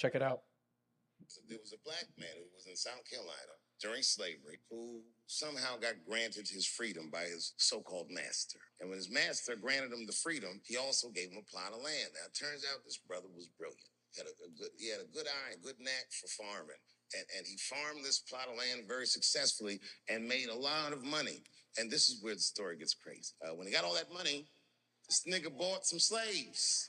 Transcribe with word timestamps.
Check 0.00 0.16
it 0.16 0.24
out. 0.24 0.40
There 1.44 1.60
was 1.60 1.76
a 1.76 1.84
black 1.84 2.08
man 2.16 2.32
who 2.32 2.48
was 2.56 2.64
in 2.64 2.72
South 2.72 3.04
Carolina 3.04 3.52
during 3.84 4.00
slavery 4.00 4.56
who 4.72 5.04
somehow 5.28 5.76
got 5.76 6.00
granted 6.08 6.48
his 6.48 6.64
freedom 6.64 7.12
by 7.12 7.28
his 7.28 7.52
so-called 7.58 8.08
master. 8.08 8.56
And 8.80 8.88
when 8.88 8.96
his 8.96 9.12
master 9.12 9.60
granted 9.60 9.92
him 9.92 10.06
the 10.06 10.16
freedom, 10.16 10.64
he 10.64 10.78
also 10.80 11.12
gave 11.12 11.28
him 11.28 11.44
a 11.44 11.50
plot 11.52 11.76
of 11.76 11.84
land. 11.84 12.16
Now 12.16 12.24
it 12.24 12.32
turns 12.32 12.64
out 12.64 12.80
this 12.80 12.96
brother 12.96 13.28
was 13.36 13.52
brilliant. 13.60 13.92
He 14.16 14.24
had 14.24 14.28
a, 14.32 14.32
a 14.40 14.50
good, 14.56 14.72
he 14.80 14.88
had 14.88 15.04
a 15.04 15.12
good 15.12 15.28
eye, 15.28 15.52
a 15.52 15.60
good 15.60 15.76
knack 15.76 16.08
for 16.16 16.32
farming. 16.32 16.80
And, 17.12 17.24
and 17.36 17.44
he 17.44 17.60
farmed 17.60 18.00
this 18.00 18.24
plot 18.24 18.48
of 18.48 18.56
land 18.56 18.88
very 18.88 19.04
successfully 19.04 19.80
and 20.08 20.24
made 20.24 20.48
a 20.48 20.56
lot 20.56 20.94
of 20.94 21.04
money. 21.04 21.44
And 21.76 21.92
this 21.92 22.08
is 22.08 22.24
where 22.24 22.34
the 22.34 22.40
story 22.40 22.80
gets 22.80 22.96
crazy. 22.96 23.36
Uh, 23.44 23.52
when 23.52 23.66
he 23.68 23.72
got 23.72 23.84
all 23.84 24.00
that 24.00 24.08
money, 24.08 24.48
this 25.04 25.28
nigga 25.28 25.52
bought 25.52 25.84
some 25.84 26.00
slaves. 26.00 26.88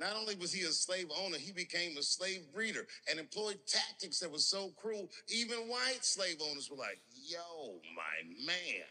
Not 0.00 0.14
only 0.14 0.34
was 0.36 0.52
he 0.52 0.62
a 0.62 0.72
slave 0.72 1.10
owner, 1.24 1.38
he 1.38 1.52
became 1.52 1.96
a 1.96 2.02
slave 2.02 2.46
breeder 2.54 2.86
and 3.10 3.18
employed 3.18 3.58
tactics 3.66 4.18
that 4.20 4.30
were 4.30 4.38
so 4.38 4.70
cruel, 4.76 5.08
even 5.28 5.58
white 5.68 6.04
slave 6.04 6.36
owners 6.50 6.70
were 6.70 6.76
like, 6.76 7.00
yo, 7.10 7.80
my 7.94 8.44
man. 8.46 8.84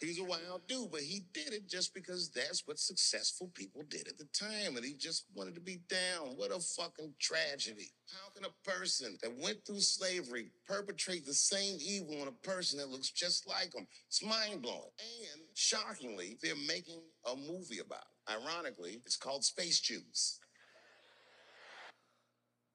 He's 0.00 0.18
a 0.18 0.24
wild 0.24 0.66
dude, 0.66 0.90
but 0.90 1.00
he 1.00 1.24
did 1.32 1.52
it 1.52 1.68
just 1.68 1.94
because 1.94 2.28
that's 2.28 2.66
what 2.66 2.78
successful 2.78 3.50
people 3.54 3.82
did 3.88 4.08
at 4.08 4.18
the 4.18 4.26
time. 4.32 4.76
And 4.76 4.84
he 4.84 4.94
just 4.94 5.26
wanted 5.34 5.54
to 5.54 5.60
be 5.60 5.78
down. 5.88 6.36
What 6.36 6.50
a 6.50 6.58
fucking 6.58 7.14
tragedy. 7.20 7.90
How 8.12 8.30
can 8.34 8.44
a 8.44 8.68
person 8.68 9.16
that 9.22 9.38
went 9.38 9.64
through 9.64 9.80
slavery 9.80 10.50
perpetrate 10.66 11.24
the 11.24 11.32
same 11.32 11.78
evil 11.80 12.20
on 12.20 12.28
a 12.28 12.46
person 12.46 12.78
that 12.80 12.90
looks 12.90 13.10
just 13.10 13.48
like 13.48 13.72
him? 13.74 13.86
It's 14.08 14.24
mind 14.24 14.62
blowing. 14.62 14.90
And 15.32 15.42
shockingly, 15.54 16.38
they're 16.42 16.54
making 16.68 17.00
a 17.30 17.36
movie 17.36 17.78
about 17.78 18.02
it. 18.02 18.13
Ironically, 18.30 19.00
it's 19.04 19.16
called 19.16 19.44
Space 19.44 19.80
Jews. 19.80 20.38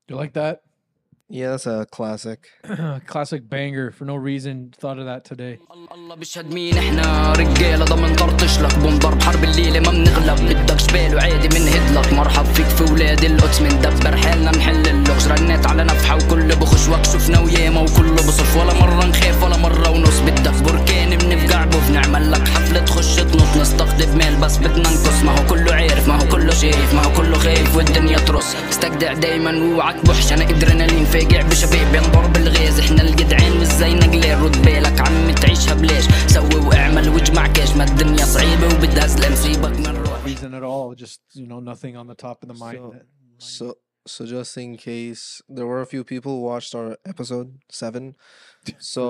You 0.07 0.15
like 0.15 0.33
that? 0.33 0.61
Yeah, 1.31 1.51
that's 1.51 1.67
a 1.67 1.85
classic. 1.91 2.49
Classic 3.05 3.47
banger 3.47 3.91
for 3.91 4.05
no 4.05 4.15
reason. 4.15 4.73
Thought 4.77 4.97
of 4.99 5.05
that 5.05 5.25
today. 5.25 5.59
الله 5.91 6.15
بيشهد 6.15 6.53
مين 6.53 6.77
إحنا 6.77 7.33
رجالة 7.33 7.85
ضمن 7.85 8.15
طرطش 8.15 8.59
لك 8.59 8.75
بوم 8.79 8.99
ضرب 8.99 9.21
حرب 9.21 9.43
الليلة 9.43 9.79
ما 9.79 9.91
بنغلب 9.91 10.39
بدك 10.49 10.75
جبال 10.75 11.15
وعادي 11.15 11.47
بنهد 11.47 11.97
لك 11.97 12.13
مرحب 12.13 12.45
فيك 12.45 12.65
في 12.65 12.83
ولاد 12.93 13.23
القدس 13.23 13.61
مندبر 13.61 14.17
حالنا 14.17 14.51
نحل 14.51 14.87
اللغز 14.87 15.27
رنيت 15.27 15.65
على 15.65 15.83
نفحة 15.83 16.15
وكل 16.15 16.55
بخش 16.55 16.87
وكشفنا 16.89 17.39
وياما 17.39 17.81
وكله 17.81 18.13
بصف 18.15 18.57
ولا 18.57 18.73
مرة 18.73 19.05
نخاف 19.05 19.43
ولا 19.43 19.57
مرة 19.57 19.89
ونص 19.89 20.19
بدك 20.19 20.63
بركان 20.63 21.17
بنفقع 21.17 21.48
بوف 21.58 21.90
نعمل 21.90 22.32
لك 22.32 22.48
حفله 22.48 22.84
تخش 22.84 23.16
تنط 23.16 23.56
نستقطب 23.60 24.16
مال 24.16 24.36
بس 24.40 24.56
بدنا 24.58 24.78
نقص 24.90 25.22
ما 25.24 25.38
هو 25.40 25.46
كله 25.48 25.74
عارف 25.74 26.08
ما 26.08 26.22
هو 26.22 26.28
كله 26.28 26.50
شايف 26.54 26.94
ما 26.94 27.04
هو 27.04 27.12
كله 27.16 27.38
خايف 27.38 27.76
والدنيا 27.76 28.18
ترص 28.18 28.54
استجدع 28.70 29.12
دايما 29.12 29.50
واوعك 29.50 30.04
بوحش 30.06 30.32
انا 30.32 30.50
ادرينالين 30.50 31.04
فاجع 31.04 31.42
بشباب 31.48 31.94
ينضر 31.94 32.26
بالغاز 32.26 32.78
احنا 32.80 33.02
الجدعان 33.02 33.60
مش 33.60 33.66
زي 33.66 33.94
نقلال 33.94 34.42
رد 34.42 34.62
بالك 34.62 35.00
عم 35.00 35.30
تعيشها 35.34 35.74
بلاش 35.74 36.04
سوي 36.26 36.54
واعمل 36.66 37.08
واجمع 37.08 37.46
كاش 37.46 37.76
ما 37.76 37.84
الدنيا 37.84 38.24
صعيبه 38.24 38.66
وبدها 38.66 39.06
زلم 39.06 39.34
سيبك 39.34 39.72
من 39.88 39.96
روح 39.96 40.14
Reason 40.24 40.54
at 40.60 40.64
all. 40.72 40.94
Just 41.04 41.20
you 41.40 41.46
know, 41.50 41.60
nothing 41.72 41.94
on 42.00 42.06
the 42.12 42.18
top 42.26 42.38
of 42.42 42.48
the 42.52 42.58
mind. 42.64 42.78
So- 42.78 42.92
that- 42.94 43.08
So, 43.56 43.66
so 44.14 44.20
just 44.34 44.52
in 44.64 44.70
case 44.90 45.24
there 45.56 45.66
were 45.70 45.82
a 45.86 45.90
few 45.94 46.02
people 46.12 46.30
who 46.36 46.42
watched 46.52 46.72
our 46.78 46.90
episode 47.12 47.48
seven, 47.82 48.04
so, 48.94 49.02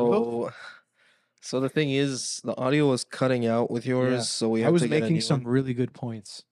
so 1.42 1.60
the 1.60 1.70
thing 1.70 1.92
is, 1.92 2.42
the 2.44 2.56
audio 2.58 2.88
was 2.90 3.04
cutting 3.04 3.46
out 3.46 3.70
with 3.72 3.86
yours, 3.86 4.28
so 4.30 4.50
we 4.50 4.64
I 4.66 4.70
was 4.70 4.82
to 4.84 4.88
get 4.88 4.98
a 4.98 5.00
making 5.02 5.16
new 5.16 5.22
some 5.22 5.44
one. 5.44 5.52
really 5.54 5.74
good 5.74 5.94
points, 5.94 6.44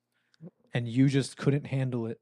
and 0.74 0.88
you 0.88 1.08
just 1.10 1.38
couldn't 1.38 1.68
handle 1.68 2.06
it, 2.08 2.20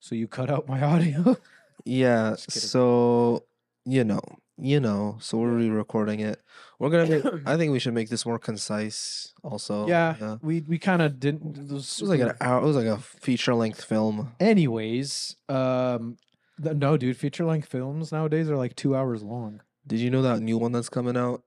so 0.00 0.14
you 0.14 0.28
cut 0.28 0.50
out 0.50 0.68
my 0.68 0.82
audio. 0.92 1.36
Yeah, 1.84 2.30
Just 2.30 2.48
kidding. 2.48 2.68
so 2.68 3.44
you 3.84 4.04
know, 4.04 4.20
you 4.56 4.80
know, 4.80 5.18
so 5.20 5.36
we're 5.38 5.50
re-recording 5.56 6.20
it. 6.20 6.40
We're 6.78 6.90
gonna 6.90 7.06
make. 7.08 7.24
I 7.46 7.56
think 7.56 7.72
we 7.72 7.78
should 7.78 7.94
make 7.94 8.08
this 8.08 8.24
more 8.24 8.38
concise. 8.38 9.34
Also, 9.42 9.86
yeah, 9.88 10.14
yeah. 10.20 10.36
we 10.40 10.60
we 10.62 10.78
kind 10.78 11.02
of 11.02 11.18
didn't. 11.20 11.58
It 11.58 11.72
was, 11.72 11.98
It 12.00 12.02
was 12.02 12.10
like 12.10 12.20
an 12.20 12.32
hour. 12.40 12.62
It 12.62 12.66
was 12.66 12.76
like 12.76 12.86
a 12.86 12.98
feature-length 12.98 13.82
film. 13.84 14.32
Anyways, 14.40 15.36
um, 15.48 16.16
th- 16.62 16.76
no, 16.76 16.96
dude, 16.96 17.16
feature 17.16 17.44
length 17.44 17.68
films 17.68 18.12
nowadays 18.12 18.48
are 18.48 18.56
like 18.56 18.76
two 18.76 18.94
hours 18.96 19.22
long. 19.22 19.60
Did 19.86 19.98
you 20.00 20.08
know 20.10 20.22
that 20.22 20.40
new 20.40 20.56
one 20.56 20.72
that's 20.72 20.88
coming 20.88 21.16
out? 21.16 21.42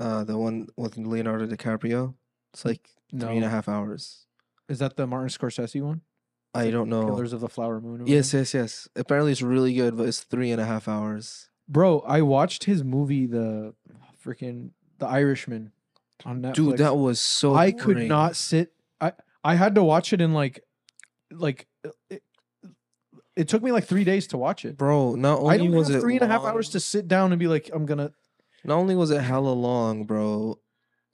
Uh, 0.00 0.24
the 0.24 0.36
one 0.38 0.66
with 0.76 0.96
Leonardo 0.96 1.46
DiCaprio. 1.46 2.14
It's 2.54 2.64
like 2.64 2.88
three 3.10 3.28
and 3.28 3.40
No. 3.40 3.46
a 3.46 3.50
half 3.50 3.68
hours. 3.68 4.26
Is 4.68 4.78
that 4.78 4.96
the 4.96 5.06
Martin 5.06 5.28
Scorsese 5.28 5.82
one? 5.82 6.00
I 6.54 6.70
don't 6.70 6.88
know. 6.88 7.04
Killers 7.04 7.32
of 7.32 7.40
the 7.40 7.48
Flower 7.48 7.80
Moon. 7.80 8.00
or 8.00 8.06
Yes, 8.06 8.28
whatever? 8.32 8.40
yes, 8.40 8.54
yes. 8.54 8.88
Apparently, 8.96 9.30
it's 9.32 9.42
really 9.42 9.74
good, 9.74 9.96
but 9.96 10.08
it's 10.08 10.20
three 10.20 10.50
and 10.50 10.60
a 10.60 10.64
half 10.64 10.88
hours. 10.88 11.50
Bro, 11.68 12.00
I 12.00 12.22
watched 12.22 12.64
his 12.64 12.82
movie, 12.82 13.26
the 13.26 13.74
freaking 14.24 14.70
The 14.98 15.06
Irishman, 15.06 15.72
on 16.24 16.42
Netflix. 16.42 16.54
Dude, 16.54 16.78
that 16.78 16.96
was 16.96 17.20
so. 17.20 17.54
I 17.54 17.70
could 17.70 17.94
boring. 17.96 18.08
not 18.08 18.34
sit. 18.36 18.72
I 19.00 19.12
I 19.44 19.54
had 19.54 19.74
to 19.76 19.84
watch 19.84 20.12
it 20.12 20.20
in 20.20 20.32
like, 20.34 20.64
like, 21.30 21.68
it, 22.10 22.22
it 23.36 23.48
took 23.48 23.62
me 23.62 23.70
like 23.70 23.84
three 23.84 24.04
days 24.04 24.26
to 24.28 24.36
watch 24.38 24.64
it. 24.64 24.76
Bro, 24.76 25.14
not 25.16 25.38
I 25.38 25.54
only 25.54 25.58
don't 25.68 25.70
was 25.76 25.88
have 25.88 25.98
it 25.98 26.00
three 26.00 26.14
and 26.16 26.24
a 26.24 26.26
half 26.26 26.42
hours 26.42 26.68
long- 26.68 26.72
to 26.72 26.80
sit 26.80 27.06
down 27.06 27.32
and 27.32 27.38
be 27.38 27.46
like, 27.48 27.70
I'm 27.72 27.86
gonna. 27.86 28.12
Not 28.64 28.76
only 28.76 28.94
was 28.94 29.10
it 29.10 29.20
hella 29.22 29.50
long, 29.52 30.04
bro, 30.04 30.58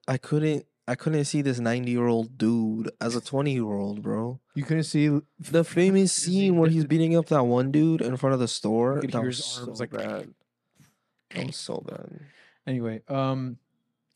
I 0.08 0.16
couldn't. 0.18 0.66
I 0.88 0.94
couldn't 0.94 1.24
see 1.24 1.42
this 1.42 1.58
ninety-year-old 1.58 2.38
dude 2.38 2.90
as 3.00 3.16
a 3.16 3.20
twenty-year-old, 3.20 4.02
bro. 4.02 4.38
You 4.54 4.62
couldn't 4.62 4.84
see 4.84 5.20
The 5.40 5.64
famous 5.64 6.12
scene 6.12 6.56
where 6.58 6.70
he's 6.70 6.84
beating 6.84 7.16
up 7.16 7.26
that 7.26 7.42
one 7.42 7.72
dude 7.72 8.02
in 8.02 8.16
front 8.16 8.34
of 8.34 8.40
the 8.40 8.46
store. 8.48 9.00
That 9.02 9.22
was 9.24 9.44
so 9.44 9.72
like- 9.72 9.90
bad. 9.90 10.32
That 11.34 11.46
was 11.48 11.56
so 11.56 11.82
bad. 11.84 12.20
Anyway, 12.68 13.02
um, 13.08 13.58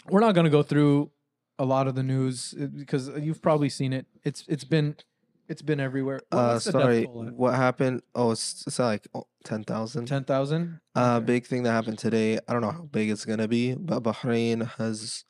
we're 0.08 0.20
not 0.20 0.34
gonna 0.36 0.48
go 0.48 0.62
through 0.62 1.10
a 1.58 1.64
lot 1.64 1.88
of 1.88 1.96
the 1.96 2.04
news 2.04 2.54
uh, 2.60 2.66
because 2.66 3.08
you've 3.18 3.42
probably 3.42 3.68
seen 3.68 3.92
it. 3.92 4.06
It's 4.22 4.44
it's 4.46 4.62
been 4.64 4.94
it's 5.50 5.62
been 5.62 5.80
everywhere. 5.80 6.20
What- 6.30 6.38
Uh, 6.38 6.52
what's 6.52 6.64
the 6.64 6.72
death 6.72 6.82
sorry. 6.82 7.04
What 7.04 7.54
happened? 7.54 8.02
Oh, 8.14 8.30
it's, 8.30 8.64
it's 8.66 8.78
like 8.78 9.06
oh, 9.14 9.26
ten 9.44 9.64
thousand. 9.64 10.06
Ten 10.06 10.24
thousand. 10.24 10.80
Uh, 10.94 11.18
big 11.20 11.44
thing 11.46 11.64
that 11.64 11.72
happened 11.72 11.98
today. 11.98 12.38
I 12.46 12.52
don't 12.52 12.62
know 12.62 12.70
how 12.70 12.84
big 12.98 13.10
it's 13.10 13.24
gonna 13.24 13.48
be, 13.48 13.74
but 13.74 14.04
Bahrain 14.04 14.70
has 14.78 15.24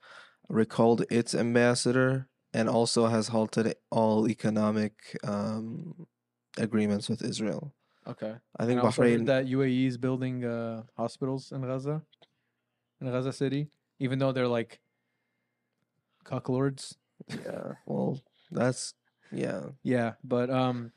recalled 0.49 1.05
its 1.11 1.35
ambassador 1.35 2.29
and 2.53 2.69
also 2.69 3.07
has 3.07 3.29
halted 3.29 3.75
all 3.91 4.29
economic 4.29 4.95
um, 5.25 6.07
agreements 6.59 7.09
with 7.09 7.23
Israel. 7.23 7.73
Okay. 8.07 8.35
I 8.59 8.67
think 8.67 8.81
heard 8.83 8.93
Bahrain. 8.93 9.27
that 9.27 9.47
UAE 9.47 9.87
is 9.87 9.97
building 9.97 10.45
uh, 10.45 10.83
hospitals 10.97 11.53
in 11.53 11.63
Gaza, 11.63 12.03
in 13.01 13.07
Gaza 13.11 13.33
City, 13.33 13.71
even 13.99 14.19
though 14.19 14.33
they're 14.33 14.49
like 14.49 14.81
cucklords. 16.25 16.97
yeah. 17.29 17.75
Well, 17.87 18.21
that's 18.51 18.95
yeah. 19.33 19.61
Yeah, 19.83 20.13
but 20.25 20.51
um, 20.51 20.93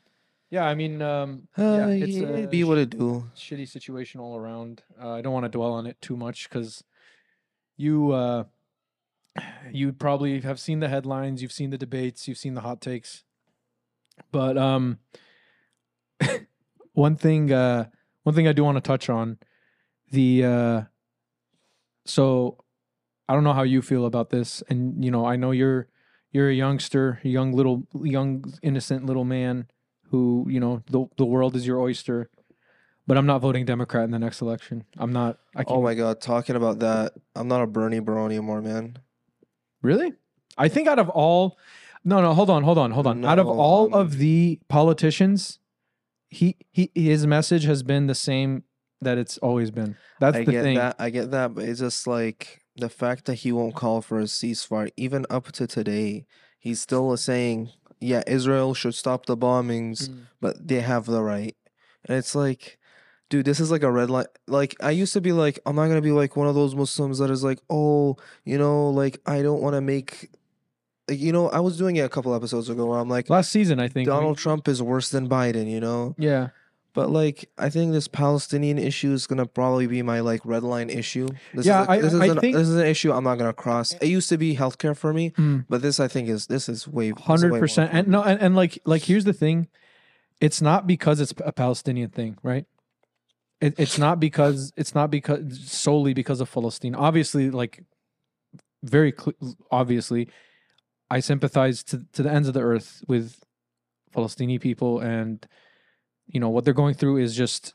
yeah, 0.50 0.64
I 0.64 0.74
mean, 0.74 1.02
um, 1.02 1.48
Uh, 1.58 1.62
yeah, 1.62 1.88
it's 1.88 2.16
yeah, 2.16 2.44
a 2.44 2.46
be 2.46 2.64
what 2.64 2.78
it 2.78 2.90
do. 2.90 3.24
shitty 3.36 3.68
situation 3.68 4.20
all 4.20 4.36
around. 4.36 4.82
Uh, 5.00 5.12
I 5.12 5.20
don't 5.20 5.32
want 5.32 5.44
to 5.44 5.48
dwell 5.50 5.72
on 5.72 5.86
it 5.86 6.00
too 6.00 6.16
much 6.16 6.48
because 6.48 6.84
you 7.76 8.12
uh, 8.12 8.44
you 9.72 9.92
probably 9.92 10.40
have 10.40 10.60
seen 10.60 10.80
the 10.80 10.88
headlines, 10.88 11.42
you've 11.42 11.52
seen 11.52 11.70
the 11.70 11.78
debates, 11.78 12.28
you've 12.28 12.38
seen 12.38 12.54
the 12.54 12.60
hot 12.60 12.80
takes. 12.80 13.24
But 14.30 14.56
um, 14.56 14.98
one 16.92 17.16
thing 17.16 17.52
uh, 17.52 17.86
one 18.22 18.34
thing 18.34 18.48
I 18.48 18.52
do 18.52 18.64
want 18.64 18.76
to 18.76 18.80
touch 18.80 19.08
on 19.08 19.38
the 20.10 20.44
uh, 20.44 20.82
so 22.04 22.58
I 23.28 23.34
don't 23.34 23.44
know 23.44 23.52
how 23.54 23.62
you 23.62 23.82
feel 23.82 24.06
about 24.06 24.30
this, 24.30 24.62
and 24.68 25.04
you 25.04 25.10
know 25.10 25.24
I 25.26 25.36
know 25.36 25.50
you're 25.50 25.88
you're 26.34 26.50
a 26.50 26.54
youngster, 26.54 27.20
a 27.24 27.28
young 27.28 27.52
little 27.52 27.86
young 27.94 28.52
innocent 28.62 29.06
little 29.06 29.24
man 29.24 29.68
who 30.10 30.46
you 30.50 30.60
know 30.60 30.82
the 30.90 31.06
the 31.16 31.24
world 31.24 31.56
is 31.56 31.66
your 31.66 31.80
oyster. 31.80 32.28
But 33.06 33.18
I'm 33.18 33.26
not 33.26 33.40
voting 33.40 33.66
Democrat 33.66 34.04
in 34.04 34.10
the 34.10 34.18
next 34.18 34.40
election. 34.40 34.84
I'm 34.96 35.12
not. 35.12 35.38
I 35.54 35.60
oh 35.60 35.64
can't. 35.64 35.78
Oh 35.78 35.82
my 35.82 35.94
god, 35.94 36.20
talking 36.20 36.56
about 36.56 36.80
that, 36.80 37.12
I'm 37.36 37.48
not 37.48 37.62
a 37.62 37.66
Bernie 37.66 38.00
bro 38.00 38.26
anymore, 38.26 38.60
man. 38.62 38.98
Really? 39.82 40.12
I 40.56 40.68
think 40.68 40.88
out 40.88 40.98
of 40.98 41.10
all, 41.10 41.58
no, 42.04 42.22
no, 42.22 42.32
hold 42.32 42.48
on, 42.48 42.62
hold 42.62 42.78
on, 42.78 42.92
hold 42.92 43.06
on. 43.06 43.24
out 43.24 43.38
of 43.38 43.46
No, 43.46 43.52
all 43.52 43.94
of 43.94 44.16
the 44.18 44.58
politicians, 44.68 45.58
he 46.30 46.56
he 46.72 46.90
his 46.94 47.26
message 47.26 47.64
has 47.64 47.82
been 47.82 48.06
the 48.06 48.14
same 48.14 48.64
that 49.02 49.18
it's 49.18 49.36
always 49.38 49.70
been. 49.70 49.96
That's 50.18 50.38
I 50.38 50.44
the 50.44 50.52
get 50.52 50.62
thing. 50.62 50.76
that. 50.78 50.96
I 50.98 51.10
get 51.10 51.30
that, 51.32 51.54
but 51.54 51.64
it's 51.64 51.80
just 51.80 52.06
like 52.06 52.63
the 52.76 52.88
fact 52.88 53.24
that 53.26 53.36
he 53.36 53.52
won't 53.52 53.74
call 53.74 54.02
for 54.02 54.18
a 54.18 54.24
ceasefire, 54.24 54.90
even 54.96 55.26
up 55.30 55.52
to 55.52 55.66
today, 55.66 56.26
he's 56.58 56.80
still 56.80 57.16
saying, 57.16 57.70
"Yeah, 58.00 58.22
Israel 58.26 58.74
should 58.74 58.94
stop 58.94 59.26
the 59.26 59.36
bombings, 59.36 60.08
Mm. 60.08 60.16
but 60.40 60.66
they 60.68 60.80
have 60.80 61.06
the 61.06 61.22
right." 61.22 61.56
And 62.06 62.18
it's 62.18 62.34
like, 62.34 62.78
dude, 63.30 63.46
this 63.46 63.60
is 63.60 63.70
like 63.70 63.82
a 63.82 63.90
red 63.90 64.10
line. 64.10 64.26
Like 64.46 64.74
I 64.80 64.90
used 64.90 65.12
to 65.14 65.20
be 65.20 65.32
like, 65.32 65.58
I'm 65.66 65.76
not 65.76 65.88
gonna 65.88 66.00
be 66.02 66.12
like 66.12 66.36
one 66.36 66.48
of 66.48 66.54
those 66.54 66.74
Muslims 66.74 67.18
that 67.18 67.30
is 67.30 67.42
like, 67.44 67.60
oh, 67.70 68.16
you 68.44 68.58
know, 68.58 68.90
like 68.90 69.20
I 69.26 69.42
don't 69.42 69.62
want 69.62 69.74
to 69.74 69.80
make. 69.80 70.30
Like, 71.08 71.20
you 71.20 71.32
know, 71.32 71.50
I 71.50 71.60
was 71.60 71.76
doing 71.76 71.96
it 71.96 72.00
a 72.00 72.08
couple 72.08 72.34
episodes 72.34 72.70
ago 72.70 72.86
where 72.86 72.98
I'm 72.98 73.10
like, 73.10 73.28
Last 73.28 73.52
season, 73.52 73.78
I 73.78 73.88
think. 73.88 74.06
we- 74.08 74.12
Donald 74.14 74.38
Trump 74.38 74.66
is 74.68 74.82
worse 74.82 75.10
than 75.10 75.28
Biden, 75.28 75.70
you 75.70 75.78
know? 75.78 76.14
Yeah. 76.18 76.48
But 76.94 77.10
like, 77.10 77.50
I 77.58 77.70
think 77.70 77.92
this 77.92 78.06
Palestinian 78.08 78.78
issue 78.78 79.12
is 79.12 79.26
gonna 79.26 79.46
probably 79.46 79.86
be 79.88 80.00
my 80.02 80.20
like 80.20 80.40
red 80.44 80.62
line 80.62 80.88
issue. 80.90 81.28
This 81.52 81.66
Yeah, 81.66 81.82
is 81.82 81.88
a- 81.88 81.90
I- 81.90 82.00
this 82.00 82.12
is 82.14 82.20
an, 82.20 82.38
think- 82.40 82.54
this 82.56 82.68
is 82.68 82.76
an 82.76 82.86
issue 82.86 83.12
I'm 83.12 83.24
not 83.24 83.36
gonna 83.38 83.52
cross. 83.52 83.92
It 83.94 84.06
used 84.06 84.28
to 84.28 84.38
be 84.38 84.56
healthcare 84.56 84.96
for 84.96 85.12
me, 85.12 85.30
Mm. 85.32 85.66
but 85.68 85.82
this 85.82 85.98
I 86.00 86.06
think 86.08 86.28
is 86.28 86.46
this 86.46 86.68
is 86.68 86.86
way 86.88 87.10
this 87.10 87.24
hundred 87.24 87.58
percent 87.58 87.90
and 87.92 88.06
no 88.08 88.22
and, 88.22 88.40
and 88.40 88.54
like 88.56 88.78
like 88.86 89.02
here's 89.02 89.24
the 89.24 89.32
thing 89.32 89.66
it's 90.40 90.62
not 90.62 90.86
because 90.86 91.20
it's 91.20 91.32
a 91.44 91.52
palestinian 91.52 92.10
thing 92.10 92.36
right 92.42 92.66
it, 93.60 93.74
it's 93.78 93.98
not 93.98 94.18
because 94.18 94.72
it's 94.76 94.92
not 94.94 95.08
because 95.10 95.60
solely 95.70 96.12
because 96.12 96.40
of 96.40 96.50
palestine 96.52 96.94
obviously 96.94 97.50
like 97.50 97.84
very 98.82 99.12
cl- 99.16 99.56
obviously 99.70 100.28
i 101.10 101.20
sympathize 101.20 101.82
to, 101.84 102.04
to 102.12 102.22
the 102.24 102.30
ends 102.30 102.48
of 102.48 102.54
the 102.54 102.60
earth 102.60 103.02
with 103.06 103.42
palestinian 104.12 104.58
people 104.60 104.98
and 104.98 105.46
you 106.26 106.40
know 106.40 106.48
what 106.48 106.64
they're 106.64 106.74
going 106.74 106.94
through 106.94 107.18
is 107.18 107.36
just 107.36 107.74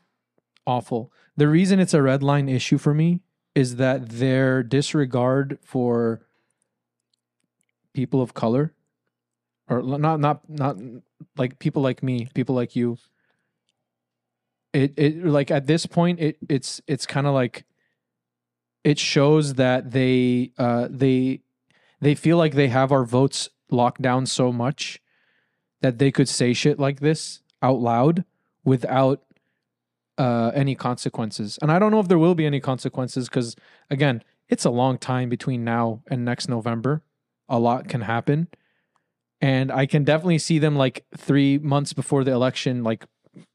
awful. 0.66 1.12
The 1.36 1.48
reason 1.48 1.80
it's 1.80 1.94
a 1.94 2.02
red 2.02 2.22
line 2.22 2.48
issue 2.48 2.78
for 2.78 2.94
me 2.94 3.20
is 3.54 3.76
that 3.76 4.08
their 4.08 4.62
disregard 4.62 5.58
for 5.62 6.20
people 7.92 8.22
of 8.22 8.34
color 8.34 8.72
or 9.68 9.82
not 9.82 10.20
not 10.20 10.48
not 10.48 10.76
like 11.36 11.58
people 11.58 11.82
like 11.82 12.02
me 12.02 12.28
people 12.34 12.54
like 12.54 12.76
you 12.76 12.96
it 14.72 14.92
it 14.96 15.24
like 15.24 15.50
at 15.50 15.66
this 15.66 15.86
point 15.86 16.20
it 16.20 16.36
it's 16.48 16.80
it's 16.86 17.06
kind 17.06 17.26
of 17.26 17.34
like 17.34 17.64
it 18.84 18.98
shows 18.98 19.54
that 19.54 19.90
they 19.90 20.52
uh 20.58 20.86
they 20.90 21.40
they 22.00 22.14
feel 22.14 22.36
like 22.36 22.54
they 22.54 22.68
have 22.68 22.92
our 22.92 23.04
votes 23.04 23.48
locked 23.70 24.00
down 24.00 24.26
so 24.26 24.52
much 24.52 25.00
that 25.80 25.98
they 25.98 26.10
could 26.10 26.28
say 26.28 26.52
shit 26.52 26.78
like 26.78 27.00
this 27.00 27.42
out 27.62 27.80
loud 27.80 28.24
without 28.70 29.18
uh 30.16 30.50
any 30.62 30.74
consequences. 30.88 31.58
And 31.60 31.72
i 31.72 31.78
don't 31.78 31.92
know 31.92 32.02
if 32.04 32.08
there 32.08 32.22
will 32.24 32.36
be 32.42 32.46
any 32.46 32.60
consequences 32.60 33.28
because 33.28 33.56
again 33.96 34.22
it's 34.48 34.64
a 34.64 34.70
long 34.82 34.94
time 34.98 35.28
between 35.28 35.64
now 35.64 36.02
and 36.10 36.24
next 36.24 36.48
november. 36.48 37.02
A 37.48 37.58
lot 37.58 37.88
can 37.88 38.02
happen. 38.02 38.48
And 39.40 39.72
i 39.72 39.86
can 39.86 40.04
definitely 40.04 40.38
see 40.38 40.58
them 40.64 40.76
like 40.76 40.96
three 41.16 41.58
months 41.58 41.92
before 42.00 42.22
the 42.24 42.32
election 42.40 42.84
like 42.90 43.02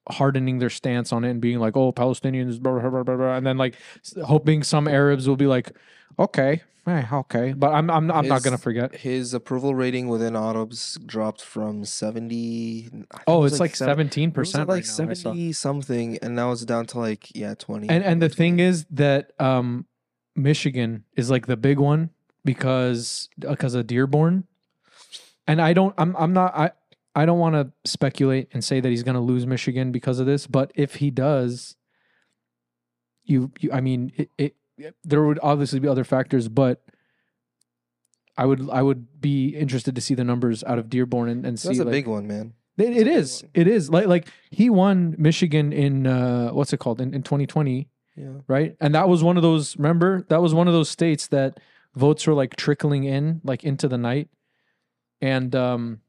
hardening 0.09 0.59
their 0.59 0.69
stance 0.69 1.11
on 1.11 1.23
it 1.23 1.31
and 1.31 1.41
being 1.41 1.59
like 1.59 1.75
oh 1.75 1.91
palestinians 1.91 2.59
blah, 2.59 2.79
blah, 2.79 2.89
blah, 2.89 3.03
blah, 3.03 3.15
blah, 3.15 3.35
and 3.35 3.45
then 3.45 3.57
like 3.57 3.75
hoping 4.23 4.63
some 4.63 4.87
arabs 4.87 5.27
will 5.27 5.35
be 5.35 5.47
like 5.47 5.71
okay 6.17 6.61
eh, 6.87 7.03
okay 7.11 7.53
but 7.53 7.73
i'm 7.73 7.89
i'm, 7.89 8.09
I'm 8.11 8.27
not 8.27 8.43
gonna 8.43 8.57
forget 8.57 8.95
His 8.95 9.33
approval 9.33 9.73
rating 9.75 10.07
within 10.07 10.35
Arabs 10.35 10.97
dropped 11.05 11.41
from 11.41 11.83
seventy. 11.85 12.83
Think 12.91 13.03
it 13.11 13.19
oh 13.27 13.43
it's 13.43 13.59
like 13.59 13.75
17 13.75 14.29
it 14.29 14.37
was 14.37 14.51
percent 14.51 14.69
like 14.69 14.85
seventy 14.85 15.51
something, 15.51 16.17
and 16.21 16.35
now 16.35 16.51
it's 16.51 16.63
down 16.63 16.85
to 16.87 16.99
like 16.99 17.35
yeah 17.35 17.55
twenty. 17.55 17.89
and 17.89 18.03
and 18.03 18.21
the 18.21 18.29
20. 18.29 18.35
thing 18.35 18.59
is 18.59 18.85
that 18.91 19.31
um 19.39 19.85
michigan 20.35 21.03
is 21.15 21.29
like 21.29 21.47
the 21.47 21.57
big 21.57 21.79
one 21.79 22.09
because 22.43 23.29
because 23.39 23.73
of 23.73 23.87
dearborn 23.87 24.45
and 25.47 25.61
i 25.61 25.73
don't 25.73 25.95
i'm 25.97 26.15
i'm 26.17 26.33
not 26.33 26.55
i 26.55 26.71
i 27.15 27.25
don't 27.25 27.39
want 27.39 27.55
to 27.55 27.71
speculate 27.89 28.47
and 28.53 28.63
say 28.63 28.79
that 28.79 28.89
he's 28.89 29.03
going 29.03 29.15
to 29.15 29.21
lose 29.21 29.45
michigan 29.47 29.91
because 29.91 30.19
of 30.19 30.25
this 30.25 30.47
but 30.47 30.71
if 30.75 30.95
he 30.95 31.09
does 31.09 31.75
you, 33.23 33.51
you 33.59 33.71
i 33.71 33.81
mean 33.81 34.11
it, 34.15 34.29
it 34.37 34.55
there 35.03 35.23
would 35.23 35.39
obviously 35.41 35.79
be 35.79 35.87
other 35.87 36.03
factors 36.03 36.47
but 36.47 36.83
i 38.37 38.45
would 38.45 38.69
i 38.69 38.81
would 38.81 39.21
be 39.21 39.49
interested 39.49 39.95
to 39.95 40.01
see 40.01 40.13
the 40.13 40.23
numbers 40.23 40.63
out 40.65 40.77
of 40.77 40.89
dearborn 40.89 41.29
and, 41.29 41.45
and 41.45 41.59
see 41.59 41.69
that's 41.69 41.79
a 41.79 41.83
like, 41.85 41.91
big 41.91 42.07
one, 42.07 42.27
man. 42.27 42.53
it, 42.77 42.95
it 42.95 43.07
is 43.07 43.43
it 43.53 43.67
is 43.67 43.89
like 43.89 44.07
like 44.07 44.27
he 44.51 44.69
won 44.69 45.15
michigan 45.17 45.71
in 45.73 46.05
uh 46.05 46.49
what's 46.49 46.73
it 46.73 46.77
called 46.77 46.99
in, 47.01 47.13
in 47.13 47.23
2020 47.23 47.87
Yeah. 48.17 48.27
right? 48.47 48.75
And 48.79 48.93
that 48.95 49.09
was 49.09 49.21
one 49.23 49.35
of 49.35 49.43
those. 49.43 49.75
Remember, 49.75 50.23
that 50.29 50.41
was 50.41 50.53
one 50.53 50.67
of 50.69 50.73
those 50.73 50.89
states 50.89 51.27
that 51.35 51.59
votes 51.95 52.25
were 52.25 52.33
like 52.33 52.55
trickling 52.55 53.03
in, 53.03 53.41
like 53.43 53.65
into 53.65 53.89
the 53.89 53.97
night. 53.97 54.29
And 55.19 55.53
um, 55.53 55.99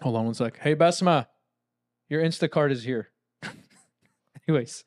hold 0.00 0.16
on 0.16 0.24
one 0.24 0.34
sec. 0.34 0.58
Hey, 0.58 0.74
Basma, 0.74 1.26
your 2.08 2.22
Instacart 2.22 2.70
is 2.70 2.84
here. 2.84 3.08
Anyways, 4.48 4.84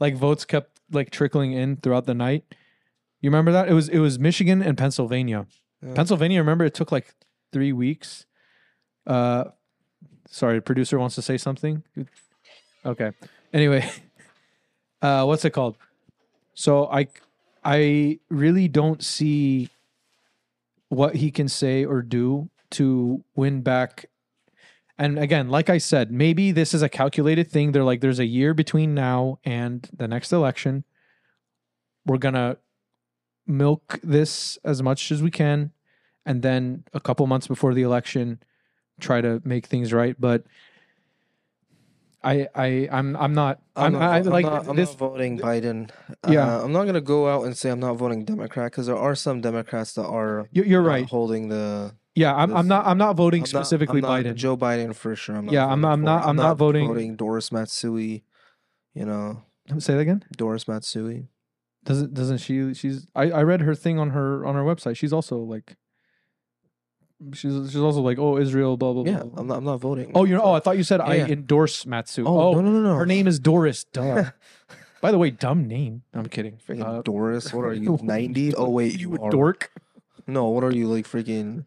like 0.00 0.16
votes 0.16 0.44
kept 0.44 0.80
like 0.90 1.10
trickling 1.10 1.52
in 1.52 1.76
throughout 1.76 2.06
the 2.06 2.14
night. 2.14 2.44
You 3.20 3.30
remember 3.30 3.52
that? 3.52 3.68
It 3.68 3.74
was 3.74 3.88
it 3.88 3.98
was 3.98 4.18
Michigan 4.18 4.62
and 4.62 4.76
Pennsylvania. 4.76 5.46
Yeah. 5.80 5.94
Pennsylvania, 5.94 6.38
remember 6.38 6.64
it 6.64 6.74
took 6.74 6.92
like 6.92 7.14
three 7.52 7.72
weeks. 7.72 8.26
Uh, 9.06 9.44
sorry, 10.28 10.60
producer 10.60 10.98
wants 10.98 11.14
to 11.16 11.22
say 11.22 11.36
something. 11.38 11.82
Okay. 12.84 13.12
Anyway, 13.52 13.88
uh, 15.02 15.24
what's 15.24 15.44
it 15.44 15.50
called? 15.50 15.76
So 16.54 16.86
I, 16.86 17.08
I 17.64 18.18
really 18.28 18.68
don't 18.68 19.02
see 19.02 19.70
what 20.88 21.16
he 21.16 21.30
can 21.30 21.48
say 21.48 21.84
or 21.84 22.02
do 22.02 22.50
to 22.72 23.24
win 23.34 23.62
back. 23.62 24.06
And 24.98 25.18
again, 25.18 25.48
like 25.48 25.70
I 25.70 25.78
said, 25.78 26.12
maybe 26.12 26.52
this 26.52 26.74
is 26.74 26.82
a 26.82 26.88
calculated 26.88 27.50
thing. 27.50 27.72
They're 27.72 27.82
like, 27.84 28.00
there's 28.00 28.18
a 28.20 28.26
year 28.26 28.54
between 28.54 28.94
now 28.94 29.38
and 29.44 29.88
the 29.96 30.06
next 30.06 30.32
election. 30.32 30.84
We're 32.06 32.18
gonna 32.18 32.58
milk 33.46 33.98
this 34.02 34.58
as 34.64 34.82
much 34.82 35.10
as 35.10 35.22
we 35.22 35.30
can, 35.30 35.72
and 36.26 36.42
then 36.42 36.84
a 36.92 37.00
couple 37.00 37.26
months 37.26 37.46
before 37.48 37.74
the 37.74 37.82
election, 37.82 38.40
try 39.00 39.20
to 39.20 39.40
make 39.44 39.66
things 39.66 39.92
right. 39.92 40.14
But 40.18 40.44
I, 42.24 42.46
I, 42.54 42.88
I'm, 42.92 43.16
I'm 43.16 43.34
not. 43.34 43.60
I'm, 43.74 43.94
not, 43.94 44.02
I, 44.02 44.18
I'm 44.18 44.24
like 44.26 44.44
not, 44.44 44.68
I'm 44.68 44.76
this. 44.76 44.90
not 44.90 44.98
voting 44.98 45.38
Biden. 45.38 45.90
Yeah. 46.28 46.58
Uh, 46.58 46.64
I'm 46.64 46.72
not 46.72 46.84
gonna 46.84 47.00
go 47.00 47.28
out 47.28 47.44
and 47.46 47.56
say 47.56 47.70
I'm 47.70 47.80
not 47.80 47.94
voting 47.94 48.24
Democrat 48.24 48.70
because 48.70 48.86
there 48.86 48.96
are 48.98 49.14
some 49.16 49.40
Democrats 49.40 49.94
that 49.94 50.04
are 50.06 50.48
you- 50.52 50.62
You're 50.64 50.82
right. 50.82 51.08
holding 51.08 51.48
the 51.48 51.94
Yeah, 52.14 52.34
I'm, 52.34 52.54
I'm 52.54 52.68
not. 52.68 52.86
I'm 52.86 52.98
not 52.98 53.16
voting 53.16 53.42
I'm 53.42 53.46
specifically 53.46 54.00
not 54.02 54.10
Biden. 54.22 54.34
Joe 54.34 54.56
Biden 54.56 54.94
for 54.94 55.16
sure. 55.16 55.36
I'm 55.36 55.46
not 55.46 55.52
Yeah, 55.54 55.66
I'm 55.66 55.80
not- 55.80 55.92
I'm 55.92 56.02
not-. 56.02 56.24
I'm 56.26 56.36
not 56.36 56.58
voting- 56.58 56.88
voting 56.88 57.16
Doris 57.16 57.50
Matsui. 57.50 58.24
You 58.94 59.06
know, 59.06 59.42
Say 59.78 59.94
that 59.94 60.00
again. 60.00 60.22
Doris 60.36 60.68
Matsui. 60.68 61.28
Doesn't 61.84 62.12
doesn't 62.12 62.38
she? 62.38 62.74
She's. 62.74 63.06
I, 63.14 63.30
I 63.30 63.42
read 63.42 63.62
her 63.62 63.74
thing 63.74 63.98
on 63.98 64.10
her 64.10 64.44
on 64.44 64.54
her 64.54 64.62
website. 64.62 64.96
She's 64.96 65.12
also 65.12 65.38
like. 65.38 65.76
She's 67.34 67.52
she's 67.70 67.76
also 67.76 68.00
like 68.00 68.18
oh 68.18 68.36
Israel 68.36 68.76
blah 68.76 68.92
blah 68.92 69.04
blah. 69.04 69.12
Yeah, 69.12 69.22
blah. 69.22 69.40
I'm 69.40 69.46
not. 69.46 69.58
I'm 69.58 69.64
not 69.64 69.80
voting. 69.80 70.10
Oh, 70.14 70.24
you're. 70.24 70.42
Oh, 70.42 70.52
I 70.52 70.60
thought 70.60 70.76
you 70.76 70.82
said 70.82 71.00
I 71.00 71.14
Yeah. 71.16 71.26
endorse 71.28 71.86
Matsu. 71.86 72.24
Oh, 72.26 72.38
Oh, 72.48 72.52
no, 72.54 72.60
no, 72.60 72.70
no, 72.72 72.82
no. 72.82 72.94
her 72.96 73.06
name 73.06 73.26
is 73.28 73.38
Doris. 73.38 73.84
Duh. 73.92 74.30
By 75.00 75.10
the 75.12 75.18
way, 75.18 75.30
dumb 75.30 75.66
name. 75.66 76.02
I'm 76.12 76.26
kidding. 76.26 76.58
Freaking 76.68 76.84
Uh, 76.84 77.02
Doris. 77.02 77.52
What 77.54 77.62
are 77.64 77.72
you? 77.84 77.98
Ninety? 78.02 78.54
Oh 78.54 78.68
wait, 78.68 78.98
you 79.00 79.12
you 79.12 79.30
dork. 79.30 79.70
No, 80.26 80.48
what 80.48 80.64
are 80.64 80.72
you 80.72 80.88
like? 80.88 81.06
Freaking. 81.08 81.64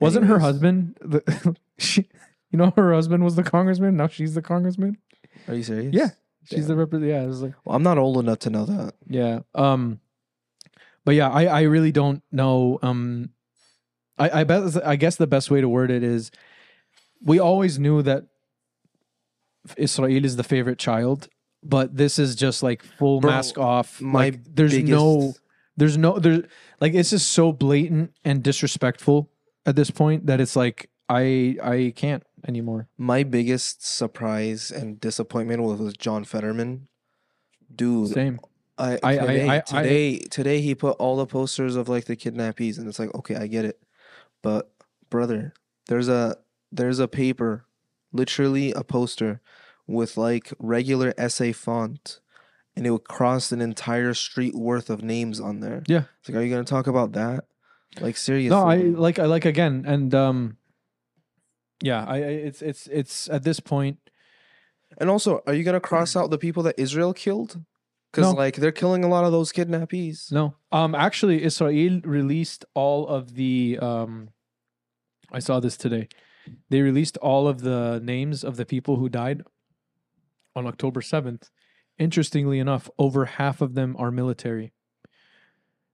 Wasn't 0.00 0.26
her 0.26 0.38
husband 0.38 0.96
the? 1.00 1.56
she, 1.78 2.08
you 2.50 2.58
know, 2.58 2.72
her 2.76 2.92
husband 2.92 3.24
was 3.24 3.36
the 3.36 3.42
congressman. 3.42 3.96
Now 3.96 4.08
she's 4.08 4.34
the 4.34 4.42
congressman. 4.42 4.98
Are 5.46 5.54
you 5.54 5.62
serious? 5.62 5.94
Yeah, 5.94 6.10
she's 6.44 6.66
the 6.66 6.76
rep. 6.76 6.92
Yeah, 6.92 7.22
it 7.22 7.26
was 7.26 7.42
like. 7.42 7.54
Well, 7.64 7.76
I'm 7.76 7.82
not 7.82 7.98
old 7.98 8.18
enough 8.18 8.40
to 8.40 8.50
know 8.50 8.64
that. 8.64 8.94
Yeah. 9.08 9.40
Um 9.54 10.00
but 11.04 11.14
yeah, 11.14 11.30
I 11.30 11.46
I 11.46 11.62
really 11.62 11.92
don't 11.92 12.22
know 12.30 12.78
um 12.82 13.30
I 14.18 14.40
I 14.40 14.44
bet 14.44 14.86
I 14.86 14.96
guess 14.96 15.16
the 15.16 15.26
best 15.26 15.50
way 15.50 15.60
to 15.60 15.68
word 15.68 15.90
it 15.90 16.02
is 16.02 16.30
we 17.22 17.38
always 17.38 17.78
knew 17.78 18.02
that 18.02 18.24
Israel 19.76 20.24
is 20.24 20.36
the 20.36 20.44
favorite 20.44 20.78
child, 20.78 21.28
but 21.62 21.96
this 21.96 22.18
is 22.18 22.34
just 22.34 22.62
like 22.62 22.82
full 22.82 23.20
Bro, 23.20 23.30
mask 23.30 23.58
off. 23.58 24.00
My 24.00 24.24
like 24.24 24.54
there's 24.54 24.78
no 24.78 25.34
there's 25.76 25.96
no 25.96 26.18
there's 26.18 26.44
like 26.80 26.94
it's 26.94 27.10
just 27.10 27.30
so 27.30 27.52
blatant 27.52 28.12
and 28.24 28.42
disrespectful 28.42 29.30
at 29.66 29.76
this 29.76 29.90
point 29.90 30.26
that 30.26 30.40
it's 30.40 30.56
like 30.56 30.90
I 31.08 31.56
I 31.62 31.92
can't 31.96 32.22
anymore. 32.46 32.88
My 32.98 33.22
biggest 33.22 33.84
surprise 33.86 34.70
and 34.70 35.00
disappointment 35.00 35.62
was, 35.62 35.78
was 35.80 35.94
John 35.96 36.24
Fetterman. 36.24 36.88
Dude, 37.74 38.08
Same. 38.10 38.40
I, 38.78 38.92
I- 38.94 38.98
I- 39.02 39.16
today, 39.16 39.48
I- 39.48 39.56
I- 39.56 39.60
today, 39.60 40.18
today 40.18 40.60
he 40.60 40.74
put 40.74 40.96
all 40.98 41.16
the 41.16 41.26
posters 41.26 41.76
of 41.76 41.88
like 41.88 42.04
the 42.06 42.16
kidnappees, 42.16 42.78
and 42.78 42.86
it's 42.88 42.98
like, 42.98 43.14
okay, 43.14 43.34
I 43.36 43.46
get 43.46 43.64
it, 43.64 43.82
but 44.42 44.70
brother, 45.10 45.52
there's 45.88 46.08
a 46.08 46.36
there's 46.70 46.98
a 46.98 47.08
paper, 47.08 47.64
literally 48.12 48.72
a 48.72 48.84
poster, 48.84 49.40
with 49.86 50.16
like 50.16 50.52
regular 50.58 51.12
essay 51.18 51.52
font, 51.52 52.20
and 52.76 52.86
it 52.86 52.90
would 52.90 53.04
cross 53.08 53.50
an 53.52 53.60
entire 53.60 54.14
street 54.14 54.54
worth 54.54 54.90
of 54.90 55.02
names 55.02 55.40
on 55.40 55.60
there. 55.60 55.82
Yeah. 55.88 56.04
It's 56.20 56.28
like, 56.28 56.36
are 56.36 56.42
you 56.42 56.50
gonna 56.50 56.64
talk 56.64 56.86
about 56.86 57.12
that? 57.12 57.46
Like 58.00 58.16
seriously? 58.16 58.56
No, 58.56 58.66
I 58.66 58.76
like 58.76 59.18
I 59.18 59.26
like 59.26 59.44
again, 59.44 59.84
and 59.86 60.14
um, 60.14 60.56
yeah, 61.82 62.04
I, 62.06 62.16
I 62.16 62.18
it's 62.18 62.62
it's 62.62 62.86
it's 62.88 63.28
at 63.28 63.44
this 63.44 63.60
point. 63.60 63.98
And 64.98 65.10
also, 65.10 65.42
are 65.46 65.54
you 65.54 65.64
gonna 65.64 65.80
cross 65.80 66.16
out 66.16 66.30
the 66.30 66.38
people 66.38 66.62
that 66.64 66.78
Israel 66.78 67.12
killed? 67.12 67.60
Because 68.10 68.32
No. 68.32 68.38
like 68.38 68.56
they're 68.56 68.72
killing 68.72 69.04
a 69.04 69.08
lot 69.08 69.24
of 69.24 69.32
those 69.32 69.52
kidnappees. 69.52 70.32
No, 70.32 70.54
um, 70.72 70.94
actually, 70.94 71.42
Israel 71.42 72.00
released 72.04 72.64
all 72.74 73.06
of 73.06 73.34
the 73.34 73.78
um, 73.80 74.30
I 75.30 75.40
saw 75.40 75.60
this 75.60 75.76
today. 75.76 76.08
They 76.70 76.80
released 76.80 77.18
all 77.18 77.46
of 77.46 77.60
the 77.60 78.00
names 78.02 78.42
of 78.42 78.56
the 78.56 78.64
people 78.64 78.96
who 78.96 79.08
died 79.10 79.42
on 80.56 80.66
October 80.66 81.02
7th, 81.02 81.50
interestingly 81.98 82.58
enough, 82.58 82.88
over 82.98 83.26
half 83.26 83.60
of 83.60 83.74
them 83.74 83.94
are 83.98 84.10
military. 84.10 84.72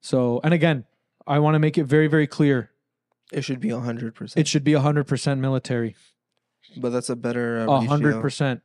So, 0.01 0.41
and 0.45 0.55
again, 0.55 0.85
I 1.27 1.39
want 1.39 1.55
to 1.55 1.59
make 1.59 1.79
it 1.79 1.85
very, 1.85 2.07
very 2.07 2.27
clear 2.27 2.71
It 3.33 3.43
should 3.43 3.61
be 3.61 3.71
hundred 3.71 4.15
percent. 4.15 4.41
it 4.41 4.49
should 4.49 4.65
be 4.65 4.73
100% 4.73 5.39
military. 5.39 5.97
but 6.77 6.91
that's 6.91 7.09
a 7.11 7.17
better 7.17 7.61
uh, 7.69 7.73
A 7.73 7.81
hundred 7.83 8.21
percent. 8.21 8.61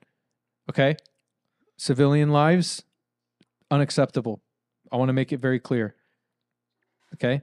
Okay. 0.69 0.95
Civilian 1.77 2.29
lives, 2.29 2.83
unacceptable. 3.71 4.41
I 4.91 4.97
want 4.97 5.09
to 5.09 5.13
make 5.13 5.31
it 5.31 5.39
very 5.39 5.59
clear. 5.59 5.95
Okay. 7.15 7.41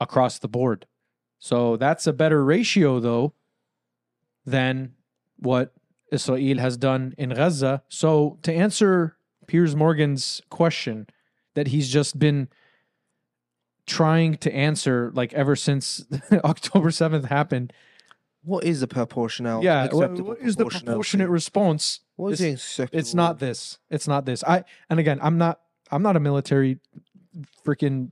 Across 0.00 0.40
the 0.40 0.48
board. 0.48 0.86
So 1.38 1.76
that's 1.76 2.06
a 2.06 2.12
better 2.12 2.44
ratio, 2.44 3.00
though, 3.00 3.34
than 4.44 4.94
what 5.38 5.72
Israel 6.12 6.58
has 6.58 6.76
done 6.76 7.14
in 7.18 7.30
Gaza. 7.30 7.82
So 7.88 8.38
to 8.42 8.52
answer 8.52 9.16
Piers 9.46 9.74
Morgan's 9.74 10.40
question 10.50 11.06
that 11.54 11.68
he's 11.68 11.88
just 11.88 12.18
been 12.18 12.48
trying 13.86 14.36
to 14.38 14.54
answer 14.54 15.10
like 15.14 15.32
ever 15.34 15.56
since 15.56 16.04
October 16.32 16.90
7th 16.90 17.26
happened. 17.26 17.72
What 18.44 18.64
is 18.64 18.80
the 18.80 18.88
proportional? 18.88 19.62
Yeah, 19.62 19.86
what, 19.92 20.10
what 20.20 20.38
is 20.40 20.56
the 20.56 20.66
proportionate 20.66 21.28
response? 21.28 22.00
What 22.16 22.32
is 22.32 22.40
It's- 22.40 22.54
acceptable? 22.64 22.98
It's 22.98 23.14
not 23.14 23.38
this. 23.38 23.78
It's 23.90 24.08
not 24.08 24.24
this. 24.26 24.42
I 24.44 24.64
and 24.90 24.98
again, 24.98 25.18
I'm 25.22 25.38
not. 25.38 25.60
I'm 25.92 26.02
not 26.02 26.16
a 26.16 26.20
military 26.20 26.78
freaking 27.64 28.10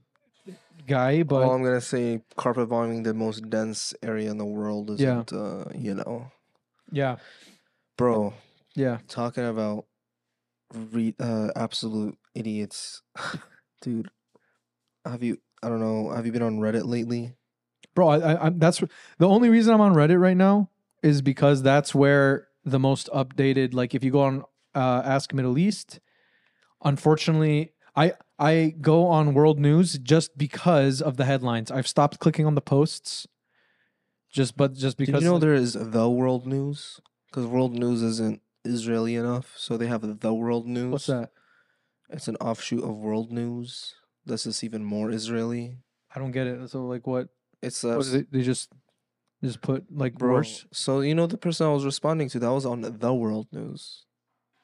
guy, 0.87 1.23
but 1.23 1.43
All 1.43 1.53
I'm 1.55 1.63
gonna 1.63 1.81
say, 1.81 2.21
carpet 2.37 2.69
bombing 2.69 3.03
the 3.03 3.13
most 3.13 3.49
dense 3.49 3.93
area 4.01 4.31
in 4.31 4.37
the 4.37 4.45
world 4.45 4.89
isn't. 4.91 5.33
Uh, 5.33 5.65
you 5.75 5.95
know, 5.95 6.31
yeah, 6.91 7.17
bro. 7.97 8.33
yeah. 8.75 8.99
Talking 9.09 9.45
about 9.45 9.85
re- 10.73 11.15
uh, 11.19 11.49
absolute 11.55 12.17
idiots, 12.35 13.01
dude. 13.81 14.09
Have 15.05 15.23
you? 15.23 15.39
I 15.63 15.69
don't 15.69 15.79
know. 15.79 16.11
Have 16.11 16.25
you 16.25 16.31
been 16.31 16.41
on 16.41 16.59
Reddit 16.59 16.85
lately? 16.85 17.33
Bro, 17.93 18.07
I, 18.07 18.17
I, 18.17 18.45
I'm, 18.45 18.59
that's 18.59 18.81
the 19.17 19.27
only 19.27 19.49
reason 19.49 19.73
I'm 19.73 19.81
on 19.81 19.93
Reddit 19.93 20.19
right 20.19 20.37
now 20.37 20.69
is 21.03 21.21
because 21.21 21.61
that's 21.61 21.93
where 21.93 22.47
the 22.63 22.79
most 22.79 23.09
updated. 23.13 23.73
Like, 23.73 23.93
if 23.93 24.03
you 24.03 24.11
go 24.11 24.21
on 24.21 24.43
uh, 24.73 25.01
Ask 25.03 25.33
Middle 25.33 25.57
East, 25.57 25.99
unfortunately, 26.83 27.73
I 27.95 28.13
I 28.39 28.75
go 28.81 29.07
on 29.07 29.33
World 29.33 29.59
News 29.59 29.97
just 29.99 30.37
because 30.37 31.01
of 31.01 31.17
the 31.17 31.25
headlines. 31.25 31.69
I've 31.69 31.87
stopped 31.87 32.19
clicking 32.19 32.45
on 32.45 32.55
the 32.55 32.61
posts. 32.61 33.27
Just 34.31 34.55
but 34.55 34.73
just 34.73 34.97
because 34.97 35.15
Did 35.15 35.23
you 35.23 35.29
know 35.29 35.39
there 35.39 35.53
is 35.53 35.73
the 35.73 36.09
World 36.09 36.47
News? 36.47 37.01
Because 37.27 37.45
World 37.45 37.73
News 37.73 38.01
isn't 38.01 38.41
Israeli 38.63 39.15
enough, 39.15 39.53
so 39.57 39.77
they 39.77 39.87
have 39.87 40.21
the 40.21 40.33
World 40.33 40.67
News. 40.67 40.91
what's 40.91 41.05
that? 41.07 41.31
It's 42.09 42.27
an 42.27 42.37
offshoot 42.37 42.83
of 42.83 42.95
World 42.97 43.31
News. 43.31 43.95
That's 44.25 44.43
just 44.43 44.63
even 44.63 44.83
more 44.83 45.11
Israeli. 45.11 45.77
I 46.13 46.19
don't 46.19 46.31
get 46.31 46.47
it. 46.47 46.69
So 46.69 46.85
like, 46.85 47.07
what? 47.07 47.29
It's 47.61 47.83
what 47.83 47.95
uh, 47.95 48.17
it? 48.17 48.31
They 48.31 48.41
just 48.41 48.71
just 49.43 49.61
put 49.61 49.85
like 49.91 50.15
bro. 50.17 50.33
worse. 50.33 50.65
So 50.71 51.01
you 51.01 51.15
know 51.15 51.27
the 51.27 51.37
person 51.37 51.67
I 51.67 51.71
was 51.71 51.85
responding 51.85 52.29
to 52.29 52.39
that 52.39 52.51
was 52.51 52.65
on 52.65 52.81
the 52.81 53.13
World 53.13 53.47
News. 53.51 54.05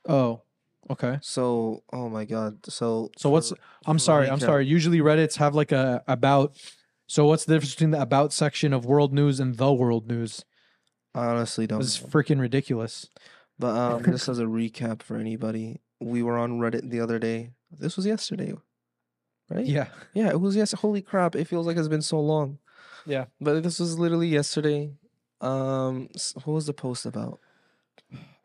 Oh, 0.08 0.42
okay. 0.90 1.20
So 1.22 1.84
oh 1.92 2.10
my 2.10 2.26
god. 2.26 2.66
So 2.66 3.12
So 3.18 3.30
what's- 3.30 3.54
I'm 3.86 4.00
sorry. 4.00 4.30
I'm 4.30 4.40
sorry. 4.40 4.66
Usually 4.66 5.00
Reddit's 5.00 5.38
have 5.38 5.56
like 5.56 5.72
a 5.72 6.04
about. 6.08 6.58
So 7.10 7.26
what's 7.26 7.46
the 7.46 7.54
difference 7.54 7.74
between 7.74 7.92
the 7.92 8.02
about 8.02 8.34
section 8.34 8.74
of 8.74 8.86
World 8.86 9.14
News 9.14 9.40
and 9.40 9.56
the 9.56 9.72
World 9.72 10.08
News? 10.10 10.44
I 11.16 11.28
honestly 11.28 11.66
don't. 11.66 11.80
This 11.80 12.00
is 12.00 12.06
freaking 12.06 12.40
ridiculous. 12.40 13.10
But 13.58 13.76
um, 13.76 14.04
just 14.04 14.28
as 14.28 14.40
a 14.40 14.44
recap 14.60 15.02
for 15.02 15.18
anybody, 15.18 15.82
we 16.00 16.22
were 16.22 16.38
on 16.38 16.60
Reddit 16.60 16.90
the 16.90 17.00
other 17.00 17.18
day. 17.18 17.52
This 17.72 17.96
was 17.96 18.06
yesterday, 18.06 18.54
right? 19.50 19.66
Yeah. 19.66 19.88
Yeah, 20.14 20.30
it 20.30 20.40
was 20.40 20.56
yes. 20.56 20.72
Holy 20.74 21.02
crap! 21.02 21.36
It 21.36 21.46
feels 21.46 21.66
like 21.68 21.78
it's 21.78 21.88
been 21.88 22.02
so 22.02 22.20
long. 22.20 22.60
Yeah. 23.06 23.26
But 23.40 23.64
this 23.64 23.80
was 23.80 23.98
literally 23.98 24.28
yesterday. 24.28 24.92
Um, 25.40 26.10
what 26.44 26.54
was 26.54 26.66
the 26.66 26.74
post 26.74 27.06
about? 27.06 27.40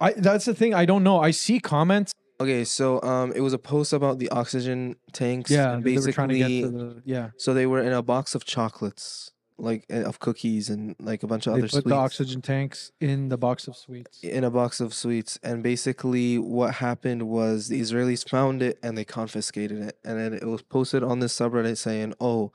I 0.00 0.12
that's 0.12 0.44
the 0.44 0.54
thing. 0.54 0.74
I 0.74 0.84
don't 0.84 1.04
know. 1.04 1.20
I 1.20 1.30
see 1.30 1.60
comments. 1.60 2.12
Okay, 2.40 2.64
so 2.64 3.00
um, 3.02 3.32
it 3.32 3.40
was 3.40 3.52
a 3.52 3.58
post 3.58 3.92
about 3.92 4.18
the 4.18 4.28
oxygen 4.30 4.96
tanks. 5.12 5.50
Yeah. 5.50 5.74
and 5.74 5.84
They 5.84 5.96
were 5.96 6.12
trying 6.12 6.30
to 6.30 6.38
get 6.38 6.48
basically, 6.48 6.72
to 6.72 6.78
the 6.94 7.02
yeah. 7.04 7.30
so 7.36 7.54
they 7.54 7.66
were 7.66 7.80
in 7.80 7.92
a 7.92 8.02
box 8.02 8.34
of 8.34 8.44
chocolates, 8.44 9.30
like 9.58 9.84
uh, 9.92 10.02
of 10.02 10.18
cookies 10.20 10.68
and 10.70 10.96
like 11.00 11.22
a 11.22 11.26
bunch 11.26 11.46
of 11.46 11.52
They 11.54 11.60
other 11.60 11.68
put 11.68 11.70
sweets. 11.82 11.88
the 11.88 11.94
oxygen 11.94 12.42
tanks 12.42 12.92
in 13.00 13.28
the 13.28 13.36
box 13.36 13.68
of 13.68 13.76
sweets. 13.76 14.22
in 14.22 14.44
a 14.44 14.50
box 14.50 14.80
of 14.80 14.92
sweets 14.94 15.38
and 15.42 15.62
basically 15.62 16.38
what 16.38 16.74
happened 16.76 17.22
was 17.28 17.68
the 17.68 17.80
israelis 17.80 18.28
found 18.28 18.62
it 18.62 18.78
and 18.82 18.96
they 18.98 19.04
confiscated 19.04 19.78
it 19.82 19.98
and 20.04 20.18
then 20.18 20.32
it 20.34 20.46
was 20.46 20.62
posted 20.62 21.02
on 21.02 21.20
this 21.20 21.36
subreddit 21.36 21.76
saying 21.76 22.14
oh 22.20 22.50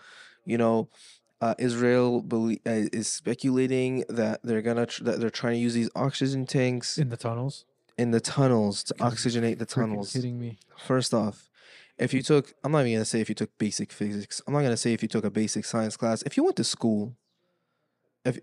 you 0.45 0.57
know 0.57 0.89
uh, 1.41 1.53
israel 1.59 2.21
belie- 2.21 2.59
uh, 2.65 2.89
is 2.91 3.07
speculating 3.07 4.03
that 4.09 4.39
they're 4.43 4.61
gonna 4.63 4.85
tr- 4.87 5.03
that 5.03 5.19
they're 5.19 5.29
trying 5.29 5.53
to 5.53 5.59
use 5.59 5.73
these 5.75 5.89
oxygen 5.95 6.45
tanks 6.45 6.97
In 6.97 7.09
the 7.09 7.17
tunnels. 7.17 7.65
in 7.97 8.11
the 8.11 8.19
tunnels 8.19 8.83
to 8.85 8.93
oxygenate 8.95 9.59
the 9.59 9.65
tunnels 9.65 10.11
kidding 10.13 10.39
me. 10.39 10.57
first 10.77 11.13
off 11.13 11.46
if 11.99 12.13
you 12.13 12.21
took 12.21 12.53
i'm 12.63 12.71
not 12.71 12.81
even 12.81 12.93
gonna 12.93 13.05
say 13.05 13.19
if 13.21 13.29
you 13.29 13.35
took 13.35 13.49
basic 13.57 13.91
physics 13.91 14.41
i'm 14.47 14.53
not 14.53 14.61
gonna 14.61 14.77
say 14.77 14.93
if 14.93 15.01
you 15.01 15.07
took 15.07 15.25
a 15.25 15.29
basic 15.31 15.65
science 15.65 15.97
class 15.97 16.21
if 16.23 16.37
you 16.37 16.43
went 16.43 16.55
to 16.55 16.63
school 16.63 17.15
if 18.25 18.39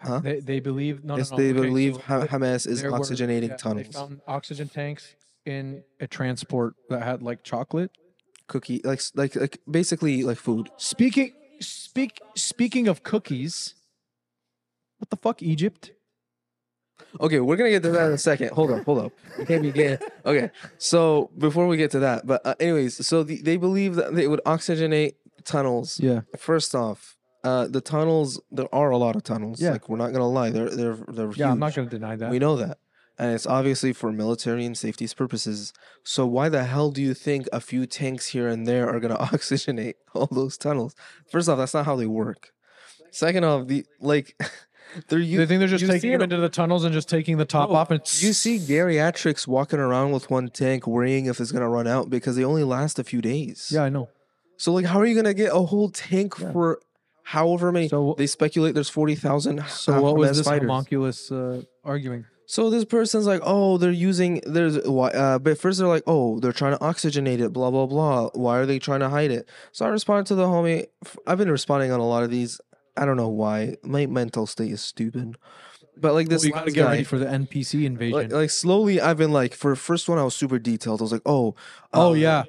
huh 0.00 0.20
They 0.20 0.40
they 0.40 0.60
believe 0.60 1.04
no 1.04 1.16
yes, 1.16 1.30
no 1.30 1.36
no. 1.36 1.42
they 1.42 1.50
okay, 1.50 1.60
believe 1.68 1.94
so 1.94 2.00
Ha- 2.02 2.26
hamas 2.26 2.66
is 2.66 2.80
there 2.82 2.90
were- 2.92 2.98
oxygenating 3.00 3.48
yeah, 3.50 3.56
tunnels 3.56 3.86
They 3.88 3.92
found 3.92 4.20
oxygen 4.26 4.68
tanks 4.68 5.14
in 5.44 5.82
a 6.00 6.06
transport 6.06 6.74
that 6.90 7.02
had 7.02 7.22
like 7.22 7.42
chocolate. 7.42 7.90
cookie 8.48 8.80
like 8.84 9.00
like 9.14 9.34
like 9.36 9.58
basically 9.70 10.22
like 10.22 10.38
food. 10.38 10.68
Speaking 10.76 11.32
speak 11.60 12.20
speaking 12.34 12.88
of 12.88 13.02
cookies, 13.02 13.74
what 14.98 15.10
the 15.10 15.16
fuck, 15.16 15.42
Egypt? 15.42 15.92
Okay, 17.20 17.40
we're 17.40 17.56
gonna 17.56 17.70
get 17.70 17.82
to 17.84 17.90
that 17.90 18.06
in 18.06 18.12
a 18.12 18.18
second. 18.18 18.50
Hold 18.50 18.70
up, 18.70 18.84
hold 18.84 18.98
up. 18.98 19.12
You 19.38 19.46
can't 19.46 19.62
be 19.62 19.72
getting 19.72 20.06
okay. 20.24 20.50
So 20.78 21.30
before 21.38 21.66
we 21.66 21.76
get 21.76 21.90
to 21.92 21.98
that, 22.00 22.26
but 22.26 22.44
uh, 22.44 22.54
anyways, 22.60 23.06
so 23.06 23.22
the, 23.22 23.40
they 23.40 23.56
believe 23.56 23.94
that 23.94 24.14
they 24.14 24.28
would 24.28 24.40
oxygenate 24.44 25.14
tunnels. 25.44 25.98
Yeah. 26.00 26.22
First 26.36 26.74
off, 26.74 27.16
uh, 27.44 27.68
the 27.68 27.80
tunnels 27.80 28.40
there 28.50 28.72
are 28.74 28.90
a 28.90 28.96
lot 28.98 29.16
of 29.16 29.22
tunnels. 29.22 29.60
Yeah. 29.60 29.72
Like 29.72 29.88
we're 29.88 29.98
not 29.98 30.12
gonna 30.12 30.28
lie, 30.28 30.50
they're 30.50 30.70
they're 30.70 30.98
they're 31.08 31.30
Yeah, 31.32 31.52
I'm 31.52 31.58
not 31.58 31.74
gonna 31.74 31.88
deny 31.88 32.16
that. 32.16 32.30
We 32.30 32.38
know 32.38 32.56
that. 32.56 32.78
And 33.18 33.34
it's 33.34 33.46
obviously 33.46 33.94
for 33.94 34.12
military 34.12 34.66
and 34.66 34.76
safety 34.76 35.08
purposes. 35.08 35.72
So 36.04 36.26
why 36.26 36.50
the 36.50 36.64
hell 36.64 36.90
do 36.90 37.00
you 37.00 37.14
think 37.14 37.48
a 37.50 37.60
few 37.60 37.86
tanks 37.86 38.26
here 38.28 38.46
and 38.46 38.66
there 38.66 38.90
are 38.90 39.00
gonna 39.00 39.16
oxygenate 39.32 39.94
all 40.12 40.28
those 40.30 40.58
tunnels? 40.58 40.94
First 41.30 41.48
off, 41.48 41.56
that's 41.58 41.72
not 41.72 41.86
how 41.86 41.96
they 41.96 42.06
work. 42.06 42.52
Second 43.10 43.44
off, 43.44 43.68
the 43.68 43.86
like 44.00 44.38
they're 45.08 45.18
you, 45.18 45.38
they 45.38 45.46
think 45.46 45.58
they're 45.58 45.68
just 45.68 45.86
taking 45.86 46.12
them 46.12 46.22
into 46.22 46.36
the 46.36 46.48
tunnels 46.48 46.84
and 46.84 46.92
just 46.92 47.08
taking 47.08 47.36
the 47.36 47.44
top 47.44 47.68
Bro, 47.68 47.76
off 47.78 47.90
and 47.90 48.00
you 48.22 48.32
see 48.32 48.58
geriatrics 48.58 49.46
walking 49.46 49.78
around 49.78 50.12
with 50.12 50.30
one 50.30 50.48
tank 50.48 50.86
worrying 50.86 51.26
if 51.26 51.40
it's 51.40 51.52
gonna 51.52 51.68
run 51.68 51.86
out 51.86 52.10
because 52.10 52.36
they 52.36 52.44
only 52.44 52.64
last 52.64 52.98
a 52.98 53.04
few 53.04 53.20
days. 53.20 53.70
Yeah, 53.72 53.84
I 53.84 53.88
know. 53.88 54.08
So 54.56 54.72
like 54.72 54.86
how 54.86 55.00
are 55.00 55.06
you 55.06 55.14
gonna 55.14 55.34
get 55.34 55.52
a 55.52 55.62
whole 55.62 55.90
tank 55.90 56.34
Yeah. 56.38 56.52
for 56.52 56.80
however 57.22 57.72
many 57.72 57.88
So 57.88 58.14
they 58.16 58.26
speculate 58.26 58.74
there's 58.74 58.88
forty 58.88 59.14
thousand 59.14 59.64
so 59.66 60.00
what 60.00 60.16
was 60.16 60.36
this 60.38 60.46
homunculus 60.46 61.30
uh, 61.30 61.62
arguing? 61.84 62.24
So 62.48 62.70
this 62.70 62.84
person's 62.84 63.26
like, 63.26 63.40
oh, 63.42 63.76
they're 63.76 63.90
using 63.90 64.40
there's 64.46 64.78
why 64.86 65.08
uh 65.08 65.38
but 65.40 65.58
first 65.58 65.78
they're 65.78 65.88
like, 65.88 66.04
oh, 66.06 66.38
they're 66.38 66.52
trying 66.52 66.78
to 66.78 66.78
oxygenate 66.78 67.40
it, 67.40 67.52
blah 67.52 67.70
blah 67.70 67.86
blah. 67.86 68.30
Why 68.34 68.58
are 68.58 68.66
they 68.66 68.78
trying 68.78 69.00
to 69.00 69.08
hide 69.08 69.32
it? 69.32 69.48
So 69.72 69.84
I 69.84 69.88
responded 69.88 70.26
to 70.26 70.36
the 70.36 70.44
homie. 70.44 70.86
I've 71.26 71.38
been 71.38 71.50
responding 71.50 71.90
on 71.90 71.98
a 72.00 72.06
lot 72.06 72.22
of 72.22 72.30
these. 72.30 72.60
I 72.96 73.04
don't 73.04 73.16
know 73.16 73.28
why. 73.28 73.76
My 73.82 74.06
mental 74.06 74.46
state 74.46 74.72
is 74.72 74.80
stupid. 74.82 75.36
But 75.98 76.12
like 76.12 76.28
this 76.28 76.42
Well, 76.42 76.48
you 76.48 76.52
got 76.52 76.66
to 76.66 76.72
get 76.72 76.82
guy, 76.84 76.90
ready 76.90 77.04
for 77.04 77.18
the 77.18 77.26
NPC 77.26 77.86
invasion. 77.86 78.12
like, 78.14 78.32
like 78.32 78.50
slowly 78.50 79.00
I've 79.00 79.16
been 79.16 79.32
like 79.32 79.54
for 79.54 79.74
first 79.76 80.08
one 80.08 80.18
I 80.18 80.24
was 80.24 80.36
super 80.36 80.58
detailed. 80.58 81.00
I 81.00 81.04
was 81.04 81.12
like, 81.12 81.22
oh, 81.24 81.54
oh 81.94 82.10
uh, 82.10 82.12
yeah, 82.12 82.44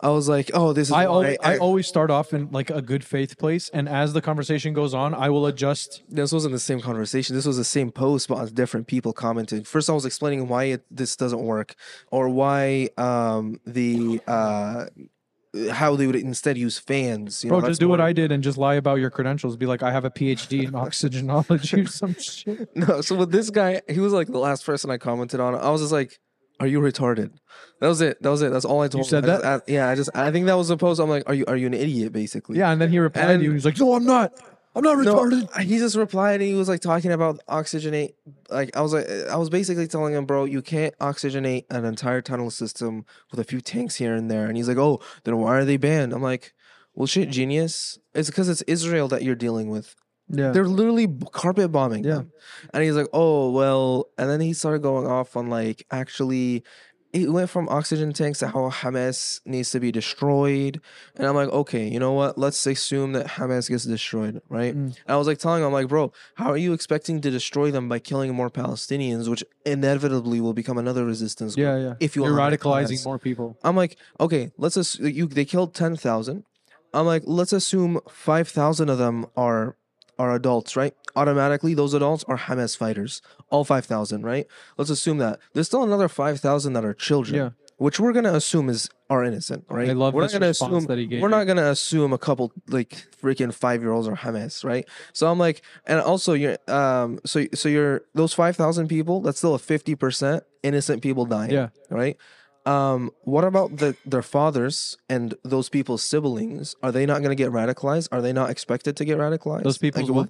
I 0.00 0.10
was 0.10 0.28
like, 0.28 0.50
oh, 0.54 0.72
this 0.72 0.88
is 0.88 0.92
I 0.92 1.06
always, 1.06 1.36
I 1.42 1.54
I- 1.54 1.58
always 1.58 1.86
start 1.86 2.10
off 2.10 2.32
in 2.32 2.50
like 2.50 2.70
a 2.70 2.82
good 2.82 3.04
faith 3.04 3.38
place, 3.38 3.68
and 3.70 3.88
as 3.88 4.12
the 4.12 4.20
conversation 4.20 4.72
goes 4.72 4.94
on, 4.94 5.14
I 5.14 5.30
will 5.30 5.46
adjust. 5.46 6.02
this 6.08 6.32
wasn't 6.32 6.52
the 6.52 6.58
same 6.60 6.80
conversation. 6.80 7.34
This 7.34 7.46
was 7.46 7.56
the 7.56 7.64
same 7.64 7.90
post, 7.90 8.28
but 8.28 8.36
on 8.38 8.48
different 8.54 8.86
people 8.88 9.12
commenting. 9.12 9.64
First, 9.64 9.88
I 9.90 9.92
was 9.92 10.04
explaining 10.04 10.48
why 10.48 10.64
it, 10.64 10.84
this 10.90 11.16
doesn't 11.16 11.42
work, 11.42 11.74
or 12.10 12.28
why 12.28 12.88
um 12.96 13.60
the 13.64 14.20
uh 14.26 14.86
how 15.70 15.96
they 15.96 16.06
would 16.06 16.16
instead 16.16 16.56
use 16.56 16.78
fans. 16.78 17.44
You 17.44 17.50
Bro, 17.50 17.60
know, 17.60 17.68
just 17.68 17.80
do 17.80 17.88
what 17.88 18.00
I 18.00 18.12
did 18.12 18.32
and 18.32 18.42
just 18.42 18.56
lie 18.56 18.74
about 18.76 18.96
your 19.00 19.10
credentials. 19.10 19.56
Be 19.56 19.66
like, 19.66 19.82
I 19.82 19.90
have 19.92 20.04
a 20.04 20.10
PhD 20.10 20.64
in 20.64 20.72
oxygenology 20.72 21.84
or 21.84 21.88
some 21.88 22.14
shit. 22.18 22.68
No, 22.76 23.00
so 23.02 23.16
with 23.16 23.30
this 23.32 23.50
guy, 23.50 23.82
he 23.88 24.00
was 24.00 24.12
like 24.12 24.28
the 24.28 24.38
last 24.38 24.64
person 24.64 24.90
I 24.90 24.96
commented 24.98 25.40
on. 25.40 25.54
I 25.54 25.68
was 25.70 25.80
just 25.82 25.92
like, 25.92 26.18
"Are 26.60 26.66
you 26.66 26.80
retarded?" 26.80 27.32
That 27.80 27.88
was 27.88 28.00
it. 28.00 28.22
That 28.22 28.30
was 28.30 28.40
it. 28.42 28.50
That's 28.52 28.64
all 28.64 28.80
I 28.80 28.88
told. 28.88 29.04
him. 29.04 29.10
said 29.10 29.24
I 29.24 29.26
just 29.28 29.42
that? 29.42 29.62
yeah, 29.68 29.88
I 29.88 29.94
just 29.94 30.10
I 30.14 30.30
think 30.30 30.46
that 30.46 30.54
was 30.54 30.68
the 30.68 30.76
post. 30.76 31.00
I'm 31.00 31.10
like, 31.10 31.24
"Are 31.26 31.34
you 31.34 31.44
are 31.46 31.56
you 31.56 31.66
an 31.66 31.74
idiot?" 31.74 32.12
Basically. 32.12 32.58
Yeah, 32.58 32.70
and 32.70 32.80
then 32.80 32.90
he 32.90 32.98
replied 32.98 33.26
to 33.38 33.42
you. 33.42 33.50
And- 33.50 33.54
He's 33.54 33.64
like, 33.64 33.78
No, 33.78 33.94
I'm 33.94 34.04
not. 34.04 34.32
I'm 34.74 34.82
not 34.82 34.96
No, 34.98 35.14
retarded. 35.16 35.62
he 35.64 35.78
just 35.78 35.96
replied 35.96 36.40
and 36.40 36.42
he 36.48 36.54
was 36.54 36.68
like 36.68 36.80
talking 36.80 37.12
about 37.12 37.40
oxygenate. 37.48 38.14
Like 38.50 38.74
I 38.76 38.80
was 38.80 38.92
like, 38.94 39.06
I 39.30 39.36
was 39.36 39.50
basically 39.50 39.86
telling 39.86 40.14
him, 40.14 40.24
bro, 40.24 40.44
you 40.44 40.62
can't 40.62 40.96
oxygenate 40.98 41.66
an 41.70 41.84
entire 41.84 42.22
tunnel 42.22 42.50
system 42.50 43.04
with 43.30 43.38
a 43.38 43.44
few 43.44 43.60
tanks 43.60 43.96
here 43.96 44.14
and 44.14 44.30
there. 44.30 44.46
And 44.46 44.56
he's 44.56 44.68
like, 44.68 44.78
oh, 44.78 45.00
then 45.24 45.36
why 45.36 45.58
are 45.58 45.64
they 45.66 45.76
banned? 45.76 46.12
I'm 46.14 46.22
like, 46.22 46.54
well, 46.94 47.06
shit, 47.06 47.28
genius. 47.30 47.98
It's 48.14 48.28
because 48.30 48.48
it's 48.48 48.62
Israel 48.62 49.08
that 49.08 49.22
you're 49.22 49.34
dealing 49.34 49.68
with. 49.68 49.94
Yeah. 50.28 50.52
They're 50.52 50.64
literally 50.66 51.08
carpet 51.32 51.70
bombing 51.72 52.04
Yeah. 52.04 52.14
them. 52.16 52.32
And 52.72 52.82
he's 52.82 52.94
like, 52.94 53.08
oh, 53.12 53.50
well. 53.50 54.06
And 54.16 54.30
then 54.30 54.40
he 54.40 54.54
started 54.54 54.80
going 54.82 55.06
off 55.06 55.36
on 55.36 55.50
like, 55.50 55.84
actually, 55.90 56.64
it 57.12 57.30
went 57.30 57.50
from 57.50 57.68
oxygen 57.68 58.12
tanks 58.12 58.38
to 58.38 58.48
how 58.48 58.70
Hamas 58.70 59.40
needs 59.44 59.70
to 59.72 59.80
be 59.80 59.92
destroyed. 59.92 60.80
And 61.14 61.26
I'm 61.26 61.34
like, 61.34 61.50
okay, 61.50 61.86
you 61.86 61.98
know 61.98 62.12
what? 62.12 62.38
Let's 62.38 62.66
assume 62.66 63.12
that 63.12 63.26
Hamas 63.26 63.68
gets 63.68 63.84
destroyed, 63.84 64.40
right? 64.48 64.74
Mm. 64.74 64.96
And 64.96 64.96
I 65.08 65.16
was 65.16 65.26
like 65.26 65.38
telling 65.38 65.60
him, 65.60 65.66
I'm 65.66 65.72
like, 65.72 65.88
bro, 65.88 66.12
how 66.36 66.50
are 66.50 66.56
you 66.56 66.72
expecting 66.72 67.20
to 67.20 67.30
destroy 67.30 67.70
them 67.70 67.88
by 67.88 67.98
killing 67.98 68.34
more 68.34 68.50
Palestinians, 68.50 69.28
which 69.28 69.44
inevitably 69.66 70.40
will 70.40 70.54
become 70.54 70.78
another 70.78 71.04
resistance 71.04 71.54
group? 71.54 71.64
Yeah, 71.64 71.76
yeah. 71.76 71.94
If 72.00 72.16
you 72.16 72.24
You're 72.24 72.34
radicalizing 72.34 73.04
more 73.04 73.18
people. 73.18 73.58
I'm 73.62 73.76
like, 73.76 73.98
okay, 74.18 74.50
let's 74.56 74.78
ass- 74.78 74.98
you 74.98 75.26
they 75.26 75.44
killed 75.44 75.74
ten 75.74 75.96
thousand. 75.96 76.44
I'm 76.94 77.06
like, 77.06 77.24
let's 77.26 77.52
assume 77.52 78.00
five 78.08 78.48
thousand 78.48 78.88
of 78.88 78.96
them 78.96 79.26
are 79.36 79.76
are 80.18 80.34
adults, 80.34 80.76
right? 80.76 80.94
Automatically, 81.16 81.74
those 81.74 81.94
adults 81.94 82.24
are 82.28 82.38
Hamas 82.38 82.76
fighters, 82.76 83.22
all 83.50 83.64
five 83.64 83.84
thousand, 83.86 84.24
right? 84.24 84.46
Let's 84.78 84.90
assume 84.90 85.18
that 85.18 85.38
there's 85.52 85.66
still 85.66 85.82
another 85.82 86.08
five 86.08 86.40
thousand 86.40 86.72
that 86.74 86.84
are 86.84 86.94
children, 86.94 87.36
Yeah. 87.36 87.50
which 87.76 88.00
we're 88.00 88.12
gonna 88.12 88.32
assume 88.34 88.68
is 88.68 88.88
are 89.10 89.22
innocent, 89.24 89.64
right? 89.68 89.90
I 89.90 89.92
love 89.92 90.14
we're 90.14 90.22
this 90.22 90.32
not 90.32 90.38
gonna 90.40 90.48
response 90.48 90.72
assume 90.72 90.86
that 90.86 90.98
he 90.98 91.06
gave 91.06 91.20
we're 91.20 91.28
you. 91.28 91.34
not 91.34 91.46
gonna 91.46 91.70
assume 91.70 92.12
a 92.14 92.18
couple 92.18 92.50
like 92.68 93.06
freaking 93.22 93.52
five 93.52 93.82
year 93.82 93.92
olds 93.92 94.08
are 94.08 94.16
Hamas, 94.16 94.64
right? 94.64 94.88
So 95.12 95.30
I'm 95.30 95.38
like, 95.38 95.60
and 95.86 96.00
also 96.00 96.32
you're 96.32 96.56
um, 96.68 97.20
so 97.26 97.44
so 97.54 97.68
you're 97.68 98.02
those 98.14 98.32
five 98.32 98.56
thousand 98.56 98.88
people. 98.88 99.20
That's 99.20 99.36
still 99.38 99.54
a 99.54 99.58
fifty 99.58 99.94
percent 99.94 100.44
innocent 100.62 101.02
people 101.02 101.26
dying, 101.26 101.50
Yeah. 101.50 101.68
right? 101.90 102.16
Um, 102.64 103.10
what 103.24 103.42
about 103.42 103.78
the 103.78 103.96
their 104.06 104.22
fathers 104.22 104.96
and 105.10 105.34
those 105.42 105.68
people's 105.68 106.02
siblings? 106.02 106.76
Are 106.82 106.92
they 106.92 107.04
not 107.06 107.18
going 107.18 107.36
to 107.36 107.42
get 107.44 107.50
radicalized? 107.50 108.08
Are 108.12 108.22
they 108.22 108.32
not 108.32 108.50
expected 108.50 108.96
to 108.98 109.04
get 109.04 109.18
radicalized? 109.18 109.64
Those 109.64 109.78
people, 109.78 110.02
like, 110.06 110.14
what? 110.14 110.28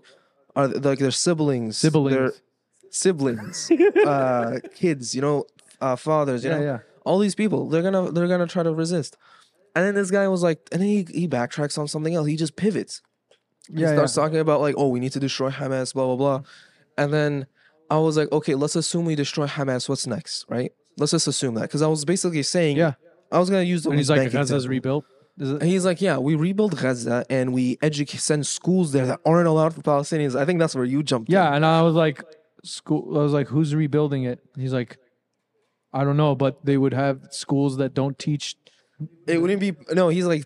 Are 0.55 0.69
like 0.69 0.99
their 0.99 1.11
siblings? 1.11 1.81
Their 1.81 1.91
Siblings. 1.91 2.33
siblings, 2.91 3.71
uh, 4.07 4.59
kids. 4.75 5.15
You 5.15 5.23
know, 5.23 5.45
uh, 5.81 5.97
fathers. 5.97 6.45
You 6.45 6.51
Yeah, 6.51 6.59
know, 6.59 6.65
yeah. 6.65 6.79
all 7.05 7.19
these 7.19 7.35
people. 7.35 7.69
They're 7.69 7.83
gonna 7.83 8.11
they're 8.13 8.29
gonna 8.29 8.47
try 8.47 8.63
to 8.63 8.73
resist. 8.75 9.17
And 9.75 9.87
then 9.87 9.95
this 9.95 10.11
guy 10.11 10.29
was 10.29 10.43
like, 10.43 10.69
and 10.71 10.83
then 10.83 10.89
he 10.89 11.07
he 11.11 11.27
backtracks 11.29 11.79
on 11.79 11.89
something 11.89 12.15
else. 12.15 12.27
He 12.27 12.37
just 12.37 12.57
pivots. 12.57 13.01
He 13.75 13.81
Yeah, 13.81 13.95
starts 13.95 14.15
yeah. 14.17 14.23
talking 14.25 14.39
about 14.41 14.61
like, 14.61 14.75
oh, 14.77 14.89
we 14.89 15.01
need 15.01 15.13
to 15.13 15.21
destroy 15.21 15.51
Hamas, 15.51 15.95
blah 15.95 16.05
blah 16.07 16.17
blah. 16.17 16.43
And 16.99 17.13
then 17.13 17.47
I 17.89 17.99
was 17.99 18.17
like, 18.19 18.31
okay, 18.31 18.55
let's 18.55 18.77
assume 18.77 19.07
we 19.07 19.15
destroy 19.15 19.47
Hamas. 19.47 19.89
What's 19.89 20.07
next, 20.07 20.45
right? 20.51 20.73
Let's 20.99 21.13
just 21.13 21.27
assume 21.27 21.55
that 21.55 21.63
because 21.63 21.81
I 21.81 21.87
was 21.87 22.05
basically 22.05 22.43
saying, 22.43 22.77
Yeah. 22.77 22.95
I 23.31 23.39
was 23.39 23.49
gonna 23.49 23.63
use 23.63 23.85
the 23.85 23.91
And 23.91 23.99
he's 23.99 24.11
West 24.11 24.19
like, 24.19 24.33
Bank 24.33 24.43
Gaza's 24.43 24.51
example. 24.65 24.69
rebuilt. 24.71 25.05
It? 25.39 25.63
He's 25.63 25.85
like, 25.85 26.01
yeah, 26.01 26.19
we 26.19 26.35
rebuild 26.35 26.79
Gaza 26.79 27.25
and 27.31 27.53
we 27.53 27.79
educate, 27.83 28.19
send 28.21 28.47
schools 28.47 28.93
there 28.93 29.07
that 29.07 29.21
aren't 29.25 29.49
allowed 29.49 29.75
for 29.75 29.81
Palestinians. 29.83 30.39
I 30.39 30.45
think 30.45 30.59
that's 30.59 30.75
where 30.75 30.85
you 30.85 31.03
jumped. 31.03 31.29
in. 31.31 31.35
Yeah, 31.35 31.55
and 31.55 31.65
I 31.65 31.83
was 31.83 31.95
like, 31.95 32.23
school. 32.65 33.19
I 33.19 33.23
was 33.23 33.33
like, 33.33 33.49
who's 33.49 33.75
rebuilding 33.75 34.25
it? 34.25 34.41
He's 34.57 34.73
like, 34.73 34.99
I 35.93 36.05
don't 36.05 36.17
know, 36.17 36.35
but 36.35 36.65
they 36.65 36.77
would 36.79 36.95
have 36.95 37.29
schools 37.31 37.77
that 37.79 37.93
don't 37.95 38.19
teach. 38.19 38.57
it 39.27 39.39
wouldn't 39.41 39.59
be. 39.61 39.75
No, 39.93 40.09
he's 40.11 40.27
like, 40.27 40.45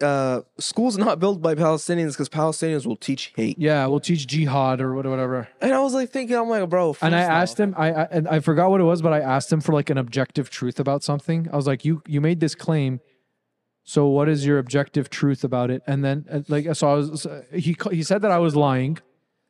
uh, 0.00 0.40
schools 0.58 0.96
not 0.96 1.18
built 1.20 1.42
by 1.42 1.54
Palestinians 1.54 2.12
because 2.12 2.28
Palestinians 2.28 2.86
will 2.86 2.96
teach 2.96 3.32
hate. 3.36 3.58
Yeah, 3.58 3.86
we'll 3.86 4.00
teach 4.00 4.26
jihad 4.26 4.80
or 4.80 4.94
what- 4.94 5.04
whatever. 5.06 5.48
And 5.60 5.72
I 5.72 5.80
was 5.80 5.94
like 5.94 6.10
thinking, 6.10 6.36
I'm 6.36 6.48
like, 6.48 6.66
bro. 6.70 6.96
And 7.02 7.14
I 7.14 7.20
first 7.22 7.30
asked 7.30 7.60
him, 7.60 7.74
I, 7.76 7.92
I 7.92 8.02
and 8.10 8.26
I 8.28 8.40
forgot 8.40 8.70
what 8.70 8.80
it 8.80 8.84
was, 8.84 9.02
but 9.02 9.12
I 9.12 9.20
asked 9.20 9.52
him 9.52 9.60
for 9.60 9.72
like 9.72 9.90
an 9.90 9.98
objective 9.98 10.48
truth 10.48 10.80
about 10.80 11.02
something. 11.02 11.48
I 11.52 11.56
was 11.56 11.66
like, 11.66 11.84
you 11.84 12.02
you 12.06 12.20
made 12.20 12.40
this 12.40 12.54
claim, 12.54 13.00
so 13.88 14.06
what 14.06 14.28
is 14.28 14.44
your 14.44 14.58
objective 14.58 15.08
truth 15.08 15.44
about 15.44 15.70
it? 15.70 15.80
And 15.86 16.04
then 16.04 16.26
uh, 16.30 16.40
like 16.48 16.66
so 16.74 16.90
I 16.90 16.94
was 16.96 17.26
he 17.50 17.74
he 17.90 18.02
said 18.02 18.20
that 18.20 18.30
I 18.30 18.36
was 18.36 18.54
lying 18.54 18.98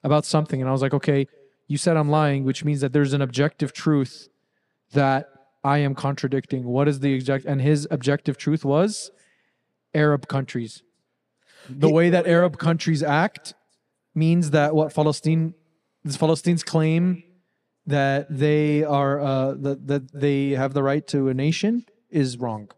about 0.04 0.24
something, 0.24 0.60
and 0.60 0.68
I 0.68 0.72
was 0.72 0.80
like, 0.80 0.94
okay, 0.94 1.26
you 1.66 1.76
said 1.76 1.96
I'm 1.96 2.08
lying, 2.08 2.44
which 2.44 2.64
means 2.64 2.80
that 2.82 2.92
there's 2.92 3.12
an 3.12 3.20
objective 3.20 3.72
truth 3.72 4.28
that 4.92 5.28
I 5.64 5.78
am 5.78 5.96
contradicting. 5.96 6.62
What 6.62 6.86
is 6.86 7.00
the 7.00 7.12
exact? 7.14 7.46
And 7.46 7.60
his 7.60 7.88
objective 7.90 8.38
truth 8.38 8.64
was 8.64 9.10
Arab 9.92 10.28
countries. 10.28 10.84
The 11.68 11.90
way 11.90 12.08
that 12.08 12.28
Arab 12.28 12.58
countries 12.58 13.02
act 13.02 13.54
means 14.14 14.52
that 14.52 14.72
what 14.72 14.94
Palestine, 14.94 15.54
this 16.04 16.16
Palestine's 16.16 16.62
claim 16.62 17.24
that 17.86 18.28
they 18.30 18.84
are 18.84 19.18
uh, 19.18 19.54
that 19.54 19.88
that 19.88 20.12
they 20.12 20.50
have 20.50 20.74
the 20.74 20.84
right 20.84 21.04
to 21.08 21.28
a 21.28 21.34
nation 21.34 21.86
is 22.08 22.38
wrong. 22.38 22.68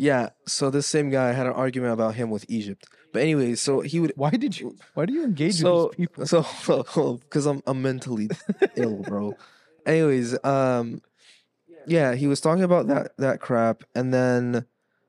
Yeah. 0.00 0.30
So 0.46 0.70
this 0.70 0.86
same 0.86 1.10
guy 1.10 1.32
had 1.32 1.46
an 1.46 1.52
argument 1.52 1.92
about 1.92 2.14
him 2.14 2.30
with 2.30 2.44
Egypt. 2.48 2.86
But 3.12 3.22
anyway, 3.22 3.54
so 3.54 3.80
he 3.80 4.00
would. 4.00 4.12
Why 4.16 4.30
did 4.30 4.58
you? 4.58 4.76
Why 4.94 5.04
do 5.06 5.12
you 5.12 5.24
engage 5.24 5.54
So 5.60 5.88
with 5.88 5.96
these 5.96 6.06
people? 6.08 6.26
so 6.26 7.18
because 7.24 7.46
I'm 7.46 7.62
I'm 7.66 7.82
mentally 7.82 8.30
ill, 8.76 8.96
bro. 9.02 9.36
Anyways, 9.84 10.42
um, 10.44 11.02
yeah, 11.86 12.14
he 12.14 12.26
was 12.26 12.40
talking 12.40 12.62
about 12.64 12.86
that 12.88 13.16
that 13.18 13.40
crap, 13.40 13.84
and 13.94 14.14
then 14.14 14.64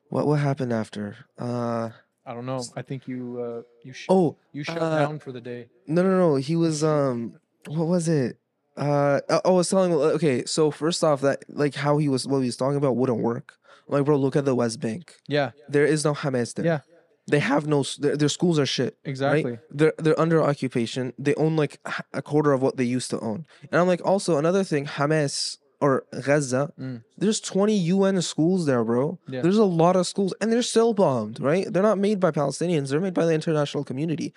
what 0.10 0.27
what 0.27 0.39
happened 0.39 0.73
after? 0.73 1.15
Uh, 1.39 1.89
I 2.25 2.34
don't 2.34 2.45
know. 2.45 2.63
I 2.75 2.82
think 2.82 3.08
you 3.08 3.39
uh, 3.39 3.62
you 3.84 3.93
sh- 3.93 4.08
oh 4.10 4.38
you 4.51 4.63
shut 4.63 4.82
uh, 4.82 5.06
down 5.06 5.19
for 5.19 5.32
the 5.32 5.41
day. 5.41 5.69
no 5.88 6.01
no 6.04 6.17
no, 6.17 6.36
he 6.36 6.56
was 6.56 6.84
um, 6.84 7.39
what 7.67 7.88
was 7.88 8.08
it? 8.10 8.38
Uh, 8.77 9.19
I 9.30 9.41
I 9.45 9.49
was 9.51 9.69
telling 9.69 9.93
okay. 9.93 10.43
So 10.45 10.71
first 10.71 11.04
off, 11.04 11.21
that 11.21 11.43
like 11.49 11.75
how 11.75 11.97
he 11.97 12.10
was 12.10 12.25
what 12.27 12.39
he 12.39 12.45
was 12.47 12.58
talking 12.58 12.77
about 12.77 12.95
wouldn't 12.95 13.19
work. 13.21 13.58
Like, 13.91 14.06
bro, 14.06 14.15
look 14.17 14.36
at 14.36 14.45
the 14.45 14.56
West 14.56 14.80
Bank. 14.80 15.04
Yeah, 15.27 15.51
There 15.69 15.86
is 15.86 16.04
no 16.04 16.13
Hamas 16.13 16.54
there. 16.56 16.65
yeah, 16.65 16.80
They 17.27 17.39
have 17.39 17.63
no. 17.67 17.84
Their, 18.04 18.15
their 18.17 18.30
schools 18.38 18.58
are 18.58 18.65
shit. 18.77 18.97
exactly. 19.13 19.51
Right? 19.51 19.60
They're 19.69 19.93
they're 20.04 20.19
under 20.25 20.39
occupation. 20.51 21.04
They 21.25 21.36
own 21.36 21.54
like 21.63 21.73
a 22.13 22.21
quarter 22.21 22.51
of 22.54 22.62
what 22.65 22.77
they 22.77 22.84
used 22.97 23.10
to 23.13 23.19
own. 23.19 23.45
And 23.71 23.75
I'm 23.80 23.88
like, 23.93 24.04
also 24.12 24.32
another 24.38 24.63
thing, 24.71 24.86
Hamas 24.97 25.58
or 25.86 25.93
Gaza. 26.27 26.63
Mm. 26.80 27.04
There's 27.17 27.39
20 27.41 27.75
UN 27.95 28.21
schools 28.21 28.65
there, 28.65 28.84
bro. 28.84 29.17
Yeah. 29.27 29.41
There's 29.43 29.58
a 29.58 29.71
lot 29.84 29.95
of 29.95 30.06
schools, 30.08 30.32
and 30.39 30.51
they're 30.51 30.62
still 30.75 30.93
bombed. 30.93 31.39
Right? 31.39 31.65
They're 31.71 31.84
not 31.91 31.97
made 32.08 32.19
by 32.19 32.32
Palestinians. 32.32 32.89
They're 32.89 32.99
made 33.08 33.13
by 33.21 33.25
the 33.25 33.34
international 33.34 33.84
community. 33.84 34.34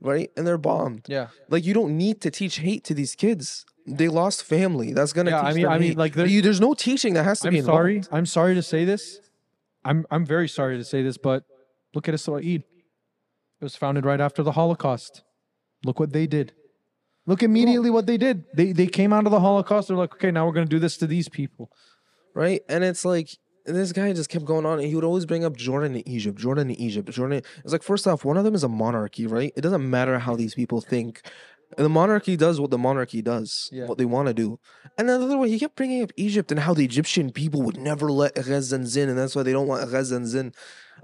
Right? 0.00 0.30
And 0.36 0.46
they're 0.46 0.58
bombed. 0.72 1.02
Yeah, 1.08 1.28
Like 1.48 1.64
you 1.64 1.74
don't 1.74 1.96
need 1.96 2.20
to 2.20 2.30
teach 2.30 2.56
hate 2.58 2.84
to 2.84 2.94
these 2.94 3.14
kids. 3.14 3.64
They 3.86 4.08
lost 4.08 4.42
family. 4.44 4.92
That's 4.92 5.12
gonna. 5.12 5.30
Yeah, 5.30 5.40
I 5.40 5.52
mean- 5.52 5.66
I 5.66 5.78
mean, 5.78 5.88
hate. 5.90 5.96
like, 5.98 6.14
there- 6.14 6.26
you, 6.26 6.42
there's 6.42 6.60
no 6.60 6.74
teaching 6.74 7.14
that 7.14 7.24
has 7.24 7.40
to 7.40 7.50
be 7.50 7.58
I'm 7.58 7.64
sorry. 7.64 8.02
I'm 8.10 8.26
sorry 8.26 8.54
to 8.54 8.62
say 8.62 8.84
this. 8.84 9.20
I'm 9.84 10.04
I'm 10.10 10.26
very 10.26 10.48
sorry 10.48 10.76
to 10.76 10.84
say 10.84 11.02
this, 11.02 11.16
but 11.16 11.44
look 11.94 12.08
at 12.08 12.14
Israel. 12.14 12.38
It 12.38 12.62
was 13.60 13.76
founded 13.76 14.04
right 14.04 14.20
after 14.20 14.42
the 14.42 14.52
Holocaust. 14.52 15.22
Look 15.84 16.00
what 16.00 16.12
they 16.12 16.26
did. 16.26 16.52
Look 17.26 17.42
immediately 17.42 17.90
what 17.90 18.06
they 18.06 18.16
did. 18.16 18.44
They 18.54 18.72
they 18.72 18.86
came 18.86 19.12
out 19.12 19.24
of 19.26 19.30
the 19.32 19.40
Holocaust. 19.40 19.88
They're 19.88 19.96
like, 19.96 20.14
okay, 20.14 20.30
now 20.30 20.46
we're 20.46 20.52
gonna 20.52 20.66
do 20.66 20.78
this 20.78 20.96
to 20.98 21.06
these 21.06 21.28
people. 21.28 21.70
right? 22.34 22.60
And 22.68 22.84
it's 22.84 23.04
like 23.04 23.30
this 23.64 23.92
guy 23.92 24.12
just 24.12 24.28
kept 24.28 24.44
going 24.44 24.66
on, 24.66 24.78
and 24.78 24.86
he 24.86 24.94
would 24.94 25.04
always 25.04 25.24
bring 25.24 25.42
up 25.44 25.56
Jordan 25.56 25.94
and 25.94 26.06
Egypt, 26.06 26.38
Jordan 26.38 26.68
and 26.68 26.78
Egypt, 26.78 27.08
Jordan. 27.10 27.42
It's 27.64 27.72
like 27.72 27.82
first 27.82 28.06
off, 28.06 28.24
one 28.26 28.36
of 28.36 28.44
them 28.44 28.54
is 28.54 28.62
a 28.62 28.68
monarchy, 28.68 29.26
right? 29.26 29.52
It 29.56 29.62
doesn't 29.62 29.88
matter 29.88 30.18
how 30.18 30.36
these 30.36 30.54
people 30.54 30.80
think. 30.80 31.22
And 31.76 31.84
the 31.84 31.88
monarchy 31.90 32.36
does 32.36 32.60
what 32.60 32.70
the 32.70 32.78
monarchy 32.78 33.22
does, 33.22 33.68
Yeah. 33.72 33.86
what 33.86 33.98
they 33.98 34.04
want 34.04 34.28
to 34.28 34.34
do. 34.34 34.58
And 34.96 35.08
then 35.08 35.20
the 35.20 35.26
other 35.26 35.38
way, 35.38 35.50
he 35.50 35.58
kept 35.58 35.76
bringing 35.76 36.02
up 36.02 36.12
Egypt 36.16 36.50
and 36.50 36.60
how 36.60 36.74
the 36.74 36.84
Egyptian 36.84 37.32
people 37.32 37.62
would 37.62 37.76
never 37.78 38.10
let 38.12 38.34
Gazans 38.36 38.96
in, 38.96 39.08
and 39.08 39.18
that's 39.18 39.34
why 39.34 39.42
they 39.42 39.52
don't 39.52 39.66
want 39.66 39.88
Gazans 39.90 40.34
in. 40.34 40.52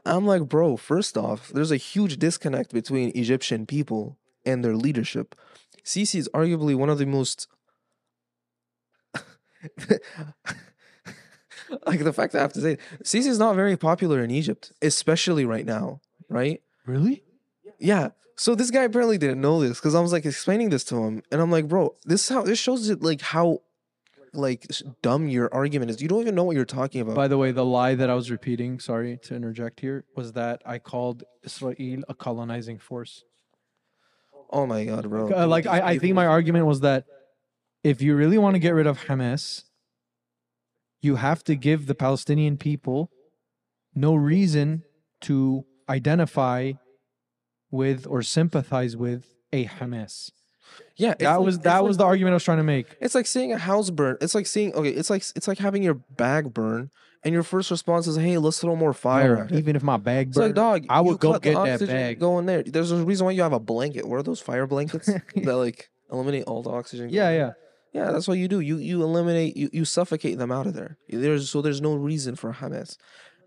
I'm 0.06 0.26
like, 0.26 0.48
bro, 0.48 0.76
first 0.76 1.18
off, 1.18 1.48
there's 1.48 1.70
a 1.72 1.76
huge 1.76 2.18
disconnect 2.18 2.72
between 2.72 3.10
Egyptian 3.14 3.66
people 3.66 4.18
and 4.46 4.64
their 4.64 4.76
leadership. 4.76 5.34
Sisi 5.84 6.16
is 6.16 6.28
arguably 6.32 6.74
one 6.76 6.88
of 6.90 6.98
the 6.98 7.06
most 7.06 7.48
like 11.86 12.02
the 12.02 12.12
fact 12.12 12.34
I 12.34 12.40
have 12.40 12.52
to 12.54 12.60
say, 12.60 12.78
Sisi 13.02 13.26
is 13.28 13.38
not 13.38 13.54
very 13.56 13.76
popular 13.76 14.22
in 14.22 14.30
Egypt, 14.30 14.72
especially 14.82 15.44
right 15.44 15.66
now, 15.66 16.00
right? 16.28 16.60
Really? 16.86 17.22
Yeah. 17.78 18.10
So 18.36 18.54
this 18.54 18.70
guy 18.70 18.84
apparently 18.84 19.18
didn't 19.18 19.40
know 19.40 19.60
this 19.60 19.78
because 19.78 19.94
I 19.94 20.00
was 20.00 20.12
like 20.12 20.24
explaining 20.24 20.70
this 20.70 20.84
to 20.84 20.96
him, 20.96 21.22
and 21.30 21.40
I'm 21.40 21.50
like, 21.50 21.68
bro, 21.68 21.94
this 22.04 22.28
how 22.28 22.42
this 22.42 22.58
shows 22.58 22.88
it 22.88 23.02
like 23.02 23.20
how 23.20 23.60
like 24.32 24.66
dumb 25.02 25.28
your 25.28 25.52
argument 25.52 25.90
is. 25.90 26.00
You 26.00 26.08
don't 26.08 26.22
even 26.22 26.34
know 26.34 26.44
what 26.44 26.56
you're 26.56 26.64
talking 26.64 27.00
about. 27.00 27.14
By 27.14 27.28
the 27.28 27.38
way, 27.38 27.52
the 27.52 27.64
lie 27.64 27.94
that 27.94 28.08
I 28.08 28.14
was 28.14 28.30
repeating, 28.30 28.80
sorry 28.80 29.18
to 29.24 29.34
interject 29.34 29.80
here, 29.80 30.04
was 30.16 30.32
that 30.32 30.62
I 30.64 30.78
called 30.78 31.24
Israel 31.42 32.02
a 32.08 32.14
colonizing 32.14 32.78
force. 32.78 33.24
oh 34.50 34.66
my 34.66 34.84
god, 34.84 35.08
bro. 35.08 35.30
Uh, 35.30 35.46
like 35.46 35.66
I, 35.66 35.80
I 35.80 35.98
think 35.98 36.14
my 36.14 36.26
argument 36.26 36.66
was 36.66 36.80
that 36.80 37.04
if 37.84 38.00
you 38.00 38.14
really 38.16 38.38
want 38.38 38.54
to 38.54 38.60
get 38.60 38.70
rid 38.70 38.86
of 38.86 39.04
Hamas, 39.06 39.64
you 41.00 41.16
have 41.16 41.42
to 41.44 41.56
give 41.56 41.86
the 41.86 41.94
Palestinian 41.94 42.56
people 42.56 43.10
no 43.94 44.14
reason 44.14 44.84
to 45.22 45.64
identify 45.88 46.72
with 47.72 48.06
or 48.06 48.22
sympathize 48.22 48.96
with 48.96 49.34
a 49.52 49.64
Hamas. 49.66 50.30
Yeah, 50.96 51.14
That 51.18 51.36
like- 51.36 51.44
was 51.46 51.58
that 51.60 51.78
like- 51.78 51.88
was 51.88 51.96
the 51.96 52.04
argument 52.04 52.32
I 52.32 52.36
was 52.36 52.44
trying 52.44 52.58
to 52.58 52.62
make. 52.64 52.86
It's 53.00 53.14
like 53.14 53.26
seeing 53.26 53.52
a 53.52 53.58
house 53.58 53.90
burn. 53.90 54.16
It's 54.20 54.34
like 54.34 54.46
seeing 54.46 54.72
okay. 54.74 54.90
It's 54.90 55.10
like 55.10 55.22
it's 55.34 55.48
like 55.48 55.58
having 55.58 55.82
your 55.82 55.94
bag 55.94 56.54
burn, 56.54 56.90
and 57.24 57.32
your 57.34 57.42
first 57.42 57.70
response 57.70 58.06
is, 58.06 58.16
"Hey, 58.16 58.38
let's 58.38 58.58
throw 58.60 58.74
more 58.76 58.92
fire." 58.94 59.36
No, 59.36 59.42
at 59.42 59.52
it." 59.52 59.58
even 59.58 59.76
if 59.76 59.82
my 59.82 59.96
bag 59.96 60.28
It's 60.28 60.36
like, 60.38 60.54
dog. 60.54 60.86
I 60.88 61.00
would 61.00 61.18
go 61.18 61.38
get 61.38 61.54
that 61.56 61.86
bag. 61.86 62.20
Go 62.20 62.38
in 62.38 62.46
there. 62.46 62.62
There's 62.62 62.90
a 62.92 62.96
reason 63.04 63.24
why 63.26 63.32
you 63.32 63.42
have 63.42 63.52
a 63.52 63.58
blanket. 63.60 64.06
What 64.06 64.16
are 64.16 64.22
those 64.22 64.40
fire 64.40 64.66
blankets 64.66 65.06
that 65.34 65.56
like 65.56 65.90
eliminate 66.10 66.44
all 66.44 66.62
the 66.62 66.70
oxygen? 66.70 67.08
Yeah, 67.10 67.30
yeah. 67.30 67.52
Yeah, 67.92 68.10
that's 68.10 68.26
what 68.26 68.38
you 68.38 68.48
do. 68.48 68.60
You 68.60 68.78
you 68.78 69.02
eliminate 69.02 69.54
you, 69.54 69.68
you 69.74 69.84
suffocate 69.84 70.38
them 70.38 70.50
out 70.50 70.66
of 70.66 70.72
there. 70.72 70.96
There's 71.10 71.50
so 71.50 71.60
there's 71.60 71.82
no 71.82 71.94
reason 71.94 72.34
for 72.36 72.54
Hamas. 72.54 72.96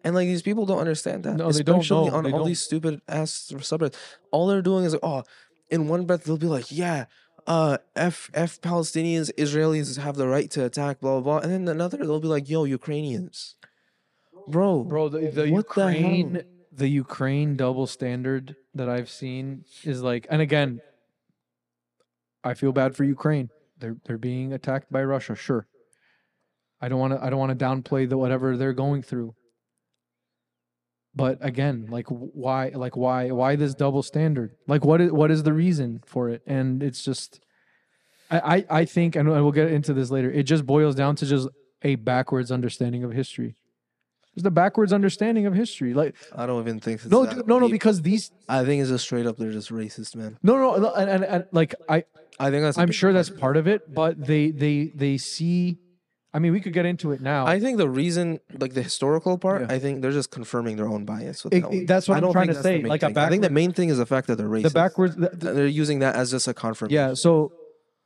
And 0.06 0.14
like 0.16 0.28
these 0.28 0.44
people 0.44 0.66
don't 0.66 0.78
understand 0.80 1.24
that. 1.24 1.36
No, 1.36 1.52
they 1.52 1.64
don't 1.64 1.80
Especially 1.82 2.12
know. 2.12 2.16
on 2.18 2.24
They 2.24 2.32
all 2.32 2.40
don't. 2.40 2.48
these 2.48 2.62
stupid 2.62 3.02
ass 3.10 3.52
subreddits. 3.52 3.96
All 4.32 4.46
they're 4.48 4.62
doing 4.62 4.86
is 4.86 4.94
like, 4.94 5.04
oh, 5.04 5.24
in 5.70 5.88
one 5.88 6.06
breath 6.06 6.24
they'll 6.26 6.38
be 6.38 6.46
like, 6.48 6.72
yeah, 6.72 7.06
uh 7.48 7.80
F 7.96 8.30
F 8.34 8.62
Palestinians, 8.62 9.32
Israelis 9.34 9.98
have 9.98 10.16
the 10.16 10.28
right 10.28 10.50
to 10.52 10.64
attack, 10.64 11.00
blah 11.02 11.20
blah 11.20 11.22
blah. 11.22 11.38
And 11.44 11.52
then 11.52 11.68
another 11.68 11.98
they'll 11.98 12.20
be 12.20 12.28
like, 12.28 12.48
yo, 12.48 12.64
Ukrainians. 12.64 13.56
Bro, 14.48 14.84
Bro, 14.84 15.10
the, 15.10 15.20
the 15.32 15.50
What 15.52 15.74
the 15.74 15.82
hell? 15.82 15.92
Ukraine 15.92 16.44
the 16.72 16.88
Ukraine 16.88 17.56
double 17.56 17.88
standard 17.88 18.56
that 18.76 18.88
I've 18.88 19.10
seen 19.10 19.66
is 19.84 20.04
like 20.04 20.28
and 20.30 20.42
again 20.42 20.82
I 22.44 22.54
feel 22.54 22.72
bad 22.74 22.96
for 22.96 23.04
Ukraine. 23.04 23.50
They're 23.80 23.98
they're 24.06 24.20
being 24.20 24.54
attacked 24.54 24.92
by 24.92 25.04
Russia, 25.04 25.36
sure. 25.36 25.66
I 26.80 26.90
don't 26.90 27.00
want 27.00 27.14
to 27.14 27.24
I 27.26 27.32
don't 27.32 27.40
want 27.40 27.58
to 27.58 27.66
downplay 27.66 28.08
the 28.08 28.18
whatever 28.20 28.56
they're 28.56 28.74
going 28.74 29.02
through. 29.02 29.34
But 31.16 31.38
again, 31.42 31.88
like 31.90 32.08
why 32.08 32.72
like 32.76 32.98
why 32.98 33.32
why 33.32 33.56
this 33.56 33.74
double 33.74 34.04
standard? 34.04 34.56
Like 34.68 34.84
what 34.84 35.00
is 35.00 35.12
what 35.12 35.32
is 35.32 35.44
the 35.44 35.54
reason 35.54 36.02
for 36.06 36.30
it? 36.30 36.42
And 36.46 36.84
it's 36.84 37.04
just 37.04 37.40
I 38.30 38.40
I, 38.40 38.66
I 38.82 38.86
think 38.86 39.16
and 39.16 39.30
we'll 39.30 39.52
get 39.52 39.72
into 39.72 39.94
this 39.94 40.12
later. 40.12 40.30
It 40.30 40.44
just 40.44 40.66
boils 40.66 40.94
down 40.96 41.16
to 41.18 41.26
just 41.26 41.48
a 41.84 41.96
backwards 41.96 42.52
understanding 42.52 43.04
of 43.04 43.14
history. 43.14 43.56
it's 44.34 44.44
the 44.44 44.52
backwards 44.52 44.92
understanding 44.92 45.46
of 45.46 45.54
history. 45.54 45.94
Like 45.94 46.16
I 46.36 46.46
don't 46.46 46.62
even 46.62 46.82
think 46.82 47.02
it's 47.02 47.10
no, 47.10 47.26
that 47.26 47.36
dude, 47.36 47.48
no, 47.48 47.60
no, 47.60 47.70
because 47.70 48.02
these 48.02 48.32
I 48.50 48.66
think 48.66 48.82
it's 48.82 48.90
just 48.90 49.06
straight 49.06 49.26
up 49.26 49.38
they're 49.38 49.52
just 49.52 49.72
racist, 49.72 50.18
man. 50.18 50.38
no, 50.44 50.58
no, 50.58 50.76
no 50.76 50.94
and, 50.94 51.10
and, 51.10 51.24
and 51.24 51.46
like 51.54 51.76
I, 51.88 52.04
I 52.38 52.52
think 52.52 52.64
that's 52.64 52.78
i'm 52.78 52.92
sure 52.92 53.14
that's 53.14 53.30
part 53.30 53.56
of 53.56 53.68
it, 53.68 53.94
but 53.94 54.20
they, 54.22 54.52
they, 54.52 54.92
they 54.94 55.18
see. 55.18 55.78
I 56.36 56.40
mean, 56.40 56.52
we 56.52 56.60
could 56.60 56.74
get 56.74 56.86
into 56.86 57.14
it 57.14 57.22
now. 57.22 57.46
I 57.48 57.62
think 57.62 57.78
the 57.78 57.88
reason, 57.90 58.42
like 58.60 58.74
the 58.74 58.84
historical 58.84 59.38
part, 59.38 59.62
Yeah. 59.62 59.76
I 59.76 59.80
think 59.80 60.02
they're 60.02 60.12
just 60.22 60.32
confirming 60.32 60.76
their 60.76 60.90
own 60.96 61.06
bias 61.06 61.46
with 61.46 61.54
It- 61.54 61.62
that 61.62 61.74
it- 61.74 61.88
that's 61.88 62.10
what 62.10 62.22
I 62.22 62.28
I'm 62.28 62.34
trying 62.34 62.48
to 62.48 62.62
say, 62.62 62.82
like. 62.84 63.04
I 63.04 63.30
think 63.30 63.42
the 63.42 63.50
main 63.62 63.72
thing 63.72 63.88
is 63.88 63.98
the 64.00 64.06
fact 64.06 64.28
that 64.28 64.36
they're 64.38 64.50
racist. 64.50 64.64
the 64.64 64.70
backwards. 64.84 65.16
The, 65.16 65.30
the- 65.30 65.54
they're 65.54 65.66
using 65.84 66.00
that 66.00 66.14
as 66.18 66.32
just 66.32 66.46
a 66.50 66.54
confirmation. 66.54 66.94
yeah. 66.94 67.14
So, 67.14 67.54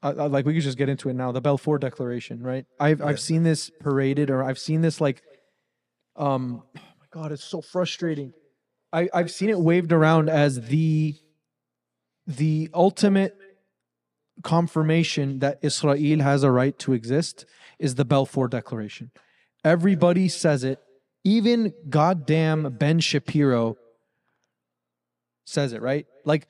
uh, 0.03 0.13
uh, 0.15 0.29
like, 0.29 0.45
we 0.45 0.53
could 0.53 0.61
just 0.61 0.77
get 0.77 0.89
into 0.89 1.09
it 1.09 1.15
now. 1.15 1.31
The 1.31 1.41
Balfour 1.41 1.79
Declaration, 1.79 2.43
right? 2.43 2.65
I've 2.79 2.99
Yeah. 2.99 3.07
I've 3.07 3.19
seen 3.19 3.41
this 3.41 3.71
paraded, 3.81 4.29
or 4.29 4.43
I've 4.43 4.59
seen 4.59 4.81
this 4.81 5.01
like, 5.01 5.23
um, 6.15 6.61
oh 6.77 6.79
my 7.01 7.07
god, 7.11 7.31
it's 7.31 7.43
so 7.43 7.61
frustrating. 7.61 8.33
I 8.93 9.09
I've 9.11 9.31
seen 9.31 9.49
it 9.49 9.59
waved 9.59 9.91
around 9.91 10.29
as 10.29 10.67
the, 10.67 11.15
the 12.27 12.69
ultimate 12.75 13.35
confirmation 14.43 15.39
that 15.39 15.59
Israel 15.63 16.19
has 16.21 16.43
a 16.43 16.51
right 16.51 16.77
to 16.79 16.93
exist 16.93 17.45
is 17.79 17.95
the 17.95 18.05
Balfour 18.05 18.47
Declaration. 18.47 19.11
Everybody 19.63 20.27
says 20.27 20.63
it. 20.63 20.79
Even 21.23 21.73
goddamn 21.89 22.75
Ben 22.77 22.99
Shapiro 22.99 23.77
says 25.45 25.73
it, 25.73 25.81
right? 25.81 26.05
Like 26.25 26.47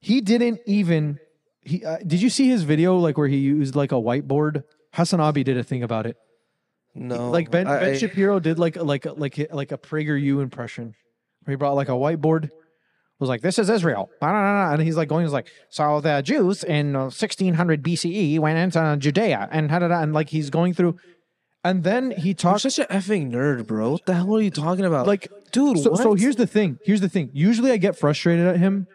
he 0.00 0.20
didn't 0.20 0.60
even 0.66 1.18
he 1.62 1.84
uh, 1.84 1.98
did 2.06 2.20
you 2.20 2.30
see 2.30 2.48
his 2.48 2.62
video 2.62 2.96
like 2.96 3.16
where 3.18 3.28
he 3.28 3.38
used 3.38 3.74
like 3.74 3.92
a 3.92 3.96
whiteboard? 3.96 4.64
Hasan 4.92 5.20
Abi 5.20 5.42
did 5.42 5.56
a 5.56 5.64
thing 5.64 5.82
about 5.82 6.06
it. 6.06 6.16
No. 6.94 7.30
like 7.30 7.50
Ben, 7.50 7.66
I- 7.66 7.80
ben 7.80 7.98
Shapiro 7.98 8.38
did 8.38 8.58
like 8.58 8.76
like 8.76 9.06
like 9.06 9.48
like 9.52 9.72
a 9.72 9.78
PragerU 9.78 10.42
impression. 10.42 10.94
Where 11.44 11.52
he 11.52 11.56
brought 11.56 11.74
like 11.74 11.88
a 11.88 11.92
whiteboard 11.92 12.50
was 13.20 13.28
like, 13.28 13.42
"This 13.42 13.58
is 13.58 13.70
Israel," 13.70 14.10
and 14.20 14.82
he's 14.82 14.96
like 14.96 15.08
going, 15.08 15.24
he's 15.24 15.32
like, 15.32 15.48
"So 15.68 16.00
the 16.00 16.22
Jews 16.22 16.64
in 16.64 16.96
uh, 16.96 17.04
1600 17.04 17.82
BCE 17.82 18.06
E 18.06 18.38
went 18.38 18.58
into 18.58 18.96
Judea 18.98 19.48
and 19.50 19.68
da, 19.68 19.78
da, 19.78 19.88
da," 19.88 20.00
and 20.00 20.12
like 20.12 20.30
he's 20.30 20.50
going 20.50 20.74
through, 20.74 20.96
and 21.62 21.84
then 21.84 22.10
he 22.10 22.34
talks. 22.34 22.64
You're 22.64 22.70
such 22.70 22.90
an 22.90 22.96
effing 22.96 23.30
nerd, 23.30 23.66
bro. 23.66 23.92
What 23.92 24.06
the 24.06 24.14
hell 24.14 24.36
are 24.36 24.40
you 24.40 24.50
talking 24.50 24.84
about? 24.84 25.06
like 25.06 25.28
dude, 25.52 25.78
so, 25.78 25.94
so 25.94 26.14
here's 26.14 26.36
the 26.36 26.46
thing. 26.46 26.78
Here's 26.84 27.00
the 27.00 27.08
thing. 27.08 27.30
Usually 27.32 27.70
I 27.70 27.76
get 27.76 27.96
frustrated 27.96 28.46
at 28.46 28.58
him 28.58 28.86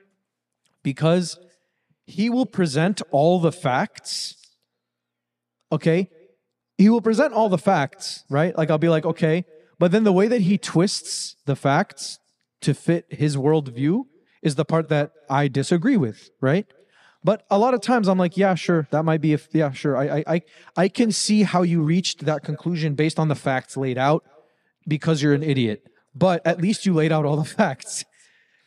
because 0.83 1.39
he 2.05 2.29
will 2.29 2.45
present 2.45 3.01
all 3.11 3.39
the 3.39 3.51
facts. 3.51 4.35
Okay. 5.71 6.09
He 6.77 6.89
will 6.89 7.01
present 7.01 7.33
all 7.33 7.49
the 7.49 7.57
facts, 7.57 8.23
right? 8.29 8.57
Like 8.57 8.71
I'll 8.71 8.77
be 8.77 8.89
like, 8.89 9.05
okay. 9.05 9.45
But 9.77 9.91
then 9.91 10.03
the 10.03 10.13
way 10.13 10.27
that 10.27 10.41
he 10.41 10.57
twists 10.57 11.35
the 11.45 11.55
facts 11.55 12.19
to 12.61 12.73
fit 12.73 13.05
his 13.09 13.37
worldview 13.37 14.03
is 14.41 14.55
the 14.55 14.65
part 14.65 14.89
that 14.89 15.11
I 15.29 15.47
disagree 15.47 15.97
with, 15.97 16.29
right? 16.41 16.65
But 17.23 17.45
a 17.49 17.57
lot 17.57 17.73
of 17.73 17.81
times 17.81 18.07
I'm 18.07 18.17
like, 18.17 18.37
yeah, 18.37 18.55
sure, 18.55 18.87
that 18.91 19.03
might 19.03 19.21
be 19.21 19.33
if 19.33 19.49
yeah, 19.51 19.71
sure. 19.71 19.97
I 19.97 20.19
I 20.19 20.23
I, 20.27 20.41
I 20.77 20.87
can 20.87 21.11
see 21.11 21.43
how 21.43 21.63
you 21.63 21.81
reached 21.81 22.25
that 22.25 22.43
conclusion 22.43 22.95
based 22.95 23.19
on 23.19 23.27
the 23.27 23.35
facts 23.35 23.75
laid 23.75 23.97
out 23.97 24.23
because 24.87 25.21
you're 25.21 25.33
an 25.33 25.43
idiot. 25.43 25.85
But 26.15 26.45
at 26.45 26.61
least 26.61 26.85
you 26.85 26.93
laid 26.93 27.11
out 27.11 27.25
all 27.25 27.37
the 27.37 27.43
facts. 27.61 28.05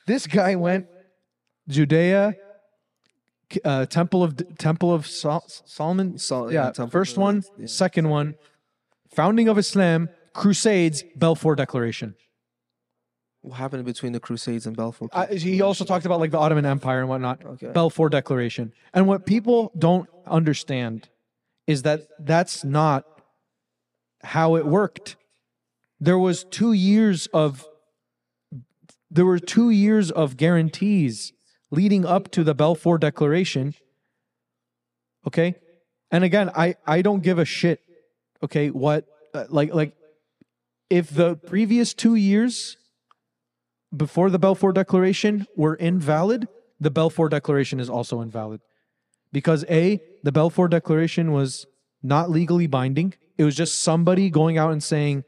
This 0.07 0.27
guy 0.27 0.55
went 0.57 0.87
Judea, 1.69 2.35
uh, 3.65 3.87
Temple 3.87 4.23
of 4.23 4.59
Temple 4.59 4.93
of 4.93 5.07
Sol- 5.07 5.47
Solomon. 5.65 6.19
Sol- 6.19 6.53
yeah, 6.53 6.73
yeah, 6.77 6.87
first 6.87 7.17
one, 7.17 7.43
yeah. 7.59 7.67
second 7.67 8.09
one, 8.11 8.35
founding 9.15 9.49
of 9.49 9.57
Islam, 9.59 10.11
Crusades, 10.35 11.05
Balfour 11.17 11.55
Declaration. 11.57 12.17
What 13.43 13.57
happened 13.57 13.85
between 13.85 14.13
the 14.13 14.21
Crusades 14.21 14.67
and 14.67 14.77
Balfour? 14.77 15.09
Uh, 15.13 15.27
he 15.27 15.61
also 15.61 15.85
talked 15.85 16.07
about 16.07 16.21
like 16.21 16.31
the 16.31 16.39
Ottoman 16.39 16.65
Empire 16.65 17.01
and 17.01 17.09
whatnot. 17.09 17.45
Okay. 17.45 17.69
Balfour 17.69 18.09
Declaration. 18.09 18.73
And 18.95 19.07
what 19.07 19.27
people 19.27 19.73
don't 19.77 20.09
understand 20.27 21.09
is 21.67 21.83
that 21.83 22.03
that's 22.21 22.65
not 22.65 23.05
how 24.23 24.55
it 24.55 24.65
worked. 24.65 25.17
There 26.01 26.19
was 26.19 26.45
two 26.45 26.73
years 26.73 27.27
of 27.29 27.67
there 29.11 29.27
were 29.27 29.39
two 29.39 29.71
years 29.71 30.11
of 30.11 30.37
guarantees 30.37 31.33
leading 31.71 32.07
up 32.07 32.31
to 32.31 32.45
the 32.45 32.55
Balfour 32.55 32.97
Declaration. 32.97 33.75
Okay? 35.27 35.57
And 36.13 36.23
again, 36.23 36.51
I 36.55 36.77
I 36.87 37.03
don't 37.03 37.23
give 37.23 37.39
a 37.39 37.45
shit. 37.45 37.81
Okay, 38.43 38.71
what 38.71 39.07
uh, 39.35 39.47
like 39.49 39.75
like 39.75 39.95
if 40.91 41.11
the 41.11 41.37
previous 41.37 41.95
2 41.95 42.17
years 42.17 42.77
before 43.95 44.31
the 44.31 44.39
Balfour 44.39 44.73
Declaration 44.73 45.47
were 45.57 45.75
invalid, 45.75 46.49
the 46.81 46.91
Balfour 46.91 47.29
Declaration 47.29 47.81
is 47.81 47.91
also 47.91 48.21
invalid. 48.21 48.61
Because 49.33 49.65
A, 49.71 50.01
the 50.23 50.33
Balfour 50.33 50.69
Declaration 50.69 51.33
was 51.33 51.67
not 52.03 52.31
legally 52.31 52.67
binding. 52.67 53.15
It 53.39 53.45
was 53.45 53.57
just 53.57 53.83
somebody 53.83 54.31
going 54.31 54.59
out 54.59 54.73
and 54.73 54.83
saying, 54.83 55.25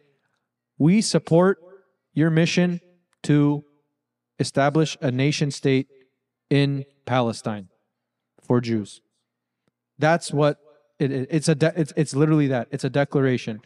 We 0.78 1.00
support 1.00 1.58
your 2.12 2.30
mission 2.30 2.80
to 3.24 3.64
establish 4.38 4.96
a 5.00 5.10
nation 5.10 5.50
state 5.50 5.88
in 6.50 6.84
Palestine 7.06 7.68
for 8.42 8.60
Jews. 8.60 9.00
That's 9.98 10.32
what 10.32 10.58
it, 10.98 11.10
it- 11.10 11.28
it's 11.30 11.48
a 11.48 11.54
de- 11.54 11.72
it's 11.80 11.92
it's 11.96 12.14
literally 12.14 12.48
that. 12.48 12.68
It's 12.70 12.84
a 12.84 12.90
declaration. 12.90 13.60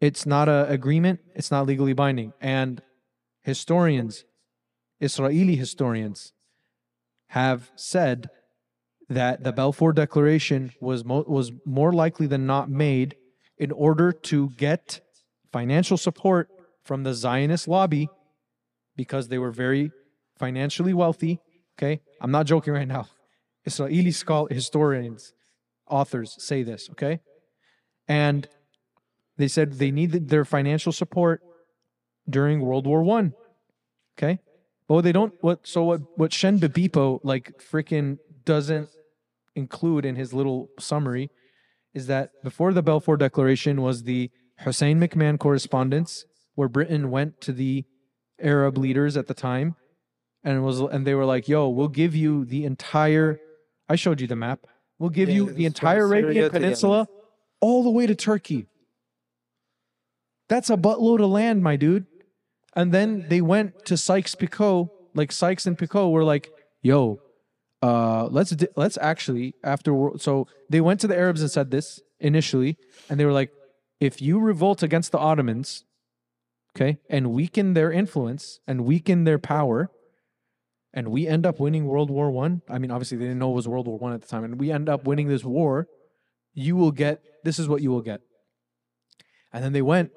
It's 0.00 0.26
not 0.26 0.48
a 0.48 0.68
agreement, 0.68 1.20
it's 1.34 1.50
not 1.50 1.66
legally 1.66 1.94
binding. 1.94 2.32
And 2.40 2.82
historians, 3.46 4.24
Israeli 5.00 5.54
historians, 5.54 6.32
have 7.28 7.70
said 7.76 8.28
that 9.08 9.44
the 9.44 9.52
Balfour 9.52 9.92
Declaration 9.92 10.72
was 10.80 11.04
mo- 11.04 11.24
was 11.28 11.52
more 11.64 11.92
likely 11.92 12.26
than 12.26 12.44
not 12.44 12.68
made 12.68 13.14
in 13.56 13.70
order 13.70 14.10
to 14.10 14.50
get 14.56 15.00
financial 15.52 15.96
support 15.96 16.48
from 16.82 17.04
the 17.04 17.14
Zionist 17.14 17.68
lobby 17.68 18.08
because 18.96 19.28
they 19.28 19.38
were 19.38 19.52
very 19.52 19.92
financially 20.36 20.92
wealthy. 20.92 21.38
Okay, 21.78 22.00
I'm 22.20 22.32
not 22.32 22.46
joking 22.46 22.74
right 22.74 22.88
now. 22.88 23.06
Israeli 23.64 24.12
historians, 24.50 25.32
authors 25.88 26.34
say 26.42 26.64
this. 26.64 26.90
Okay, 26.90 27.20
and 28.08 28.48
they 29.36 29.46
said 29.46 29.74
they 29.74 29.92
needed 29.92 30.30
their 30.30 30.44
financial 30.44 30.90
support 30.90 31.42
during 32.28 32.60
World 32.60 32.86
War 32.86 33.02
One. 33.02 33.34
Okay. 34.18 34.40
But 34.88 35.02
they 35.02 35.12
don't 35.12 35.34
what 35.40 35.66
so 35.66 35.84
what 35.84 36.00
what 36.16 36.32
Shen 36.32 36.58
Bibipo 36.58 37.20
like 37.22 37.60
freaking 37.60 38.18
doesn't 38.44 38.88
include 39.54 40.04
in 40.04 40.16
his 40.16 40.32
little 40.32 40.68
summary 40.78 41.30
is 41.94 42.06
that 42.06 42.30
before 42.44 42.72
the 42.72 42.82
Balfour 42.82 43.16
Declaration 43.16 43.82
was 43.82 44.04
the 44.04 44.30
Hussein 44.60 45.00
McMahon 45.00 45.38
correspondence 45.38 46.24
where 46.54 46.68
Britain 46.68 47.10
went 47.10 47.40
to 47.40 47.52
the 47.52 47.84
Arab 48.40 48.78
leaders 48.78 49.16
at 49.16 49.26
the 49.26 49.34
time 49.34 49.74
and 50.44 50.64
was 50.64 50.80
and 50.80 51.06
they 51.06 51.14
were 51.14 51.24
like, 51.24 51.48
"Yo, 51.48 51.68
we'll 51.68 51.88
give 51.88 52.14
you 52.14 52.44
the 52.44 52.64
entire." 52.64 53.40
I 53.88 53.96
showed 53.96 54.20
you 54.20 54.26
the 54.26 54.36
map. 54.36 54.60
We'll 54.98 55.10
give 55.10 55.28
Yeah, 55.28 55.34
you 55.36 55.52
the 55.52 55.66
entire 55.66 56.04
Arabian. 56.04 56.50
Peninsula, 56.50 57.08
all 57.60 57.82
the 57.82 57.90
way 57.90 58.06
to 58.06 58.14
Turkey. 58.14 58.66
That's 60.48 60.70
a 60.70 60.76
buttload 60.76 61.22
of 61.22 61.30
land, 61.30 61.62
my 61.62 61.76
dude. 61.76 62.06
And 62.76 62.92
then 62.92 63.26
they 63.28 63.40
went 63.40 63.86
to 63.86 63.96
Sykes-Picot, 63.96 64.88
like 65.14 65.32
Sykes 65.32 65.66
and 65.66 65.78
Picot 65.78 66.12
were 66.12 66.24
like, 66.24 66.50
"Yo, 66.82 67.20
uh, 67.82 68.28
let's 68.30 68.50
di- 68.50 68.68
let's 68.76 68.98
actually 69.00 69.54
after 69.64 70.10
so 70.18 70.46
they 70.68 70.80
went 70.80 71.00
to 71.00 71.06
the 71.06 71.16
Arabs 71.16 71.40
and 71.40 71.50
said 71.50 71.70
this 71.70 72.00
initially, 72.20 72.76
and 73.08 73.18
they 73.18 73.24
were 73.24 73.32
like, 73.32 73.50
if 74.00 74.20
you 74.20 74.38
revolt 74.38 74.82
against 74.82 75.12
the 75.12 75.18
Ottomans, 75.18 75.84
okay, 76.76 76.98
and 77.08 77.32
weaken 77.32 77.74
their 77.74 77.90
influence 77.90 78.60
and 78.66 78.84
weaken 78.84 79.24
their 79.24 79.38
power, 79.38 79.90
and 80.92 81.08
we 81.08 81.26
end 81.26 81.46
up 81.46 81.58
winning 81.58 81.86
World 81.86 82.10
War 82.10 82.30
One. 82.30 82.62
I. 82.68 82.78
mean, 82.78 82.90
obviously 82.90 83.18
they 83.18 83.24
didn't 83.24 83.38
know 83.38 83.52
it 83.52 83.54
was 83.54 83.68
World 83.68 83.86
War 83.86 83.98
One 83.98 84.12
at 84.12 84.20
the 84.22 84.28
time, 84.28 84.44
and 84.44 84.60
we 84.60 84.70
end 84.70 84.88
up 84.88 85.04
winning 85.04 85.28
this 85.28 85.44
war. 85.44 85.86
You 86.52 86.76
will 86.76 86.92
get 86.92 87.22
this 87.44 87.58
is 87.58 87.68
what 87.68 87.82
you 87.82 87.90
will 87.90 88.02
get. 88.02 88.20
And 89.52 89.62
then 89.62 89.72
they 89.72 89.82
went 89.82 90.10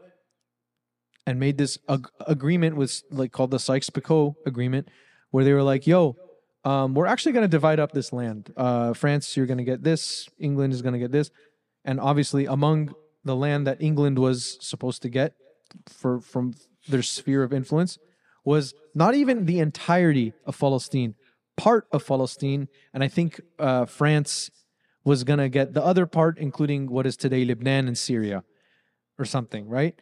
and 1.29 1.39
made 1.39 1.59
this 1.59 1.77
ag- 1.87 2.09
agreement 2.25 2.75
with 2.75 3.03
like 3.11 3.31
called 3.31 3.51
the 3.51 3.59
Sykes-Picot 3.59 4.33
agreement, 4.47 4.87
where 5.29 5.43
they 5.43 5.53
were 5.53 5.61
like, 5.61 5.85
"Yo, 5.85 6.15
um, 6.63 6.95
we're 6.95 7.05
actually 7.05 7.33
going 7.33 7.43
to 7.43 7.55
divide 7.59 7.79
up 7.79 7.91
this 7.91 8.11
land. 8.11 8.51
Uh, 8.57 8.93
France, 8.93 9.37
you're 9.37 9.45
going 9.45 9.59
to 9.59 9.63
get 9.63 9.83
this. 9.83 10.27
England 10.39 10.73
is 10.73 10.81
going 10.81 10.93
to 10.93 10.99
get 10.99 11.11
this, 11.11 11.29
and 11.85 11.99
obviously 11.99 12.47
among 12.47 12.95
the 13.23 13.35
land 13.35 13.67
that 13.67 13.79
England 13.79 14.17
was 14.17 14.57
supposed 14.59 15.03
to 15.03 15.09
get 15.09 15.35
for 15.87 16.19
from 16.19 16.55
their 16.87 17.03
sphere 17.03 17.43
of 17.43 17.53
influence 17.53 17.99
was 18.43 18.73
not 18.95 19.13
even 19.13 19.45
the 19.45 19.59
entirety 19.59 20.33
of 20.47 20.57
Palestine, 20.59 21.13
part 21.57 21.85
of 21.91 22.07
Palestine, 22.07 22.67
and 22.91 23.03
I 23.03 23.07
think 23.07 23.39
uh, 23.59 23.85
France 23.85 24.49
was 25.03 25.23
going 25.23 25.39
to 25.39 25.49
get 25.49 25.75
the 25.75 25.83
other 25.83 26.07
part, 26.07 26.39
including 26.39 26.89
what 26.89 27.05
is 27.05 27.15
today 27.15 27.45
Lebanon 27.45 27.87
and 27.87 27.97
Syria, 27.97 28.43
or 29.19 29.25
something, 29.25 29.67
right? 29.67 29.93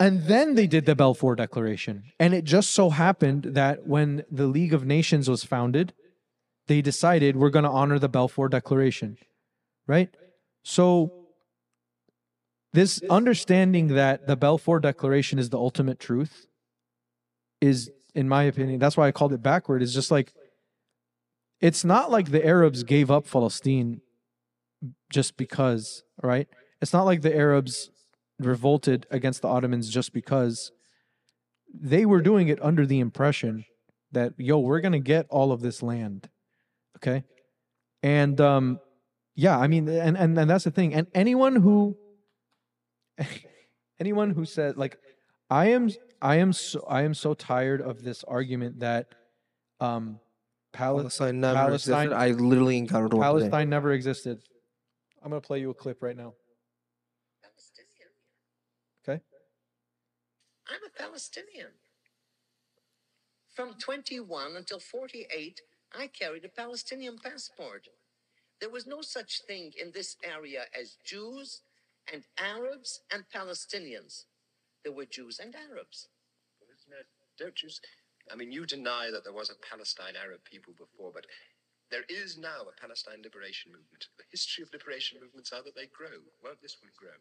And 0.00 0.22
then 0.22 0.54
they 0.54 0.66
did 0.66 0.86
the 0.86 0.96
Balfour 0.96 1.36
Declaration. 1.36 2.04
And 2.18 2.32
it 2.32 2.44
just 2.44 2.70
so 2.70 2.88
happened 2.88 3.44
that 3.44 3.86
when 3.86 4.24
the 4.30 4.46
League 4.46 4.72
of 4.72 4.86
Nations 4.86 5.28
was 5.28 5.44
founded, 5.44 5.92
they 6.68 6.80
decided 6.80 7.36
we're 7.36 7.50
going 7.50 7.66
to 7.66 7.70
honor 7.70 7.98
the 7.98 8.08
Balfour 8.08 8.48
Declaration, 8.48 9.18
right? 9.86 10.08
So, 10.62 11.12
this 12.72 13.02
understanding 13.10 13.88
that 13.88 14.26
the 14.26 14.36
Balfour 14.36 14.80
Declaration 14.80 15.38
is 15.38 15.50
the 15.50 15.58
ultimate 15.58 15.98
truth 16.00 16.46
is, 17.60 17.90
in 18.14 18.26
my 18.28 18.44
opinion, 18.44 18.78
that's 18.78 18.96
why 18.96 19.06
I 19.06 19.12
called 19.12 19.34
it 19.34 19.42
backward, 19.42 19.82
is 19.82 19.92
just 19.92 20.10
like, 20.10 20.32
it's 21.60 21.84
not 21.84 22.10
like 22.10 22.30
the 22.30 22.46
Arabs 22.46 22.84
gave 22.84 23.10
up 23.10 23.28
Palestine 23.28 24.00
just 25.12 25.36
because, 25.36 26.04
right? 26.22 26.48
It's 26.80 26.92
not 26.92 27.04
like 27.04 27.20
the 27.20 27.36
Arabs 27.36 27.90
revolted 28.44 29.06
against 29.10 29.42
the 29.42 29.48
Ottomans 29.48 29.88
just 29.90 30.12
because 30.12 30.72
they 31.72 32.04
were 32.04 32.20
doing 32.20 32.48
it 32.48 32.58
under 32.62 32.84
the 32.86 32.98
impression 33.00 33.64
that 34.12 34.32
yo 34.38 34.58
we're 34.58 34.80
going 34.80 34.92
to 34.92 34.98
get 34.98 35.26
all 35.30 35.52
of 35.52 35.60
this 35.60 35.82
land 35.82 36.28
okay? 36.96 37.24
And 38.02 38.40
um 38.40 38.80
yeah 39.36 39.56
i 39.58 39.68
mean 39.68 39.88
and, 39.88 40.16
and 40.18 40.38
and 40.38 40.50
that's 40.50 40.64
the 40.64 40.70
thing. 40.70 40.92
And 40.94 41.06
anyone 41.14 41.56
who 41.56 41.96
anyone 44.00 44.30
who 44.30 44.44
said 44.44 44.76
like 44.76 44.98
i 45.50 45.66
am 45.68 45.90
i 46.20 46.36
am 46.36 46.52
so 46.52 46.84
i 46.88 47.02
am 47.02 47.14
so 47.14 47.34
tired 47.34 47.80
of 47.80 48.02
this 48.02 48.24
argument 48.24 48.80
that 48.80 49.06
um 49.80 50.18
Pal- 50.72 50.96
Palestine 50.96 51.40
never 51.40 51.54
Palestine- 51.54 52.06
existed. 52.12 52.16
I 52.16 52.30
literally 52.30 52.78
encountered 52.78 53.12
one 53.12 53.22
palestine 53.22 53.68
never 53.68 53.92
existed. 53.92 54.40
I'm 55.22 55.30
going 55.30 55.42
to 55.42 55.46
play 55.46 55.60
you 55.60 55.70
a 55.70 55.74
clip 55.74 56.02
right 56.02 56.16
now 56.16 56.34
Palestinian. 57.42 58.08
Okay. 59.04 59.22
I'm 60.70 60.86
a 60.86 61.02
Palestinian. 61.02 61.72
From 63.56 63.74
21 63.74 64.54
until 64.56 64.78
48, 64.78 65.60
I 65.98 66.06
carried 66.06 66.44
a 66.44 66.48
Palestinian 66.48 67.18
passport. 67.18 67.88
There 68.60 68.70
was 68.70 68.86
no 68.86 69.02
such 69.02 69.42
thing 69.48 69.72
in 69.80 69.90
this 69.90 70.16
area 70.22 70.66
as 70.78 70.96
Jews 71.04 71.62
and 72.12 72.22
Arabs 72.38 73.00
and 73.12 73.24
Palestinians. 73.34 74.26
There 74.84 74.92
were 74.92 75.06
Jews 75.06 75.40
and 75.40 75.54
Arabs. 75.56 76.06
Don't 77.36 77.62
you? 77.62 77.70
I 78.30 78.36
mean, 78.36 78.52
you 78.52 78.64
deny 78.64 79.10
that 79.10 79.24
there 79.24 79.32
was 79.32 79.50
a 79.50 79.66
Palestine 79.68 80.14
Arab 80.14 80.44
people 80.44 80.72
before, 80.78 81.10
but 81.12 81.26
there 81.90 82.04
is 82.08 82.38
now 82.38 82.62
a 82.70 82.80
Palestine 82.80 83.22
liberation 83.24 83.72
movement. 83.72 84.06
The 84.18 84.30
history 84.30 84.62
of 84.62 84.72
liberation 84.72 85.18
movements 85.20 85.52
are 85.52 85.64
that 85.64 85.74
they 85.74 85.90
grow. 85.90 86.22
Won't 86.44 86.62
this 86.62 86.76
one 86.80 86.92
grow? 86.96 87.18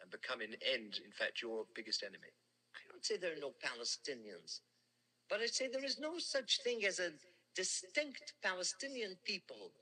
And 0.00 0.10
become 0.12 0.40
in 0.40 0.54
end, 0.62 1.00
in 1.04 1.10
fact, 1.10 1.42
your 1.42 1.66
biggest 1.74 2.04
enemy? 2.06 2.30
I 2.74 2.80
don't 2.90 3.04
say 3.04 3.16
there 3.16 3.32
are 3.32 3.40
no 3.40 3.52
Palestinians, 3.62 4.60
but 5.28 5.40
I 5.40 5.46
say 5.46 5.68
there 5.68 5.84
is 5.84 5.98
no 5.98 6.18
such 6.18 6.60
thing 6.62 6.84
as 6.84 6.98
a 6.98 7.10
distinct 7.54 8.34
Palestinian 8.42 9.16
people 9.24 9.72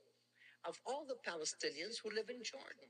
of 0.67 0.79
all 0.85 1.05
the 1.05 1.19
Palestinians 1.29 1.95
who 2.01 2.09
live 2.09 2.29
in 2.29 2.43
Jordan. 2.43 2.89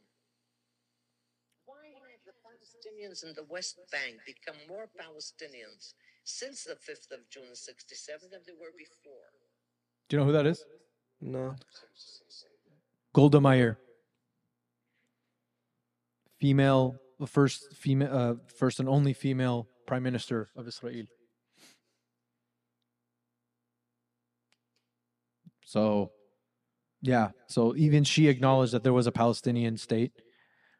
Why 1.65 1.83
have 2.11 2.23
the 2.25 2.37
Palestinians 2.47 3.23
in 3.25 3.33
the 3.35 3.43
West 3.49 3.77
Bank 3.91 4.15
become 4.25 4.55
more 4.67 4.87
Palestinians 4.99 5.93
since 6.23 6.63
the 6.63 6.75
5th 6.75 7.11
of 7.11 7.29
June 7.29 7.53
67 7.53 8.29
than 8.31 8.41
they 8.45 8.53
were 8.53 8.73
before? 8.77 9.29
do 10.09 10.15
you 10.15 10.19
know 10.19 10.25
who 10.25 10.31
that 10.31 10.45
is 10.45 10.63
No. 11.19 11.55
Golda 13.13 13.41
Meir. 13.41 13.77
Female, 16.39 16.95
the 17.19 17.27
first 17.27 17.73
female, 17.73 18.15
uh, 18.15 18.35
first 18.55 18.79
and 18.79 18.87
only 18.87 19.11
female 19.11 19.67
prime 19.87 20.03
minister 20.03 20.49
of 20.55 20.67
Israel. 20.67 21.05
So, 25.65 26.11
yeah. 27.01 27.29
So 27.47 27.75
even 27.75 28.03
she 28.03 28.27
acknowledged 28.27 28.73
that 28.73 28.83
there 28.83 28.93
was 28.93 29.07
a 29.07 29.11
Palestinian 29.11 29.77
state, 29.77 30.11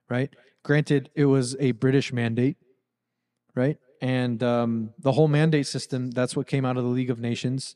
right? 0.09 0.29
Granted, 0.63 1.09
it 1.15 1.25
was 1.25 1.55
a 1.59 1.71
British 1.71 2.13
mandate, 2.13 2.57
right? 3.55 3.77
And 4.01 4.41
um, 4.43 4.91
the 4.99 5.11
whole 5.11 5.27
mandate 5.27 5.67
system, 5.67 6.11
that's 6.11 6.35
what 6.35 6.47
came 6.47 6.63
out 6.63 6.77
of 6.77 6.83
the 6.83 6.89
League 6.89 7.09
of 7.09 7.19
Nations, 7.19 7.75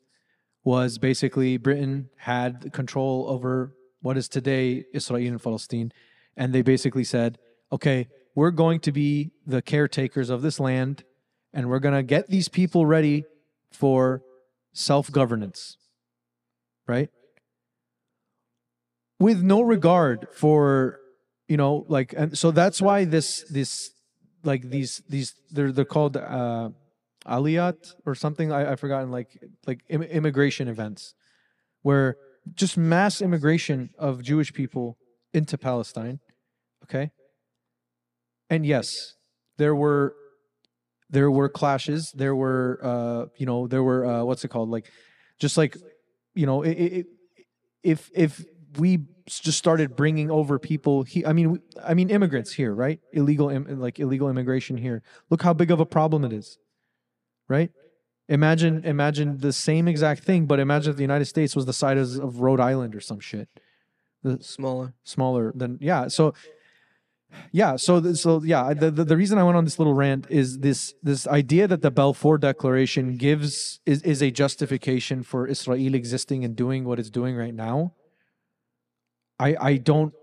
was 0.63 0.98
basically 0.98 1.58
Britain 1.58 2.10
had 2.17 2.72
control 2.72 3.26
over 3.28 3.74
what 4.02 4.17
is 4.17 4.30
today 4.30 4.86
Israel 4.94 5.34
and 5.34 5.44
Palestine. 5.44 5.91
And 6.38 6.54
they 6.54 6.62
basically 6.62 7.04
said, 7.04 7.39
okay, 7.72 8.08
we're 8.36 8.52
going 8.52 8.80
to 8.82 8.91
be 8.91 9.32
the 9.46 9.62
caretakers 9.62 10.30
of 10.30 10.41
this 10.41 10.60
land 10.60 11.04
and 11.54 11.70
we're 11.70 11.80
going 11.80 11.94
to 11.94 12.04
get 12.04 12.30
these 12.30 12.48
people 12.48 12.86
ready 12.86 13.26
for 13.72 14.22
self 14.74 15.12
governance, 15.12 15.78
right? 16.88 17.10
With 19.20 19.42
no 19.42 19.62
regard 19.62 20.28
for, 20.34 21.00
you 21.48 21.58
know, 21.58 21.86
like, 21.88 22.14
and 22.16 22.38
so 22.38 22.52
that's 22.52 22.82
why 22.82 23.06
this, 23.06 23.44
this, 23.50 23.92
like 24.44 24.64
these, 24.70 25.02
these, 25.08 25.36
they're, 25.52 25.72
they're 25.72 25.86
called, 25.86 26.18
uh, 26.18 26.70
aliyat 27.28 27.94
or 28.06 28.16
something. 28.16 28.52
I, 28.52 28.72
I've 28.72 28.80
forgotten, 28.80 29.12
like, 29.12 29.38
like 29.68 29.82
Im- 29.90 30.02
immigration 30.04 30.68
events 30.68 31.14
where 31.84 32.18
just 32.56 32.78
mass 32.78 33.22
immigration 33.22 33.92
of 33.98 34.24
Jewish 34.24 34.54
people 34.54 34.98
into 35.34 35.58
Palestine. 35.58 36.20
Okay. 36.84 37.12
And 38.50 38.66
yes, 38.66 39.16
there 39.58 39.76
were 39.76 40.16
there 41.12 41.30
were 41.30 41.50
clashes. 41.50 42.12
There 42.13 42.36
were 42.36 42.80
uh, 42.82 43.26
you 43.38 43.45
know, 43.45 43.67
there 43.67 43.84
were 43.84 44.06
uh, 44.06 44.24
what's 44.24 44.43
it 44.43 44.47
called? 44.47 44.69
Like 44.69 44.91
just 45.39 45.58
like 45.58 45.78
you 46.34 46.45
know, 46.45 46.63
it, 46.63 46.71
it, 46.71 47.08
if 47.84 48.10
if 48.15 48.43
we 48.80 49.00
just 49.28 49.58
started 49.58 49.95
bringing 49.95 50.32
over 50.32 50.58
people 50.58 51.04
he 51.04 51.26
I 51.26 51.34
mean 51.34 51.62
I 51.84 51.93
mean 51.93 52.10
immigrants 52.10 52.54
here, 52.54 52.74
right? 52.74 53.00
Illegal 53.13 53.50
like 53.67 54.00
illegal 54.00 54.30
immigration 54.30 54.78
here. 54.78 55.04
Look 55.30 55.41
how 55.43 55.54
big 55.54 55.69
of 55.71 55.80
a 55.80 55.86
problem 55.86 56.24
it 56.24 56.34
is. 56.34 56.58
Right? 57.47 57.71
Imagine 58.30 58.86
imagine 58.86 59.39
the 59.39 59.52
same 59.52 59.89
exact 59.89 60.24
thing, 60.24 60.45
but 60.45 60.60
imagine 60.60 60.91
if 60.91 60.95
the 60.95 61.04
United 61.04 61.26
States 61.26 61.56
was 61.56 61.65
the 61.65 61.74
size 61.74 62.17
of 62.17 62.39
Rhode 62.39 62.62
Island 62.62 62.95
or 62.95 63.02
some 63.02 63.19
shit. 63.19 63.50
The 64.24 64.41
Smaller. 64.41 64.93
smaller 65.04 65.52
than 65.54 65.78
yeah. 65.82 66.08
So 66.08 66.34
yeah, 67.52 67.76
so 67.76 68.00
th- 68.02 68.15
so 68.17 68.41
yeah, 68.44 68.74
the, 68.74 68.91
the 68.91 69.04
the 69.04 69.17
reason 69.17 69.38
I 69.38 69.44
went 69.44 69.58
on 69.58 69.65
this 69.65 69.80
little 69.80 69.94
rant 69.94 70.28
is 70.30 70.60
this 70.60 70.94
this 71.02 71.28
idea 71.28 71.67
that 71.67 71.82
the 71.82 71.91
Balfour 71.91 72.38
Declaration 72.38 73.17
gives 73.17 73.80
is 73.86 74.02
is 74.04 74.22
a 74.22 74.32
justification 74.32 75.24
for 75.24 75.48
Israel 75.48 75.96
existing 75.96 76.46
and 76.46 76.56
doing 76.56 76.86
what 76.86 77.00
it's 77.00 77.10
doing 77.10 77.36
right 77.36 77.54
now. 77.54 77.94
I 79.39 79.56
I 79.60 79.78
don't 79.78 80.13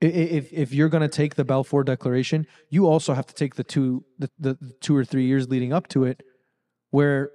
if 0.00 0.52
if 0.52 0.72
you're 0.72 0.88
going 0.88 1.02
to 1.02 1.08
take 1.08 1.36
the 1.36 1.44
Balfour 1.44 1.84
Declaration, 1.84 2.46
you 2.68 2.86
also 2.86 3.14
have 3.14 3.26
to 3.26 3.34
take 3.34 3.54
the 3.54 3.64
two 3.64 4.04
the, 4.18 4.30
the, 4.38 4.54
the 4.60 4.72
two 4.80 4.96
or 4.96 5.04
three 5.04 5.26
years 5.26 5.48
leading 5.48 5.72
up 5.72 5.88
to 5.88 6.04
it 6.04 6.22
where 6.90 7.30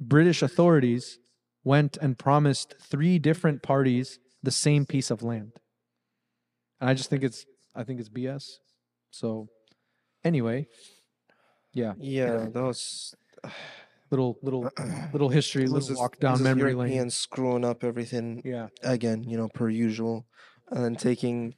British 0.00 0.42
authorities 0.42 1.18
went 1.64 1.96
and 1.96 2.18
promised 2.18 2.74
three 2.80 3.18
different 3.18 3.62
parties 3.62 4.18
the 4.42 4.50
same 4.50 4.86
piece 4.86 5.10
of 5.10 5.22
land. 5.22 5.52
And 6.80 6.90
I 6.90 6.94
just 6.94 7.10
think 7.10 7.22
it's 7.24 7.46
I 7.76 7.84
think 7.84 8.00
it's 8.00 8.08
BS. 8.08 8.44
So 9.10 9.48
anyway, 10.24 10.66
yeah, 11.74 11.92
Yeah, 11.98 12.48
that 12.52 12.62
was 12.62 13.14
little 14.10 14.38
little 14.42 14.70
little 15.12 15.28
history, 15.28 15.64
this 15.64 15.72
little 15.72 15.90
is- 15.92 15.98
walk 15.98 16.18
down 16.18 16.42
memory 16.42 16.74
lane. 16.74 16.88
Europeans 16.92 17.14
screwing 17.14 17.64
up 17.64 17.84
everything 17.84 18.42
Yeah. 18.44 18.68
again, 18.82 19.24
you 19.24 19.36
know, 19.36 19.48
per 19.48 19.68
usual, 19.68 20.26
and 20.70 20.82
then 20.84 20.96
taking, 20.96 21.54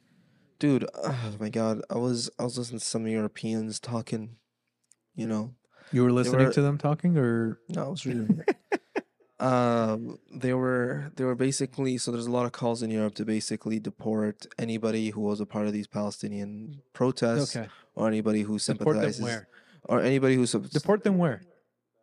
dude, 0.59 0.87
oh 0.95 1.37
my 1.39 1.49
god, 1.51 1.83
I 1.91 1.97
was 1.99 2.31
I 2.39 2.45
was 2.45 2.59
listening 2.59 2.81
to 2.81 2.85
some 2.85 3.07
Europeans 3.07 3.79
talking, 3.81 4.37
you 5.15 5.27
know, 5.27 5.55
You 5.93 6.03
were 6.05 6.13
listening 6.13 6.47
were- 6.47 6.53
to 6.53 6.63
them 6.63 6.79
talking 6.79 7.17
or 7.17 7.59
no, 7.69 7.85
I 7.87 7.89
was 7.89 8.05
reading. 8.07 8.43
um, 9.41 10.19
they 10.33 10.53
were 10.53 11.13
they 11.17 11.25
were 11.25 11.35
basically 11.35 11.97
so 11.99 12.11
there's 12.11 12.27
a 12.27 12.31
lot 12.31 12.47
of 12.47 12.53
calls 12.53 12.83
in 12.83 12.91
Europe 12.91 13.15
to 13.17 13.25
basically 13.25 13.79
deport 13.79 14.47
anybody 14.59 15.11
who 15.11 15.21
was 15.21 15.41
a 15.41 15.47
part 15.47 15.67
of 15.67 15.73
these 15.73 15.87
Palestinian 15.87 16.83
protests 16.93 17.57
okay. 17.57 17.69
or 17.95 18.09
anybody 18.09 18.43
who 18.43 18.59
sympathizes 18.59 19.23
where? 19.23 19.49
or 19.85 20.01
anybody 20.01 20.35
who 20.35 20.45
sub- 20.47 20.69
Deport 20.71 21.05
them 21.05 21.19
where? 21.19 21.43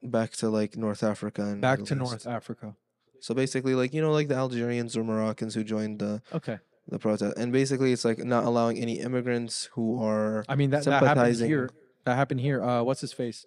back 0.02 0.32
to 0.32 0.50
like 0.50 0.78
North 0.78 1.04
Africa 1.04 1.42
and 1.44 1.62
Back 1.62 1.84
to 1.84 1.96
North 1.96 2.26
Africa. 2.26 2.76
So 3.20 3.34
basically, 3.34 3.76
like 3.76 3.94
you 3.94 4.02
know, 4.02 4.12
like 4.12 4.28
the 4.28 4.36
Algerians 4.36 4.96
or 4.96 5.04
Moroccans 5.04 5.56
who 5.56 5.64
joined 5.64 6.00
the 6.00 6.22
Okay. 6.32 6.60
the 6.88 7.00
protest, 7.00 7.38
and 7.38 7.52
basically 7.52 7.92
it's 7.92 8.06
like 8.06 8.20
not 8.20 8.44
allowing 8.46 8.78
any 8.78 9.00
immigrants 9.00 9.70
who 9.74 10.02
are. 10.02 10.46
I 10.48 10.56
mean 10.56 10.70
that, 10.70 10.84
that 10.84 10.92
happened 10.92 11.10
Sympathizing. 11.10 11.48
here. 11.50 11.70
That 12.06 12.16
happened 12.16 12.40
here. 12.40 12.64
Uh, 12.64 12.84
what's 12.84 13.02
his 13.02 13.14
face? 13.14 13.46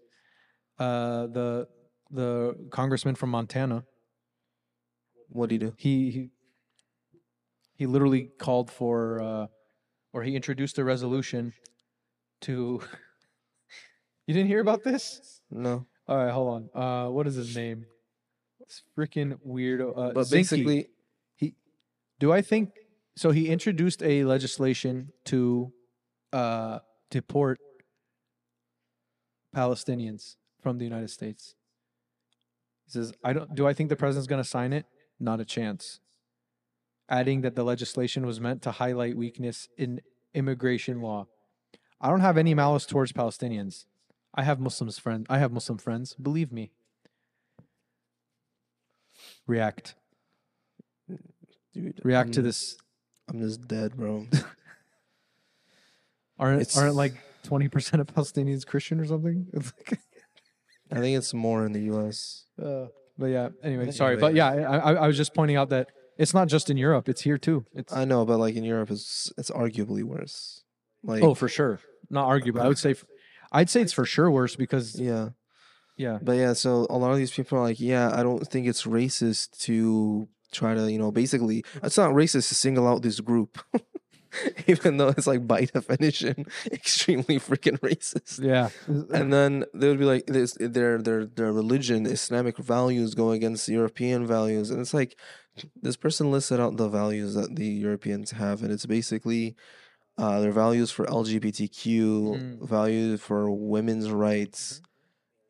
Uh, 0.79 1.27
the 1.29 1.69
the 2.11 2.55
congressman 2.71 3.15
from 3.15 3.31
Montana. 3.31 3.85
What 5.29 5.49
do 5.49 5.55
you 5.55 5.59
do? 5.59 5.75
He 5.77 6.11
he 6.11 6.31
he 7.75 7.87
literally 7.87 8.31
called 8.39 8.71
for, 8.71 9.23
uh, 9.23 9.47
or 10.13 10.23
he 10.23 10.35
introduced 10.35 10.79
a 10.79 10.85
resolution 10.85 11.53
to. 12.43 12.81
you 14.27 14.35
didn't 14.35 14.49
hear 14.49 14.61
about 14.61 14.83
this? 14.85 15.41
No, 15.51 15.87
All 16.07 16.17
right, 16.17 16.33
hold 16.33 16.71
on. 16.75 16.83
Uh, 16.83 17.11
what 17.11 17.27
is 17.27 17.35
his 17.35 17.55
name? 17.55 17.87
It's 18.61 18.83
freaking 18.97 19.39
weirdo. 19.47 19.91
Uh, 19.97 20.13
but 20.13 20.27
Zinke. 20.27 20.31
basically, 20.31 20.89
he 21.37 21.55
do 22.19 22.33
I 22.33 22.43
think 22.43 22.71
so 23.17 23.31
he 23.31 23.49
introduced 23.49 24.03
a 24.03 24.25
legislation 24.25 25.13
to 25.27 25.73
uh 26.33 26.81
deport 27.11 27.59
Palestinians 29.55 30.37
from 30.61 30.79
the 30.79 30.85
United 30.85 31.11
States. 31.11 31.55
He 32.89 32.93
says, 32.93 33.13
I 33.23 33.35
don't 33.35 33.55
do 33.55 33.67
I 33.67 33.75
think 33.75 33.91
the 33.91 33.97
president's 33.97 34.27
gonna 34.27 34.45
sign 34.45 34.73
it? 34.73 34.87
Not 35.21 35.41
a 35.41 35.45
chance. 35.45 36.01
Adding 37.09 37.43
that 37.43 37.55
the 37.55 37.65
legislation 37.65 38.25
was 38.27 38.41
meant 38.41 38.63
to 38.63 38.71
highlight 38.73 39.17
weakness 39.17 39.69
in 39.77 40.01
immigration 40.35 41.01
law. 41.03 41.27
I 42.01 42.09
don't 42.11 42.21
have 42.21 42.39
any 42.39 42.55
malice 42.55 42.87
towards 42.87 43.13
Palestinians. 43.13 43.85
I 44.35 44.43
have 44.45 44.61
Muslims 44.61 44.99
friends. 44.99 45.27
I 45.29 45.39
have 45.39 45.53
Muslim 45.53 45.79
friends. 45.79 46.15
Believe 46.15 46.53
me. 46.53 46.71
React. 49.47 49.95
dude, 51.73 52.01
React 52.05 52.33
to 52.35 52.41
I'm- 52.41 52.45
this. 52.47 52.77
I'm 53.29 53.41
just 53.41 53.67
dead, 53.69 53.97
bro. 53.97 54.27
Aren't 56.39 56.63
It's- 56.63 56.79
aren't 56.79 56.95
like 56.95 57.15
twenty 57.43 57.69
percent 57.69 58.01
of 58.01 58.07
Palestinians 58.07 58.65
Christian 58.67 59.01
or 59.01 59.07
something? 59.07 59.49
It's 59.53 59.73
like, 59.91 60.01
I 60.91 61.01
think 61.01 61.17
it's 61.17 61.35
more 61.35 61.67
in 61.67 61.73
the 61.73 61.81
U.S. 61.93 62.45
uh, 62.63 62.87
but 63.19 63.27
yeah. 63.27 63.49
Anyway, 63.63 63.91
sorry, 63.91 64.17
but 64.17 64.35
yeah, 64.35 64.49
I, 64.49 64.77
I 64.79 64.93
I 64.95 65.07
was 65.07 65.17
just 65.17 65.35
pointing 65.35 65.57
out 65.57 65.71
that 65.71 65.89
it's 66.17 66.35
not 66.35 66.49
just 66.49 66.71
in 66.71 66.77
Europe; 66.77 67.09
it's 67.09 67.23
here 67.23 67.39
too. 67.39 67.67
It's 67.75 67.93
I 67.93 68.05
know, 68.05 68.25
but 68.25 68.39
like 68.39 68.55
in 68.55 68.65
Europe, 68.65 68.91
it's 68.91 69.33
it's 69.37 69.51
arguably 69.51 70.03
worse. 70.03 70.63
Like, 71.03 71.23
oh, 71.23 71.35
for 71.35 71.49
sure, 71.49 71.81
not 72.11 72.29
arguably. 72.29 72.61
I 72.61 72.69
would 72.69 72.79
say, 72.79 72.95
I'd 73.53 73.71
say 73.71 73.81
it's 73.83 73.93
for 73.93 74.05
sure 74.05 74.31
worse 74.31 74.57
because 74.57 74.99
yeah, 74.99 75.31
yeah, 75.97 76.19
but 76.23 76.33
yeah. 76.33 76.53
So 76.53 76.87
a 76.89 76.97
lot 76.97 77.11
of 77.11 77.19
these 77.19 77.31
people 77.31 77.59
are 77.59 77.63
like, 77.63 77.81
yeah, 77.81 78.11
I 78.13 78.23
don't 78.23 78.47
think 78.47 78.67
it's 78.67 78.85
racist 78.85 79.59
to 79.63 80.29
try 80.53 80.75
to, 80.75 80.91
you 80.91 80.99
know, 80.99 81.11
basically, 81.11 81.65
it's 81.83 81.99
not 81.99 82.11
racist 82.11 82.49
to 82.49 82.55
single 82.55 82.87
out 82.87 83.03
this 83.03 83.21
group. 83.21 83.59
Even 84.67 84.97
though 84.99 85.09
it's 85.09 85.27
like 85.27 85.47
by 85.47 85.65
definition 85.75 86.47
extremely 86.71 87.39
freaking 87.39 87.79
racist. 87.81 88.43
yeah, 88.43 88.69
and 88.87 89.33
then 89.33 89.65
they 89.75 89.89
would 89.89 89.99
be 89.99 90.05
like 90.05 90.27
this 90.27 90.57
their 90.61 90.99
their 91.01 91.25
their 91.25 91.53
religion 91.53 92.07
islamic 92.07 92.57
values 92.59 93.15
go 93.15 93.31
against 93.31 93.69
european 93.69 94.27
values 94.27 94.71
and 94.71 94.81
it's 94.81 94.93
like 94.95 95.19
this 95.81 95.97
person 95.97 96.31
listed 96.31 96.61
out 96.61 96.77
the 96.77 96.89
values 96.89 97.35
that 97.35 97.57
the 97.57 97.67
europeans 97.67 98.33
have 98.33 98.63
and 98.63 98.71
it's 98.73 98.87
basically 98.87 99.57
uh, 100.19 100.41
their 100.41 100.53
values 100.53 100.91
for 100.91 101.05
lgbtq 101.07 101.85
Mm. 101.87 102.69
values 102.69 103.21
for 103.21 103.51
women's 103.51 104.11
rights 104.11 104.81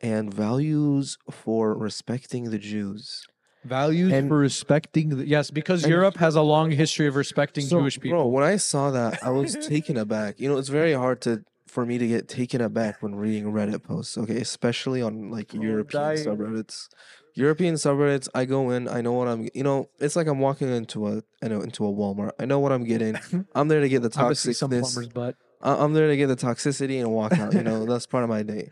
and 0.01 0.33
values 0.33 1.19
for 1.31 1.77
respecting 1.77 2.51
the 2.51 2.59
jews 2.59 3.27
values 3.69 4.13
And- 4.13 4.29
for 4.29 4.39
respecting. 4.39 5.11
The, 5.11 5.27
yes, 5.27 5.51
because 5.51 5.85
and- 5.85 5.91
Europe 5.93 6.17
has 6.17 6.35
a 6.35 6.43
long 6.43 6.71
history 6.71 7.07
of 7.07 7.17
respecting 7.17 7.65
So, 7.65 7.81
Jewish 7.81 8.01
people. 8.01 8.19
Bro, 8.19 8.29
when 8.29 8.45
I 8.45 8.57
saw 8.57 8.91
that, 8.91 9.23
I 9.23 9.31
was 9.31 9.55
taken 9.67 9.97
aback. 9.97 10.41
You 10.41 10.49
know, 10.49 10.59
it's 10.59 10.69
very 10.69 10.93
hard 10.95 11.21
to 11.23 11.45
for 11.67 11.85
me 11.85 11.99
to 11.99 12.09
get 12.09 12.29
taken 12.29 12.63
aback 12.63 13.03
when 13.03 13.15
reading 13.15 13.53
Reddit 13.53 13.83
posts. 13.83 14.17
Okay, 14.17 14.41
especially 14.41 15.03
on 15.03 15.31
like 15.31 15.53
European 15.53 16.03
dying. 16.03 16.19
subreddits. 16.27 16.89
European 17.35 17.75
subreddits, 17.75 18.27
I 18.35 18.47
go 18.47 18.71
in, 18.71 18.89
I 18.89 19.01
know 19.01 19.13
what 19.13 19.29
I'm. 19.29 19.49
You 19.55 19.63
know, 19.63 19.91
it's 20.01 20.17
like 20.17 20.27
I'm 20.27 20.41
walking 20.41 20.69
into 20.69 21.07
a, 21.07 21.23
I 21.43 21.49
know, 21.49 21.61
into 21.61 21.87
a 21.87 21.93
Walmart. 21.93 22.33
I 22.41 22.47
know 22.47 22.59
what 22.59 22.73
I'm 22.73 22.85
getting. 22.85 23.17
I'm 23.55 23.69
there 23.69 23.81
to 23.81 23.89
get 23.89 24.03
the 24.03 24.11
I'm 24.17 24.25
gonna 24.25 24.35
see 24.35 24.53
some 24.55 24.71
plumber's 24.71 25.09
butt. 25.09 25.37
I- 25.63 25.77
I'm 25.85 25.93
there 25.93 26.09
to 26.09 26.17
get 26.17 26.27
the 26.29 26.37
toxicity 26.37 26.99
and 27.01 27.13
walk 27.13 27.39
out. 27.39 27.53
You 27.53 27.63
know, 27.63 27.85
that's 27.91 28.07
part 28.07 28.25
of 28.25 28.31
my 28.31 28.43
day. 28.43 28.71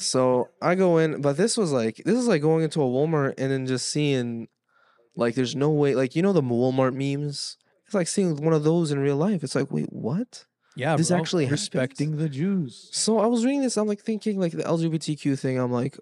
So 0.00 0.48
I 0.62 0.74
go 0.74 0.98
in, 0.98 1.20
but 1.20 1.36
this 1.36 1.56
was 1.56 1.72
like 1.72 1.96
this 2.04 2.16
is 2.16 2.26
like 2.26 2.42
going 2.42 2.64
into 2.64 2.82
a 2.82 2.86
Walmart 2.86 3.34
and 3.38 3.50
then 3.52 3.66
just 3.66 3.88
seeing, 3.88 4.48
like, 5.16 5.34
there's 5.34 5.54
no 5.54 5.70
way, 5.70 5.94
like 5.94 6.16
you 6.16 6.22
know 6.22 6.32
the 6.32 6.42
Walmart 6.42 6.94
memes. 6.94 7.56
It's 7.86 7.94
like 7.94 8.08
seeing 8.08 8.36
one 8.36 8.54
of 8.54 8.64
those 8.64 8.92
in 8.92 8.98
real 9.00 9.16
life. 9.16 9.42
It's 9.42 9.54
like, 9.54 9.70
wait, 9.70 9.92
what? 9.92 10.44
Yeah, 10.76 10.96
This 10.96 11.08
bro, 11.08 11.18
actually 11.18 11.44
happens. 11.46 11.60
respecting 11.62 12.16
the 12.16 12.28
Jews. 12.28 12.88
So 12.92 13.18
I 13.18 13.26
was 13.26 13.44
reading 13.44 13.62
this. 13.62 13.76
I'm 13.76 13.88
like 13.88 14.00
thinking 14.00 14.38
like 14.38 14.52
the 14.52 14.62
LGBTQ 14.62 15.38
thing. 15.38 15.58
I'm 15.58 15.72
like, 15.72 15.98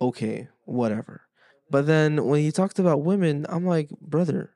okay, 0.00 0.48
whatever. 0.64 1.22
But 1.70 1.86
then 1.86 2.24
when 2.26 2.40
he 2.40 2.50
talked 2.50 2.78
about 2.78 3.02
women, 3.02 3.46
I'm 3.48 3.64
like, 3.64 3.90
brother, 4.00 4.54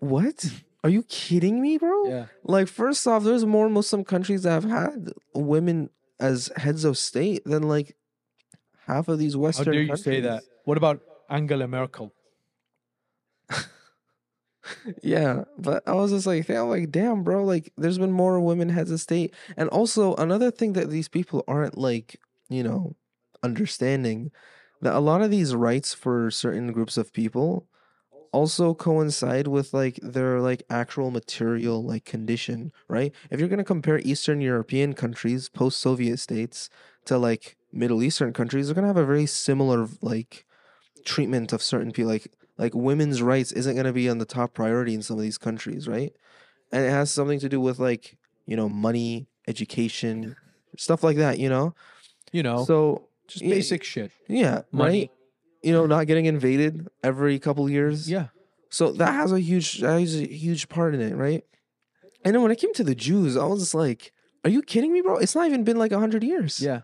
what? 0.00 0.44
Are 0.84 0.90
you 0.90 1.02
kidding 1.02 1.60
me, 1.60 1.76
bro? 1.76 2.08
Yeah, 2.08 2.26
Like, 2.44 2.68
first 2.68 3.04
off, 3.06 3.24
there's 3.24 3.44
more 3.44 3.68
Muslim 3.68 4.04
countries 4.04 4.44
that 4.44 4.50
have 4.52 4.64
had 4.64 5.12
women 5.34 5.90
as 6.20 6.50
heads 6.56 6.84
of 6.84 6.98
state 6.98 7.44
than 7.44 7.62
like 7.64 7.96
half 8.86 9.08
of 9.08 9.18
these 9.18 9.34
how 9.34 9.40
Western. 9.40 9.72
dare 9.72 9.82
you 9.82 9.96
say 9.96 10.20
that? 10.20 10.28
countries. 10.28 10.50
What 10.64 10.76
about 10.76 11.00
Angela 11.28 11.68
Merkel? 11.68 12.12
Yeah, 15.02 15.44
but 15.56 15.82
I 15.86 15.92
was 15.94 16.10
just 16.10 16.26
like, 16.26 16.48
I'm 16.50 16.68
like, 16.68 16.90
damn, 16.90 17.22
bro. 17.22 17.44
Like, 17.44 17.72
there's 17.76 17.98
been 17.98 18.12
more 18.12 18.40
women 18.40 18.68
heads 18.68 18.90
of 18.90 19.00
state, 19.00 19.34
and 19.56 19.68
also 19.70 20.14
another 20.16 20.50
thing 20.50 20.74
that 20.74 20.90
these 20.90 21.08
people 21.08 21.44
aren't 21.48 21.78
like, 21.78 22.20
you 22.48 22.62
know, 22.62 22.96
understanding 23.42 24.30
that 24.82 24.94
a 24.94 25.00
lot 25.00 25.22
of 25.22 25.30
these 25.30 25.54
rights 25.54 25.94
for 25.94 26.30
certain 26.30 26.72
groups 26.72 26.96
of 26.96 27.12
people 27.12 27.67
also 28.32 28.74
coincide 28.74 29.46
with 29.48 29.72
like 29.72 29.98
their 30.02 30.40
like 30.40 30.62
actual 30.70 31.10
material 31.10 31.82
like 31.82 32.04
condition, 32.04 32.72
right? 32.88 33.12
If 33.30 33.40
you're 33.40 33.48
gonna 33.48 33.64
compare 33.64 33.98
Eastern 34.00 34.40
European 34.40 34.94
countries, 34.94 35.48
post-Soviet 35.48 36.18
states, 36.18 36.68
to 37.06 37.18
like 37.18 37.56
Middle 37.72 38.02
Eastern 38.02 38.32
countries, 38.32 38.66
they're 38.66 38.74
gonna 38.74 38.86
have 38.86 38.96
a 38.96 39.04
very 39.06 39.26
similar 39.26 39.88
like 40.02 40.44
treatment 41.04 41.52
of 41.52 41.62
certain 41.62 41.92
people, 41.92 42.10
like 42.10 42.32
like 42.58 42.74
women's 42.74 43.22
rights 43.22 43.52
isn't 43.52 43.74
going 43.74 43.86
to 43.86 43.92
be 43.92 44.08
on 44.08 44.18
the 44.18 44.24
top 44.24 44.52
priority 44.52 44.92
in 44.92 45.00
some 45.00 45.16
of 45.16 45.22
these 45.22 45.38
countries, 45.38 45.86
right? 45.86 46.12
And 46.72 46.84
it 46.84 46.90
has 46.90 47.10
something 47.10 47.38
to 47.40 47.48
do 47.48 47.60
with 47.60 47.78
like, 47.78 48.18
you 48.46 48.56
know, 48.56 48.68
money, 48.68 49.28
education, 49.46 50.34
stuff 50.76 51.04
like 51.04 51.16
that, 51.18 51.38
you 51.38 51.48
know? 51.48 51.74
You 52.32 52.42
know, 52.42 52.64
So, 52.64 53.08
just 53.28 53.44
yeah, 53.44 53.54
basic 53.54 53.84
shit. 53.84 54.10
yeah, 54.26 54.62
Money. 54.72 55.00
right? 55.02 55.10
You 55.62 55.72
know, 55.72 55.86
not 55.86 56.06
getting 56.06 56.26
invaded 56.26 56.86
every 57.02 57.38
couple 57.38 57.68
years. 57.68 58.08
Yeah, 58.10 58.28
So 58.70 58.92
that 58.92 59.12
has 59.12 59.32
a 59.32 59.40
huge 59.40 59.78
that 59.80 59.98
has 60.00 60.14
a 60.14 60.26
huge 60.26 60.68
part 60.68 60.94
in 60.94 61.00
it, 61.00 61.14
right? 61.16 61.42
And 62.24 62.34
then 62.34 62.42
when 62.42 62.50
it 62.52 62.60
came 62.60 62.72
to 62.74 62.84
the 62.84 62.94
Jews, 62.94 63.36
I 63.36 63.44
was 63.46 63.60
just 63.60 63.74
like, 63.74 64.12
are 64.44 64.50
you 64.50 64.62
kidding 64.62 64.92
me, 64.92 65.00
bro? 65.00 65.16
It's 65.18 65.34
not 65.34 65.46
even 65.46 65.64
been 65.64 65.76
like 65.78 65.90
100 65.92 66.22
years. 66.24 66.60
yeah. 66.60 66.80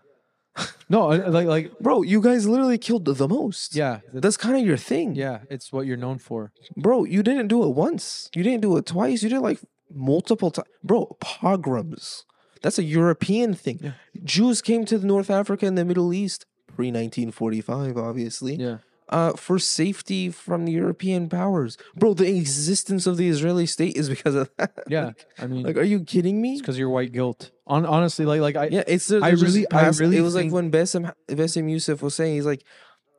No, 0.87 1.07
like 1.07 1.47
like 1.47 1.79
Bro, 1.79 2.03
you 2.03 2.21
guys 2.21 2.47
literally 2.47 2.77
killed 2.77 3.03
the, 3.05 3.13
the 3.13 3.27
most. 3.27 3.75
yeah, 3.75 3.99
th- 4.11 4.21
That's 4.23 4.37
kind 4.37 4.55
of 4.55 4.65
your 4.65 4.77
thing. 4.77 5.15
yeah. 5.15 5.39
It's 5.49 5.73
what 5.73 5.85
you're 5.85 5.97
known 6.05 6.17
for. 6.17 6.53
Bro, 6.77 7.05
you 7.05 7.21
didn't 7.23 7.47
do 7.49 7.63
it 7.63 7.69
once. 7.75 8.29
You 8.35 8.41
didn't 8.43 8.61
do 8.61 8.77
it 8.77 8.85
twice. 8.85 9.21
You 9.21 9.27
did 9.29 9.37
it 9.37 9.41
like 9.41 9.59
multiple 9.93 10.51
times. 10.51 10.69
Bro, 10.81 11.17
pogroms. 11.19 12.23
That's 12.61 12.79
a 12.79 12.83
European 12.83 13.53
thing. 13.53 13.79
Yeah. 13.81 13.91
Jews 14.23 14.61
came 14.61 14.85
to 14.85 14.97
North 14.99 15.29
Africa 15.29 15.65
and 15.65 15.77
the 15.77 15.83
Middle 15.85 16.13
East 16.13 16.45
pre 16.75 16.87
1945, 16.87 17.97
obviously. 17.97 18.55
Yeah. 18.55 18.77
Uh, 19.07 19.33
for 19.33 19.59
safety 19.59 20.31
from 20.31 20.65
the 20.65 20.71
European 20.71 21.29
powers, 21.29 21.77
bro. 21.95 22.15
The 22.15 22.27
existence 22.37 23.05
of 23.05 23.17
the 23.17 23.27
Israeli 23.29 23.67
state 23.67 23.95
is 23.95 24.09
because 24.09 24.33
of 24.33 24.49
that. 24.57 24.73
Yeah. 24.87 25.11
I 25.39 25.45
mean, 25.45 25.61
Like, 25.63 25.77
are 25.77 25.83
you 25.83 25.99
kidding 25.99 26.41
me? 26.41 26.53
it's 26.53 26.61
because 26.61 26.79
you're 26.79 26.89
white 26.89 27.11
guilt. 27.11 27.51
On 27.67 27.85
honestly, 27.85 28.25
like 28.25 28.41
like 28.41 28.55
I 28.55 28.65
Yeah, 28.67 28.83
it's 28.87 29.11
I 29.11 29.29
really- 29.29 29.69
I 29.71 29.89
really 29.89 30.17
it 30.17 30.21
was 30.21 30.33
think- 30.33 30.51
like 30.51 30.55
when 30.55 30.71
Bassem 30.71 31.11
Bassem 31.29 31.69
Youssef 31.69 32.01
was 32.01 32.15
saying 32.15 32.33
he's 32.35 32.47
like, 32.47 32.63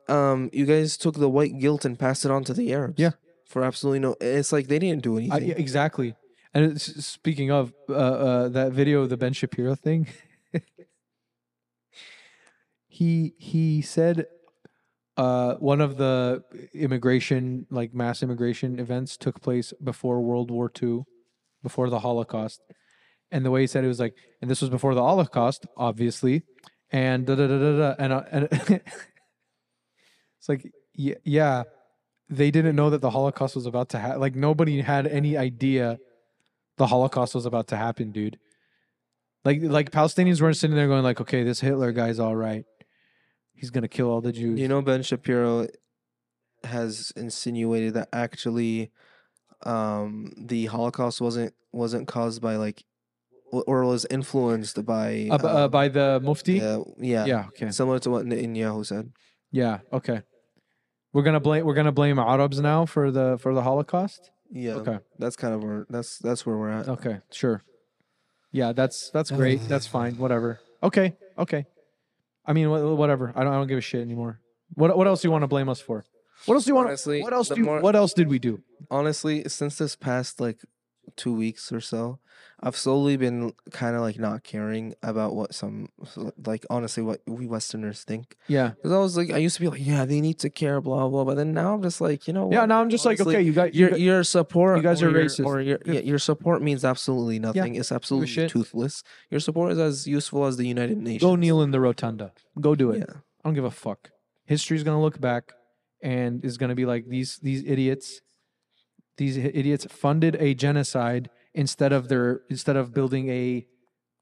um, 0.09 0.49
you 0.51 0.65
guys 0.65 0.97
took 0.97 1.15
the 1.15 1.29
white 1.29 1.57
guilt 1.57 1.85
and 1.85 1.97
passed 1.97 2.25
it 2.25 2.31
on 2.31 2.43
to 2.45 2.53
the 2.53 2.73
Arabs. 2.73 2.99
Yeah. 2.99 3.11
for 3.45 3.63
absolutely 3.63 3.99
no. 3.99 4.15
It's 4.19 4.51
like 4.51 4.67
they 4.67 4.79
didn't 4.79 5.03
do 5.03 5.15
I, 5.17 5.21
anything. 5.21 5.47
yeah, 5.49 5.55
exactly. 5.55 6.15
And 6.53 6.65
it's, 6.73 6.85
speaking 7.05 7.49
of 7.49 7.71
uh, 7.89 7.93
uh, 7.93 8.49
that 8.49 8.73
video, 8.73 9.03
of 9.03 9.09
the 9.09 9.15
Ben 9.17 9.31
Shapiro 9.31 9.73
thing, 9.75 10.07
he 12.97 13.33
he 13.37 13.81
said 13.83 14.25
uh, 15.17 15.53
one 15.55 15.81
of 15.81 15.97
the 15.97 16.43
immigration, 16.73 17.67
like 17.69 17.93
mass 17.93 18.23
immigration 18.23 18.79
events, 18.79 19.17
took 19.17 19.39
place 19.39 19.71
before 19.83 20.21
World 20.21 20.49
War 20.49 20.71
II, 20.81 21.03
before 21.61 21.89
the 21.89 21.99
Holocaust. 21.99 22.61
And 23.31 23.45
the 23.45 23.51
way 23.51 23.61
he 23.61 23.67
said 23.67 23.83
it 23.83 23.87
was 23.87 23.99
like, 23.99 24.15
and 24.41 24.49
this 24.49 24.61
was 24.61 24.71
before 24.71 24.95
the 24.95 25.03
Holocaust, 25.03 25.67
obviously, 25.75 26.41
and 26.91 27.25
da 27.27 27.35
da 27.35 27.47
da 27.47 27.59
da 27.59 27.77
da, 27.77 27.95
and 27.99 28.13
uh, 28.13 28.23
and 28.31 28.47
it's 30.39 30.49
like, 30.49 30.71
yeah, 30.95 31.15
yeah, 31.23 31.63
they 32.29 32.49
didn't 32.49 32.75
know 32.75 32.89
that 32.89 33.01
the 33.01 33.11
Holocaust 33.11 33.55
was 33.55 33.67
about 33.67 33.89
to 33.89 33.99
happen. 33.99 34.21
Like 34.21 34.35
nobody 34.35 34.81
had 34.81 35.05
any 35.05 35.37
idea 35.37 35.99
the 36.77 36.87
Holocaust 36.87 37.35
was 37.35 37.45
about 37.45 37.67
to 37.67 37.77
happen, 37.77 38.11
dude. 38.11 38.39
Like 39.45 39.59
like 39.61 39.91
Palestinians 39.91 40.41
weren't 40.41 40.57
sitting 40.57 40.75
there 40.75 40.87
going 40.87 41.03
like, 41.03 41.21
okay, 41.21 41.43
this 41.43 41.59
Hitler 41.59 41.91
guy's 41.91 42.19
all 42.19 42.35
right. 42.35 42.65
He's 43.57 43.71
gonna 43.71 43.87
kill 43.87 44.09
all 44.09 44.21
the 44.21 44.31
Jews. 44.31 44.59
You 44.59 44.67
know, 44.67 44.81
Ben 44.81 45.01
Shapiro 45.03 45.67
has 46.63 47.11
insinuated 47.15 47.95
that 47.95 48.07
actually, 48.13 48.91
um, 49.65 50.31
the 50.37 50.67
Holocaust 50.67 51.19
wasn't 51.21 51.53
wasn't 51.71 52.07
caused 52.07 52.41
by 52.41 52.55
like, 52.55 52.83
or 53.51 53.83
was 53.83 54.05
influenced 54.09 54.85
by. 54.85 55.27
uh, 55.31 55.37
uh, 55.43 55.65
um, 55.65 55.71
by 55.71 55.87
the 55.87 56.19
Mufti. 56.23 56.53
yeah, 56.53 56.77
yeah, 56.99 57.25
yeah. 57.25 57.45
Okay. 57.47 57.71
similar 57.71 57.99
to 57.99 58.09
what 58.11 58.25
Netanyahu 58.25 58.85
said. 58.85 59.11
Yeah. 59.51 59.79
Okay. 59.91 60.21
We're 61.13 61.23
gonna 61.23 61.39
blame 61.39 61.65
we're 61.65 61.73
gonna 61.73 61.91
blame 61.91 62.19
Arabs 62.19 62.59
now 62.59 62.85
for 62.85 63.09
the 63.11 63.37
for 63.39 63.53
the 63.53 63.63
Holocaust. 63.63 64.29
Yeah. 64.51 64.73
Okay. 64.75 64.99
That's 65.17 65.35
kind 65.35 65.53
of 65.53 65.63
where 65.63 65.85
that's 65.89 66.19
that's 66.19 66.45
where 66.45 66.57
we're 66.57 66.69
at. 66.69 66.87
Okay. 66.87 67.21
Sure. 67.31 67.63
Yeah. 68.51 68.73
That's 68.73 69.09
that's 69.09 69.31
great. 69.39 69.67
that's 69.67 69.87
fine. 69.87 70.17
Whatever. 70.17 70.59
Okay. 70.83 71.15
Okay. 71.39 71.65
I 72.47 72.53
mean, 72.53 72.69
wha- 72.69 72.93
whatever. 72.95 73.33
I 73.35 73.43
don't. 73.43 73.53
I 73.53 73.57
don't 73.57 73.67
give 73.67 73.77
a 73.77 73.81
shit 73.81 74.01
anymore. 74.01 74.39
What 74.73 74.97
What 74.97 75.07
else 75.07 75.21
do 75.21 75.27
you 75.27 75.31
want 75.31 75.43
to 75.43 75.47
blame 75.47 75.69
us 75.69 75.79
for? 75.81 76.05
What 76.45 76.55
else 76.55 76.65
do 76.65 76.69
you 76.71 76.75
want? 76.75 76.87
Honestly, 76.87 77.21
what 77.21 77.33
else 77.33 77.49
the 77.49 77.55
do? 77.55 77.63
more- 77.63 77.81
what 77.81 77.95
else 77.95 78.13
did 78.13 78.27
we 78.29 78.39
do? 78.39 78.61
honestly, 78.91 79.43
since 79.49 79.77
this 79.77 79.95
past 79.95 80.39
like 80.39 80.59
two 81.15 81.33
weeks 81.33 81.71
or 81.71 81.79
so, 81.79 82.19
I've 82.59 82.75
slowly 82.75 83.17
been 83.17 83.53
kind 83.71 83.95
of 83.95 84.01
like 84.01 84.17
not 84.19 84.43
caring 84.43 84.95
about 85.03 85.35
what 85.35 85.53
some 85.53 85.89
like 86.45 86.65
honestly 86.69 87.03
what 87.03 87.21
we 87.27 87.45
Westerners 87.47 88.03
think. 88.03 88.35
Yeah. 88.47 88.69
Because 88.69 88.91
I 88.91 88.97
was 88.97 89.15
like, 89.15 89.31
I 89.31 89.37
used 89.37 89.55
to 89.57 89.61
be 89.61 89.67
like, 89.69 89.85
yeah, 89.85 90.05
they 90.05 90.21
need 90.21 90.39
to 90.39 90.49
care, 90.49 90.81
blah 90.81 91.07
blah. 91.07 91.23
But 91.23 91.35
then 91.37 91.53
now 91.53 91.73
I'm 91.75 91.83
just 91.83 92.01
like, 92.01 92.27
you 92.27 92.33
know, 92.33 92.51
Yeah. 92.51 92.61
what? 92.61 92.65
Now 92.69 92.81
I'm 92.81 92.89
just 92.89 93.05
like, 93.05 93.19
okay, 93.21 93.41
you 93.41 93.53
got 93.53 93.73
you 93.75 93.87
your 93.89 93.97
your 93.97 94.23
support. 94.23 94.77
you 94.77 94.83
guys 94.83 95.01
are 95.03 95.09
your- 95.11 95.23
racist. 95.25 95.45
or 95.45 95.61
your 95.61 95.79
yeah, 95.85 95.99
your 95.99 96.19
support 96.19 96.61
means 96.61 96.83
absolutely 96.83 97.37
nothing. 97.39 97.75
It's 97.75 97.91
absolutely 97.91 98.47
toothless. 98.49 99.03
Your 99.29 99.39
support 99.39 99.71
is 99.73 99.79
as 99.79 100.07
useful 100.07 100.45
as 100.45 100.57
the 100.57 100.65
United 100.67 100.97
Nations. 100.97 101.21
go 101.21 101.35
kneel 101.35 101.61
in 101.61 101.71
the 101.71 101.79
rotunda. 101.79 102.33
Go 102.59 102.73
do 102.75 102.91
it. 102.91 102.99
Yeah. 102.99 103.15
I 103.43 103.49
don't 103.49 103.53
give 103.53 103.65
a 103.65 103.71
fuck. 103.71 104.09
History's 104.45 104.83
gonna 104.83 105.01
look 105.01 105.21
back 105.21 105.53
and 106.01 106.43
is 106.43 106.57
gonna 106.57 106.75
be 106.75 106.85
like 106.85 107.07
these 107.07 107.37
these 107.43 107.63
idiots. 107.65 108.21
These 109.17 109.37
idiots 109.37 109.85
funded 109.89 110.35
a 110.39 110.53
genocide 110.53 111.29
instead 111.53 111.91
of 111.91 112.07
their 112.07 112.41
instead 112.49 112.75
of 112.75 112.93
building 112.93 113.29
a 113.29 113.65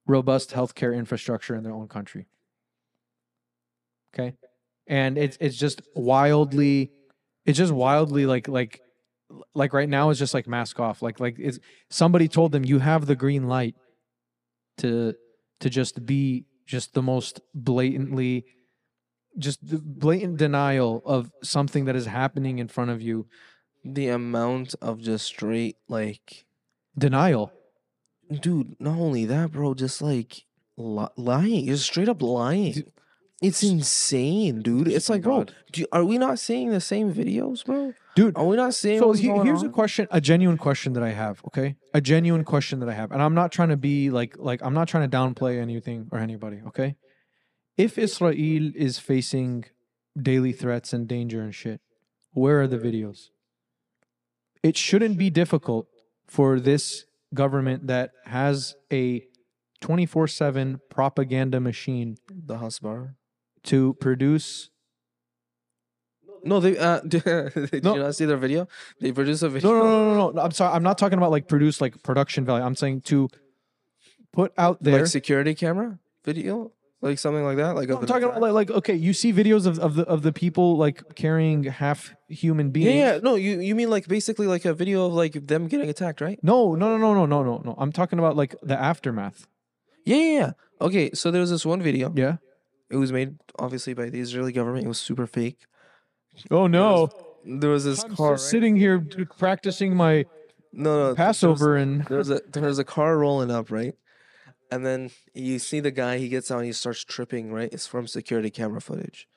robust 0.07 0.51
healthcare 0.51 0.95
infrastructure 0.95 1.55
in 1.55 1.63
their 1.63 1.73
own 1.73 1.87
country. 1.87 2.27
Okay, 4.13 4.35
and 4.87 5.17
it's 5.17 5.37
it's 5.41 5.57
just 5.57 5.81
wildly, 5.95 6.91
it's 7.45 7.57
just 7.57 7.73
wildly 7.73 8.25
like 8.25 8.47
like 8.47 8.81
like 9.53 9.73
right 9.73 9.89
now 9.89 10.09
it's 10.09 10.19
just 10.19 10.33
like 10.33 10.47
mask 10.47 10.79
off. 10.79 11.01
Like 11.01 11.19
like 11.19 11.35
it's 11.37 11.59
somebody 11.89 12.27
told 12.29 12.53
them 12.53 12.63
you 12.63 12.79
have 12.79 13.05
the 13.05 13.15
green 13.15 13.47
light 13.47 13.75
to 14.77 15.13
to 15.59 15.69
just 15.69 16.05
be 16.05 16.45
just 16.65 16.93
the 16.93 17.01
most 17.01 17.41
blatantly 17.53 18.45
just 19.37 19.67
the 19.67 19.77
blatant 19.77 20.37
denial 20.37 21.01
of 21.05 21.31
something 21.43 21.85
that 21.85 21.95
is 21.95 22.05
happening 22.05 22.59
in 22.59 22.67
front 22.67 22.89
of 22.89 23.01
you 23.01 23.27
The 23.88 24.07
amount 24.07 24.73
of 24.81 24.99
just 25.01 25.25
straight 25.25 25.77
like 25.88 26.45
denial. 26.97 27.51
Dude 28.41 28.75
not 28.79 28.97
only 28.97 29.25
that 29.25 29.51
bro 29.51 29.73
just 29.75 30.01
like 30.01 30.45
li- 30.77 31.07
lying 31.15 31.67
just 31.67 31.86
straight 31.86 32.09
up 32.09 32.21
lying. 32.21 32.91
It's 33.41 33.61
insane 33.61 34.61
dude. 34.63 34.88
It's 34.88 35.09
like 35.09 35.21
bro 35.21 35.43
do 35.71 35.81
you- 35.81 35.88
are 35.91 36.03
we 36.03 36.17
not 36.17 36.39
seeing 36.39 36.71
the 36.71 36.81
same 36.81 37.13
videos 37.13 37.63
bro? 37.63 37.93
Dude 38.15 38.36
are 38.36 38.45
we 38.45 38.55
not 38.55 38.73
seeing 38.73 38.97
so 38.99 39.11
he- 39.11 39.27
here's 39.27 39.61
a 39.61 39.69
question 39.69 40.07
a 40.09 40.19
genuine 40.21 40.57
question 40.57 40.93
that 40.93 41.03
i 41.03 41.11
have 41.11 41.41
okay? 41.47 41.75
A 41.93 42.01
genuine 42.01 42.43
question 42.45 42.79
that 42.79 42.89
i 42.89 42.93
have 42.93 43.11
and 43.11 43.21
i'm 43.21 43.36
not 43.36 43.51
trying 43.51 43.69
to 43.69 43.77
be 43.77 44.09
like 44.09 44.36
like 44.39 44.61
i'm 44.63 44.73
not 44.73 44.88
trying 44.88 45.07
to 45.07 45.15
downplay 45.17 45.59
anything 45.61 46.07
or 46.11 46.17
anybody 46.19 46.61
okay? 46.69 46.95
If 47.77 47.97
israel 47.97 48.33
is 48.88 48.97
facing 48.99 49.65
daily 50.19 50.53
threats 50.53 50.93
and 50.93 51.07
danger 51.07 51.41
and 51.41 51.53
shit 51.53 51.81
where 52.31 52.61
are 52.61 52.67
the 52.67 52.77
videos 52.79 53.29
it 54.66 54.76
shouldn't 54.76 55.18
be 55.18 55.30
difficult 55.30 55.86
for 56.28 56.59
this 56.59 57.05
government 57.34 57.86
that 57.88 58.11
has 58.26 58.76
a 58.91 59.22
24/7 59.82 60.80
propaganda 60.89 61.59
machine 61.59 62.18
the 62.30 62.55
Hasbara 62.57 63.13
to 63.63 63.93
produce 64.05 64.72
no 66.43 66.59
they 66.59 66.78
uh 66.78 66.99
did 67.13 67.26
No. 67.84 67.93
you 67.95 68.01
not 68.05 68.16
see 68.16 68.26
their 68.26 68.38
video 68.38 68.68
they 69.01 69.11
produce 69.11 69.41
a 69.43 69.49
video 69.49 69.70
No, 69.72 69.78
no, 69.78 69.84
no, 69.84 70.13
no, 70.16 70.32
no. 70.32 70.41
I'm 70.41 70.51
sorry. 70.51 70.74
I'm 70.76 70.84
not 70.84 70.97
talking 70.97 71.18
about 71.18 71.32
like 71.32 71.47
produce 71.47 71.82
like 71.82 72.01
production 72.03 72.45
value. 72.45 72.63
I'm 72.63 72.76
saying 72.76 73.01
to 73.11 73.30
put 74.32 74.53
out 74.57 74.82
there. 74.82 74.99
like 74.99 75.07
security 75.07 75.53
camera 75.55 75.99
video 76.24 76.72
like 77.01 77.19
something 77.19 77.43
like 77.43 77.57
that 77.57 77.75
like 77.75 77.89
I'm 77.89 78.05
talking 78.05 78.23
about 78.23 78.41
like, 78.41 78.53
like 78.53 78.71
okay, 78.71 78.95
you 78.95 79.13
see 79.13 79.31
videos 79.33 79.65
of, 79.67 79.77
of 79.79 79.95
the 79.95 80.03
of 80.05 80.21
the 80.23 80.31
people 80.31 80.77
like 80.77 81.15
carrying 81.15 81.63
half 81.63 82.15
human 82.29 82.71
beings. 82.71 82.95
yeah 82.95 83.19
no 83.21 83.35
you 83.35 83.59
you 83.59 83.75
mean 83.75 83.89
like 83.89 84.07
basically 84.07 84.47
like 84.47 84.65
a 84.65 84.73
video 84.73 85.05
of 85.05 85.13
like 85.13 85.33
them 85.47 85.67
getting 85.67 85.89
attacked 85.89 86.21
right 86.21 86.39
No, 86.41 86.73
no, 86.75 86.97
no, 86.97 86.97
no, 86.97 87.13
no, 87.13 87.25
no, 87.25 87.43
no, 87.43 87.61
no. 87.63 87.75
I'm 87.77 87.91
talking 87.91 88.17
about 88.19 88.35
like 88.35 88.55
the 88.63 88.79
aftermath. 88.79 89.47
yeah 90.05 90.15
yeah, 90.17 90.39
yeah. 90.39 90.51
okay 90.81 91.11
so 91.13 91.29
there 91.31 91.41
was 91.41 91.51
this 91.51 91.65
one 91.65 91.81
video 91.81 92.11
Yeah. 92.15 92.37
it 92.89 92.95
was 92.97 93.11
made 93.11 93.35
obviously 93.59 93.93
by 93.93 94.09
the 94.09 94.19
Israeli 94.19 94.51
government 94.51 94.85
it 94.85 94.87
was 94.87 94.99
super 94.99 95.27
fake 95.27 95.59
Oh 96.49 96.67
no. 96.67 97.09
there 97.45 97.69
was 97.69 97.83
this 97.85 98.03
I'm 98.03 98.15
car 98.15 98.31
right? 98.31 98.39
sitting 98.39 98.75
here 98.75 99.05
practicing 99.37 99.95
my 99.95 100.25
no 100.73 101.09
no 101.09 101.15
Passover 101.15 101.75
and 101.75 102.03
there's 102.05 102.29
a 102.29 102.41
there's 102.51 102.79
a 102.79 102.83
car 102.83 103.17
rolling 103.17 103.51
up 103.51 103.69
right 103.71 103.93
and 104.72 104.86
then 104.86 105.09
you 105.34 105.59
see 105.59 105.80
the 105.80 105.91
guy 105.91 106.18
he 106.18 106.28
gets 106.30 106.49
out 106.51 106.57
and 106.57 106.66
he 106.66 106.74
starts 106.74 107.03
tripping 107.03 107.51
right 107.51 107.70
it's 107.72 107.88
from 107.88 108.07
security 108.07 108.49
camera 108.49 108.82
footage 108.82 109.28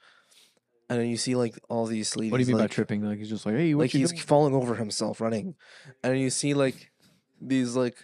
and 0.91 0.99
then 0.99 1.09
you 1.09 1.17
see 1.19 1.35
like 1.35 1.59
all 1.69 1.85
these 1.87 2.17
ladies 2.17 2.33
what 2.33 2.39
do 2.39 2.43
you 2.45 2.49
mean 2.49 2.57
by 2.57 2.63
like, 2.63 2.71
tripping? 2.71 3.03
Like 3.03 3.19
he's 3.19 3.29
just 3.29 3.45
like, 3.45 3.57
hey, 3.57 3.75
what 3.75 3.83
like 3.85 3.95
you 3.95 4.01
he's 4.01 4.11
doing? 4.13 4.23
falling 4.23 4.55
over 4.55 4.75
himself 4.77 5.21
running 5.21 5.55
and 6.03 6.13
then 6.15 6.19
you 6.19 6.31
see 6.31 6.55
like 6.55 6.91
these 7.41 7.77
like 7.77 7.97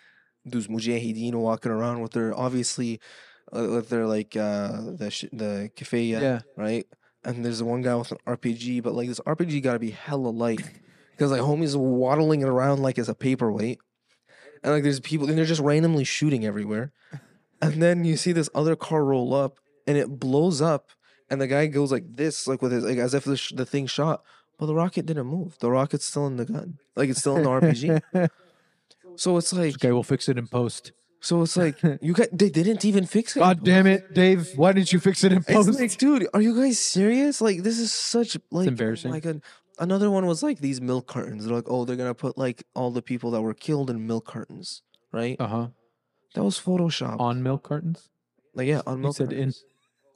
these 0.45 0.69
mujahideen 0.69 1.35
walking 1.35 1.73
around 1.73 2.01
with 2.03 2.13
their 2.13 2.39
obviously 2.39 3.01
uh, 3.57 3.67
with 3.71 3.89
their 3.89 4.07
like 4.07 4.37
uh 4.37 4.81
the 4.97 5.11
sh- 5.11 5.25
the 5.33 5.71
kafaya 5.77 6.21
Yeah. 6.21 6.41
right 6.57 6.87
and 7.25 7.43
there's 7.45 7.63
one 7.63 7.81
guy 7.81 7.95
with 7.95 8.13
an 8.13 8.19
rpg 8.27 8.83
but 8.83 8.95
like 8.95 9.09
this 9.09 9.21
rpg 9.21 9.63
gotta 9.63 9.79
be 9.79 9.91
hella 9.91 10.29
light 10.29 10.61
because 11.13 11.31
like 11.31 11.41
homie's 11.41 11.77
waddling 11.77 12.43
it 12.43 12.49
around 12.49 12.81
like 12.83 12.99
it's 12.99 13.09
a 13.09 13.15
paperweight 13.15 13.79
and 14.65 14.73
like 14.73 14.83
there's 14.83 14.99
people 14.99 15.29
and 15.29 15.39
they're 15.39 15.45
just 15.45 15.61
randomly 15.61 16.03
shooting 16.05 16.45
everywhere 16.45 16.91
and 17.63 17.81
then 17.83 18.05
you 18.05 18.17
see 18.17 18.33
this 18.33 18.49
other 18.55 18.75
car 18.75 19.05
roll 19.05 19.33
up 19.35 19.61
and 19.87 19.97
it 19.97 20.19
blows 20.19 20.61
up 20.61 20.89
and 21.31 21.41
the 21.41 21.47
guy 21.47 21.67
goes 21.67 21.93
like 21.93 22.05
this 22.17 22.49
like 22.49 22.61
with 22.63 22.73
his 22.73 22.83
like 22.85 22.99
as 22.99 23.15
if 23.15 23.25
the, 23.25 23.37
sh- 23.37 23.53
the 23.55 23.67
thing 23.67 23.87
shot 23.87 24.25
but 24.59 24.67
the 24.67 24.75
rocket 24.75 25.07
didn't 25.07 25.27
move 25.27 25.57
the 25.61 25.71
rocket's 25.71 26.05
still 26.07 26.27
in 26.27 26.37
the 26.37 26.45
gun 26.45 26.79
like 26.97 27.09
it's 27.09 27.21
still 27.21 27.37
in 27.37 27.43
the 27.45 27.49
rpg 27.51 28.29
so 29.17 29.37
it's 29.37 29.53
like 29.53 29.75
okay, 29.75 29.93
we'll 29.93 30.03
fix 30.03 30.29
it 30.29 30.39
in 30.39 30.47
post. 30.47 30.93
so 31.21 31.43
it's 31.43 31.57
like 31.57 31.77
you 32.01 32.13
got 32.13 32.29
they 32.33 32.51
didn't 32.51 32.85
even 32.85 33.07
fix 33.07 33.37
it 33.37 33.41
God 33.41 33.63
damn 33.65 33.87
it, 33.87 34.13
Dave! 34.15 34.51
Why 34.57 34.73
didn't 34.73 34.93
you 34.93 35.01
fix 35.01 35.25
it 35.25 35.33
in 35.33 35.43
post 35.43 35.69
it's 35.69 35.79
post? 35.79 35.81
like, 35.81 35.97
dude, 35.99 36.27
are 36.35 36.41
you 36.41 36.55
guys 36.57 36.79
serious? 36.79 37.41
Like, 37.41 37.63
this 37.63 37.79
is 37.79 37.93
such 37.93 38.37
like 38.51 38.69
embarrassing. 38.69 39.11
Like 39.11 39.25
an, 39.25 39.43
another 39.79 40.11
one 40.11 40.27
was 40.27 40.43
like 40.43 40.61
these 40.61 40.81
milk 40.81 41.07
cartons. 41.07 41.45
They're 41.47 41.55
like, 41.55 41.69
oh, 41.69 41.85
they're 41.85 41.97
gonna 41.97 42.15
put 42.15 42.37
like 42.39 42.65
all 42.75 42.91
the 42.91 43.03
people 43.03 43.31
that 43.33 43.43
were 43.43 43.55
killed 43.55 43.91
in 43.91 44.07
milk 44.07 44.27
cartons, 44.27 44.83
right? 45.13 45.37
Uh 45.41 45.47
huh. 45.47 45.67
that 46.35 46.45
was 46.45 46.59
Photoshop. 46.61 47.21
On 47.21 47.43
milk 47.43 47.63
cartons. 47.65 48.09
like, 48.55 48.69
yeah, 48.69 48.83
on 48.87 49.01
milk. 49.01 49.19
You 49.19 49.27
said 49.27 49.33
in. 49.33 49.53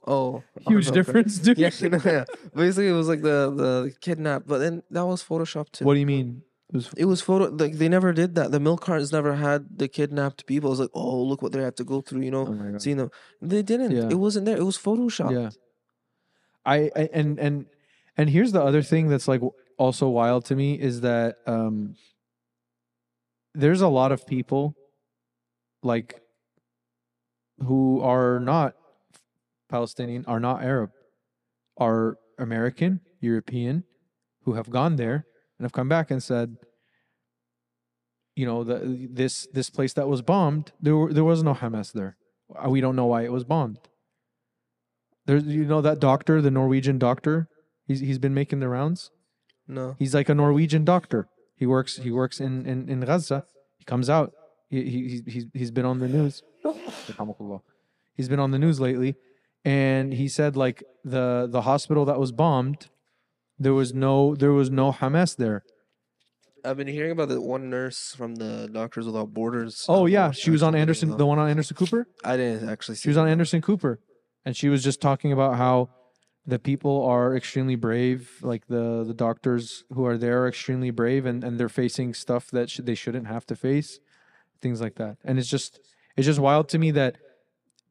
Oh, 0.07 0.43
Huge 0.67 0.91
difference, 0.91 1.37
dude. 1.37 1.57
Yeah, 1.63 1.71
yeah. 1.81 2.25
Basically, 2.55 2.87
it 2.87 2.93
was 2.93 3.07
like 3.07 3.21
the 3.21 3.51
the 3.51 3.93
kidnap, 3.99 4.43
but 4.47 4.59
then 4.59 4.81
that 4.91 5.05
was 5.05 5.23
Photoshop 5.23 5.71
too. 5.71 5.85
What 5.85 5.93
do 5.95 5.99
you 5.99 6.05
mean? 6.05 6.43
It 6.69 6.75
was 6.75 6.93
It 6.97 7.05
was 7.05 7.21
photo 7.21 7.45
like 7.49 7.73
they 7.73 7.89
never 7.89 8.13
did 8.13 8.35
that. 8.35 8.51
The 8.51 8.59
milk 8.59 8.81
cartons 8.81 9.11
never 9.11 9.35
had 9.35 9.77
the 9.77 9.87
kidnapped 9.87 10.45
people. 10.45 10.69
It 10.69 10.73
was 10.77 10.79
like, 10.79 10.91
oh, 10.93 11.21
look 11.23 11.41
what 11.41 11.51
they 11.51 11.61
have 11.61 11.75
to 11.75 11.83
go 11.83 12.01
through. 12.01 12.21
You 12.21 12.31
know, 12.31 12.45
oh 12.47 12.77
seeing 12.77 12.97
them. 12.97 13.11
They 13.41 13.61
didn't. 13.63 13.91
Yeah. 13.91 14.07
It 14.09 14.19
wasn't 14.19 14.45
there. 14.45 14.57
It 14.57 14.63
was 14.63 14.77
Photoshop. 14.77 15.31
Yeah. 15.33 15.49
I, 16.65 16.91
I 16.95 17.09
and 17.11 17.39
and 17.39 17.65
and 18.19 18.29
here's 18.29 18.51
the 18.51 18.61
other 18.61 18.81
thing 18.81 19.07
that's 19.07 19.29
like 19.29 19.41
also 19.77 20.09
wild 20.09 20.43
to 20.43 20.53
me 20.53 20.73
is 20.73 20.99
that 21.01 21.37
um 21.47 21.95
there's 23.55 23.79
a 23.79 23.87
lot 23.87 24.11
of 24.11 24.27
people 24.27 24.75
like 25.83 26.21
who 27.63 28.01
are 28.01 28.39
not 28.41 28.75
Palestinian, 29.69 30.25
are 30.27 30.39
not 30.39 30.63
Arab, 30.63 30.91
are 31.77 32.17
American, 32.37 32.99
European, 33.21 33.85
who 34.43 34.53
have 34.53 34.69
gone 34.69 34.97
there 34.97 35.25
and 35.57 35.65
have 35.65 35.71
come 35.71 35.87
back 35.87 36.11
and 36.11 36.21
said, 36.21 36.57
you 38.35 38.45
know, 38.45 38.65
the 38.65 39.07
this 39.09 39.47
this 39.53 39.69
place 39.69 39.93
that 39.93 40.09
was 40.09 40.21
bombed, 40.21 40.73
there 40.81 40.97
were, 40.97 41.13
there 41.13 41.23
was 41.23 41.41
no 41.41 41.53
Hamas 41.53 41.93
there. 41.93 42.17
We 42.67 42.81
don't 42.81 42.97
know 42.97 43.05
why 43.05 43.23
it 43.23 43.31
was 43.31 43.45
bombed. 43.45 43.79
There's 45.25 45.45
you 45.45 45.63
know 45.63 45.81
that 45.81 45.99
doctor, 45.99 46.41
the 46.41 46.51
Norwegian 46.51 46.97
doctor, 46.97 47.47
he's 47.89 47.99
he's 47.99 48.19
been 48.19 48.33
making 48.33 48.61
the 48.61 48.69
rounds. 48.69 49.11
No. 49.67 49.95
He's 49.99 50.13
like 50.13 50.29
a 50.29 50.35
Norwegian 50.35 50.85
doctor. 50.85 51.27
He 51.57 51.65
works 51.65 51.97
he 51.97 52.11
works 52.11 52.39
in 52.39 52.65
in, 52.65 52.87
in 52.87 53.01
Gaza. 53.01 53.43
He 53.79 53.83
comes 53.83 54.09
out. 54.09 54.31
He 54.69 54.83
he 54.93 55.21
he's- 55.27 55.51
he's 55.53 55.71
been 55.71 55.85
on 55.85 55.99
the 55.99 56.07
news. 56.07 56.41
He's 58.15 58.27
been 58.27 58.39
on 58.39 58.51
the 58.51 58.59
news 58.59 58.81
lately, 58.81 59.15
and 59.63 60.13
he 60.13 60.27
said 60.27 60.57
like 60.57 60.83
the 61.05 61.47
the 61.49 61.61
hospital 61.61 62.03
that 62.03 62.19
was 62.19 62.33
bombed, 62.33 62.89
there 63.57 63.73
was 63.73 63.93
no 63.93 64.35
there 64.35 64.51
was 64.51 64.69
no 64.69 64.91
Hamas 64.91 65.37
there. 65.37 65.63
I've 66.65 66.75
been 66.75 66.87
hearing 66.87 67.11
about 67.11 67.29
the 67.29 67.39
one 67.39 67.69
nurse 67.69 68.13
from 68.17 68.35
the 68.35 68.69
Doctors 68.71 69.05
Without 69.05 69.33
Borders. 69.33 69.85
Oh 69.87 70.03
um, 70.03 70.09
yeah, 70.09 70.31
she 70.31 70.51
was 70.51 70.61
on 70.61 70.75
Anderson, 70.75 71.15
the 71.15 71.23
uh, 71.23 71.27
one 71.27 71.39
on 71.39 71.49
Anderson 71.49 71.77
Cooper. 71.77 72.07
I 72.23 72.35
didn't 72.35 72.67
actually 72.69 72.95
see. 72.95 73.03
She 73.03 73.09
was 73.09 73.17
on. 73.17 73.29
Anderson 73.29 73.61
Cooper, 73.61 74.01
and 74.45 74.55
she 74.55 74.67
was 74.67 74.83
just 74.83 74.99
talking 75.01 75.31
about 75.31 75.55
how 75.55 75.89
the 76.45 76.59
people 76.59 77.05
are 77.05 77.35
extremely 77.35 77.75
brave. 77.75 78.31
Like 78.41 78.67
the 78.67 79.03
the 79.05 79.13
doctors 79.13 79.83
who 79.93 80.05
are 80.05 80.17
there 80.17 80.43
are 80.43 80.47
extremely 80.47 80.91
brave, 80.91 81.25
and 81.25 81.43
and 81.43 81.59
they're 81.59 81.69
facing 81.69 82.13
stuff 82.13 82.49
that 82.51 82.69
sh- 82.69 82.81
they 82.83 82.95
shouldn't 82.95 83.27
have 83.27 83.45
to 83.47 83.55
face, 83.55 83.99
things 84.61 84.81
like 84.81 84.95
that. 84.95 85.17
And 85.23 85.37
it's 85.37 85.49
just 85.49 85.79
it's 86.15 86.25
just 86.25 86.39
wild 86.39 86.69
to 86.69 86.77
me 86.77 86.91
that 86.91 87.17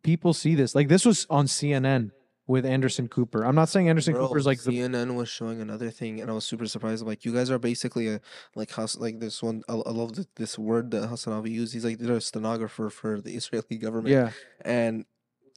people 0.03 0.33
see 0.33 0.55
this. 0.55 0.75
Like 0.75 0.89
this 0.89 1.05
was 1.05 1.27
on 1.31 1.47
CNN 1.47 2.11
with 2.47 2.65
Anderson 2.65 3.09
Cooper. 3.09 3.45
I'm 3.45 3.55
not 3.55 3.69
saying 3.69 3.89
Anderson 3.91 4.15
Bro, 4.15 4.29
Cooper's 4.29 4.47
like 4.47 4.63
the 4.63 4.73
CNN 4.73 5.15
was 5.15 5.29
showing 5.29 5.61
another 5.61 5.91
thing, 5.91 6.21
and 6.21 6.31
I 6.31 6.35
was 6.35 6.45
super 6.45 6.67
surprised. 6.67 7.03
I'm 7.03 7.09
like, 7.09 7.25
you 7.25 7.33
guys 7.33 7.51
are 7.51 7.59
basically 7.59 8.09
a 8.09 8.21
like 8.57 8.71
Has 8.73 8.97
like 8.97 9.21
this 9.21 9.43
one. 9.43 9.63
I, 9.69 9.75
I 9.75 9.91
love 9.91 10.15
th- 10.15 10.29
this 10.37 10.59
word 10.59 10.91
that 10.93 11.09
Hasan 11.09 11.35
Abi 11.35 11.51
used. 11.51 11.75
He's 11.75 11.85
like 11.85 11.99
they're 11.99 12.17
a 12.17 12.21
stenographer 12.21 12.89
for 12.91 13.21
the 13.21 13.35
Israeli 13.35 13.77
government. 13.77 14.09
yeah 14.09 14.31
and 14.63 15.05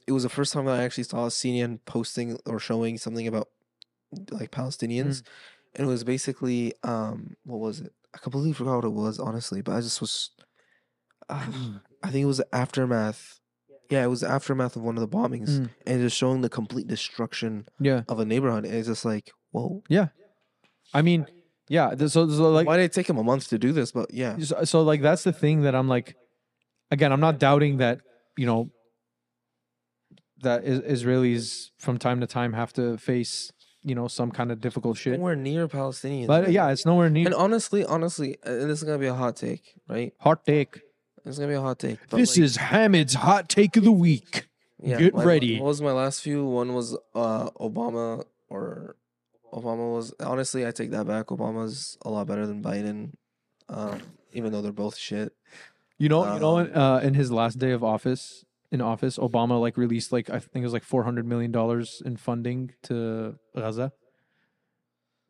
it 0.06 0.12
was 0.12 0.22
the 0.24 0.28
first 0.28 0.52
time 0.52 0.68
I 0.68 0.82
actually 0.82 1.04
saw 1.04 1.24
a 1.26 1.28
CNN 1.28 1.80
posting 1.86 2.38
or 2.46 2.58
showing 2.58 2.98
something 2.98 3.26
about 3.26 3.48
like 4.30 4.50
Palestinians, 4.50 5.22
and 5.74 5.86
it 5.86 5.90
was 5.90 6.04
basically 6.04 6.74
um 6.82 7.36
what 7.44 7.60
was 7.60 7.80
it? 7.80 7.92
I 8.14 8.18
completely 8.18 8.52
forgot 8.52 8.76
what 8.76 8.84
it 8.84 8.92
was 8.92 9.18
honestly, 9.18 9.62
but 9.62 9.72
I 9.74 9.80
just 9.80 10.00
was. 10.00 10.30
Uh, 11.28 11.46
I 12.02 12.10
think 12.10 12.22
it 12.24 12.26
was 12.26 12.38
the 12.38 12.54
aftermath. 12.54 13.40
Yeah, 13.90 14.04
it 14.04 14.08
was 14.08 14.20
the 14.20 14.28
aftermath 14.30 14.76
of 14.76 14.82
one 14.82 14.96
of 14.96 15.00
the 15.00 15.08
bombings, 15.16 15.50
Mm. 15.50 15.70
and 15.86 16.00
just 16.02 16.16
showing 16.16 16.40
the 16.40 16.48
complete 16.48 16.88
destruction 16.88 17.66
yeah 17.78 18.02
of 18.08 18.18
a 18.20 18.24
neighborhood. 18.24 18.64
And 18.64 18.74
it's 18.74 18.88
just 18.88 19.04
like, 19.04 19.30
whoa. 19.50 19.82
yeah. 19.88 20.08
I 20.94 21.02
mean 21.02 21.26
yeah. 21.68 21.94
So, 21.96 22.28
so 22.28 22.50
like 22.50 22.66
Why 22.66 22.76
did 22.76 22.84
it 22.84 22.92
take 22.92 23.08
him 23.08 23.16
a 23.18 23.24
month 23.24 23.48
to 23.48 23.58
do 23.58 23.72
this? 23.72 23.92
But 23.92 24.12
yeah, 24.12 24.36
so, 24.38 24.64
so 24.64 24.82
like 24.82 25.00
that's 25.00 25.22
the 25.24 25.32
thing 25.32 25.62
that 25.62 25.74
I'm 25.74 25.88
like 25.88 26.16
again 26.90 27.12
I'm 27.12 27.20
not 27.20 27.38
doubting 27.38 27.78
that 27.78 28.00
you 28.36 28.44
know 28.46 28.70
that 30.42 30.64
is- 30.64 30.80
Israelis 30.80 31.70
from 31.78 31.98
time 31.98 32.20
to 32.20 32.26
time 32.26 32.52
have 32.52 32.72
to 32.74 32.96
face 32.98 33.52
you 33.84 33.94
know 33.94 34.06
some 34.08 34.30
kind 34.30 34.52
of 34.52 34.60
difficult 34.60 34.96
shit 34.96 35.18
nowhere 35.18 35.34
near 35.36 35.66
Palestinians. 35.68 36.26
but 36.28 36.44
man. 36.44 36.52
yeah 36.52 36.70
it's 36.70 36.86
nowhere 36.86 37.10
near 37.10 37.26
and 37.26 37.34
honestly, 37.34 37.84
honestly, 37.84 38.36
and 38.44 38.70
this 38.70 38.78
is 38.80 38.84
gonna 38.84 38.98
be 38.98 39.06
a 39.06 39.14
hot 39.14 39.34
take, 39.36 39.74
right? 39.88 40.12
hot 40.20 40.44
take 40.44 40.80
It's 41.24 41.38
gonna 41.38 41.48
be 41.48 41.54
a 41.54 41.60
hot 41.60 41.78
take. 41.78 41.98
but, 42.10 42.16
this 42.18 42.36
like, 42.36 42.44
is 42.44 42.56
Hamid's 42.58 43.14
hot 43.14 43.48
take 43.48 43.76
of 43.76 43.84
the 43.84 43.92
week 43.92 44.48
Yeah, 44.84 44.98
Get 44.98 45.14
my- 45.14 45.24
ready. 45.24 45.58
What 45.60 45.66
was 45.68 45.82
my 45.82 45.92
last 45.92 46.20
few? 46.22 46.44
One 46.44 46.74
was 46.74 46.96
uh 47.14 47.50
Obama 47.68 48.24
or 48.48 48.96
Obama 49.52 49.92
was 49.94 50.12
honestly 50.20 50.66
I 50.66 50.70
take 50.70 50.90
that 50.92 51.06
back. 51.06 51.26
Obama's 51.26 51.96
a 52.02 52.10
lot 52.10 52.26
better 52.26 52.46
than 52.46 52.62
Biden. 52.62 53.12
Um, 53.68 54.00
even 54.32 54.50
though 54.52 54.60
they're 54.62 54.72
both 54.86 54.96
shit. 54.96 55.32
you 55.98 56.08
know 56.08 56.22
you 56.34 56.40
know 56.40 56.58
Um, 56.58 56.70
uh, 56.74 56.98
in 57.00 57.14
his 57.14 57.30
last 57.30 57.58
day 57.58 57.70
of 57.72 57.82
office 57.84 58.44
in 58.72 58.80
office, 58.80 59.18
Obama 59.18 59.60
like 59.60 59.76
released 59.76 60.10
like 60.10 60.30
I 60.30 60.40
think 60.40 60.62
it 60.62 60.64
was 60.64 60.72
like 60.72 60.82
four 60.82 61.04
hundred 61.04 61.26
million 61.26 61.52
dollars 61.52 62.02
in 62.04 62.16
funding 62.16 62.72
to 62.84 63.38
Gaza. 63.54 63.92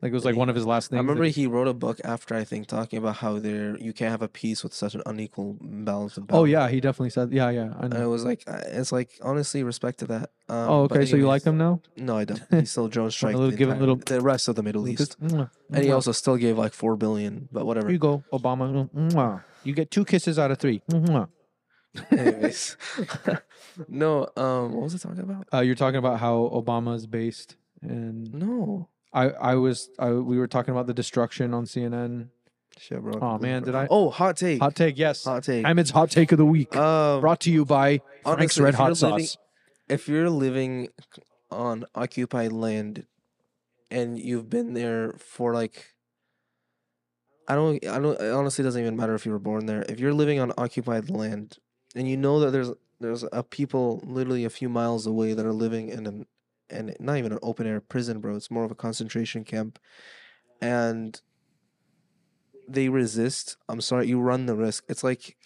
Like 0.01 0.11
it 0.11 0.15
was 0.15 0.25
like 0.25 0.35
one 0.35 0.49
of 0.49 0.55
his 0.55 0.65
last 0.65 0.89
things. 0.89 0.97
I 0.97 1.01
remember 1.01 1.23
that, 1.23 1.31
he 1.31 1.47
wrote 1.47 1.67
a 1.67 1.73
book 1.73 1.99
after 2.03 2.35
I 2.35 2.43
think 2.43 2.67
talking 2.67 2.99
about 2.99 3.17
how 3.17 3.39
there 3.39 3.77
you 3.77 3.93
can't 3.93 4.11
have 4.11 4.21
a 4.21 4.27
peace 4.27 4.61
with 4.61 4.73
such 4.73 4.95
an 4.95 5.01
unequal 5.05 5.57
balance 5.61 6.17
of. 6.17 6.27
Balance. 6.27 6.41
Oh 6.41 6.45
yeah, 6.45 6.67
he 6.67 6.81
definitely 6.81 7.09
said 7.09 7.31
yeah 7.31 7.49
yeah. 7.49 7.73
I 7.77 7.87
know. 7.87 7.95
And 7.95 8.03
it 8.03 8.07
was 8.07 8.25
like 8.25 8.43
it's 8.47 8.91
like 8.91 9.11
honestly 9.21 9.63
respect 9.63 9.99
to 9.99 10.07
that. 10.07 10.31
Um, 10.49 10.69
oh 10.69 10.81
okay, 10.83 10.95
anyways, 10.95 11.11
so 11.11 11.17
you 11.17 11.27
like 11.27 11.43
him 11.43 11.57
now? 11.57 11.81
No, 11.95 12.17
I 12.17 12.25
don't. 12.25 12.41
He 12.51 12.65
still 12.65 12.87
drone 12.87 13.11
strike 13.11 13.35
little, 13.35 13.51
the, 13.51 13.63
entire, 13.63 13.79
little... 13.79 13.95
the 13.95 14.21
rest 14.21 14.47
of 14.47 14.55
the 14.55 14.63
Middle 14.63 14.87
East, 14.87 15.15
and 15.21 15.49
he 15.71 15.91
also 15.91 16.11
still 16.11 16.37
gave 16.37 16.57
like 16.57 16.73
four 16.73 16.95
billion, 16.95 17.47
but 17.51 17.65
whatever. 17.65 17.87
Here 17.87 17.93
you 17.93 17.99
go, 17.99 18.23
Obama. 18.33 19.43
You 19.63 19.73
get 19.73 19.91
two 19.91 20.03
kisses 20.03 20.37
out 20.37 20.51
of 20.51 20.59
3 20.59 20.81
Anyways, 22.11 22.75
no. 23.87 24.27
Um, 24.35 24.73
what 24.73 24.83
was 24.83 24.95
I 24.95 24.97
talking 25.09 25.23
about? 25.23 25.47
Uh, 25.53 25.59
you're 25.61 25.75
talking 25.75 25.97
about 25.97 26.19
how 26.19 26.49
Obama 26.53 26.95
is 26.95 27.05
based, 27.07 27.55
and 27.81 28.33
No. 28.33 28.89
I, 29.13 29.29
I 29.29 29.55
was, 29.55 29.89
I, 29.99 30.09
we 30.11 30.39
were 30.39 30.47
talking 30.47 30.71
about 30.71 30.87
the 30.87 30.93
destruction 30.93 31.53
on 31.53 31.65
CNN. 31.65 32.29
Shit, 32.79 32.99
bro. 33.01 33.19
Oh 33.21 33.37
man, 33.37 33.61
did. 33.61 33.75
I? 33.75 33.85
Oh, 33.91 34.09
hot 34.09 34.37
take. 34.37 34.59
Hot 34.59 34.75
take, 34.75 34.97
yes. 34.97 35.23
Hot 35.25 35.43
take. 35.43 35.63
Hamid's 35.63 35.91
hot 35.91 36.09
take 36.09 36.31
of 36.31 36.39
the 36.39 36.45
week, 36.45 36.75
Um, 36.75 37.21
brought 37.21 37.39
to 37.41 37.51
you 37.51 37.63
by 37.65 37.99
Frank's 38.23 38.57
honestly, 38.57 38.63
Red 38.63 38.73
Hot 38.73 38.99
living- 39.01 39.25
Sauce. 39.27 39.37
if 39.87 40.07
you're 40.07 40.31
living 40.31 40.87
on 41.51 41.85
occupied 41.93 42.51
land 42.51 43.05
and 43.91 44.17
you've 44.17 44.49
been 44.49 44.73
there 44.73 45.13
for 45.19 45.53
like 45.53 45.93
I 47.47 47.53
don't 47.53 47.85
I 47.85 47.99
don't 47.99 48.19
it 48.19 48.31
honestly 48.31 48.63
doesn't 48.63 48.81
even 48.81 48.95
matter 48.95 49.13
if 49.13 49.27
you 49.27 49.31
were 49.31 49.37
born 49.39 49.67
there. 49.67 49.85
If 49.87 49.99
you're 49.99 50.13
living 50.13 50.39
on 50.39 50.51
occupied 50.57 51.11
land 51.11 51.57
and 51.95 52.07
you 52.07 52.17
know 52.17 52.39
that 52.39 52.51
there's 52.51 52.71
there's 52.99 53.25
a 53.31 53.43
people 53.43 54.01
literally 54.05 54.45
a 54.45 54.49
few 54.49 54.69
miles 54.69 55.05
away 55.05 55.33
that 55.33 55.45
are 55.45 55.53
living 55.53 55.89
in 55.89 56.05
an 56.07 56.25
and 56.69 56.95
not 56.99 57.17
even 57.17 57.31
an 57.31 57.39
open 57.41 57.67
air 57.67 57.79
prison, 57.79 58.19
bro. 58.19 58.35
It's 58.35 58.51
more 58.51 58.63
of 58.63 58.71
a 58.71 58.75
concentration 58.75 59.43
camp. 59.43 59.79
And 60.61 61.21
they 62.67 62.89
resist. 62.89 63.57
I'm 63.69 63.81
sorry, 63.81 64.07
you 64.07 64.19
run 64.19 64.45
the 64.45 64.55
risk. 64.55 64.83
It's 64.87 65.03
like 65.03 65.37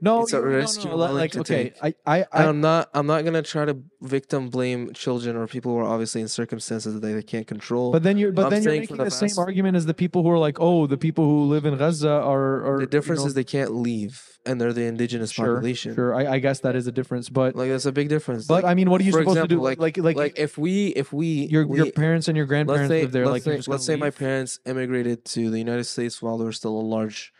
No, 0.00 0.22
It's 0.22 0.32
a 0.32 0.36
you- 0.36 0.42
no, 0.42 0.48
risk 0.48 0.78
no, 0.78 0.90
you're 0.90 0.96
willing 0.98 1.14
like 1.16 1.32
to 1.32 1.40
okay, 1.40 1.70
take. 1.70 1.96
I, 2.06 2.18
I, 2.18 2.26
I, 2.32 2.44
I'm 2.46 2.60
not. 2.60 2.90
I'm 2.92 3.06
not 3.06 3.24
gonna 3.24 3.42
try 3.42 3.64
to 3.64 3.78
victim 4.02 4.48
blame 4.50 4.92
children 4.92 5.36
or 5.36 5.46
people 5.46 5.72
who 5.72 5.78
are 5.78 5.84
obviously 5.84 6.20
in 6.20 6.28
circumstances 6.28 6.94
that 6.94 7.00
they, 7.00 7.12
they 7.14 7.22
can't 7.22 7.46
control. 7.46 7.92
but 7.92 8.02
then 8.02 8.18
you're, 8.18 8.32
but 8.32 8.46
I'm 8.46 8.50
then 8.50 8.62
you're 8.62 8.72
making 8.72 8.96
the, 8.98 9.04
the 9.04 9.10
same 9.10 9.38
argument 9.38 9.76
as 9.76 9.86
the 9.86 9.94
people 9.94 10.22
who 10.22 10.30
are 10.30 10.38
like, 10.38 10.58
oh, 10.60 10.86
the 10.86 10.98
people 10.98 11.24
who 11.24 11.44
live 11.44 11.64
in 11.64 11.76
Gaza 11.76 12.10
are, 12.10 12.74
are 12.74 12.78
the 12.80 12.86
difference 12.86 13.20
you 13.20 13.24
know, 13.24 13.28
is 13.28 13.34
they 13.34 13.44
can't 13.44 13.74
leave, 13.74 14.38
and 14.44 14.60
they're 14.60 14.72
the 14.72 14.84
indigenous 14.84 15.32
sure, 15.32 15.54
population. 15.54 15.94
Sure, 15.94 16.14
I, 16.14 16.34
I 16.34 16.38
guess 16.38 16.60
that 16.60 16.76
is 16.76 16.86
a 16.86 16.92
difference, 16.92 17.28
but, 17.28 17.56
Like 17.56 17.70
that's 17.70 17.86
a 17.86 17.92
big 17.92 18.08
difference. 18.08 18.46
but 18.46 18.64
like, 18.64 18.70
I 18.70 18.74
mean, 18.74 18.90
what 18.90 19.00
are 19.00 19.04
you 19.04 19.12
for 19.12 19.20
supposed 19.20 19.40
to 19.40 19.48
do? 19.48 19.60
Like, 19.60 19.78
like, 19.78 19.96
like, 19.96 20.16
like, 20.16 20.38
if 20.38 20.58
we 20.58 20.88
if 20.88 21.12
we 21.12 21.46
your 21.46 21.66
we, 21.66 21.78
your 21.78 21.92
parents 21.92 22.28
and 22.28 22.36
your 22.36 22.46
grandparents 22.46 22.88
say 22.88 23.02
live 23.02 23.12
there. 23.12 23.26
let's 23.26 23.32
Like, 23.32 23.42
say, 23.44 23.56
let's 23.56 23.66
gonna 23.66 23.78
say 23.78 23.96
my 23.96 24.10
parents 24.10 24.60
immigrated 24.66 25.24
to 25.26 25.50
the 25.50 25.58
United 25.58 25.84
States 25.84 26.20
while 26.20 26.36
there 26.38 26.46
was 26.46 26.56
still 26.56 26.78
a 26.78 26.82
large 26.82 27.32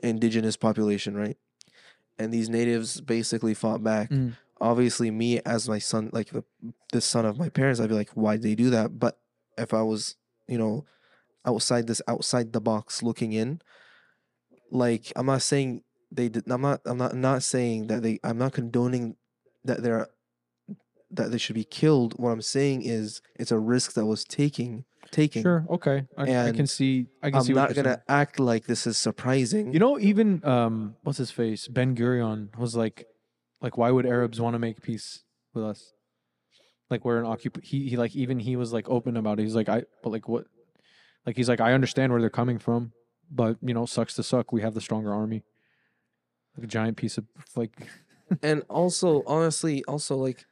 indigenous 0.00 0.56
population, 0.56 1.16
right? 1.16 1.36
And 2.18 2.32
these 2.32 2.48
natives 2.48 3.00
basically 3.00 3.54
fought 3.54 3.82
back. 3.82 4.10
Mm. 4.10 4.36
Obviously, 4.60 5.10
me 5.10 5.40
as 5.40 5.68
my 5.68 5.78
son, 5.78 6.10
like 6.12 6.30
the 6.30 6.44
the 6.92 7.00
son 7.00 7.26
of 7.26 7.38
my 7.38 7.48
parents, 7.48 7.80
I'd 7.80 7.88
be 7.88 7.94
like, 7.94 8.10
why 8.14 8.36
did 8.36 8.42
they 8.42 8.54
do 8.54 8.70
that? 8.70 8.98
But 8.98 9.18
if 9.58 9.74
I 9.74 9.82
was, 9.82 10.16
you 10.46 10.58
know, 10.58 10.84
outside 11.44 11.86
this 11.86 12.00
outside 12.06 12.52
the 12.52 12.60
box 12.60 13.02
looking 13.02 13.32
in, 13.32 13.60
like 14.70 15.12
I'm 15.16 15.26
not 15.26 15.42
saying 15.42 15.82
they 16.12 16.28
did. 16.28 16.44
I'm 16.48 16.62
not. 16.62 16.80
I'm 16.84 16.98
not 16.98 17.16
not 17.16 17.42
saying 17.42 17.88
that 17.88 18.02
they. 18.02 18.20
I'm 18.22 18.38
not 18.38 18.52
condoning 18.52 19.16
that 19.64 19.82
they're 19.82 20.08
that 21.12 21.30
they 21.30 21.38
should 21.38 21.54
be 21.54 21.64
killed. 21.64 22.14
What 22.16 22.30
I'm 22.30 22.42
saying 22.42 22.82
is 22.82 23.20
it's 23.36 23.52
a 23.52 23.58
risk 23.58 23.94
that 23.94 24.06
was 24.06 24.24
taking 24.24 24.84
taking. 25.10 25.42
Sure, 25.42 25.66
okay, 25.70 26.06
I, 26.16 26.48
I 26.48 26.52
can 26.52 26.66
see. 26.66 27.06
I 27.22 27.30
can 27.30 27.38
I'm 27.38 27.44
see. 27.44 27.54
what 27.54 27.60
not 27.60 27.74
gonna 27.74 27.88
saying. 27.90 28.00
act 28.08 28.40
like 28.40 28.66
this 28.66 28.86
is 28.86 28.98
surprising. 28.98 29.72
You 29.72 29.78
know, 29.78 29.98
even 29.98 30.44
um, 30.44 30.96
what's 31.02 31.18
his 31.18 31.30
face? 31.30 31.68
Ben 31.68 31.94
Gurion 31.94 32.56
was 32.58 32.74
like, 32.74 33.06
like, 33.60 33.76
why 33.76 33.90
would 33.90 34.06
Arabs 34.06 34.40
want 34.40 34.54
to 34.54 34.58
make 34.58 34.82
peace 34.82 35.24
with 35.54 35.64
us? 35.64 35.92
like 36.92 37.04
we're 37.04 37.18
an 37.18 37.24
occup. 37.24 37.60
He 37.64 37.88
he 37.88 37.96
like 37.96 38.14
even 38.14 38.38
he 38.38 38.54
was 38.54 38.72
like 38.72 38.88
open 38.88 39.16
about 39.16 39.40
it. 39.40 39.42
He's 39.42 39.56
like 39.56 39.68
I 39.68 39.82
but 40.04 40.10
like 40.10 40.28
what, 40.28 40.44
like 41.26 41.36
he's 41.36 41.48
like 41.48 41.60
I 41.60 41.72
understand 41.72 42.12
where 42.12 42.20
they're 42.20 42.30
coming 42.30 42.58
from, 42.60 42.92
but 43.28 43.56
you 43.62 43.74
know 43.74 43.86
sucks 43.86 44.14
to 44.14 44.22
suck. 44.22 44.52
We 44.52 44.60
have 44.60 44.74
the 44.74 44.80
stronger 44.80 45.12
army. 45.12 45.42
Like 46.56 46.64
a 46.64 46.68
giant 46.68 46.98
piece 46.98 47.16
of 47.18 47.24
like 47.56 47.88
and 48.42 48.62
also 48.68 49.24
honestly 49.26 49.82
also 49.88 50.16
like 50.16 50.44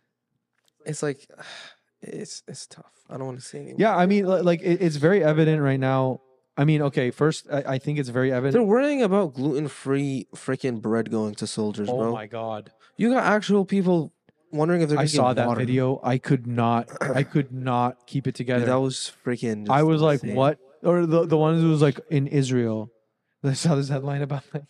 it's 0.86 1.02
like 1.02 1.26
it's 2.02 2.42
it's 2.48 2.66
tough 2.66 2.92
i 3.10 3.16
don't 3.16 3.26
want 3.26 3.38
to 3.38 3.44
say 3.44 3.58
anymore 3.58 3.76
yeah. 3.78 3.96
I 3.96 4.06
mean 4.06 4.24
like 4.26 4.62
it, 4.62 4.80
it's 4.80 4.96
very 4.96 5.22
evident 5.22 5.60
right 5.62 5.78
now. 5.80 6.20
I 6.56 6.64
mean 6.64 6.82
okay, 6.82 7.10
first 7.10 7.46
I, 7.52 7.74
I 7.74 7.78
think 7.78 7.98
it's 7.98 8.08
very 8.08 8.32
evident. 8.32 8.54
they're 8.54 8.62
worrying 8.62 9.02
about 9.02 9.34
gluten-free 9.34 10.28
freaking 10.34 10.80
bread 10.82 11.10
going 11.10 11.34
to 11.36 11.46
soldiers 11.46 11.88
Oh 11.90 11.96
bro 11.98 12.12
my 12.12 12.26
god. 12.26 12.72
you 12.96 13.10
got 13.12 13.24
actual 13.24 13.64
people 13.64 14.12
wondering 14.52 14.82
if 14.82 14.88
they're 14.88 14.98
I 14.98 15.02
gonna 15.02 15.08
saw 15.08 15.32
that 15.32 15.46
water. 15.46 15.60
video. 15.60 16.00
I 16.02 16.18
could 16.18 16.46
not. 16.46 16.88
I 17.00 17.22
could 17.22 17.52
not 17.52 18.06
keep 18.06 18.26
it 18.26 18.32
Dude, 18.32 18.46
together. 18.46 18.66
that 18.66 18.80
was 18.80 19.12
freaking 19.24 19.70
I 19.70 19.78
just 19.78 19.86
was 19.88 20.02
like, 20.02 20.22
what? 20.22 20.58
Or 20.82 21.06
the 21.06 21.24
the 21.26 21.36
one 21.36 21.60
who 21.60 21.70
was 21.70 21.82
like 21.82 22.00
in 22.10 22.26
Israel. 22.26 22.90
I 23.44 23.52
saw 23.54 23.74
this 23.74 23.88
headline 23.88 24.22
about 24.22 24.42
like 24.52 24.68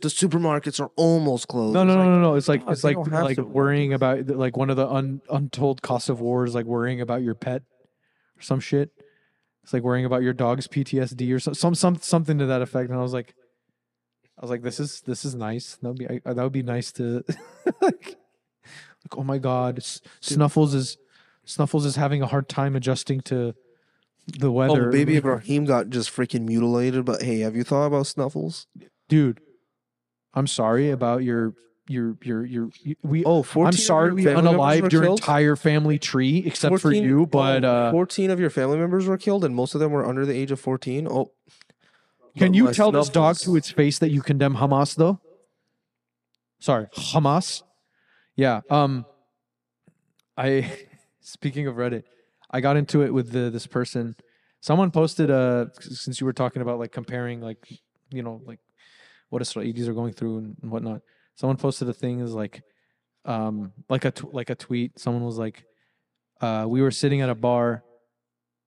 the 0.00 0.08
supermarkets 0.08 0.80
are 0.80 0.90
almost 0.96 1.48
closed 1.48 1.74
no 1.74 1.84
no 1.84 1.94
no 1.94 2.00
like, 2.00 2.08
no 2.08 2.20
no. 2.20 2.34
It's 2.34 2.48
like 2.48 2.60
"Dog, 2.60 2.72
it's 2.72 2.84
like 2.84 2.96
like 2.96 3.38
worrying 3.38 3.92
about 3.92 4.26
like 4.26 4.56
one 4.56 4.70
of 4.70 4.76
the 4.76 4.88
un, 4.88 5.22
untold 5.30 5.82
costs 5.82 6.08
of 6.08 6.20
war 6.20 6.44
is 6.44 6.54
like 6.54 6.66
worrying 6.66 7.00
about 7.00 7.22
your 7.22 7.34
pet 7.34 7.62
or 8.36 8.42
some 8.42 8.60
shit. 8.60 8.90
It's 9.62 9.72
like 9.72 9.82
worrying 9.82 10.04
about 10.04 10.22
your 10.22 10.32
dog's 10.32 10.68
PTSD 10.68 11.34
or 11.34 11.40
some 11.40 11.54
some, 11.54 11.74
some 11.74 11.96
something 11.96 12.38
to 12.38 12.46
that 12.46 12.62
effect. 12.62 12.90
And 12.90 12.98
I 12.98 13.02
was 13.02 13.12
like, 13.12 13.34
I 14.38 14.42
was 14.42 14.50
like, 14.50 14.62
this 14.62 14.78
is 14.78 15.00
this 15.00 15.24
is 15.24 15.34
nice. 15.34 15.76
That 15.82 15.88
would 15.88 15.98
be 15.98 16.06
I, 16.08 16.20
that 16.24 16.42
would 16.42 16.52
be 16.52 16.62
nice 16.62 16.92
to 16.92 17.24
like, 17.80 18.16
like 18.16 19.16
oh 19.16 19.24
my 19.24 19.38
god, 19.38 19.78
S- 19.78 20.02
Snuffles 20.20 20.74
is 20.74 20.98
Snuffles 21.44 21.86
is 21.86 21.96
having 21.96 22.22
a 22.22 22.26
hard 22.26 22.48
time 22.48 22.76
adjusting 22.76 23.20
to 23.22 23.54
the 24.26 24.48
oh, 24.48 24.52
weather. 24.52 24.88
oh 24.88 24.92
baby 24.92 25.16
ibrahim 25.18 25.64
got 25.64 25.88
just 25.88 26.14
freaking 26.14 26.42
mutilated 26.42 27.04
but 27.04 27.22
hey 27.22 27.40
have 27.40 27.54
you 27.54 27.62
thought 27.62 27.86
about 27.86 28.06
snuffles 28.06 28.66
dude 29.08 29.40
i'm 30.36 30.46
sorry 30.46 30.90
about 30.90 31.24
your 31.24 31.54
your 31.88 32.16
your 32.22 32.44
your 32.44 32.70
you- 32.82 32.96
we 33.02 33.24
oh 33.24 33.42
14 33.42 33.66
i'm 33.66 33.72
sorry 33.72 34.12
we 34.12 34.24
unalived 34.24 34.92
your 34.92 35.02
killed? 35.02 35.18
entire 35.20 35.56
family 35.56 35.98
tree 35.98 36.42
except 36.46 36.78
for 36.80 36.92
you 36.92 37.26
but 37.26 37.64
oh, 37.64 37.68
uh 37.88 37.90
14 37.90 38.30
of 38.30 38.38
your 38.38 38.50
family 38.50 38.76
members 38.78 39.06
were 39.06 39.18
killed 39.18 39.44
and 39.44 39.54
most 39.54 39.74
of 39.74 39.80
them 39.80 39.90
were 39.92 40.06
under 40.06 40.24
the 40.24 40.34
age 40.34 40.50
of 40.52 40.60
14 40.60 41.08
oh. 41.10 41.32
Can 42.36 42.52
you 42.54 42.70
tell 42.72 42.92
this 42.92 43.08
dog 43.08 43.38
to 43.38 43.56
its 43.56 43.70
face 43.70 43.98
that 44.00 44.10
you 44.10 44.20
condemn 44.20 44.56
hamas 44.56 44.94
though? 44.94 45.20
Sorry 46.60 46.86
hamas? 46.94 47.62
Yeah 48.36 48.60
um 48.70 49.06
i 50.36 50.70
speaking 51.20 51.66
of 51.66 51.76
reddit 51.76 52.02
i 52.50 52.60
got 52.60 52.76
into 52.76 53.02
it 53.02 53.12
with 53.12 53.30
the 53.32 53.50
this 53.50 53.66
person. 53.66 54.14
Someone 54.60 54.90
posted 54.90 55.30
uh 55.30 55.66
s- 55.78 56.00
since 56.00 56.20
you 56.20 56.26
were 56.26 56.32
talking 56.32 56.60
about 56.62 56.78
like 56.78 56.90
comparing 56.92 57.40
like 57.40 57.66
you 58.10 58.22
know 58.22 58.40
like 58.44 58.58
what 59.30 59.42
Israelis 59.42 59.88
are 59.88 59.94
going 59.94 60.12
through 60.12 60.38
and, 60.38 60.56
and 60.62 60.70
whatnot. 60.70 61.02
Someone 61.34 61.56
posted 61.56 61.88
a 61.88 61.92
thing 61.92 62.20
is 62.20 62.32
like, 62.32 62.62
um, 63.24 63.72
like 63.88 64.04
a 64.04 64.10
tw- 64.10 64.32
like 64.32 64.50
a 64.50 64.54
tweet. 64.54 64.98
Someone 64.98 65.24
was 65.24 65.38
like, 65.38 65.64
uh, 66.40 66.66
we 66.68 66.80
were 66.80 66.90
sitting 66.90 67.20
at 67.20 67.28
a 67.28 67.34
bar, 67.34 67.82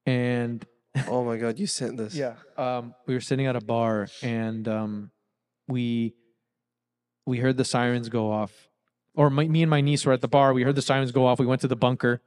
and 0.06 0.66
oh 1.08 1.24
my 1.24 1.38
god 1.38 1.60
you 1.60 1.68
sent 1.68 1.98
this 1.98 2.16
yeah, 2.16 2.34
um, 2.58 2.94
we 3.06 3.14
were 3.14 3.22
sitting 3.22 3.46
at 3.46 3.56
a 3.56 3.62
bar, 3.62 4.08
and 4.22 4.68
um, 4.68 5.12
we 5.68 6.14
we 7.26 7.40
heard 7.40 7.58
the 7.58 7.66
sirens 7.66 8.10
go 8.10 8.32
off, 8.32 8.70
or 9.16 9.30
my, 9.30 9.48
me 9.48 9.62
and 9.62 9.70
my 9.70 9.82
niece 9.82 10.06
were 10.06 10.14
at 10.14 10.22
the 10.22 10.28
bar. 10.28 10.54
We 10.54 10.64
heard 10.64 10.76
the 10.76 10.82
sirens 10.82 11.12
go 11.12 11.26
off. 11.26 11.40
We 11.40 11.46
went 11.46 11.62
to 11.62 11.68
the 11.68 11.76
bunker, 11.76 12.22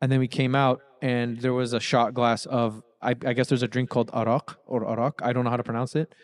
and 0.00 0.12
then 0.12 0.18
we 0.18 0.28
came 0.28 0.54
out, 0.54 0.80
and 1.00 1.40
there 1.40 1.52
was 1.52 1.72
a 1.72 1.80
shot 1.80 2.14
glass 2.14 2.46
of 2.46 2.82
I, 3.02 3.10
I 3.10 3.32
guess 3.32 3.48
there's 3.48 3.62
a 3.62 3.68
drink 3.68 3.90
called 3.90 4.10
arak 4.12 4.56
or 4.66 4.86
arak. 4.86 5.20
I 5.22 5.32
don't 5.32 5.44
know 5.44 5.50
how 5.50 5.56
to 5.56 5.64
pronounce 5.64 5.96
it. 5.96 6.14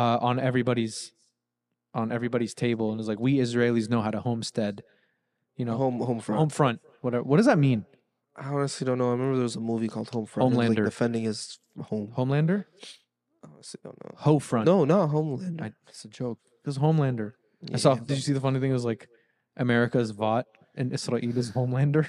Uh, 0.00 0.18
on 0.22 0.38
everybody's 0.38 1.12
on 1.92 2.10
everybody's 2.10 2.54
table, 2.54 2.90
and 2.90 2.98
it's 2.98 3.08
like 3.08 3.20
we 3.20 3.36
Israelis 3.36 3.90
know 3.90 4.00
how 4.00 4.10
to 4.10 4.20
homestead. 4.20 4.82
You 5.56 5.66
know, 5.66 5.76
home 5.76 6.00
home 6.00 6.20
front 6.20 6.38
home 6.38 6.48
front. 6.48 6.80
Whatever. 7.02 7.24
What 7.24 7.36
does 7.36 7.44
that 7.44 7.58
mean? 7.58 7.84
I 8.34 8.46
honestly 8.48 8.86
don't 8.86 8.96
know. 8.96 9.08
I 9.08 9.12
remember 9.12 9.34
there 9.34 9.42
was 9.42 9.56
a 9.56 9.60
movie 9.60 9.88
called 9.88 10.08
Home 10.10 10.24
Front. 10.24 10.54
It 10.54 10.56
was, 10.56 10.68
like 10.68 10.78
Homelander. 10.78 10.84
defending 10.84 11.24
his 11.24 11.58
home. 11.82 12.14
Homelander. 12.16 12.64
I 13.44 13.48
honestly 13.52 13.80
don't 13.84 14.02
know. 14.02 14.14
Ho 14.16 14.38
front. 14.38 14.64
No, 14.64 14.86
not 14.86 15.10
Homelander. 15.10 15.62
I, 15.62 15.72
it's 15.88 16.04
a 16.06 16.08
joke. 16.08 16.38
This 16.64 16.78
Homelander. 16.78 17.32
I 17.74 17.76
saw. 17.76 17.94
Did 17.96 18.16
you 18.16 18.22
see 18.22 18.32
the 18.32 18.40
funny 18.40 18.58
thing? 18.58 18.70
It 18.70 18.74
was 18.80 18.86
like 18.86 19.06
America's 19.58 20.12
Vought 20.12 20.46
and 20.74 20.94
Israel 20.94 21.36
is 21.36 21.52
Homelander. 21.52 22.06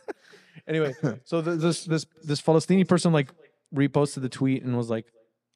anyway, 0.66 0.94
so 1.24 1.42
th- 1.42 1.58
this 1.58 1.84
this 1.84 2.06
this 2.22 2.40
Palestinian 2.40 2.86
person 2.86 3.12
like 3.12 3.28
reposted 3.74 4.22
the 4.22 4.30
tweet 4.30 4.62
and 4.62 4.74
was 4.74 4.88
like, 4.88 5.04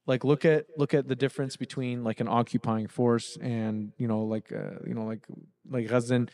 like 0.06 0.24
look 0.24 0.44
at 0.44 0.66
look 0.76 0.94
at 0.94 1.08
the 1.08 1.16
difference 1.16 1.56
between 1.56 2.04
like 2.04 2.20
an 2.20 2.28
occupying 2.28 2.86
force 2.86 3.38
and 3.40 3.92
you 3.96 4.06
know 4.06 4.22
like 4.22 4.52
uh, 4.52 4.78
you 4.86 4.94
know 4.94 5.04
like 5.04 5.24
like 5.68 5.88
Gazan 5.88 6.28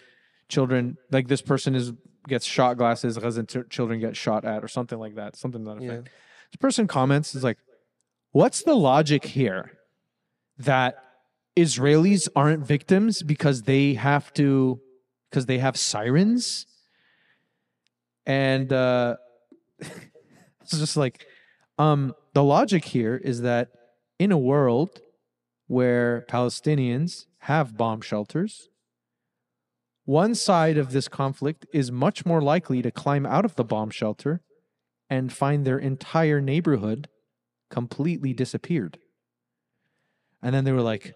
children 0.48 0.96
like 1.10 1.28
this 1.28 1.42
person 1.42 1.74
is 1.74 1.92
gets 2.28 2.44
shot 2.44 2.76
glasses 2.76 3.16
Gazan 3.16 3.46
t- 3.46 3.62
children 3.70 4.00
get 4.00 4.16
shot 4.16 4.44
at 4.44 4.64
or 4.64 4.68
something 4.68 4.98
like 4.98 5.14
that 5.14 5.36
something 5.36 5.64
to 5.64 5.70
that 5.70 5.84
effect. 5.84 6.06
Yeah. 6.06 6.12
This 6.50 6.56
person 6.58 6.88
comments 6.88 7.34
is 7.34 7.44
like, 7.44 7.58
what's 8.32 8.64
the 8.64 8.74
logic 8.74 9.24
here 9.24 9.78
that 10.58 11.04
Israelis 11.56 12.28
aren't 12.34 12.66
victims 12.66 13.22
because 13.22 13.62
they 13.62 13.94
have 13.94 14.32
to 14.34 14.80
because 15.30 15.46
they 15.46 15.58
have 15.58 15.76
sirens? 15.76 16.66
And 18.26 18.72
uh 18.72 19.16
it's 19.78 20.76
just 20.78 20.96
like 20.96 21.24
um 21.78 22.14
the 22.32 22.44
logic 22.44 22.86
here 22.86 23.16
is 23.16 23.42
that 23.42 23.68
in 24.18 24.32
a 24.32 24.38
world 24.38 25.00
where 25.66 26.24
Palestinians 26.28 27.26
have 27.40 27.76
bomb 27.76 28.00
shelters, 28.00 28.68
one 30.04 30.34
side 30.34 30.76
of 30.76 30.92
this 30.92 31.08
conflict 31.08 31.66
is 31.72 31.92
much 31.92 32.26
more 32.26 32.40
likely 32.40 32.82
to 32.82 32.90
climb 32.90 33.24
out 33.26 33.44
of 33.44 33.54
the 33.56 33.64
bomb 33.64 33.90
shelter 33.90 34.42
and 35.08 35.32
find 35.32 35.64
their 35.64 35.78
entire 35.78 36.40
neighborhood 36.40 37.08
completely 37.70 38.32
disappeared. 38.32 38.98
And 40.42 40.54
then 40.54 40.64
they 40.64 40.72
were 40.72 40.80
like, 40.80 41.14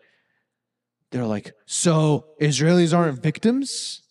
they're 1.11 1.27
like, 1.27 1.53
so 1.67 2.27
Israelis 2.41 2.97
aren't 2.97 3.23
victims? 3.23 4.03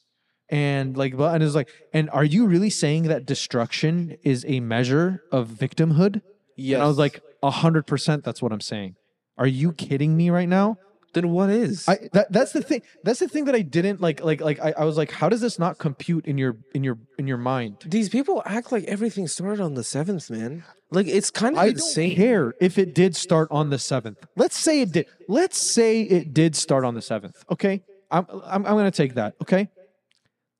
And 0.49 0.95
like, 0.95 1.13
and 1.13 1.43
it's 1.43 1.55
like, 1.55 1.69
and 1.93 2.09
are 2.11 2.23
you 2.23 2.45
really 2.45 2.69
saying 2.69 3.03
that 3.03 3.25
destruction 3.25 4.17
is 4.23 4.45
a 4.47 4.59
measure 4.59 5.23
of 5.31 5.49
victimhood? 5.49 6.21
Yes. 6.55 6.75
And 6.75 6.83
I 6.83 6.87
was 6.87 6.97
like, 6.97 7.21
a 7.41 7.51
hundred 7.51 7.85
percent. 7.87 8.23
That's 8.23 8.41
what 8.41 8.51
I'm 8.51 8.61
saying. 8.61 8.95
Are 9.37 9.47
you 9.47 9.73
kidding 9.73 10.15
me 10.15 10.29
right 10.29 10.47
now? 10.47 10.77
then 11.13 11.29
what 11.29 11.49
is? 11.49 11.87
I 11.87 12.09
that 12.11 12.31
that's 12.31 12.51
the 12.51 12.61
thing. 12.61 12.81
That's 13.03 13.19
the 13.19 13.27
thing 13.27 13.45
that 13.45 13.55
I 13.55 13.61
didn't 13.61 14.01
like. 14.01 14.23
Like 14.23 14.41
like 14.41 14.59
I, 14.59 14.73
I 14.77 14.83
was 14.83 14.97
like, 14.97 15.11
how 15.11 15.29
does 15.29 15.41
this 15.41 15.57
not 15.57 15.77
compute 15.77 16.25
in 16.25 16.37
your 16.37 16.57
in 16.73 16.83
your 16.83 16.97
in 17.17 17.27
your 17.27 17.37
mind? 17.37 17.77
These 17.85 18.09
people 18.09 18.41
act 18.45 18.71
like 18.71 18.83
everything 18.85 19.27
started 19.27 19.61
on 19.61 19.75
the 19.75 19.83
seventh, 19.83 20.29
man. 20.29 20.63
Like 20.91 21.07
it's 21.07 21.31
kind 21.31 21.55
of 21.55 21.61
I 21.61 21.67
insane. 21.67 22.09
don't 22.09 22.17
care 22.17 22.53
if 22.59 22.77
it 22.77 22.93
did 22.93 23.15
start 23.15 23.47
on 23.51 23.69
the 23.69 23.79
seventh. 23.79 24.25
Let's 24.35 24.57
say 24.57 24.81
it 24.81 24.91
did. 24.91 25.07
Let's 25.27 25.59
say 25.59 26.01
it 26.01 26.33
did 26.33 26.55
start 26.55 26.83
on 26.83 26.95
the 26.95 27.01
seventh. 27.01 27.43
Okay, 27.51 27.83
I'm 28.11 28.25
I'm, 28.29 28.65
I'm 28.65 28.73
going 28.73 28.85
to 28.85 28.91
take 28.91 29.15
that. 29.15 29.35
Okay, 29.41 29.69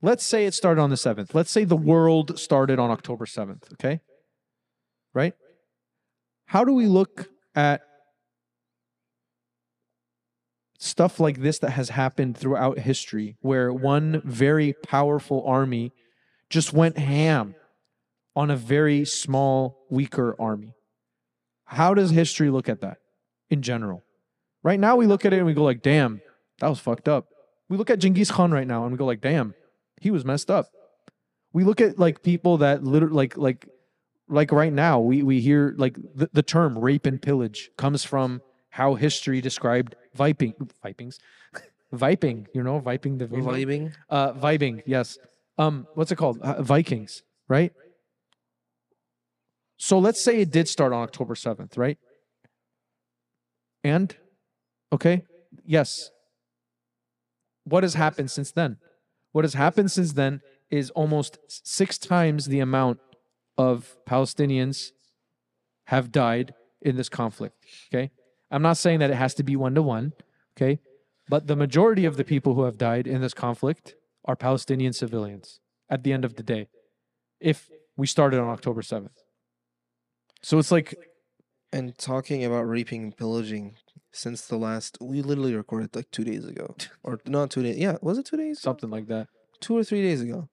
let's 0.02 0.24
say 0.24 0.46
it 0.46 0.54
started 0.54 0.82
on 0.82 0.90
the 0.90 0.98
seventh. 0.98 1.36
Let's 1.36 1.52
say 1.52 1.64
the 1.66 1.76
world 1.76 2.40
started 2.40 2.80
on 2.80 2.92
October 2.92 3.26
seventh. 3.26 3.72
Okay, 3.74 4.02
right? 5.14 5.34
How 6.46 6.64
do 6.64 6.74
we 6.74 6.86
look 6.86 7.30
at 7.56 7.82
stuff 10.84 11.20
like 11.20 11.42
this 11.42 11.60
that 11.60 11.72
has 11.72 11.90
happened 11.90 12.38
throughout 12.38 12.80
history, 12.80 13.38
where 13.40 13.72
one 13.72 14.22
very 14.26 14.74
powerful 14.74 15.44
army 15.46 15.94
just 16.50 16.74
went 16.74 16.98
ham 16.98 17.56
on 18.36 18.52
a 18.52 18.58
very 18.58 19.06
small, 19.06 19.86
weaker 19.90 20.36
army. 20.40 20.76
How 21.66 21.94
does 21.94 22.12
history 22.12 22.50
look 22.50 22.68
at 22.68 22.82
that 22.82 22.98
in 23.50 23.62
general? 23.62 24.04
Right 24.62 24.80
now, 24.80 24.96
we 24.96 25.08
look 25.08 25.26
at 25.26 25.34
it 25.34 25.38
and 25.38 25.46
we 25.46 25.54
go 25.54 25.64
like, 25.64 25.82
"Damn, 25.82 26.22
that 26.60 26.68
was 26.68 26.80
fucked 26.80 27.08
up." 27.08 27.28
We 27.70 27.78
look 27.78 27.90
at 27.90 28.00
Genghis 28.00 28.32
Khan 28.32 28.52
right 28.52 28.68
now 28.68 28.84
and 28.84 28.92
we 28.92 28.98
go 28.98 29.06
like, 29.06 29.22
"Damn, 29.22 29.56
he 30.02 30.12
was 30.12 30.26
messed 30.26 30.52
up." 30.52 30.68
We 31.54 31.64
look 31.64 31.80
at 31.80 31.98
like 31.98 32.24
people 32.24 32.58
that 32.58 32.84
literally 32.84 33.16
like 33.16 33.38
like 33.38 33.70
like 34.30 34.52
right 34.52 34.74
now 34.74 35.00
we 35.00 35.24
we 35.24 35.40
hear 35.42 35.74
like 35.78 35.96
the, 36.16 36.30
the 36.34 36.44
term 36.44 36.78
rape 36.78 37.06
and 37.06 37.22
pillage 37.22 37.70
comes 37.78 38.04
from 38.04 38.42
how 38.70 38.96
history 38.96 39.42
described 39.42 39.96
viping 40.16 40.54
vipings? 40.84 41.18
Viping 41.92 42.48
you 42.56 42.64
know 42.64 42.80
viping 42.80 43.20
the 43.20 43.28
Vibing. 43.28 43.94
uh 44.10 44.34
vibing 44.34 44.82
yes. 44.88 45.20
Um 45.60 45.86
what's 45.94 46.12
it 46.12 46.16
called? 46.16 46.40
Uh, 46.42 46.60
vikings 46.64 47.22
right? 47.48 47.72
So 49.78 50.00
let's 50.00 50.20
say 50.20 50.40
it 50.42 50.50
did 50.52 50.68
start 50.68 50.92
on 50.92 51.04
october 51.04 51.36
7th 51.36 51.78
right? 51.78 52.00
And 53.84 54.16
okay 54.92 55.26
yes. 55.66 56.10
What 57.66 57.84
has 57.84 57.94
happened 57.94 58.32
since 58.32 58.52
then? 58.52 58.78
What 59.32 59.44
has 59.44 59.54
happened 59.54 59.92
since 59.92 60.14
then 60.14 60.42
is 60.72 60.90
almost 60.92 61.38
six 61.48 62.00
times 62.00 62.48
the 62.48 62.60
amount 62.60 63.00
of 63.58 63.96
Palestinians 64.08 64.92
have 65.88 66.12
died 66.12 66.54
in 66.82 66.96
this 66.96 67.10
conflict. 67.10 67.56
Okay. 67.94 68.12
I'm 68.52 68.62
not 68.62 68.78
saying 68.78 69.00
that 69.00 69.10
it 69.10 69.16
has 69.16 69.34
to 69.36 69.44
be 69.44 69.56
one 69.56 69.76
to 69.76 69.82
one. 69.82 70.14
Okay. 70.58 70.80
But 71.30 71.48
the 71.48 71.56
majority 71.56 72.06
of 72.06 72.18
the 72.18 72.24
people 72.24 72.54
who 72.54 72.64
have 72.64 72.78
died 72.78 73.08
in 73.08 73.22
this 73.22 73.34
conflict 73.34 73.96
are 74.26 74.36
Palestinian 74.36 74.94
civilians 74.94 75.60
at 75.90 76.04
the 76.04 76.14
end 76.14 76.26
of 76.26 76.36
the 76.36 76.44
day, 76.44 76.68
if 77.40 77.70
we 77.98 78.08
started 78.08 78.40
on 78.40 78.50
October 78.50 78.82
7th. 78.82 79.10
So 80.42 80.58
it's 80.58 80.72
like, 80.72 80.96
And 81.72 81.98
talking 81.98 82.44
about 82.44 82.64
raping 82.64 83.04
and 83.04 83.18
pillaging 83.18 83.76
since 84.12 84.46
the 84.46 84.58
last, 84.58 84.98
we 85.02 85.22
literally 85.22 85.56
recorded 85.56 85.96
like 85.96 86.12
two 86.12 86.24
days 86.24 86.46
ago, 86.46 86.76
or 87.04 87.20
not 87.26 87.50
two 87.50 87.64
days. 87.64 87.78
Yeah, 87.78 87.98
was 88.02 88.18
it 88.18 88.26
two 88.26 88.38
days? 88.38 88.60
something 88.60 88.90
like 88.90 89.08
that. 89.08 89.28
Two 89.60 89.78
or 89.78 89.84
three 89.84 90.02
days 90.02 90.22
ago. 90.22 90.50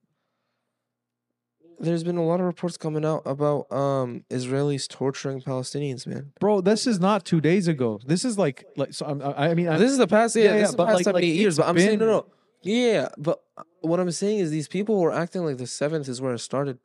There's 1.81 2.03
been 2.03 2.17
a 2.17 2.23
lot 2.23 2.39
of 2.39 2.45
reports 2.45 2.77
coming 2.77 3.03
out 3.03 3.23
about 3.25 3.71
um 3.71 4.23
Israelis 4.29 4.87
torturing 4.87 5.41
Palestinians, 5.41 6.05
man. 6.05 6.31
Bro, 6.39 6.61
this 6.61 6.85
is 6.85 6.99
not 6.99 7.25
two 7.25 7.41
days 7.41 7.67
ago. 7.67 7.99
This 8.05 8.23
is 8.23 8.37
like, 8.37 8.65
like 8.77 8.93
so 8.93 9.05
I'm, 9.07 9.21
I 9.21 9.49
I 9.49 9.53
mean, 9.55 9.67
I, 9.67 9.77
this 9.77 9.91
is 9.91 9.97
the 9.97 10.07
past, 10.07 10.35
yeah, 10.35 10.43
yeah, 10.43 10.51
this 10.51 10.57
yeah, 10.59 10.65
is 10.65 10.71
the 10.71 10.77
but 10.77 10.85
past 10.85 10.95
like- 10.97 11.05
78 11.05 11.27
like, 11.29 11.39
years. 11.39 11.57
But 11.57 11.67
I'm 11.67 11.77
saying 11.77 11.99
no, 11.99 12.05
no, 12.05 12.25
yeah. 12.61 13.09
But 13.17 13.41
uh, 13.57 13.63
what 13.81 13.99
I'm 13.99 14.11
saying 14.11 14.39
is 14.39 14.51
these 14.51 14.67
people 14.67 14.99
were 14.99 15.11
acting 15.11 15.43
like 15.43 15.57
the 15.57 15.67
seventh 15.67 16.07
is 16.07 16.21
where 16.21 16.33
it 16.33 16.39
started. 16.39 16.79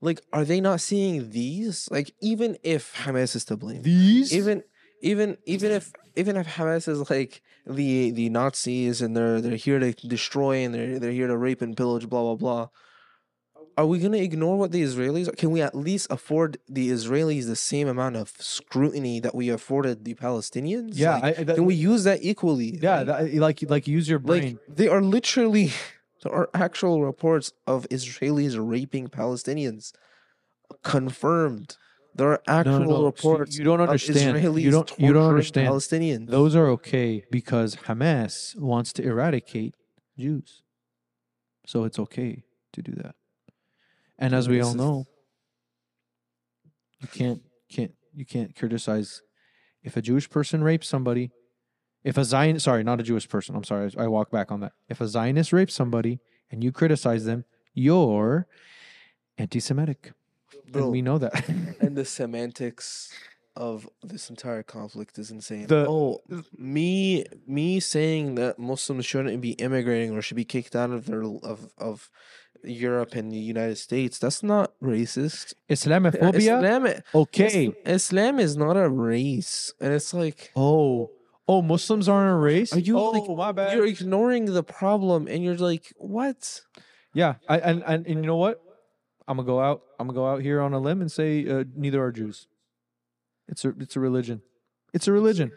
Like, 0.00 0.22
are 0.32 0.44
they 0.44 0.60
not 0.60 0.80
seeing 0.80 1.30
these? 1.30 1.88
Like, 1.90 2.14
even 2.20 2.56
if 2.62 2.94
Hamas 2.94 3.34
is 3.34 3.44
to 3.46 3.56
blame, 3.56 3.82
these 3.82 4.32
even 4.34 4.62
even 5.02 5.36
even 5.44 5.72
if 5.72 5.92
even 6.16 6.36
if 6.36 6.46
Hamas 6.46 6.88
is 6.88 7.10
like 7.10 7.42
the 7.66 8.10
the 8.12 8.28
Nazis 8.30 9.02
and 9.02 9.16
they're 9.16 9.40
they're 9.40 9.56
here 9.56 9.78
to 9.78 9.92
destroy 9.92 10.64
and 10.64 10.72
they're 10.74 10.98
they're 10.98 11.12
here 11.12 11.26
to 11.26 11.36
rape 11.36 11.62
and 11.62 11.76
pillage, 11.76 12.08
blah 12.08 12.22
blah 12.22 12.36
blah. 12.36 12.68
Are 13.78 13.86
we 13.86 14.00
gonna 14.00 14.16
ignore 14.30 14.56
what 14.58 14.72
the 14.72 14.82
Israelis? 14.82 15.26
Can 15.36 15.50
we 15.52 15.60
at 15.62 15.74
least 15.74 16.08
afford 16.10 16.50
the 16.68 16.90
Israelis 16.90 17.46
the 17.46 17.54
same 17.72 17.86
amount 17.94 18.16
of 18.16 18.26
scrutiny 18.40 19.20
that 19.20 19.34
we 19.40 19.46
afforded 19.50 20.04
the 20.04 20.14
Palestinians? 20.14 20.92
yeah, 20.94 21.14
Like, 21.18 21.38
I, 21.38 21.42
that, 21.44 21.54
can 21.54 21.64
we 21.64 21.76
use 21.76 22.02
that 22.08 22.18
equally? 22.30 22.70
yeah, 22.82 22.96
Like- 23.02 23.06
that, 23.06 23.34
like 23.46 23.58
like 23.74 23.86
use 23.98 24.06
your 24.12 24.18
like 24.18 24.26
brain. 24.42 24.58
they 24.68 24.88
are 24.94 25.00
literally 25.00 25.66
there 26.22 26.32
are 26.38 26.50
actual 26.66 26.96
reports 27.10 27.52
of 27.68 27.86
Israelis 27.98 28.54
raping 28.72 29.06
Palestinians 29.20 29.92
confirmed. 30.82 31.76
There 32.14 32.30
are 32.32 32.42
actual 32.48 32.80
no, 32.80 32.84
no. 32.86 32.96
So 32.96 33.04
reports 33.06 33.56
you 33.58 33.64
don't 33.64 33.80
of 33.80 33.90
understand. 33.90 34.36
Israelis 34.36 34.62
You 34.62 34.70
don't 34.72 34.92
you 34.98 35.12
don't 35.12 35.28
understand. 35.28 35.68
Palestinians. 35.68 36.26
Those 36.38 36.56
are 36.56 36.66
okay 36.78 37.24
because 37.30 37.76
Hamas 37.86 38.58
wants 38.58 38.92
to 38.94 39.02
eradicate 39.04 39.74
Jews. 40.18 40.62
So 41.64 41.84
it's 41.84 41.98
okay 42.06 42.42
to 42.72 42.82
do 42.82 42.92
that. 43.02 43.14
And 44.18 44.34
as 44.34 44.48
we 44.48 44.60
all 44.60 44.74
know, 44.74 45.06
you 47.00 47.08
can't 47.08 47.42
can't 47.70 47.92
you 48.14 48.24
can't 48.24 48.54
criticize 48.56 49.22
if 49.82 49.96
a 49.96 50.02
Jewish 50.02 50.28
person 50.28 50.62
rapes 50.62 50.88
somebody. 50.88 51.30
If 52.04 52.16
a 52.16 52.24
Zion 52.24 52.58
sorry, 52.58 52.82
not 52.82 53.00
a 53.00 53.02
Jewish 53.02 53.28
person. 53.28 53.54
I'm 53.54 53.64
sorry, 53.64 53.92
I 53.96 54.06
walk 54.08 54.30
back 54.30 54.50
on 54.50 54.60
that. 54.60 54.72
If 54.88 55.00
a 55.00 55.08
Zionist 55.08 55.52
rapes 55.52 55.74
somebody 55.74 56.20
and 56.50 56.64
you 56.64 56.72
criticize 56.72 57.24
them, 57.24 57.44
you're 57.74 58.46
anti-Semitic. 59.36 60.12
Bro, 60.70 60.84
And 60.84 60.92
we 60.92 61.02
know 61.02 61.18
that. 61.18 61.48
and 61.80 61.96
the 61.96 62.04
semantics 62.04 63.12
of 63.56 63.88
this 64.02 64.30
entire 64.30 64.62
conflict 64.62 65.18
is 65.18 65.30
insane. 65.30 65.66
The- 65.66 65.88
oh, 65.88 66.20
me 66.56 67.24
me 67.46 67.80
saying 67.80 68.36
that 68.36 68.58
Muslims 68.58 69.04
shouldn't 69.04 69.40
be 69.40 69.52
immigrating 69.52 70.12
or 70.12 70.22
should 70.22 70.36
be 70.36 70.44
kicked 70.44 70.76
out 70.76 70.90
of 70.90 71.06
their 71.06 71.22
of 71.22 71.68
of 71.76 72.10
Europe 72.64 73.14
and 73.14 73.30
the 73.32 73.36
United 73.38 73.76
States. 73.78 74.18
That's 74.18 74.42
not 74.42 74.72
racist. 74.82 75.54
Islamophobia? 75.70 76.34
Islam, 76.34 77.02
okay. 77.14 77.72
Islam 77.86 78.38
is 78.38 78.56
not 78.56 78.76
a 78.76 78.88
race, 78.88 79.72
and 79.80 79.92
it's 79.92 80.12
like 80.14 80.50
Oh, 80.56 81.10
oh, 81.46 81.62
Muslims 81.62 82.08
aren't 82.08 82.32
a 82.32 82.36
race. 82.36 82.72
Are 82.74 82.78
you 82.78 82.98
Oh, 82.98 83.10
like 83.10 83.28
my 83.36 83.52
bad. 83.52 83.76
you're 83.76 83.86
ignoring 83.86 84.46
the 84.46 84.62
problem, 84.62 85.26
and 85.28 85.42
you're 85.44 85.56
like, 85.56 85.92
what? 85.96 86.60
Yeah, 87.14 87.34
I, 87.48 87.58
and, 87.58 87.82
and 87.86 88.06
and 88.06 88.16
you 88.20 88.26
know 88.26 88.36
what? 88.36 88.62
I'm 89.26 89.36
gonna 89.36 89.46
go 89.46 89.60
out. 89.60 89.82
I'm 89.98 90.06
gonna 90.08 90.16
go 90.16 90.26
out 90.26 90.42
here 90.42 90.60
on 90.60 90.72
a 90.72 90.78
limb 90.78 91.00
and 91.00 91.10
say 91.12 91.46
uh, 91.48 91.64
neither 91.74 92.02
are 92.02 92.12
Jews. 92.12 92.46
It's 93.48 93.64
a 93.64 93.70
it's 93.80 93.96
a 93.96 94.00
religion. 94.00 94.42
It's 94.92 95.06
a 95.08 95.12
religion. 95.12 95.52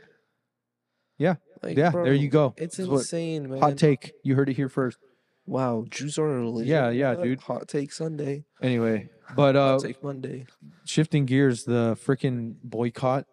Like, 1.63 1.77
yeah, 1.77 1.91
there 1.91 2.15
you 2.15 2.27
go. 2.27 2.55
It's 2.57 2.77
That's 2.77 2.89
what- 2.89 2.97
insane, 3.01 3.47
man. 3.47 3.59
Hot 3.59 3.77
take. 3.77 4.13
You 4.23 4.33
heard 4.33 4.49
it 4.49 4.55
here 4.55 4.67
first. 4.67 4.97
Wow, 5.45 5.85
Jews 5.89 6.17
are 6.17 6.29
a 6.29 6.39
religion. 6.41 6.69
Yeah, 6.69 6.89
yeah, 6.91 7.13
What? 7.15 7.23
dude. 7.23 7.41
Hot 7.41 7.67
take 7.67 7.91
Sunday. 7.91 8.45
Anyway, 8.61 9.09
but 9.35 9.55
uh, 9.55 9.71
Hot 9.73 9.81
take 9.81 10.03
Monday. 10.03 10.45
shifting 10.85 11.25
gears, 11.25 11.63
the 11.65 11.97
freaking 12.05 12.55
boycott. 12.63 13.25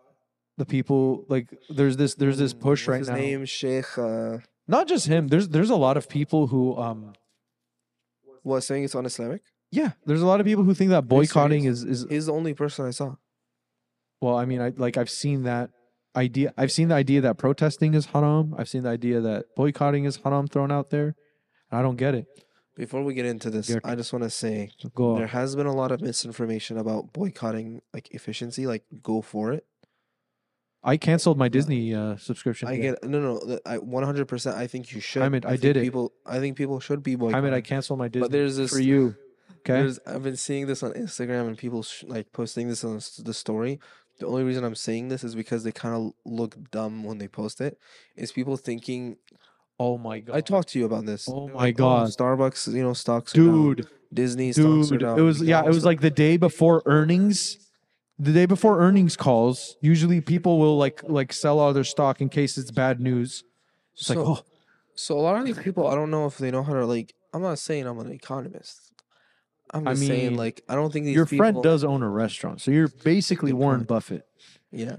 The 0.56 0.66
people 0.66 1.24
like 1.28 1.46
there's 1.68 1.96
this 1.96 2.14
there's 2.14 2.38
this 2.38 2.52
Mm, 2.54 2.60
push 2.60 2.82
what's 2.82 2.88
right 2.88 2.98
his 2.98 3.08
now. 3.08 3.14
name 3.14 3.44
Sheikh. 3.44 3.96
Uh, 3.96 4.38
Not 4.66 4.88
just 4.88 5.06
him. 5.06 5.28
There's 5.28 5.48
there's 5.50 5.70
a 5.70 5.76
lot 5.76 5.96
of 5.96 6.08
people 6.08 6.48
who 6.48 6.76
um 6.76 7.12
what 8.42 8.62
saying 8.64 8.84
it's 8.84 8.94
un-Islamic? 8.94 9.42
yeah. 9.70 9.92
There's 10.06 10.22
a 10.22 10.26
lot 10.26 10.40
of 10.40 10.46
people 10.46 10.64
who 10.64 10.74
think 10.74 10.90
that 10.90 11.06
boycotting 11.06 11.64
is 11.64 11.84
is 11.84 12.06
He's 12.08 12.26
the 12.26 12.32
only 12.32 12.54
person 12.54 12.86
I 12.86 12.90
saw. 12.90 13.16
Well, 14.20 14.34
I 14.36 14.46
mean, 14.46 14.60
I 14.60 14.70
like 14.76 14.96
I've 14.96 15.10
seen 15.10 15.44
that 15.44 15.70
idea. 16.16 16.52
I've 16.56 16.72
seen 16.72 16.88
the 16.88 16.94
idea 16.96 17.20
that 17.20 17.38
protesting 17.38 17.94
is 17.94 18.06
haram. 18.06 18.54
I've 18.58 18.68
seen 18.68 18.82
the 18.82 18.88
idea 18.88 19.20
that 19.20 19.44
boycotting 19.54 20.06
is 20.06 20.16
haram 20.24 20.48
thrown 20.48 20.72
out 20.72 20.90
there. 20.90 21.14
I 21.70 21.82
don't 21.82 21.96
get 21.96 22.14
it. 22.14 22.26
Before 22.74 23.02
we 23.02 23.12
get 23.12 23.26
into 23.26 23.50
this, 23.50 23.74
I 23.84 23.96
just 23.96 24.12
want 24.12 24.22
to 24.22 24.30
say 24.30 24.70
Go 24.94 25.14
there 25.14 25.24
on. 25.24 25.28
has 25.30 25.56
been 25.56 25.66
a 25.66 25.74
lot 25.74 25.90
of 25.90 26.00
misinformation 26.00 26.78
about 26.78 27.12
boycotting 27.12 27.82
like 27.92 28.08
efficiency. 28.12 28.66
Like, 28.68 28.84
go 29.02 29.20
for 29.20 29.52
it. 29.52 29.66
I 30.84 30.96
canceled 30.96 31.38
my 31.38 31.48
Disney 31.48 31.92
uh, 31.92 32.16
subscription. 32.18 32.68
I 32.68 32.76
today. 32.76 32.82
get 32.90 33.04
no, 33.04 33.18
no. 33.20 33.40
th- 33.40 33.60
I 33.66 33.78
one 33.78 34.04
hundred 34.04 34.26
percent. 34.28 34.56
I 34.56 34.68
think 34.68 34.92
you 34.92 35.00
should. 35.00 35.22
I 35.22 35.28
mean, 35.28 35.42
I 35.44 35.50
think 35.50 35.60
did 35.62 35.76
it. 35.78 35.82
People, 35.82 36.12
I 36.24 36.38
think 36.38 36.56
people 36.56 36.78
should 36.78 37.02
be 37.02 37.16
boycotting. 37.16 37.36
I 37.36 37.40
mean, 37.40 37.52
I 37.52 37.60
canceled 37.60 37.98
my 37.98 38.06
Disney. 38.06 38.24
But 38.26 38.30
there's 38.32 38.56
this 38.56 38.70
for 38.70 38.78
you. 38.78 39.16
Okay. 39.66 39.72
There's, 39.82 39.98
I've 40.06 40.22
been 40.22 40.36
seeing 40.36 40.66
this 40.68 40.84
on 40.84 40.92
Instagram 40.92 41.48
and 41.48 41.58
people 41.58 41.82
sh- 41.82 42.04
like 42.06 42.32
posting 42.32 42.68
this 42.68 42.84
on 42.84 42.96
s- 42.98 43.16
the 43.16 43.34
story. 43.34 43.80
The 44.20 44.26
only 44.28 44.44
reason 44.44 44.62
I'm 44.64 44.76
saying 44.76 45.08
this 45.08 45.24
is 45.24 45.34
because 45.34 45.64
they 45.64 45.72
kind 45.72 45.94
of 45.96 46.12
look 46.24 46.56
dumb 46.70 47.02
when 47.02 47.18
they 47.18 47.26
post 47.28 47.60
it. 47.60 47.76
it. 48.16 48.22
Is 48.22 48.30
people 48.32 48.56
thinking 48.56 49.16
Oh 49.80 49.96
my 49.98 50.20
god. 50.20 50.36
I 50.36 50.40
talked 50.40 50.68
to 50.70 50.78
you 50.78 50.86
about 50.86 51.06
this? 51.06 51.28
Oh 51.28 51.48
my 51.48 51.54
like, 51.54 51.76
oh, 51.76 51.84
God. 51.84 52.08
Starbucks, 52.10 52.72
you 52.74 52.82
know, 52.82 52.94
stocks 52.94 53.32
dude, 53.32 53.86
Disney 54.12 54.52
stocks 54.52 54.88
dude. 54.88 55.02
It 55.02 55.22
was 55.22 55.40
yeah. 55.42 55.64
It 55.64 55.68
was 55.68 55.84
like 55.84 56.00
the 56.00 56.10
day 56.10 56.36
before 56.36 56.82
earnings. 56.86 57.58
The 58.20 58.32
day 58.32 58.46
before 58.46 58.80
earnings 58.80 59.16
calls, 59.16 59.76
usually 59.80 60.20
people 60.20 60.58
will 60.58 60.76
like 60.76 61.02
like 61.04 61.32
sell 61.32 61.60
all 61.60 61.72
their 61.72 61.84
stock 61.84 62.20
in 62.20 62.28
case 62.28 62.58
it's 62.58 62.72
bad 62.72 63.00
news. 63.00 63.44
It's 63.94 64.08
like 64.08 64.16
So- 64.16 64.26
oh 64.26 64.44
So 64.96 65.16
a 65.16 65.20
lot 65.20 65.38
of 65.38 65.46
these 65.46 65.58
people, 65.58 65.86
I 65.86 65.94
don't 65.94 66.10
know 66.10 66.26
if 66.26 66.38
they 66.38 66.50
know 66.50 66.64
how 66.64 66.72
to 66.72 66.84
like. 66.84 67.14
I'm 67.32 67.42
not 67.42 67.60
saying 67.60 67.86
I'm 67.86 67.98
an 68.00 68.10
economist. 68.10 68.92
I'm 69.70 69.86
I 69.86 69.92
just 69.92 70.06
saying 70.06 70.36
like 70.36 70.62
I 70.68 70.74
don't 70.74 70.92
think 70.92 71.04
these 71.06 71.14
your 71.14 71.26
people, 71.26 71.44
friend 71.44 71.62
does 71.62 71.84
own 71.84 72.02
a 72.02 72.08
restaurant, 72.08 72.60
so 72.60 72.70
you're 72.72 72.88
basically 72.88 73.52
Warren. 73.52 73.84
Buffett. 73.84 74.26
Yeah. 74.72 74.96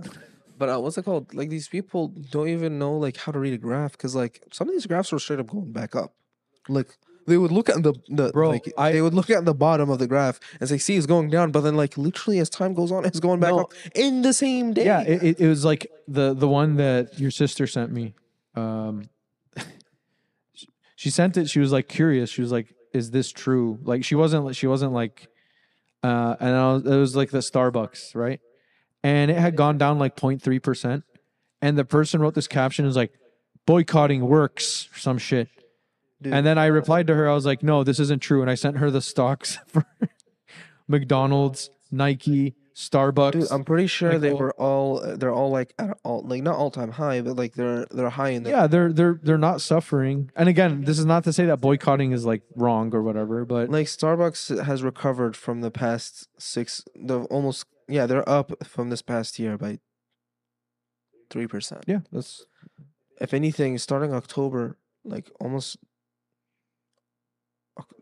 But 0.59 0.69
uh, 0.69 0.79
what's 0.79 0.97
it 0.99 1.05
called? 1.05 1.33
Like 1.33 1.49
these 1.49 1.67
people 1.67 2.09
don't 2.35 2.49
even 2.49 2.77
know 2.77 2.93
like 3.05 3.17
how 3.17 3.31
to 3.31 3.39
read 3.39 3.53
a 3.53 3.57
graph 3.57 3.93
because 3.93 4.13
like 4.13 4.43
some 4.51 4.67
of 4.67 4.73
these 4.75 4.85
graphs 4.85 5.11
were 5.11 5.19
straight 5.19 5.39
up 5.39 5.47
going 5.47 5.71
back 5.71 5.95
up. 5.95 6.13
Like 6.67 6.89
they 7.25 7.37
would 7.37 7.51
look 7.51 7.69
at 7.69 7.81
the 7.81 7.93
the 8.09 8.31
Bro, 8.31 8.49
like, 8.49 8.71
I- 8.77 8.91
they 8.91 9.01
would 9.01 9.13
look 9.13 9.29
at 9.29 9.45
the 9.45 9.53
bottom 9.53 9.89
of 9.89 9.99
the 9.99 10.07
graph 10.07 10.39
and 10.59 10.67
say, 10.67 10.77
"See, 10.77 10.95
it's 10.97 11.05
going 11.05 11.29
down," 11.29 11.51
but 11.51 11.61
then 11.61 11.75
like 11.75 11.97
literally 11.97 12.39
as 12.39 12.49
time 12.49 12.73
goes 12.73 12.91
on, 12.91 13.05
it's 13.05 13.19
going 13.21 13.39
back 13.39 13.51
No. 13.51 13.59
up 13.61 13.73
in 13.95 14.21
the 14.21 14.33
same 14.33 14.73
day. 14.73 14.85
Yeah, 14.85 15.01
it, 15.01 15.23
it, 15.23 15.39
it 15.39 15.47
was 15.47 15.63
like 15.63 15.87
the 16.07 16.33
the 16.33 16.47
one 16.47 16.75
that 16.75 17.17
your 17.19 17.31
sister 17.31 17.65
sent 17.65 17.91
me. 17.91 18.13
Um, 18.55 19.09
she 20.95 21.09
sent 21.09 21.37
it. 21.37 21.49
She 21.49 21.59
was 21.59 21.71
like 21.71 21.87
curious. 21.87 22.29
She 22.29 22.41
was 22.41 22.51
like, 22.51 22.73
"Is 22.93 23.11
this 23.11 23.31
true?" 23.31 23.79
Like 23.83 24.03
she 24.03 24.15
wasn't. 24.15 24.55
She 24.55 24.67
wasn't 24.67 24.93
like. 24.93 25.27
Uh, 26.03 26.35
and 26.39 26.55
I 26.55 26.73
was, 26.73 26.85
it 26.85 26.95
was 26.95 27.15
like 27.15 27.29
the 27.31 27.39
Starbucks, 27.39 28.15
right? 28.15 28.39
And 29.03 29.31
it 29.31 29.37
had 29.37 29.55
gone 29.55 29.77
down 29.77 29.99
like 29.99 30.15
0.3 30.15 30.61
percent. 30.61 31.03
And 31.61 31.77
the 31.77 31.85
person 31.85 32.21
wrote 32.21 32.35
this 32.35 32.47
caption 32.47 32.85
is 32.85 32.95
like, 32.95 33.11
"Boycotting 33.65 34.27
works," 34.27 34.87
or 34.93 34.99
some 34.99 35.17
shit. 35.17 35.49
Dude, 36.21 36.33
And 36.33 36.45
then 36.45 36.57
I 36.57 36.67
replied 36.67 37.07
to 37.07 37.15
her. 37.15 37.29
I 37.29 37.33
was 37.33 37.45
like, 37.45 37.63
"No, 37.63 37.83
this 37.83 37.99
isn't 37.99 38.21
true." 38.21 38.41
And 38.41 38.49
I 38.49 38.55
sent 38.55 38.77
her 38.77 38.89
the 38.91 39.01
stocks 39.01 39.57
for 39.67 39.85
McDonald's, 40.87 41.69
Nike, 41.91 42.55
Starbucks. 42.79 43.31
Dude, 43.33 43.51
I'm 43.51 43.65
pretty 43.65 43.87
sure 43.87 44.13
Like, 44.13 44.21
they 44.21 44.33
were 44.33 44.53
all 44.53 45.01
they're 45.17 45.33
all 45.33 45.49
like 45.51 45.73
at 45.77 45.97
all 46.03 46.23
like 46.23 46.43
not 46.43 46.55
all 46.55 46.71
time 46.71 46.91
high, 46.91 47.19
but 47.19 47.35
like 47.35 47.53
they're 47.55 47.85
they're 47.91 48.09
high 48.09 48.29
in 48.29 48.43
the 48.43 48.49
yeah 48.51 48.67
they're 48.67 48.93
they're 48.93 49.19
they're 49.21 49.37
not 49.37 49.59
suffering 49.59 50.31
and 50.35 50.47
again 50.47 50.85
this 50.85 50.97
is 50.97 51.05
not 51.05 51.25
to 51.25 51.33
say 51.33 51.45
that 51.45 51.59
boycotting 51.59 52.13
is 52.13 52.25
like 52.25 52.41
wrong 52.55 52.95
or 52.95 53.03
whatever 53.03 53.43
but 53.43 53.69
like 53.69 53.87
Starbucks 53.87 54.63
has 54.63 54.81
recovered 54.81 55.35
from 55.35 55.59
the 55.59 55.69
past 55.71 56.29
six 56.37 56.81
the 56.95 57.19
almost 57.23 57.65
yeah 57.89 58.05
they're 58.05 58.27
up 58.29 58.65
from 58.65 58.89
this 58.89 59.01
past 59.01 59.39
year 59.39 59.57
by 59.57 59.79
three 61.29 61.47
percent. 61.47 61.83
yeah 61.87 61.99
that's 62.11 62.45
If 63.21 63.33
anything, 63.33 63.77
starting 63.77 64.13
October, 64.13 64.77
like 65.03 65.29
almost 65.41 65.77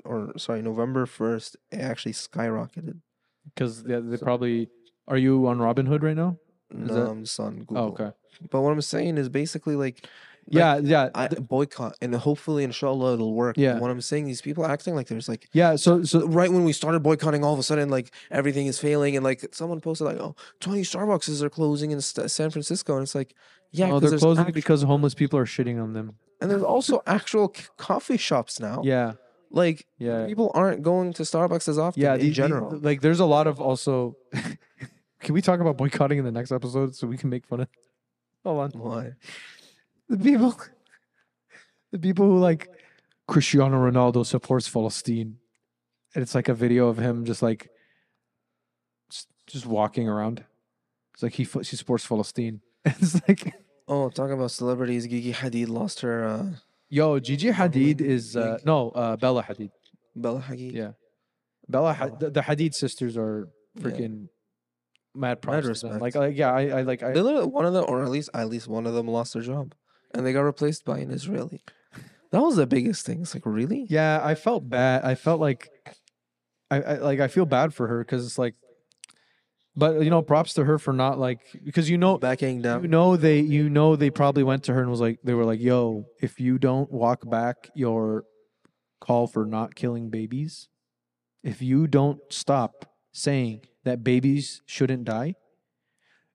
or 0.06 0.34
sorry, 0.38 0.62
November 0.62 1.06
first, 1.06 1.56
it 1.72 1.80
actually 1.80 2.14
skyrocketed. 2.14 3.00
Because 3.46 3.84
they, 3.84 4.00
they 4.00 4.18
probably 4.18 4.70
are 5.08 5.18
you 5.18 5.48
on 5.48 5.58
Robinhood 5.60 6.04
right 6.04 6.16
now? 6.16 6.38
Is 6.72 6.90
No, 6.90 6.94
that- 6.94 7.10
I'm 7.10 7.24
just 7.24 7.40
on 7.40 7.54
oh, 7.62 7.66
Google. 7.66 7.78
Oh, 7.78 7.88
okay. 7.90 8.12
But 8.52 8.62
what 8.62 8.72
I'm 8.72 8.82
saying 8.82 9.18
is 9.18 9.30
basically 9.30 9.76
like 9.76 10.08
Yeah, 10.50 10.78
yeah, 10.78 11.10
I 11.14 11.28
boycott, 11.28 11.98
and 12.02 12.16
hopefully, 12.16 12.64
inshallah, 12.64 13.16
it'll 13.16 13.34
work. 13.34 13.58
Yeah. 13.58 13.80
What 13.80 13.92
I'm 13.92 14.00
saying, 14.02 14.26
these 14.26 14.42
people 14.42 14.64
are 14.66 14.72
acting 14.72 14.96
like 14.96 15.08
there's 15.08 15.28
like 15.28 15.50
yeah. 15.54 15.76
So, 15.76 16.04
so 16.04 16.26
right 16.28 16.52
when 16.52 16.64
we 16.64 16.74
started 16.74 17.02
boycotting, 17.02 17.44
all 17.44 17.54
of 17.54 17.60
a 17.60 17.64
sudden, 17.64 17.90
like 17.90 18.12
everything 18.32 18.68
is 18.68 18.80
failing, 18.80 19.16
and 19.16 19.24
like 19.24 19.44
someone 19.54 19.82
posted 19.82 20.08
like, 20.08 20.18
oh, 20.18 20.36
20 20.62 20.82
Starbucks 20.84 21.42
are 21.42 21.50
closing 21.50 21.92
in 21.92 22.00
San 22.02 22.50
Francisco, 22.50 22.94
and 22.96 23.04
it's 23.04 23.14
like, 23.16 23.36
yeah, 23.72 23.92
oh, 23.92 24.00
they're 24.00 24.18
closing 24.18 24.46
act- 24.46 24.54
because 24.54 24.82
homeless 24.84 25.14
people 25.14 25.38
are 25.38 25.46
shitting 25.46 25.82
on 25.84 25.94
them. 25.94 26.16
and 26.40 26.50
there's 26.50 26.64
also 26.64 27.02
actual 27.06 27.52
c- 27.56 27.66
coffee 27.78 28.18
shops 28.18 28.60
now. 28.60 28.82
Yeah, 28.86 29.14
like 29.52 29.86
yeah, 29.98 30.26
people 30.28 30.52
aren't 30.54 30.82
going 30.82 31.12
to 31.14 31.24
Starbucks 31.24 31.68
as 31.68 31.78
often. 31.78 32.02
yeah. 32.02 32.14
in 32.14 32.20
the- 32.22 32.28
the- 32.28 32.34
general. 32.34 32.80
like, 32.82 33.02
there's 33.02 33.20
a 33.20 33.26
lot 33.26 33.48
of 33.48 33.60
also. 33.60 34.16
can 35.20 35.34
we 35.34 35.42
talk 35.42 35.60
about 35.60 35.76
boycotting 35.78 36.20
in 36.20 36.24
the 36.26 36.32
next 36.32 36.52
episode 36.54 36.96
so 36.96 37.06
we 37.08 37.18
can 37.18 37.30
make 37.30 37.46
fun 37.46 37.60
of? 37.62 37.68
Hold 38.46 38.60
on. 38.76 38.80
Why? 38.80 39.12
The 40.10 40.18
people, 40.18 40.56
the 41.92 42.00
people 42.00 42.26
who 42.28 42.40
like 42.40 42.70
Cristiano 43.28 43.78
Ronaldo 43.78 44.26
supports 44.26 44.70
Palestine, 44.70 45.38
and 46.16 46.22
it's 46.22 46.34
like 46.36 46.48
a 46.50 46.54
video 46.54 46.88
of 46.88 46.98
him 46.98 47.26
just 47.26 47.42
like 47.42 47.70
just, 49.10 49.28
just 49.48 49.66
walking 49.66 50.08
around. 50.08 50.44
It's 51.14 51.24
like 51.24 51.34
he 51.34 51.44
fo- 51.44 51.64
she 51.64 51.76
supports 51.76 52.06
Palestine. 52.08 52.62
It's 52.86 53.20
like, 53.28 53.54
Oh, 53.90 54.10
talking 54.10 54.34
about 54.34 54.52
celebrities, 54.52 55.08
Gigi 55.08 55.32
Hadid 55.34 55.70
lost 55.70 56.02
her 56.02 56.26
uh, 56.26 56.46
yo, 56.90 57.20
Gigi 57.20 57.52
Hadid 57.52 58.02
is 58.02 58.36
uh, 58.36 58.60
no 58.66 58.90
uh, 58.92 59.16
Bella 59.16 59.44
Hadid. 59.44 59.72
Bella 60.16 60.42
Hadid. 60.42 60.74
Yeah, 60.74 60.92
Bella. 61.70 61.94
Ha- 61.94 62.10
Oh. 62.12 62.18
the, 62.20 62.30
the 62.32 62.42
Hadid 62.42 62.74
sisters 62.74 63.16
are 63.18 63.48
Yeah. 63.76 63.84
freaking 63.84 64.28
mad 65.16 65.42
props. 65.42 65.64
to 65.64 65.70
respect. 65.70 66.02
Like, 66.02 66.16
like, 66.16 66.38
yeah, 66.38 66.52
I, 66.52 66.80
I 66.80 66.82
like. 66.82 67.02
I, 67.04 67.12
They 67.12 67.22
literally, 67.22 67.48
one 67.48 67.66
of 67.66 67.74
them, 67.74 67.86
or 67.88 68.04
at 68.04 68.10
least 68.10 68.30
at 68.34 68.50
least 68.50 68.68
one 68.68 68.86
of 68.88 68.94
them, 68.94 69.08
lost 69.08 69.34
their 69.34 69.42
job, 69.42 69.74
and 70.14 70.26
they 70.26 70.34
got 70.34 70.42
replaced 70.42 70.86
by 70.86 71.00
an 71.00 71.12
Israeli. 71.12 71.64
That 72.32 72.42
was 72.42 72.56
the 72.56 72.68
biggest 72.68 73.06
thing. 73.06 73.22
It's 73.22 73.34
like 73.34 73.46
really. 73.46 73.86
Yeah, 73.90 74.20
I 74.24 74.36
felt 74.36 74.70
bad. 74.70 75.04
I 75.04 75.16
felt 75.16 75.40
like 75.40 75.70
I, 76.70 76.82
I 76.82 76.94
like 76.98 77.20
I 77.20 77.28
feel 77.28 77.46
bad 77.46 77.74
for 77.74 77.88
her 77.88 78.00
because 78.00 78.26
it's 78.26 78.38
like, 78.38 78.56
but 79.76 80.02
you 80.02 80.10
know, 80.10 80.22
props 80.22 80.54
to 80.56 80.66
her 80.66 80.78
for 80.78 80.92
not 80.92 81.20
like 81.20 81.40
because 81.64 81.90
you 81.90 81.98
know 81.98 82.18
Backing 82.18 82.62
down. 82.62 82.82
you 82.82 82.90
know 82.90 83.16
they 83.16 83.40
you 83.40 83.70
know 83.70 83.96
they 83.96 84.10
probably 84.10 84.44
went 84.44 84.64
to 84.66 84.74
her 84.74 84.82
and 84.82 84.90
was 84.90 85.00
like 85.00 85.20
they 85.24 85.34
were 85.34 85.46
like, 85.46 85.62
"Yo, 85.62 86.06
if 86.22 86.40
you 86.40 86.58
don't 86.58 86.92
walk 86.92 87.30
back 87.30 87.70
your 87.76 88.26
call 89.00 89.28
for 89.28 89.46
not 89.46 89.76
killing 89.76 90.10
babies, 90.10 90.68
if 91.44 91.62
you 91.62 91.88
don't 91.88 92.20
stop 92.30 92.92
saying 93.14 93.62
that 93.86 94.04
babies 94.04 94.62
shouldn't 94.66 95.06
die, 95.06 95.36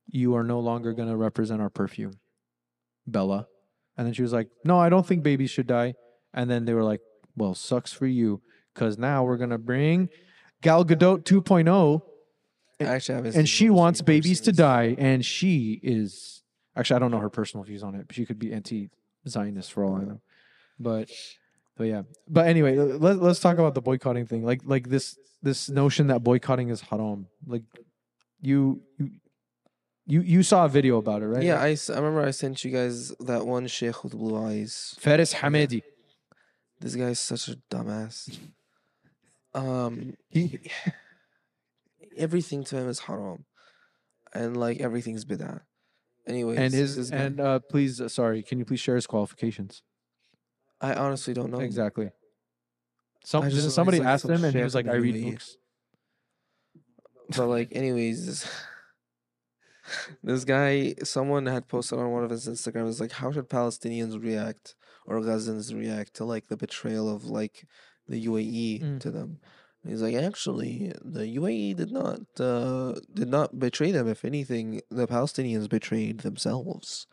you 0.07 0.35
are 0.35 0.45
no 0.45 0.59
longer 0.59 0.95
going 0.95 1.09
to 1.09 1.17
represent 1.17 1.61
our 1.61 1.71
perfume." 1.71 2.15
Bella. 3.07 3.49
And 3.97 4.07
then 4.07 4.15
she 4.15 4.23
was 4.23 4.33
like, 4.33 4.49
"No, 4.65 4.79
I 4.79 4.89
don't 4.89 5.07
think 5.07 5.23
babies 5.23 5.51
should 5.51 5.67
die." 5.67 5.95
And 6.33 6.51
then 6.51 6.65
they 6.65 6.75
were 6.75 6.85
like, 6.85 7.01
"Well, 7.37 7.55
sucks 7.55 7.93
for 7.93 8.07
you 8.07 8.43
cuz 8.75 8.97
now 8.99 9.23
we're 9.25 9.37
going 9.37 9.51
to 9.51 9.59
bring 9.59 10.09
Gal 10.63 10.85
Gadot 10.85 11.25
2.0 11.25 12.01
Actually, 12.81 13.13
I 13.13 13.17
haven't 13.17 13.33
seen 13.33 13.39
and 13.41 13.49
she 13.49 13.71
wants 13.71 14.01
babies 14.01 14.41
to 14.41 14.53
die 14.53 14.97
and 14.99 15.25
she 15.25 15.79
is 15.83 16.43
actually 16.75 16.97
i 16.97 16.99
don't 16.99 17.13
know 17.13 17.19
her 17.19 17.31
personal 17.31 17.63
views 17.63 17.83
on 17.83 17.95
it 17.95 18.07
she 18.11 18.25
could 18.27 18.41
be 18.41 18.53
anti-zionist 18.53 19.71
for 19.71 19.85
all 19.85 19.97
i 19.97 20.05
know. 20.05 20.21
But 20.83 21.11
but 21.77 21.85
yeah. 21.85 22.03
But 22.29 22.47
anyway 22.47 22.77
let, 22.77 23.21
let's 23.21 23.41
talk 23.41 23.59
about 23.59 23.75
the 23.75 23.83
boycotting 23.83 24.27
thing. 24.27 24.45
Like 24.45 24.63
like 24.65 24.89
this 24.89 25.19
this 25.43 25.69
notion 25.69 26.09
that 26.09 26.23
boycotting 26.23 26.69
is 26.69 26.81
haram. 26.81 27.27
Like 27.47 27.65
you 28.41 28.83
you 28.99 29.11
you, 30.07 30.21
you 30.21 30.43
saw 30.43 30.65
a 30.65 30.69
video 30.69 30.99
about 30.99 31.23
it 31.23 31.27
right? 31.27 31.43
Yeah, 31.43 31.61
I, 31.61 31.77
I 31.89 31.97
remember 31.97 32.23
I 32.23 32.31
sent 32.33 32.65
you 32.65 32.71
guys 32.71 33.11
that 33.21 33.47
one 33.47 33.67
sheikh 33.67 34.03
with 34.05 34.13
blue 34.13 34.37
eyes. 34.37 34.97
faris 34.99 35.35
hamedi. 35.35 35.83
This 36.81 36.97
guy's 36.97 37.21
such 37.21 37.49
a 37.49 37.57
dumbass. 37.71 38.39
Um, 39.55 40.15
he 40.31 40.61
everything 42.17 42.65
to 42.65 42.77
him 42.79 42.89
is 42.89 43.01
haram, 43.01 43.45
and 44.33 44.57
like 44.57 44.81
everything's 44.81 45.27
bidah. 45.27 45.61
Anyways, 46.27 46.59
and 46.59 46.73
his 46.73 47.11
guy- 47.11 47.17
and 47.19 47.39
uh 47.39 47.59
please 47.59 48.01
uh, 48.01 48.09
sorry 48.09 48.43
can 48.43 48.59
you 48.59 48.65
please 48.65 48.81
share 48.81 48.95
his 48.95 49.07
qualifications? 49.07 49.83
I 50.81 50.95
honestly 50.95 51.35
don't 51.35 51.51
know. 51.51 51.61
Exactly. 51.61 52.13
Some 53.25 53.51
somebody 53.51 54.01
asked 54.01 54.25
him 54.25 54.43
and 54.43 54.55
he 54.55 54.63
was 54.63 54.75
like 54.75 54.89
i 54.89 54.95
read 54.95 55.23
books. 55.23 55.57
But 57.37 57.47
like, 57.47 57.69
anyways, 57.73 58.47
this, 60.23 60.45
guy, 60.45 60.95
someone 61.03 61.47
had 61.47 61.69
posted 61.69 61.99
on 61.99 62.11
one 62.13 62.25
of 62.25 62.31
his 62.31 62.47
Instagrams, 62.49 63.01
like, 63.01 63.13
how 63.13 63.31
should 63.33 63.49
Palestinians 63.49 64.21
react 64.23 64.75
or 65.07 65.21
Gazans 65.21 65.75
react 65.77 66.15
to 66.15 66.25
like 66.25 66.49
the 66.49 66.57
betrayal 66.57 67.09
of 67.15 67.25
like 67.25 67.67
the 68.09 68.27
UAE 68.27 68.83
Mm. 68.83 69.01
to 69.01 69.11
them? 69.11 69.39
And 69.83 69.91
he's 69.91 70.01
like, 70.03 70.15
actually, 70.15 70.93
the 71.05 71.27
UAE 71.37 71.75
did 71.77 71.91
not 71.91 72.21
uh, 72.39 72.95
did 73.13 73.29
not 73.29 73.59
betray 73.59 73.91
them. 73.91 74.07
If 74.07 74.25
anything, 74.25 74.81
the 74.91 75.09
Palestinians 75.09 75.69
betrayed 75.69 76.21
themselves. 76.21 77.09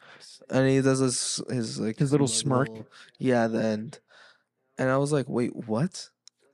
And 0.52 0.70
he 0.70 0.80
does 0.82 1.00
this 1.00 1.42
his 1.50 1.80
like 1.80 1.98
His 1.98 2.12
little 2.12 2.28
smirk. 2.28 2.70
little- 2.70 2.88
yeah, 3.18 3.48
the 3.48 3.64
end. 3.64 4.00
And 4.78 4.90
I 4.92 4.98
was 4.98 5.12
like, 5.12 5.28
wait, 5.28 5.56
what? 5.68 6.10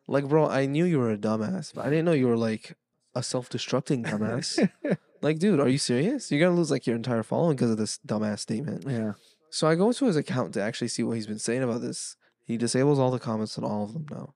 Like, 0.08 0.28
bro, 0.30 0.48
I 0.48 0.68
knew 0.68 0.86
you 0.86 1.00
were 1.00 1.12
a 1.12 1.18
dumbass, 1.18 1.74
but 1.74 1.86
I 1.86 1.90
didn't 1.90 2.06
know 2.06 2.14
you 2.14 2.28
were 2.28 2.38
like 2.38 2.76
a 3.14 3.22
self-destructing 3.22 4.06
dumbass. 4.06 4.70
like, 5.26 5.40
dude, 5.40 5.60
are 5.60 5.68
you 5.68 5.80
serious? 5.80 6.32
You're 6.32 6.40
gonna 6.40 6.56
lose 6.56 6.70
like 6.70 6.86
your 6.86 6.96
entire 6.96 7.24
following 7.24 7.56
because 7.56 7.72
of 7.72 7.78
this 7.78 8.00
dumbass 8.06 8.40
statement. 8.40 8.86
yeah 8.88 9.14
So 9.50 9.68
I 9.68 9.74
go 9.74 9.92
to 9.92 10.06
his 10.06 10.16
account 10.16 10.54
to 10.54 10.62
actually 10.62 10.90
see 10.90 11.02
what 11.02 11.16
he's 11.16 11.26
been 11.26 11.40
saying 11.40 11.64
about 11.64 11.82
this. 11.82 12.16
He 12.46 12.58
disables 12.58 13.00
all 13.00 13.10
the 13.10 13.18
comments 13.20 13.58
on 13.58 13.64
all 13.64 13.84
of 13.84 13.94
them 13.94 14.06
now. 14.12 14.36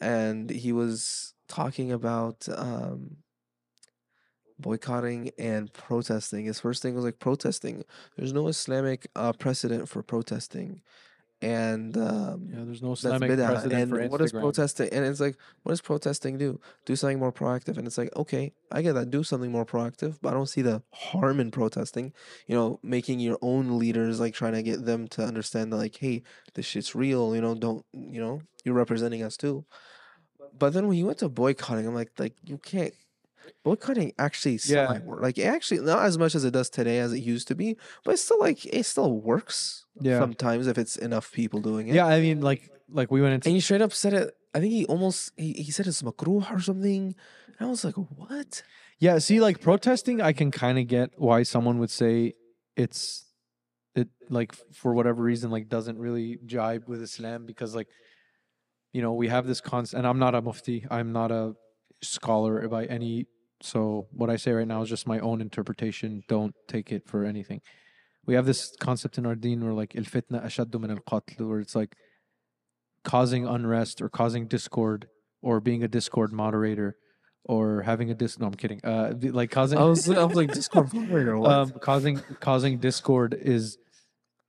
And 0.00 0.48
he 0.48 0.72
was 0.72 1.34
talking 1.48 1.92
about 1.92 2.48
um 2.56 3.18
boycotting 4.58 5.32
and 5.38 5.70
protesting. 5.74 6.46
His 6.46 6.60
first 6.60 6.80
thing 6.82 6.94
was 6.94 7.04
like 7.04 7.18
protesting. 7.18 7.84
There's 8.16 8.32
no 8.32 8.48
Islamic 8.48 9.06
uh, 9.14 9.34
precedent 9.34 9.86
for 9.86 10.02
protesting. 10.02 10.80
And 11.42 11.96
um 11.98 12.48
Yeah, 12.50 12.64
there's 12.64 12.82
no 12.82 12.90
that's 12.90 13.00
Islamic 13.00 13.30
bid'ah. 13.32 13.46
precedent 13.46 13.80
And 13.80 13.90
for 13.90 14.08
what 14.08 14.20
Instagram. 14.20 14.40
protesting? 14.40 14.88
And 14.90 15.04
it's 15.04 15.20
like, 15.20 15.36
what 15.62 15.72
does 15.72 15.80
protesting 15.82 16.38
do? 16.38 16.60
Do 16.86 16.96
something 16.96 17.18
more 17.18 17.32
proactive. 17.32 17.76
And 17.76 17.86
it's 17.86 17.98
like, 17.98 18.14
okay, 18.16 18.54
I 18.72 18.80
get 18.82 18.94
that. 18.94 19.10
Do 19.10 19.22
something 19.22 19.52
more 19.52 19.66
proactive, 19.66 20.18
but 20.22 20.30
I 20.30 20.32
don't 20.32 20.48
see 20.48 20.62
the 20.62 20.82
harm 20.92 21.38
in 21.40 21.50
protesting. 21.50 22.14
You 22.46 22.54
know, 22.56 22.80
making 22.82 23.20
your 23.20 23.38
own 23.42 23.78
leaders 23.78 24.18
like 24.18 24.34
trying 24.34 24.54
to 24.54 24.62
get 24.62 24.86
them 24.86 25.08
to 25.08 25.24
understand 25.24 25.72
that 25.72 25.76
like, 25.76 25.96
hey, 25.96 26.22
this 26.54 26.64
shit's 26.66 26.94
real. 26.94 27.34
You 27.34 27.42
know, 27.42 27.54
don't 27.54 27.84
you 27.92 28.20
know 28.20 28.40
you're 28.64 28.74
representing 28.74 29.22
us 29.22 29.36
too. 29.36 29.66
But 30.58 30.72
then 30.72 30.88
when 30.88 30.96
you 30.96 31.06
went 31.06 31.18
to 31.18 31.28
boycotting, 31.28 31.86
I'm 31.86 31.94
like, 31.94 32.12
like 32.18 32.34
you 32.44 32.58
can't. 32.58 32.94
Boycotting 33.64 34.12
actually 34.18 34.58
Yeah. 34.66 34.98
Like 35.06 35.38
it 35.38 35.44
actually 35.44 35.80
not 35.80 36.04
as 36.04 36.18
much 36.18 36.34
as 36.34 36.44
it 36.44 36.52
does 36.52 36.70
today 36.70 36.98
as 36.98 37.12
it 37.12 37.20
used 37.20 37.48
to 37.48 37.54
be, 37.54 37.76
but 38.04 38.12
it's 38.12 38.24
still 38.24 38.40
like 38.40 38.64
it 38.66 38.84
still 38.84 39.20
works. 39.20 39.84
Yeah. 40.00 40.18
Sometimes 40.18 40.66
if 40.66 40.78
it's 40.78 40.96
enough 40.96 41.32
people 41.32 41.60
doing 41.60 41.88
it. 41.88 41.94
Yeah, 41.94 42.06
I 42.06 42.20
mean, 42.20 42.40
like, 42.40 42.70
like 42.88 43.10
we 43.10 43.20
went 43.22 43.34
into 43.34 43.48
And 43.48 43.54
he 43.54 43.60
straight 43.60 43.82
up 43.82 43.92
said 43.92 44.12
it. 44.12 44.36
I 44.54 44.60
think 44.60 44.72
he 44.72 44.86
almost 44.86 45.32
he, 45.36 45.52
he 45.52 45.70
said 45.70 45.86
it's 45.86 46.02
makruh 46.02 46.50
or 46.50 46.60
something. 46.60 47.14
And 47.58 47.66
I 47.66 47.70
was 47.70 47.84
like, 47.84 47.94
what? 47.94 48.62
yeah. 48.98 49.18
See, 49.18 49.40
like 49.40 49.60
protesting, 49.60 50.20
I 50.20 50.32
can 50.32 50.50
kind 50.50 50.78
of 50.78 50.86
get 50.86 51.10
why 51.16 51.42
someone 51.42 51.78
would 51.78 51.90
say 51.90 52.34
it's 52.76 53.24
it 53.94 54.08
like 54.28 54.54
for 54.72 54.94
whatever 54.94 55.22
reason 55.22 55.50
like 55.50 55.68
doesn't 55.68 55.98
really 55.98 56.38
jibe 56.44 56.84
with 56.86 57.02
Islam 57.02 57.46
because 57.46 57.74
like 57.74 57.88
you 58.92 59.00
know 59.02 59.14
we 59.14 59.28
have 59.28 59.46
this 59.46 59.60
concept, 59.60 59.98
and 59.98 60.06
I'm 60.06 60.18
not 60.18 60.34
a 60.34 60.42
mufti, 60.42 60.86
I'm 60.90 61.12
not 61.12 61.30
a 61.30 61.54
scholar 62.02 62.68
by 62.68 62.84
any. 62.86 63.26
So 63.60 64.06
what 64.12 64.30
I 64.30 64.36
say 64.36 64.52
right 64.52 64.66
now 64.66 64.82
is 64.82 64.88
just 64.88 65.06
my 65.06 65.18
own 65.20 65.40
interpretation. 65.40 66.22
Don't 66.28 66.54
take 66.68 66.92
it 66.92 67.08
for 67.08 67.24
anything. 67.24 67.60
We 68.26 68.34
have 68.34 68.46
this 68.46 68.74
concept 68.80 69.18
in 69.18 69.26
our 69.26 69.34
deen 69.34 69.64
where 69.64 69.72
like 69.72 69.94
el 69.96 70.02
fitna 70.02 70.44
ashaddu 70.44 70.80
min 70.80 70.90
al 70.90 70.98
qatl, 70.98 71.48
where 71.48 71.60
it's 71.60 71.74
like 71.74 71.94
causing 73.04 73.46
unrest 73.46 74.02
or 74.02 74.08
causing 74.08 74.46
discord 74.48 75.06
or 75.42 75.60
being 75.60 75.84
a 75.84 75.88
discord 75.88 76.32
moderator 76.32 76.96
or 77.44 77.82
having 77.82 78.10
a 78.10 78.14
dis 78.14 78.38
no 78.38 78.46
I'm 78.46 78.54
kidding 78.54 78.80
uh 78.84 79.14
like 79.20 79.50
causing 79.50 79.78
I 79.78 79.84
was 79.84 80.10
I 80.10 80.24
was 80.24 80.36
like 80.36 80.52
Discord 80.52 80.92
moderator 80.92 81.38
what? 81.42 81.50
um 81.52 81.70
causing 81.80 82.20
causing 82.40 82.78
discord 82.78 83.38
is 83.40 83.78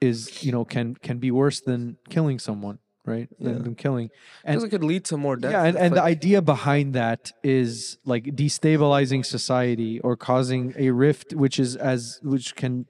is 0.02 0.44
you 0.44 0.52
know 0.52 0.66
can 0.66 0.96
can 0.96 1.20
be 1.20 1.30
worse 1.30 1.62
than 1.62 1.98
killing 2.10 2.40
someone 2.40 2.80
right 3.14 3.28
Yeah. 3.40 3.54
than 3.66 3.74
killing 3.76 4.08
and 4.44 4.62
it 4.62 4.70
could 4.70 4.84
lead 4.92 5.04
to 5.06 5.16
more 5.26 5.36
death. 5.38 5.52
yeah 5.56 5.64
and, 5.68 5.76
and 5.84 5.92
the 5.96 6.04
idea 6.16 6.40
behind 6.56 6.88
that 7.02 7.22
is 7.60 7.98
like 8.06 8.24
destabilizing 8.44 9.22
society 9.26 9.94
or 10.02 10.14
causing 10.30 10.64
a 10.78 10.90
rift 11.06 11.28
which 11.44 11.58
is 11.66 11.72
as 11.94 12.20
which 12.34 12.48
can 12.62 12.86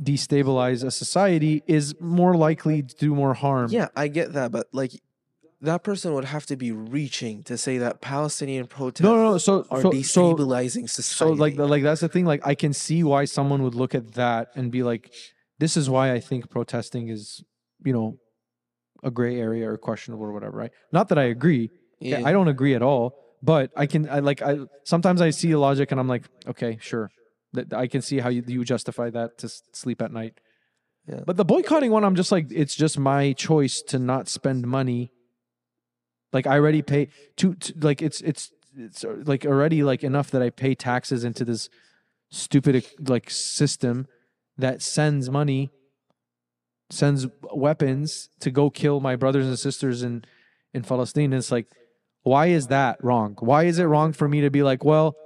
destabilize 0.00 0.84
a 0.84 0.90
society 0.90 1.62
is 1.66 1.94
more 2.00 2.34
likely 2.36 2.82
to 2.82 2.94
do 2.96 3.14
more 3.14 3.34
harm 3.34 3.68
yeah, 3.70 3.88
I 3.96 4.08
get 4.08 4.32
that, 4.34 4.50
but 4.52 4.68
like 4.72 4.92
that 5.62 5.82
person 5.84 6.14
would 6.14 6.24
have 6.24 6.46
to 6.46 6.56
be 6.56 6.72
reaching 6.72 7.42
to 7.44 7.58
say 7.58 7.78
that 7.78 8.00
Palestinian 8.00 8.66
protests 8.66 9.02
No, 9.02 9.14
no, 9.14 9.30
no. 9.32 9.38
So, 9.38 9.66
are 9.70 9.82
so, 9.82 9.90
so, 9.90 9.96
destabilizing 9.98 10.88
so 10.88 11.02
society. 11.02 11.36
like, 11.36 11.56
like 11.58 11.82
that's 11.82 12.00
the 12.00 12.08
thing. 12.08 12.24
Like, 12.24 12.46
I 12.46 12.54
can 12.54 12.72
see 12.72 13.04
why 13.04 13.26
someone 13.26 13.62
would 13.62 13.74
look 13.74 13.94
at 13.94 14.14
that 14.14 14.52
and 14.54 14.70
be 14.70 14.82
like, 14.82 15.12
"This 15.58 15.76
is 15.76 15.90
why 15.90 16.12
I 16.12 16.20
think 16.20 16.48
protesting 16.48 17.08
is, 17.08 17.44
you 17.84 17.92
know, 17.92 18.16
a 19.02 19.10
gray 19.10 19.40
area 19.40 19.70
or 19.70 19.76
questionable 19.76 20.24
or 20.24 20.32
whatever." 20.32 20.56
Right? 20.56 20.72
Not 20.92 21.08
that 21.08 21.18
I 21.18 21.24
agree. 21.24 21.70
Yeah, 22.00 22.22
I 22.24 22.32
don't 22.32 22.48
agree 22.48 22.74
at 22.74 22.82
all. 22.82 23.16
But 23.42 23.70
I 23.74 23.86
can, 23.86 24.08
I 24.08 24.18
like, 24.18 24.42
I 24.42 24.58
sometimes 24.84 25.22
I 25.22 25.30
see 25.30 25.54
logic 25.54 25.90
and 25.90 26.00
I'm 26.00 26.08
like, 26.08 26.24
okay, 26.46 26.76
sure, 26.80 27.10
that 27.54 27.72
I 27.72 27.86
can 27.86 28.02
see 28.02 28.18
how 28.18 28.28
you, 28.28 28.44
you 28.46 28.64
justify 28.64 29.08
that 29.10 29.38
to 29.38 29.48
sleep 29.72 30.02
at 30.02 30.12
night. 30.12 30.34
Yeah. 31.06 31.20
But 31.24 31.38
the 31.38 31.44
boycotting 31.44 31.90
one, 31.90 32.04
I'm 32.04 32.16
just 32.16 32.30
like, 32.32 32.48
it's 32.50 32.74
just 32.74 32.98
my 32.98 33.32
choice 33.32 33.80
to 33.82 33.98
not 33.98 34.28
spend 34.28 34.66
money. 34.66 35.10
Like 36.32 36.46
I 36.46 36.56
already 36.56 36.82
pay 36.82 37.08
to, 37.36 37.54
to 37.54 37.74
like 37.80 38.02
it's 38.02 38.20
it's 38.20 38.52
it's 38.76 39.04
uh, 39.04 39.16
like 39.24 39.46
already 39.46 39.82
like 39.82 40.04
enough 40.04 40.30
that 40.32 40.42
I 40.42 40.50
pay 40.50 40.74
taxes 40.74 41.24
into 41.24 41.44
this 41.44 41.68
stupid 42.30 42.84
like 43.08 43.30
system 43.30 44.06
that 44.58 44.82
sends 44.82 45.30
money, 45.30 45.70
sends 46.90 47.26
weapons 47.52 48.28
to 48.40 48.50
go 48.50 48.70
kill 48.70 49.00
my 49.00 49.16
brothers 49.16 49.46
and 49.46 49.58
sisters 49.58 50.02
in 50.02 50.24
in 50.72 50.82
Palestine. 50.82 51.26
And 51.26 51.34
it's 51.34 51.50
like, 51.50 51.66
why 52.22 52.46
is 52.46 52.68
that 52.68 53.02
wrong? 53.02 53.36
Why 53.40 53.64
is 53.64 53.78
it 53.78 53.84
wrong 53.84 54.12
for 54.12 54.28
me 54.28 54.40
to 54.42 54.50
be 54.50 54.62
like, 54.62 54.84
well, 54.84 55.16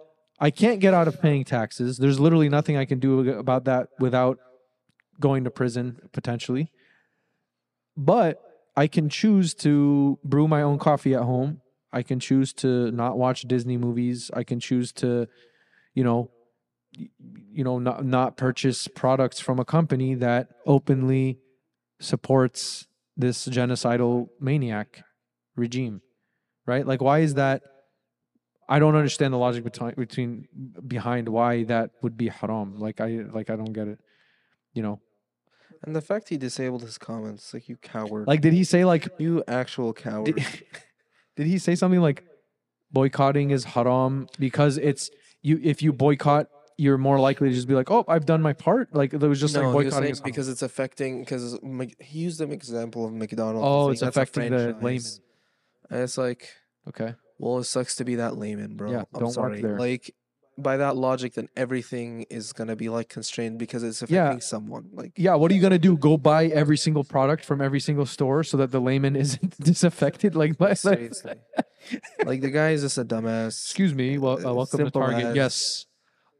I 0.40 0.50
can't 0.50 0.80
get 0.80 0.94
out 0.94 1.08
of 1.08 1.20
paying 1.20 1.44
taxes. 1.44 1.98
There's 1.98 2.20
literally 2.20 2.48
nothing 2.48 2.76
I 2.76 2.84
can 2.84 2.98
do 2.98 3.28
about 3.38 3.64
that 3.64 3.88
without 3.98 4.38
going 5.20 5.44
to 5.44 5.50
prison 5.50 6.00
potentially. 6.12 6.70
But 7.96 8.40
I 8.76 8.86
can 8.86 9.08
choose 9.08 9.54
to 9.54 10.18
brew 10.24 10.48
my 10.48 10.62
own 10.62 10.78
coffee 10.78 11.14
at 11.14 11.22
home. 11.22 11.60
I 11.92 12.02
can 12.02 12.18
choose 12.18 12.52
to 12.54 12.90
not 12.90 13.16
watch 13.16 13.42
Disney 13.42 13.76
movies. 13.76 14.30
I 14.34 14.42
can 14.42 14.58
choose 14.58 14.92
to, 14.94 15.28
you 15.94 16.02
know, 16.02 16.30
you 16.96 17.62
know, 17.62 17.78
not 17.78 18.04
not 18.04 18.36
purchase 18.36 18.88
products 18.88 19.38
from 19.38 19.60
a 19.60 19.64
company 19.64 20.14
that 20.16 20.48
openly 20.66 21.38
supports 22.00 22.86
this 23.16 23.46
genocidal 23.48 24.28
maniac 24.40 25.04
regime. 25.56 26.02
Right? 26.66 26.86
Like 26.86 27.00
why 27.00 27.20
is 27.20 27.34
that 27.34 27.62
I 28.68 28.78
don't 28.78 28.96
understand 28.96 29.34
the 29.34 29.38
logic 29.38 29.64
between 29.64 29.94
between 29.96 30.48
behind 30.86 31.28
why 31.28 31.64
that 31.64 31.90
would 32.02 32.16
be 32.16 32.28
haram. 32.28 32.78
Like 32.78 33.00
I 33.00 33.24
like 33.32 33.50
I 33.50 33.56
don't 33.56 33.72
get 33.72 33.88
it. 33.88 33.98
You 34.72 34.82
know. 34.82 35.00
and 35.82 35.94
the 35.94 36.00
fact 36.00 36.30
he 36.30 36.36
disabled 36.36 36.82
his 36.82 36.98
comments, 36.98 37.54
like 37.54 37.68
you 37.68 37.76
coward, 37.76 38.26
Like 38.26 38.40
did 38.40 38.52
he 38.52 38.64
say 38.64 38.84
like 38.84 39.08
you 39.18 39.44
actual 39.46 39.92
coward. 39.92 40.34
did, 40.34 40.36
did 41.36 41.46
he 41.46 41.58
say 41.58 41.74
something 41.74 42.00
like 42.00 42.24
boycotting 42.90 43.50
is 43.50 43.64
haram 43.64 44.28
because 44.38 44.78
it's 44.78 45.10
you 45.42 45.60
if 45.62 45.82
you 45.82 45.92
boycott 45.92 46.48
you're 46.76 46.98
more 46.98 47.20
likely 47.20 47.48
to 47.48 47.54
just 47.54 47.68
be 47.68 47.74
like 47.74 47.90
oh 47.90 48.04
i've 48.08 48.26
done 48.26 48.42
my 48.42 48.52
part 48.52 48.92
like 48.94 49.12
it 49.14 49.20
was 49.20 49.40
just 49.40 49.54
no, 49.54 49.62
like 49.62 49.74
was 49.74 49.94
boycotting 49.94 50.16
because 50.24 50.48
it's 50.48 50.62
affecting 50.62 51.20
because 51.20 51.58
he 52.00 52.18
used 52.18 52.40
an 52.40 52.50
example 52.50 53.04
of 53.06 53.12
McDonald's. 53.12 53.64
oh 53.64 53.90
it's 53.90 54.02
affecting 54.02 54.50
the 54.50 54.76
layman. 54.80 55.02
And 55.90 56.00
it's 56.00 56.16
like, 56.16 56.48
okay 56.88 57.14
well, 57.38 57.58
it 57.58 57.64
sucks 57.64 57.96
to 57.96 58.04
be 58.04 58.16
that 58.16 58.36
layman, 58.36 58.76
bro. 58.76 58.90
Yeah, 58.90 59.04
I'm 59.14 59.20
don't 59.20 59.36
work 59.36 59.60
there. 59.60 59.78
Like 59.78 60.14
by 60.56 60.76
that 60.76 60.96
logic, 60.96 61.34
then 61.34 61.48
everything 61.56 62.22
is 62.30 62.52
gonna 62.52 62.76
be 62.76 62.88
like 62.88 63.08
constrained 63.08 63.58
because 63.58 63.82
it's 63.82 64.02
Yeah. 64.08 64.24
affecting 64.26 64.40
someone. 64.40 64.90
Like 64.92 65.12
yeah 65.16 65.34
what 65.34 65.50
are 65.50 65.54
you 65.54 65.60
gonna 65.60 65.78
do 65.78 65.96
go 65.96 66.16
buy 66.16 66.46
every 66.46 66.76
single 66.76 67.02
product 67.02 67.44
from 67.44 67.60
every 67.60 67.80
single 67.80 68.06
store 68.06 68.44
so 68.44 68.56
that 68.58 68.70
the 68.70 68.80
layman 68.80 69.16
isn't 69.24 69.58
disaffected 69.58 70.34
like, 70.34 70.54
like 70.60 70.76
seriously, 70.76 71.34
like 72.24 72.40
the 72.40 72.50
guy 72.50 72.70
is 72.70 72.82
just 72.82 72.98
a 72.98 73.04
dumbass. 73.04 73.48
excuse 73.48 73.94
me 73.94 74.16
well 74.16 74.38
uh, 74.38 74.54
welcome 74.54 74.78
to 74.78 74.84
simple 74.84 75.00
target 75.00 75.24
as- 75.26 75.36
yes 75.36 75.86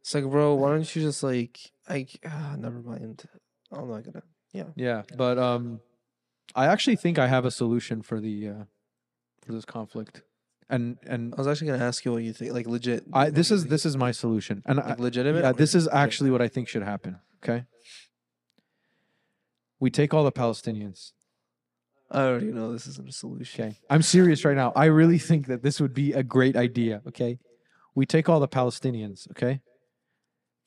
It's 0.05 0.15
like, 0.15 0.25
bro, 0.25 0.53
why 0.55 0.69
don't 0.73 0.95
you 0.95 1.01
just 1.01 1.23
like, 1.23 1.59
I 1.89 2.07
ah, 2.27 2.57
never 2.59 2.83
mind. 2.83 3.25
I'm 3.73 3.89
not 3.89 4.05
gonna. 4.05 4.23
yeah 4.53 4.65
Yeah, 4.77 5.03
but 5.17 5.39
um 5.39 5.81
i 6.55 6.67
actually 6.67 6.95
think 6.95 7.19
i 7.19 7.27
have 7.27 7.47
a 7.47 7.51
solution 7.51 8.03
for 8.03 8.21
the 8.21 8.49
uh 8.49 8.65
for 9.45 9.53
this 9.53 9.65
conflict 9.65 10.23
and 10.69 10.99
and 11.07 11.35
I 11.35 11.37
was 11.39 11.47
actually 11.47 11.69
gonna 11.69 11.85
ask 11.85 12.05
you 12.05 12.13
what 12.13 12.23
you 12.23 12.35
think, 12.35 12.53
like 12.53 12.67
legit. 12.67 13.05
i 13.13 13.31
this 13.31 13.51
is 13.51 13.67
this 13.67 13.87
is 13.87 13.97
my 13.97 14.13
solution 14.13 14.63
and 14.67 14.79
I, 14.79 14.95
legitimate. 14.99 15.43
Yeah, 15.43 15.53
this 15.53 15.75
is 15.75 15.89
actually 15.89 16.31
what 16.31 16.43
I 16.43 16.49
think 16.49 16.69
should 16.69 16.83
happen. 16.83 17.19
Okay. 17.43 17.65
We 19.81 19.91
take 19.91 20.15
all 20.15 20.25
the 20.25 20.33
Palestinians. 20.33 21.13
I 22.11 22.23
already 22.25 22.53
know 22.53 22.73
this 22.73 22.87
isn't 22.87 23.09
a 23.09 23.13
solution. 23.13 23.65
Okay. 23.65 23.77
I'm 23.91 24.03
serious 24.03 24.45
right 24.45 24.57
now. 24.57 24.73
I 24.75 24.87
really 24.87 25.19
think 25.19 25.47
that 25.49 25.63
this 25.63 25.81
would 25.81 25.93
be 25.93 26.13
a 26.13 26.23
great 26.23 26.57
idea. 26.57 27.03
Okay. 27.09 27.39
We 27.95 28.07
take 28.07 28.29
all 28.29 28.41
the 28.41 28.49
Palestinians. 28.49 29.31
Okay. 29.33 29.61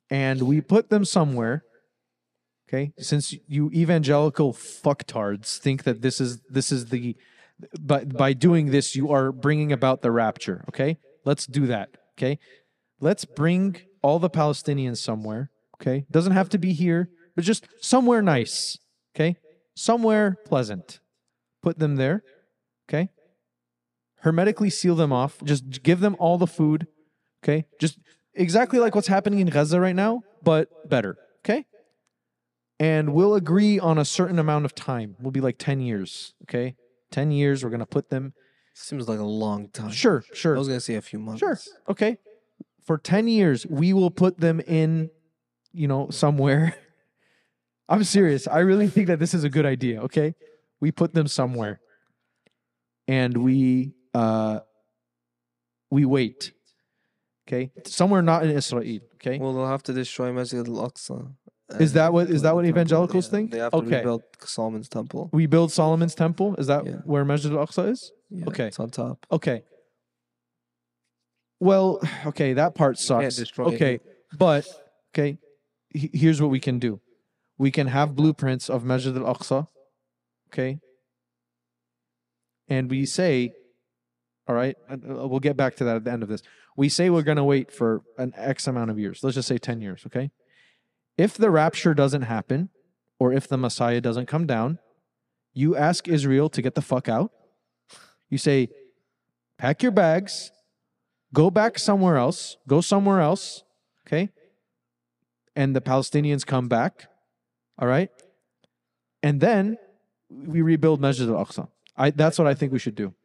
And 0.09 0.43
we 0.43 0.61
put 0.61 0.89
them 0.89 1.05
somewhere. 1.05 1.63
Okay. 2.67 2.91
Since 2.97 3.33
you 3.47 3.71
evangelical 3.73 4.53
fucktards 4.53 5.57
think 5.57 5.83
that 5.83 6.01
this 6.01 6.19
is 6.19 6.41
this 6.49 6.71
is 6.71 6.87
the 6.87 7.15
but 7.79 8.15
by 8.15 8.33
doing 8.33 8.71
this 8.71 8.95
you 8.95 9.11
are 9.11 9.31
bringing 9.31 9.71
about 9.71 10.01
the 10.01 10.11
rapture. 10.11 10.65
Okay. 10.69 10.97
Let's 11.25 11.45
do 11.45 11.67
that. 11.67 11.89
Okay. 12.17 12.39
Let's 12.99 13.25
bring 13.25 13.81
all 14.01 14.19
the 14.19 14.29
Palestinians 14.29 14.97
somewhere. 14.97 15.49
Okay. 15.81 16.05
Doesn't 16.11 16.33
have 16.33 16.49
to 16.49 16.57
be 16.57 16.73
here, 16.73 17.09
but 17.35 17.45
just 17.45 17.67
somewhere 17.81 18.21
nice. 18.21 18.77
Okay. 19.15 19.37
Somewhere 19.75 20.37
pleasant 20.45 20.99
put 21.61 21.79
them 21.79 21.95
there. 21.97 22.23
Okay. 22.89 23.09
Hermetically 24.21 24.69
seal 24.69 24.95
them 24.95 25.11
off. 25.11 25.43
Just 25.43 25.83
give 25.83 25.99
them 25.99 26.15
all 26.19 26.37
the 26.37 26.47
food. 26.47 26.87
Okay. 27.43 27.65
Just 27.79 27.99
exactly 28.37 28.79
like 28.79 28.95
what's 28.95 29.07
happening 29.07 29.39
in 29.39 29.47
Gaza 29.47 29.79
right 29.79 29.95
now, 29.95 30.23
but 30.43 30.89
better. 30.89 31.17
Okay. 31.39 31.65
And 32.79 33.13
we'll 33.13 33.35
agree 33.35 33.79
on 33.79 33.97
a 33.97 34.05
certain 34.05 34.39
amount 34.39 34.65
of 34.65 34.75
time. 34.75 35.15
We'll 35.19 35.31
be 35.31 35.41
like 35.41 35.57
10 35.57 35.81
years. 35.81 36.33
Okay. 36.43 36.75
10 37.11 37.31
years. 37.31 37.63
We're 37.63 37.69
going 37.69 37.79
to 37.79 37.85
put 37.85 38.09
them. 38.09 38.33
Seems 38.79 39.09
like 39.09 39.19
a 39.19 39.23
long 39.23 39.69
time. 39.69 39.89
Sure. 39.89 40.23
Sure. 40.33 40.55
I 40.55 40.59
was 40.59 40.67
gonna 40.67 40.79
say 40.79 40.95
a 40.95 41.01
few 41.01 41.17
months. 41.17 41.39
Sure. 41.39 41.57
Okay. 41.89 42.19
For 42.85 42.99
10 42.99 43.27
years, 43.27 43.65
we 43.65 43.91
will 43.91 44.11
put 44.11 44.39
them 44.39 44.59
in, 44.59 45.09
you 45.73 45.87
know, 45.87 46.11
somewhere. 46.11 46.75
I'm 47.89 48.03
serious. 48.03 48.47
I 48.47 48.59
really 48.59 48.87
think 48.87 49.07
that 49.07 49.17
this 49.17 49.33
is 49.33 49.43
a 49.43 49.49
good 49.49 49.65
idea. 49.65 50.03
Okay. 50.03 50.35
We 50.79 50.91
put 50.91 51.15
them 51.15 51.27
somewhere 51.27 51.81
and 53.07 53.37
we, 53.37 53.93
uh, 54.13 54.59
we 55.89 56.05
wait. 56.05 56.51
Okay. 57.47 57.71
Somewhere 57.85 58.21
not 58.21 58.43
in 58.43 58.51
Israel. 58.51 58.99
Okay. 59.15 59.37
Well, 59.39 59.53
they'll 59.53 59.67
have 59.67 59.83
to 59.83 59.93
destroy 59.93 60.33
Masjid 60.33 60.67
al-Aqsa. 60.67 61.33
Is 61.79 61.93
that 61.93 62.11
what- 62.13 62.29
is 62.29 62.41
that 62.43 62.55
what 62.55 62.65
evangelicals 62.65 63.25
yeah. 63.27 63.31
think? 63.31 63.51
They 63.51 63.59
have 63.59 63.71
to 63.71 63.77
Okay. 63.77 63.97
rebuild 63.97 64.23
Solomon's 64.41 64.89
temple. 64.89 65.29
we 65.33 65.45
build 65.47 65.71
Solomon's 65.71 66.15
temple. 66.15 66.55
Is 66.55 66.67
that 66.67 66.85
Yeah. 66.85 66.97
where 67.05 67.23
Masjid 67.25 67.51
al-Aqsa 67.53 67.89
is? 67.89 68.11
Yeah, 68.29 68.45
Okay. 68.47 68.67
it's 68.67 68.79
on 68.79 68.89
top. 68.89 69.25
Okay. 69.31 69.63
Well, 71.59 71.99
okay, 72.25 72.53
that 72.53 72.75
part 72.75 72.99
sucks. 72.99 73.35
destroy 73.37 73.69
it. 73.69 73.75
Okay, 73.75 73.99
but 74.37 74.67
okay, 75.11 75.39
here's 75.93 76.41
what 76.41 76.51
we 76.51 76.59
can 76.59 76.79
do. 76.79 77.01
We 77.57 77.71
can 77.71 77.87
have 77.87 78.15
blueprints 78.15 78.69
of 78.69 78.83
Masjid 78.83 79.15
al-Aqsa. 79.17 79.67
Okay. 80.49 80.79
And 82.69 82.89
we 82.89 83.05
say, 83.05 83.53
all 84.47 84.55
right, 84.55 84.75
uh, 84.89 84.97
we'll 85.27 85.39
get 85.39 85.57
back 85.57 85.75
to 85.77 85.83
that 85.85 85.95
at 85.95 86.03
the 86.03 86.11
end 86.11 86.21
of 86.23 86.29
this. 86.29 86.41
We 86.77 86.87
say 86.87 87.09
we're 87.09 87.23
going 87.23 87.37
to 87.37 87.43
wait 87.43 87.71
for 87.71 88.03
an 88.17 88.33
X 88.37 88.67
amount 88.67 88.91
of 88.91 88.99
years. 88.99 89.23
Let's 89.23 89.35
just 89.35 89.47
say 89.47 89.57
10 89.57 89.81
years, 89.81 90.03
okay? 90.05 90.29
If 91.17 91.35
the 91.35 91.49
rapture 91.49 91.93
doesn't 91.93 92.21
happen 92.21 92.69
or 93.19 93.33
if 93.33 93.47
the 93.47 93.57
Messiah 93.57 93.99
doesn't 93.99 94.27
come 94.27 94.45
down, 94.45 94.77
you 95.53 95.75
ask 95.75 96.07
Israel 96.07 96.49
to 96.49 96.61
get 96.61 96.75
the 96.75 96.81
fuck 96.83 97.09
out. 97.09 97.31
You 98.29 98.37
say, 98.37 98.69
pack 99.57 99.81
your 99.81 99.91
bags, 99.91 100.51
go 101.33 101.49
back 101.49 101.79
somewhere 101.79 102.17
else, 102.17 102.57
go 102.67 102.79
somewhere 102.79 103.21
else, 103.21 103.63
okay? 104.05 104.29
And 105.55 105.75
the 105.75 105.81
Palestinians 105.81 106.45
come 106.45 106.67
back, 106.67 107.07
all 107.79 107.87
right? 107.87 108.09
And 109.23 109.41
then 109.41 109.77
we 110.29 110.61
rebuild 110.61 111.01
Masjid 111.01 111.27
al-Aqsa. 111.27 111.69
I 111.95 112.11
that's 112.11 112.37
what 112.37 112.47
I 112.47 112.53
think 112.53 112.71
we 112.71 112.79
should 112.79 112.93
do. 112.93 113.15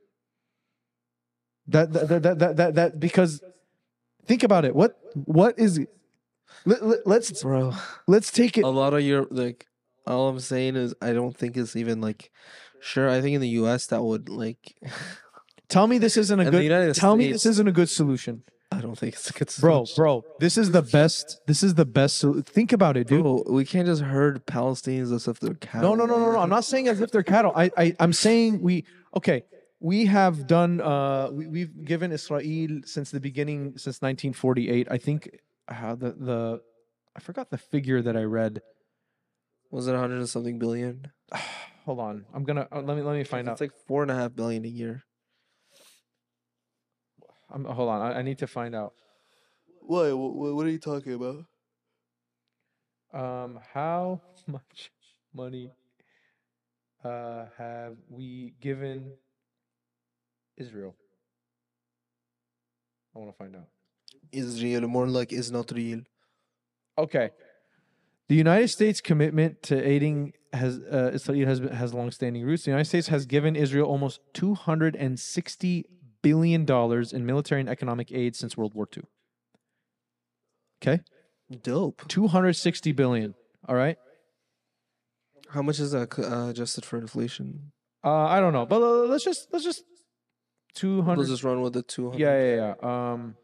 That 1.69 1.93
that 1.93 2.23
that 2.23 2.39
that 2.39 2.57
that, 2.57 2.75
that 2.75 3.01
because 3.01 3.43
think 4.27 4.43
about 4.43 4.65
it. 4.65 4.75
What 4.75 4.99
what 5.15 5.59
is 5.59 5.81
let, 6.65 6.85
let, 6.85 7.07
let's 7.07 7.43
Bro, 7.43 7.75
let's 8.07 8.31
take 8.31 8.59
it 8.59 8.65
a 8.65 8.69
lot 8.69 8.95
of 8.95 9.03
your 9.03 9.27
like 9.31 9.67
all 10.07 10.29
I'm 10.29 10.41
saying 10.41 10.77
is 10.77 10.95
I 11.01 11.13
don't 11.13 11.37
think 11.37 11.57
it's 11.57 11.77
even 11.77 12.01
like 12.01 12.31
sure, 12.81 13.09
I 13.09 13.21
think 13.21 13.35
in 13.35 13.41
the 13.41 13.49
US 13.61 13.87
that 13.87 14.03
would 14.03 14.29
like 14.29 14.77
Tell 15.73 15.87
me 15.87 15.97
this 15.97 16.19
isn't 16.19 16.39
a 16.39 16.51
good 16.51 16.95
tell 16.95 17.17
me 17.17 17.33
this 17.33 17.47
isn't 17.47 17.67
a 17.67 17.73
good 17.73 17.89
solution. 17.89 18.43
I 18.71 18.81
don't 18.81 18.97
think 18.97 19.15
it's 19.15 19.31
a 19.31 19.33
good 19.33 19.49
solution. 19.49 19.95
bro, 19.97 20.21
bro, 20.21 20.25
this 20.39 20.59
is 20.59 20.71
the 20.71 20.83
best 20.83 21.41
this 21.47 21.63
is 21.63 21.75
the 21.75 21.87
best 21.87 22.19
sol- 22.19 22.43
think 22.43 22.73
about 22.73 22.99
it, 22.99 23.07
dude. 23.07 23.23
Bro, 23.23 23.45
we 23.49 23.65
can't 23.65 23.87
just 23.87 24.03
herd 24.03 24.45
Palestinians 24.45 25.15
as 25.15 25.29
if 25.29 25.41
they're 25.41 25.55
cattle. 25.55 25.97
No, 25.97 26.05
no, 26.05 26.05
no, 26.05 26.19
no, 26.23 26.33
no. 26.33 26.39
I'm 26.41 26.51
not 26.51 26.65
saying 26.65 26.89
as 26.89 27.01
if 27.01 27.11
they're 27.11 27.23
cattle. 27.23 27.53
I, 27.57 27.71
I 27.77 27.97
I'm 28.01 28.13
saying 28.13 28.61
we 28.61 28.85
okay. 29.17 29.45
We 29.83 30.07
have 30.07 30.47
done 30.47 30.81
uh 30.81 31.29
we, 31.33 31.49
we've 31.49 31.85
given 31.85 32.13
Israel 32.13 32.81
since 32.85 33.11
the 33.11 33.21
beginning 33.21 33.77
since 33.77 34.01
1948. 34.01 34.87
I 34.91 34.97
think 34.97 35.41
uh, 35.69 35.97
the 35.97 36.13
the 36.13 36.61
I 37.17 37.21
forgot 37.21 37.51
the 37.51 37.59
figure 37.59 38.01
that 38.01 38.17
I 38.17 38.23
read. 38.23 38.63
Was 39.71 39.89
it 39.89 39.93
100 39.93 40.17
and 40.17 40.29
something 40.29 40.59
billion? 40.59 41.11
Hold 41.85 41.99
on. 41.99 42.25
I'm 42.33 42.45
going 42.45 42.57
to 42.57 42.69
uh, 42.71 42.81
let 42.81 42.97
me 42.97 43.03
let 43.03 43.17
me 43.17 43.25
find 43.25 43.49
out. 43.49 43.53
It's 43.53 43.61
like 43.61 43.75
four 43.89 44.03
and 44.03 44.11
a 44.11 44.15
half 44.15 44.37
billion 44.37 44.65
a 44.65 44.69
year. 44.69 45.03
I'm, 47.51 47.65
hold 47.65 47.91
on. 47.91 48.01
I, 48.01 48.21
I 48.21 48.23
need 48.23 48.39
to 48.39 48.47
find 48.47 48.75
out. 48.75 48.95
What? 49.81 50.17
What 50.17 50.65
are 50.65 50.71
you 50.71 50.79
talking 50.79 51.15
about? 51.15 51.45
Um 53.13 53.59
how 53.75 54.23
much 54.47 54.93
money 55.35 55.73
uh 57.05 57.47
have 57.59 57.97
we 58.09 58.55
given 58.61 59.13
Israel? 60.57 60.95
I 63.15 63.19
want 63.19 63.31
to 63.31 63.37
find 63.37 63.57
out. 63.57 63.69
Israel, 64.31 64.89
more 64.89 65.07
like 65.07 65.33
is 65.33 65.51
not 65.51 65.71
real. 65.73 66.01
Okay. 66.97 67.31
The 68.29 68.35
United 68.35 68.69
States 68.69 69.01
commitment 69.01 69.63
to 69.65 69.83
aiding 69.87 70.33
has 70.53 70.79
uh, 70.79 71.11
Israel 71.13 71.47
has 71.47 71.59
has 71.59 71.93
longstanding 71.93 72.45
roots. 72.45 72.65
The 72.65 72.71
United 72.71 72.87
States 72.89 73.09
has 73.09 73.27
given 73.27 73.57
Israel 73.57 73.87
almost 73.87 74.21
260 74.35 75.87
billion 76.23 76.65
dollars 76.65 77.13
in 77.13 77.27
military 77.27 77.61
and 77.61 77.69
economic 77.69 78.13
aid 78.13 78.37
since 78.37 78.57
World 78.57 78.75
War 78.75 78.89
II. 78.97 79.03
Okay? 80.81 81.03
Dope. 81.63 82.03
260 82.09 82.93
billion, 82.93 83.35
all 83.69 83.75
right? 83.75 83.97
How 85.51 85.63
much 85.63 85.79
is 85.81 85.93
that 85.93 86.19
uh, 86.19 86.49
adjusted 86.49 86.85
for 86.85 86.97
inflation? 86.99 87.73
Uh 88.05 88.25
I 88.25 88.41
don't 88.41 88.53
know, 88.53 88.67
but 88.67 88.83
uh, 88.83 89.05
let's 89.07 89.25
just 89.25 89.49
let's 89.53 89.65
just 89.65 89.85
200 90.75 91.19
Let's 91.19 91.31
just 91.31 91.45
run 91.45 91.61
with 91.61 91.75
the 91.75 91.83
200. 91.83 92.19
Yeah, 92.19 92.39
yeah, 92.39 92.75
yeah. 92.83 93.13
Um 93.13 93.37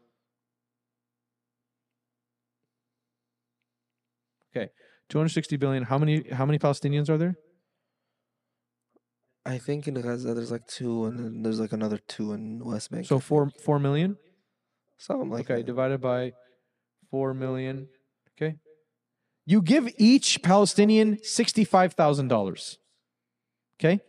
Okay. 4.55 4.69
260 5.09 5.57
billion. 5.57 5.83
How 5.83 5.97
many 5.97 6.29
how 6.31 6.45
many 6.45 6.59
Palestinians 6.59 7.09
are 7.09 7.17
there? 7.17 7.35
I 9.45 9.57
think 9.57 9.87
in 9.87 9.95
Gaza 9.95 10.33
there's 10.33 10.51
like 10.51 10.67
two, 10.67 11.05
and 11.05 11.17
then 11.17 11.41
there's 11.43 11.59
like 11.59 11.71
another 11.71 11.97
two 12.07 12.33
in 12.33 12.63
West 12.63 12.91
Bank. 12.91 13.05
So 13.05 13.17
I 13.17 13.19
4 13.19 13.49
think. 13.49 13.61
4 13.63 13.79
million? 13.79 14.17
something 14.99 15.29
like 15.29 15.49
okay, 15.49 15.61
that. 15.61 15.65
divided 15.65 16.01
by 16.01 16.33
4 17.09 17.33
million. 17.33 17.87
Okay. 18.37 18.55
You 19.45 19.61
give 19.61 19.89
each 19.97 20.43
Palestinian 20.43 21.15
$65,000. 21.17 22.77
Okay? 23.79 23.99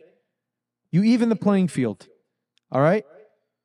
You 0.91 1.03
even 1.03 1.29
the 1.29 1.35
playing 1.35 1.69
field. 1.69 2.07
All 2.71 2.81
right? 2.81 3.05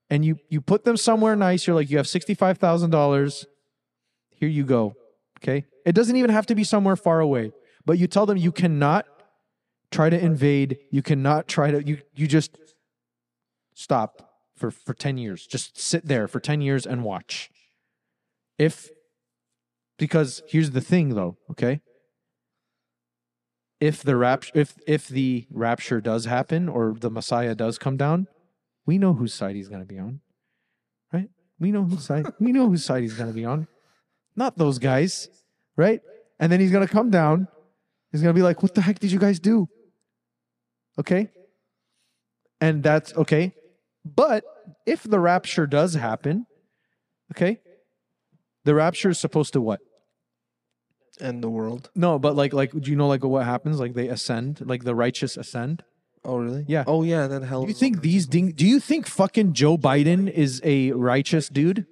And 0.08 0.24
you 0.24 0.38
you 0.48 0.60
put 0.60 0.84
them 0.84 0.96
somewhere 0.96 1.34
nice. 1.34 1.66
You're 1.66 1.76
like 1.76 1.90
you 1.90 1.96
have 1.96 2.06
$65,000. 2.06 3.46
Here 4.30 4.48
you 4.48 4.64
go. 4.64 4.94
Okay? 5.38 5.64
It 5.84 5.94
doesn't 5.94 6.16
even 6.16 6.30
have 6.30 6.46
to 6.46 6.54
be 6.54 6.64
somewhere 6.64 6.96
far 6.96 7.20
away. 7.20 7.52
But 7.84 7.98
you 7.98 8.06
tell 8.06 8.26
them 8.26 8.36
you 8.36 8.52
cannot 8.52 9.06
try 9.90 10.10
to 10.10 10.18
invade. 10.18 10.78
You 10.90 11.02
cannot 11.02 11.48
try 11.48 11.70
to 11.70 11.82
you 11.82 11.98
you 12.14 12.26
just 12.26 12.58
stop 13.74 14.30
for 14.56 14.70
for 14.70 14.94
10 14.94 15.18
years. 15.18 15.46
Just 15.46 15.80
sit 15.80 16.06
there 16.06 16.26
for 16.28 16.40
10 16.40 16.60
years 16.60 16.86
and 16.86 17.04
watch. 17.04 17.50
If 18.58 18.90
because 19.98 20.42
here's 20.48 20.72
the 20.72 20.80
thing 20.80 21.10
though, 21.10 21.36
okay? 21.50 21.80
If 23.80 24.02
the 24.02 24.16
rapture 24.16 24.52
if 24.54 24.74
if 24.86 25.08
the 25.08 25.46
rapture 25.50 26.00
does 26.00 26.24
happen 26.24 26.68
or 26.68 26.94
the 26.98 27.10
Messiah 27.10 27.54
does 27.54 27.78
come 27.78 27.96
down, 27.96 28.26
we 28.86 28.98
know 28.98 29.12
whose 29.12 29.34
side 29.34 29.56
he's 29.56 29.68
going 29.68 29.82
to 29.82 29.86
be 29.86 29.98
on. 29.98 30.20
Right? 31.12 31.28
We 31.58 31.72
know 31.72 31.84
whose 31.84 32.04
side 32.04 32.26
we 32.40 32.52
know 32.52 32.68
whose 32.68 32.84
side 32.84 33.02
he's 33.02 33.14
going 33.14 33.28
to 33.28 33.34
be 33.34 33.44
on. 33.44 33.66
Not 34.34 34.56
those 34.56 34.78
guys, 34.78 35.28
right? 35.76 36.00
And 36.38 36.52
then 36.52 36.60
he's 36.60 36.70
going 36.70 36.86
to 36.86 36.92
come 36.92 37.10
down. 37.10 37.48
He's 38.12 38.22
going 38.22 38.34
to 38.34 38.38
be 38.38 38.42
like, 38.42 38.62
"What 38.62 38.74
the 38.74 38.82
heck 38.82 38.98
did 38.98 39.10
you 39.10 39.18
guys 39.18 39.40
do?" 39.40 39.68
Okay? 40.98 41.30
And 42.60 42.82
that's 42.82 43.14
okay. 43.14 43.52
But 44.04 44.44
if 44.86 45.02
the 45.02 45.18
rapture 45.18 45.66
does 45.66 45.94
happen, 45.94 46.46
okay, 47.32 47.60
the 48.64 48.74
rapture 48.74 49.10
is 49.10 49.18
supposed 49.18 49.52
to 49.54 49.60
what? 49.60 49.80
End 51.20 51.42
the 51.42 51.50
world. 51.50 51.90
No, 51.94 52.18
but 52.18 52.36
like, 52.36 52.52
like, 52.52 52.72
do 52.72 52.90
you 52.90 52.96
know 52.96 53.08
like 53.08 53.24
what 53.24 53.44
happens? 53.44 53.80
Like 53.80 53.94
they 53.94 54.08
ascend, 54.08 54.62
like 54.64 54.84
the 54.84 54.94
righteous 54.94 55.36
ascend. 55.36 55.82
Oh 56.26 56.38
really? 56.38 56.64
Yeah. 56.66 56.82
Oh 56.86 57.04
yeah. 57.04 57.26
that 57.28 57.42
hell. 57.44 57.62
Do 57.62 57.68
you 57.68 57.74
think 57.74 58.02
these 58.02 58.26
ding? 58.26 58.50
Do 58.50 58.66
you 58.66 58.80
think 58.80 59.06
fucking 59.06 59.52
Joe 59.52 59.78
Biden 59.78 60.28
is 60.30 60.60
a 60.64 60.90
righteous 60.92 61.48
dude? 61.48 61.86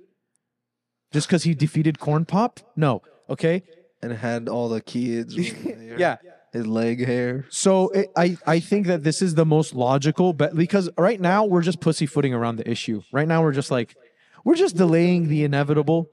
Just 1.12 1.28
because 1.28 1.44
he 1.44 1.54
defeated 1.54 2.00
Corn 2.00 2.24
Pop? 2.24 2.58
No. 2.76 3.00
Okay. 3.30 3.62
and 4.02 4.12
had 4.12 4.48
all 4.48 4.68
the 4.68 4.80
kids. 4.80 5.34
with 5.36 5.46
his 5.52 5.62
hair, 5.62 5.96
Yeah. 5.98 6.16
His 6.52 6.66
leg 6.66 7.04
hair. 7.04 7.46
So 7.48 7.88
it, 7.90 8.10
I 8.16 8.36
I 8.46 8.60
think 8.60 8.86
that 8.88 9.02
this 9.04 9.22
is 9.22 9.34
the 9.34 9.46
most 9.46 9.74
logical, 9.74 10.32
but 10.32 10.54
because 10.54 10.88
right 10.98 11.20
now 11.20 11.44
we're 11.44 11.62
just 11.62 11.80
pussyfooting 11.80 12.34
around 12.34 12.56
the 12.56 12.68
issue. 12.70 13.02
Right 13.12 13.26
now 13.26 13.42
we're 13.42 13.52
just 13.52 13.70
like 13.70 13.96
we're 14.44 14.54
just 14.56 14.76
delaying 14.76 15.28
the 15.28 15.42
inevitable. 15.44 16.10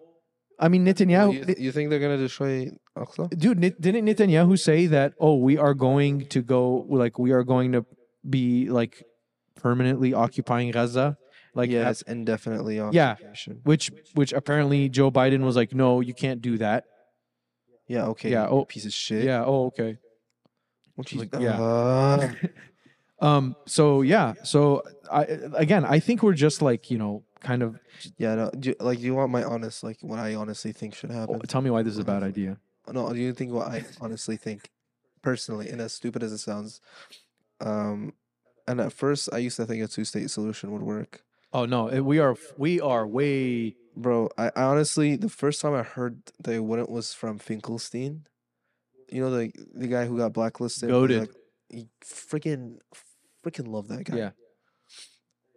I 0.60 0.68
mean 0.68 0.86
Netanyahu. 0.86 1.48
you, 1.48 1.56
you 1.58 1.72
think 1.72 1.90
they're 1.90 2.00
gonna 2.00 2.18
destroy 2.18 2.70
Aqsa? 2.98 3.30
dude 3.38 3.60
didn't 3.80 4.06
netanyahu 4.06 4.60
say 4.60 4.86
that 4.88 5.14
oh 5.20 5.36
we 5.36 5.58
are 5.58 5.74
going 5.74 6.28
to 6.28 6.42
go 6.42 6.86
like 6.90 7.18
we 7.18 7.32
are 7.32 7.44
going 7.44 7.72
to 7.72 7.86
be 8.28 8.70
like 8.70 9.04
permanently 9.56 10.14
occupying 10.14 10.72
gaza 10.72 11.18
like 11.54 11.70
at- 11.72 11.92
it's 11.92 12.02
indefinitely 12.04 12.78
Yeah. 12.92 13.16
which 13.64 13.92
which 14.14 14.32
apparently 14.34 14.90
joe 14.90 15.12
biden 15.12 15.42
was 15.42 15.56
like 15.56 15.74
no 15.74 16.00
you 16.02 16.14
can't 16.14 16.42
do 16.42 16.58
that 16.60 16.86
Yeah. 17.88 18.06
Okay. 18.08 18.32
Yeah, 18.32 18.48
oh, 18.48 18.66
piece 18.66 18.86
of 18.86 18.94
shit. 18.94 19.24
yeah 19.26 19.44
oh 19.46 19.66
okay 19.68 19.98
Which 20.96 21.14
is 21.14 21.20
like, 21.20 21.34
like, 21.34 21.44
yeah. 21.44 21.62
uh, 21.62 22.32
um 23.26 23.56
so 23.68 24.02
yeah 24.02 24.34
so 24.44 24.82
i 25.12 25.24
again 25.56 25.84
i 25.86 26.00
think 26.00 26.24
we're 26.24 26.34
just 26.48 26.62
like 26.62 26.90
you 26.90 26.98
know 26.98 27.24
kind 27.42 27.62
of 27.64 27.78
yeah. 28.18 28.36
No, 28.36 28.52
do, 28.58 28.74
like, 28.80 29.00
do 29.00 29.06
you 29.06 29.14
want 29.16 29.32
my 29.32 29.44
honest, 29.44 29.84
like, 29.84 29.98
what 30.02 30.18
I 30.20 30.34
honestly 30.36 30.72
think 30.74 30.96
should 30.96 31.12
happen? 31.12 31.36
oh, 31.36 31.40
tell 31.48 31.62
me 31.62 31.70
why 31.70 31.82
this 31.84 31.94
is 31.94 32.00
a 32.00 32.04
bad 32.04 32.24
idea 32.24 32.58
No, 32.92 33.12
do 33.14 33.20
you 33.20 33.34
think 33.34 33.52
what 33.52 33.68
I 33.68 33.84
honestly 34.00 34.38
think, 34.38 34.70
personally, 35.22 35.70
and 35.70 35.80
as 35.82 35.92
stupid 35.94 36.22
as 36.24 36.32
it 36.32 36.38
sounds, 36.40 36.82
um, 37.62 38.14
and 38.68 38.80
at 38.82 38.92
first 38.94 39.30
I 39.34 39.38
used 39.38 39.58
to 39.58 39.66
think 39.66 39.84
a 39.84 39.88
two-state 39.88 40.30
solution 40.30 40.72
would 40.72 40.82
work, 40.84 41.24
oh 41.54 41.66
no 41.66 41.88
it- 41.88 42.02
we 42.02 42.20
are 42.20 42.36
we 42.58 42.80
are 42.82 43.08
way 43.08 43.76
bro. 43.96 44.30
I, 44.38 44.52
I 44.56 44.64
honestly, 44.64 45.16
the 45.16 45.30
first 45.30 45.62
time 45.62 45.74
I 45.74 45.84
heard 45.84 46.22
it 46.48 46.60
wouldn't 46.60 46.90
was 46.90 47.14
from 47.14 47.38
Finkelstein. 47.40 48.26
You 49.10 49.22
know 49.22 49.32
the 49.32 49.52
the 49.74 49.88
guy 49.88 50.06
who 50.06 50.18
got 50.18 50.34
blacklisted. 50.34 50.90
Goated. 50.90 51.20
Like, 51.22 51.32
he 51.70 51.88
freaking 52.04 52.78
freaking 53.46 53.68
love 53.68 53.88
that 53.90 54.06
guy. 54.06 54.18
Yeah. 54.18 54.32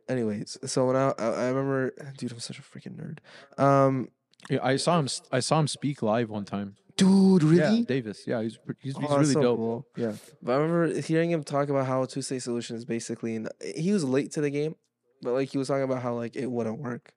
Anyways, 0.09 0.59
so 0.67 0.87
when 0.87 0.97
I 0.97 1.13
I, 1.19 1.27
I 1.27 1.49
remember, 1.49 1.95
dude, 2.19 2.33
I'm 2.33 2.41
such 2.41 2.59
a 2.59 2.63
freaking 2.63 2.97
nerd. 2.97 3.19
Um, 3.63 4.09
yeah, 4.51 4.59
i 4.63 4.77
saw 4.77 4.99
him 4.99 5.09
I 5.33 5.41
saw 5.41 5.59
him 5.61 5.69
speak 5.69 6.03
live 6.03 6.29
one 6.29 6.45
time 6.45 6.77
dude, 6.97 7.43
really? 7.43 7.79
yeah 7.79 7.85
davis 7.87 8.25
yeah 8.27 8.41
he's 8.43 8.57
pre- 8.57 8.75
he's, 8.81 8.97
he's 8.97 9.05
Oh, 9.07 9.09
that's 9.09 9.21
really 9.21 9.33
so 9.35 9.43
dope 9.43 9.59
cool. 9.59 9.87
yeah 9.97 10.13
But 10.43 10.53
I 10.53 10.57
remember 10.57 11.01
hearing 11.01 11.31
him 11.31 11.43
talk 11.45 11.69
about 11.69 11.87
how 11.87 12.03
a 12.03 12.07
two 12.07 12.23
state 12.23 12.43
solution 12.43 12.77
is 12.77 12.85
basically, 12.85 13.37
and 13.37 13.49
he 13.77 13.93
was 13.93 14.05
late 14.05 14.31
to 14.33 14.41
the 14.41 14.51
game, 14.51 14.77
but 15.23 15.33
like 15.33 15.49
he 15.51 15.59
was 15.59 15.69
talking 15.69 15.83
about 15.85 16.03
how 16.03 16.15
like 16.15 16.37
it 16.37 16.51
wouldn't 16.51 16.79
work, 16.81 17.13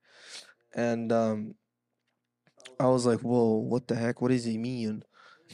and 0.75 1.11
um, 1.11 1.55
I 2.79 2.87
was 2.87 3.05
like, 3.05 3.19
whoa, 3.21 3.55
what 3.57 3.87
the 3.87 3.95
heck? 3.95 4.21
What 4.21 4.29
does 4.31 4.45
he 4.45 4.57
mean? 4.57 5.03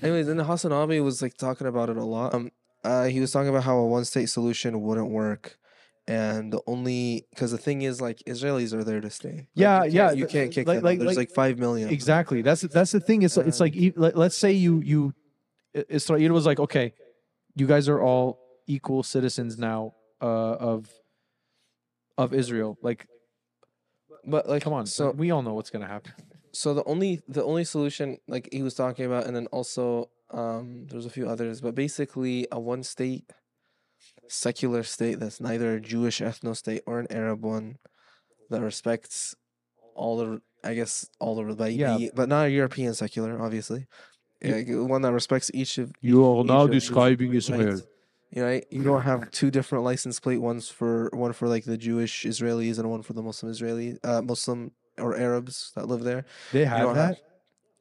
Anyways, 0.02 0.28
then 0.28 0.40
Hasan 0.40 0.72
Abi 0.72 1.00
was 1.02 1.22
like 1.22 1.36
talking 1.38 1.68
about 1.68 1.90
it 1.90 1.98
a 1.98 2.04
lot. 2.04 2.34
Um, 2.34 2.52
uh, 2.84 3.06
he 3.06 3.20
was 3.20 3.32
talking 3.32 3.50
about 3.50 3.64
how 3.64 3.78
a 3.78 3.86
one 3.86 4.06
state 4.06 4.30
solution 4.30 4.82
wouldn't 4.82 5.10
work. 5.12 5.58
And 6.06 6.52
the 6.52 6.62
only 6.68 7.26
because 7.30 7.52
the 7.52 7.58
thing 7.58 7.82
is 7.84 8.02
like 8.02 8.20
Israelis 8.28 8.74
are 8.74 8.84
there 8.84 9.00
to 9.00 9.10
stay. 9.10 9.36
Like, 9.36 9.48
Yeah, 9.54 9.84
you 9.86 9.92
yeah, 9.92 10.12
You 10.12 10.28
can't 10.28 10.52
kick 10.52 10.68
like- 10.68 10.78
them. 10.78 10.84
like- 10.84 11.00
There's 11.00 11.16
like- 11.16 11.32
five 11.32 11.58
million. 11.60 11.90
Exactly. 11.90 12.42
That's 12.42 12.62
that's 12.62 12.92
the 12.92 13.00
thing. 13.00 13.22
It's 13.22 13.38
it's 13.38 13.60
like 13.62 13.74
let, 13.96 14.18
let's 14.18 14.38
say 14.38 14.52
you 14.52 14.82
you 14.82 15.14
Israel 15.74 16.34
was 16.34 16.46
like, 16.46 16.60
okay, 16.60 16.94
you 17.56 17.66
guys 17.68 17.88
are 17.88 18.02
all 18.02 18.40
equal 18.68 19.02
citizens 19.04 19.58
now 19.58 19.94
uh, 20.22 20.26
of 20.72 20.90
of 22.18 22.34
Israel. 22.34 22.78
Like, 22.82 23.08
But 24.26 24.48
like, 24.50 24.62
come 24.64 24.74
on. 24.74 24.86
So 24.86 25.12
we 25.12 25.32
all 25.32 25.42
know 25.42 25.54
what's 25.54 25.70
gonna 25.70 25.88
happen. 25.88 26.14
so 26.52 26.74
the 26.74 26.84
only 26.84 27.22
the 27.28 27.44
only 27.44 27.64
solution 27.64 28.18
like 28.28 28.50
he 28.52 28.62
was 28.62 28.76
talking 28.76 29.06
about 29.06 29.26
and 29.26 29.36
then 29.36 29.48
also 29.48 30.10
um 30.32 30.86
there's 30.90 31.06
a 31.08 31.10
few 31.10 31.28
others 31.28 31.62
but 31.62 31.74
basically 31.76 32.46
a 32.52 32.60
one 32.60 32.84
state 32.84 33.26
secular 34.28 34.84
state 34.84 35.20
that's 35.20 35.40
neither 35.42 35.76
a 35.76 35.82
jewish 35.82 36.20
ethno 36.22 36.56
state 36.56 36.82
or 36.86 37.00
an 37.00 37.08
arab 37.12 37.44
one 37.44 37.78
that 38.50 38.62
respects 38.62 39.36
all 39.96 40.18
the 40.18 40.42
i 40.64 40.74
guess 40.74 41.10
all 41.20 41.36
the 41.36 41.44
Yeah. 41.72 41.98
the- 41.98 42.12
but 42.16 42.30
not 42.30 42.48
a 42.48 42.50
european 42.52 42.94
secular 42.94 43.42
obviously 43.42 43.88
like, 44.44 44.68
one 44.68 45.02
that 45.04 45.14
respects 45.14 45.50
each 45.54 45.78
of 45.78 45.94
You 46.02 46.26
are 46.26 46.44
now 46.44 46.68
describing 46.68 47.34
Israel. 47.34 47.66
rights. 47.66 47.84
You 48.32 48.44
right? 48.44 48.66
You 48.72 48.84
don't 48.84 49.04
have 49.04 49.32
two 49.32 49.50
different 49.52 49.84
license 49.86 50.20
plate. 50.20 50.40
One's 50.42 50.68
for 50.68 51.10
one 51.14 51.32
for 51.34 51.48
like 51.48 51.64
the 51.66 51.78
Jewish 51.78 52.26
Israelis 52.26 52.78
and 52.80 52.90
one 52.90 53.04
for 53.04 53.14
the 53.14 53.22
Muslim 53.22 53.52
Israeli, 53.52 53.98
uh, 54.04 54.22
Muslim 54.22 54.72
or 54.98 55.16
Arabs 55.16 55.72
that 55.76 55.88
live 55.88 56.04
there. 56.04 56.26
They 56.52 56.66
have 56.66 56.96
that. 56.96 57.20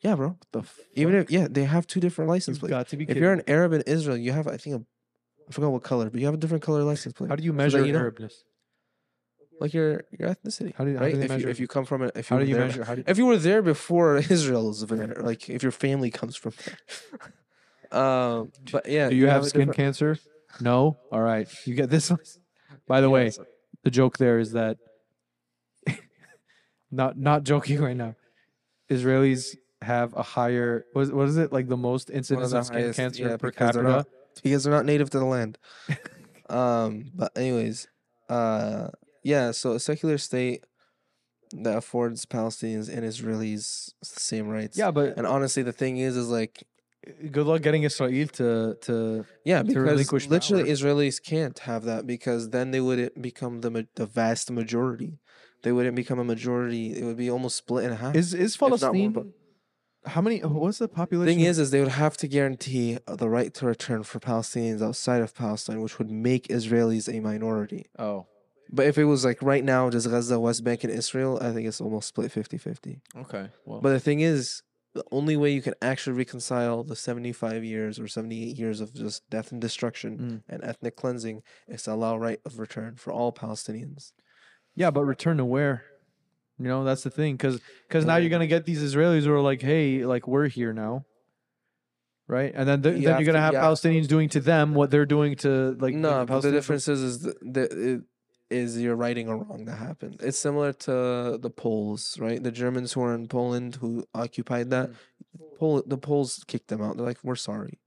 Yeah, 0.02 0.14
bro. 0.14 0.36
the 0.52 0.62
Even 0.94 1.14
if 1.16 1.30
yeah, 1.30 1.48
they 1.50 1.64
have 1.64 1.86
two 1.86 2.00
different 2.00 2.28
license 2.28 2.56
You've 2.56 2.60
plates. 2.60 2.70
got 2.70 2.88
to 2.88 2.96
be 2.96 3.04
If 3.10 3.16
you're 3.16 3.32
an 3.32 3.42
Arab 3.48 3.72
in 3.72 3.82
Israel, 3.86 4.16
you 4.16 4.32
have 4.32 4.46
I 4.46 4.56
think 4.56 4.76
a 4.76 4.82
I 5.52 5.54
forgot 5.54 5.70
what 5.70 5.82
color, 5.82 6.08
but 6.08 6.18
you 6.18 6.24
have 6.24 6.34
a 6.34 6.38
different 6.38 6.62
color 6.62 6.82
license 6.82 7.12
plate. 7.12 7.28
how 7.28 7.36
do 7.36 7.42
you 7.44 7.52
measure 7.52 7.84
you 7.84 7.92
Arabness? 7.92 8.32
like 9.60 9.74
your 9.74 10.04
your 10.18 10.30
ethnicity? 10.30 10.72
How 10.74 10.86
do, 10.86 10.94
how 10.96 11.02
right? 11.02 11.12
do 11.12 11.18
they 11.18 11.24
if 11.26 11.28
measure? 11.30 11.44
you 11.44 11.50
if 11.50 11.60
you 11.60 11.68
come 11.68 11.84
from 11.84 12.00
a 12.04 12.10
if 12.14 12.30
you 12.30 12.36
how 12.36 12.42
do 12.42 12.48
you 12.48 12.54
there, 12.54 12.64
measure? 12.64 12.84
How 12.84 12.94
do 12.94 13.00
you, 13.02 13.04
if 13.06 13.18
you 13.18 13.26
were 13.26 13.36
there 13.36 13.60
before 13.60 14.16
Israel 14.36 14.68
was 14.68 14.80
there, 14.86 15.14
like 15.20 15.50
if 15.50 15.62
your 15.62 15.72
family 15.72 16.10
comes 16.10 16.36
from 16.36 16.54
there. 16.64 18.00
um, 18.02 18.50
but 18.72 18.88
yeah, 18.88 19.10
do 19.10 19.14
you 19.14 19.26
have 19.26 19.42
a 19.42 19.46
skin 19.50 19.60
different- 19.68 19.76
cancer? 19.76 20.18
No. 20.58 20.96
All 21.12 21.20
right. 21.20 21.46
You 21.66 21.74
get 21.74 21.90
this 21.90 22.08
one. 22.10 22.20
By 22.86 23.02
the 23.02 23.10
way, 23.10 23.24
Yes. 23.24 23.38
the 23.84 23.90
joke 23.90 24.16
there 24.16 24.38
is 24.38 24.52
that 24.52 24.78
not 26.90 27.18
not 27.18 27.44
joking 27.44 27.78
right 27.80 27.96
now. 27.96 28.14
Israelis 28.90 29.54
have 29.82 30.14
a 30.14 30.22
higher 30.22 30.86
what 30.94 31.02
is, 31.02 31.12
what 31.12 31.28
is 31.28 31.36
it 31.36 31.52
like 31.52 31.68
the 31.68 31.76
most 31.76 32.08
One 32.08 32.14
of 32.14 32.18
incidence 32.18 32.52
of 32.54 32.64
skin 32.66 32.80
highest- 32.80 32.96
cancer 32.98 33.22
yeah, 33.28 33.36
per 33.36 33.50
capita? 33.50 34.06
Because 34.40 34.64
they're 34.64 34.72
not 34.72 34.86
native 34.86 35.10
to 35.10 35.18
the 35.18 35.24
land. 35.24 35.58
um, 36.48 37.10
but 37.14 37.32
anyways, 37.36 37.88
uh, 38.28 38.88
yeah. 39.22 39.50
So 39.50 39.72
a 39.72 39.80
secular 39.80 40.18
state 40.18 40.64
that 41.52 41.76
affords 41.76 42.24
Palestinians 42.26 42.88
and 42.88 43.04
Israelis 43.04 43.92
the 44.00 44.20
same 44.20 44.48
rights. 44.48 44.78
Yeah, 44.78 44.90
but 44.90 45.16
And 45.16 45.26
honestly, 45.26 45.62
the 45.62 45.72
thing 45.72 45.98
is, 45.98 46.16
is 46.16 46.28
like, 46.28 46.64
good 47.30 47.46
luck 47.46 47.62
getting 47.62 47.82
Israel 47.82 48.10
to 48.28 48.76
to 48.82 49.26
yeah, 49.44 49.58
to 49.58 49.64
because 49.64 49.82
relinquish 49.82 50.28
literally 50.28 50.64
power. 50.64 50.72
Israelis 50.72 51.22
can't 51.22 51.58
have 51.60 51.84
that 51.84 52.06
because 52.06 52.50
then 52.50 52.70
they 52.70 52.80
wouldn't 52.80 53.20
become 53.20 53.60
the 53.60 53.86
the 53.94 54.06
vast 54.06 54.50
majority. 54.50 55.18
They 55.62 55.72
wouldn't 55.72 55.94
become 55.94 56.18
a 56.18 56.24
majority. 56.24 56.98
It 56.98 57.04
would 57.04 57.16
be 57.16 57.30
almost 57.30 57.56
split 57.56 57.84
in 57.84 57.92
half. 57.92 58.14
is 58.16 58.34
is 58.34 58.56
Palestine. 58.56 59.32
How 60.06 60.20
many? 60.20 60.40
What's 60.40 60.78
the 60.78 60.88
population? 60.88 61.36
thing 61.38 61.44
is, 61.44 61.58
is 61.58 61.70
they 61.70 61.80
would 61.80 61.88
have 61.88 62.16
to 62.18 62.28
guarantee 62.28 62.98
uh, 63.06 63.16
the 63.16 63.28
right 63.28 63.52
to 63.54 63.66
return 63.66 64.02
for 64.02 64.18
Palestinians 64.20 64.82
outside 64.82 65.22
of 65.22 65.34
Palestine, 65.34 65.80
which 65.80 65.98
would 65.98 66.10
make 66.10 66.48
Israelis 66.48 67.08
a 67.12 67.20
minority. 67.20 67.86
oh, 67.98 68.26
But 68.70 68.86
if 68.86 68.98
it 68.98 69.04
was 69.04 69.24
like 69.24 69.40
right 69.42 69.64
now, 69.64 69.90
just 69.90 70.10
Gaza, 70.10 70.40
West 70.40 70.64
Bank, 70.64 70.82
and 70.84 70.92
Israel, 70.92 71.38
I 71.40 71.52
think 71.52 71.68
it's 71.68 71.80
almost 71.80 72.08
split 72.08 72.32
50 72.32 72.58
50. 72.58 73.00
okay. 73.18 73.48
Well, 73.64 73.80
But 73.80 73.90
the 73.90 74.00
thing 74.00 74.20
is, 74.20 74.62
the 74.94 75.04
only 75.10 75.36
way 75.36 75.50
you 75.52 75.62
can 75.62 75.74
actually 75.80 76.16
reconcile 76.18 76.82
the 76.84 76.96
75 76.96 77.64
years 77.64 77.98
or 77.98 78.06
78 78.08 78.58
years 78.58 78.80
of 78.80 78.92
just 78.92 79.22
death 79.30 79.50
and 79.52 79.60
destruction 79.60 80.18
Mm. 80.18 80.52
and 80.52 80.64
ethnic 80.64 80.96
cleansing 80.96 81.42
is 81.68 81.84
to 81.84 81.92
allow 81.94 82.16
right 82.18 82.40
of 82.44 82.58
return 82.58 82.96
for 82.96 83.10
all 83.12 83.32
Palestinians. 83.32 84.12
Yeah, 84.74 84.90
but 84.90 85.04
return 85.04 85.36
to 85.38 85.44
where? 85.44 85.84
You 86.58 86.66
know, 86.68 86.84
that's 86.84 87.02
the 87.02 87.10
thing, 87.10 87.34
because 87.34 87.60
because 87.88 88.04
now 88.04 88.16
you're 88.16 88.30
gonna 88.30 88.46
get 88.46 88.64
these 88.64 88.82
Israelis 88.82 89.24
who 89.24 89.32
are 89.32 89.40
like, 89.40 89.60
"Hey, 89.62 90.04
like 90.04 90.28
we're 90.28 90.48
here 90.48 90.72
now," 90.72 91.04
right? 92.28 92.52
And 92.54 92.68
then 92.68 92.82
th- 92.82 92.96
You 92.96 93.02
then 93.02 93.12
have 93.14 93.20
you're 93.20 93.26
gonna 93.26 93.38
to- 93.38 93.42
have 93.42 93.52
yeah. 93.54 93.62
Palestinians 93.62 94.06
doing 94.08 94.28
to 94.30 94.40
them 94.40 94.74
what 94.74 94.90
they're 94.90 95.06
doing 95.06 95.34
to 95.36 95.76
like. 95.80 95.94
no, 95.94 96.24
but 96.26 96.40
the 96.40 96.48
Palestinians. 96.48 96.52
difference 96.52 96.88
is, 96.88 97.02
is 97.02 97.22
the, 97.22 97.34
the, 97.42 97.92
it, 97.94 98.00
is 98.50 98.78
you're 98.80 98.94
righting 98.96 99.28
a 99.28 99.36
wrong 99.36 99.64
that 99.64 99.76
happened. 99.76 100.18
It's 100.22 100.38
similar 100.38 100.72
to 100.74 101.38
the 101.40 101.50
Poles, 101.50 102.18
right? 102.20 102.42
The 102.42 102.52
Germans 102.52 102.92
who 102.92 103.02
are 103.02 103.14
in 103.14 103.26
Poland 103.28 103.76
who 103.76 104.04
occupied 104.14 104.70
that, 104.70 104.90
Mm. 104.90 105.58
Pol- 105.58 105.82
the 105.86 105.96
Poles 105.96 106.44
kicked 106.46 106.68
them 106.68 106.82
out. 106.82 106.96
They're 106.98 107.06
like, 107.06 107.18
we're 107.24 107.34
sorry. 107.36 107.80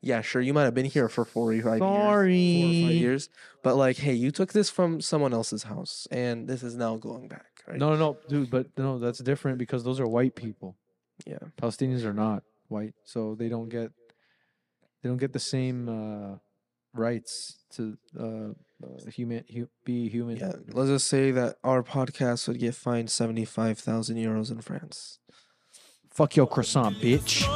Yeah, 0.00 0.20
sure, 0.20 0.40
you 0.40 0.54
might 0.54 0.64
have 0.64 0.74
been 0.74 0.84
here 0.86 1.08
for 1.08 1.24
45 1.24 1.64
years. 1.72 1.78
four 1.80 1.88
or 1.88 2.02
Sorry. 2.02 2.82
five 2.86 2.92
years. 2.92 3.28
But 3.64 3.74
like, 3.76 3.96
hey, 3.96 4.12
you 4.14 4.30
took 4.30 4.52
this 4.52 4.70
from 4.70 5.00
someone 5.00 5.32
else's 5.32 5.64
house, 5.64 6.06
and 6.12 6.46
this 6.48 6.62
is 6.62 6.76
now 6.76 6.96
going 6.96 7.26
back. 7.28 7.51
No, 7.68 7.90
no, 7.90 7.96
no, 7.96 8.16
dude. 8.28 8.50
But 8.50 8.66
no, 8.76 8.98
that's 8.98 9.18
different 9.18 9.58
because 9.58 9.84
those 9.84 10.00
are 10.00 10.06
white 10.06 10.34
people. 10.34 10.76
Yeah. 11.26 11.38
Palestinians 11.60 12.04
are 12.04 12.12
not 12.12 12.42
white, 12.68 12.94
so 13.04 13.34
they 13.34 13.48
don't 13.48 13.68
get 13.68 13.90
they 15.02 15.08
don't 15.08 15.18
get 15.18 15.32
the 15.32 15.38
same 15.38 15.88
uh, 15.88 16.38
rights 16.94 17.58
to 17.74 17.96
uh, 18.18 18.24
uh 18.24 19.10
human 19.10 19.44
hu- 19.52 19.68
be 19.84 20.08
human. 20.08 20.36
Yeah. 20.36 20.52
Let's 20.72 20.90
just 20.90 21.08
say 21.08 21.30
that 21.32 21.56
our 21.62 21.82
podcast 21.82 22.48
would 22.48 22.58
get 22.58 22.74
fined 22.74 23.10
seventy 23.10 23.44
five 23.44 23.78
thousand 23.78 24.16
euros 24.16 24.50
in 24.50 24.60
France. 24.60 25.18
Fuck 26.10 26.36
your 26.36 26.46
croissant, 26.46 26.96
bitch. 26.96 27.46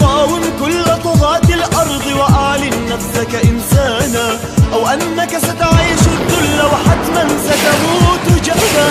قاوم 0.00 0.42
كل 0.60 0.84
طغاة 0.84 1.54
الأرض 1.54 2.06
وأعلن 2.06 2.88
نفسك 2.92 3.34
إنسان 3.34 3.89
سنا 4.12 4.38
أو 4.72 4.86
أنك 4.88 5.38
ستعيش 5.38 6.00
الذل 6.00 6.62
وحتما 6.72 7.28
ستموت 7.46 8.42
جبا 8.44 8.90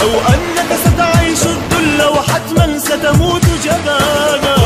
أو 0.00 0.10
أنك 0.20 0.70
ستعيش 0.84 1.42
الذل 1.42 2.02
وحتما 2.08 2.78
ستموت 2.78 3.44
جبانا 3.64 4.57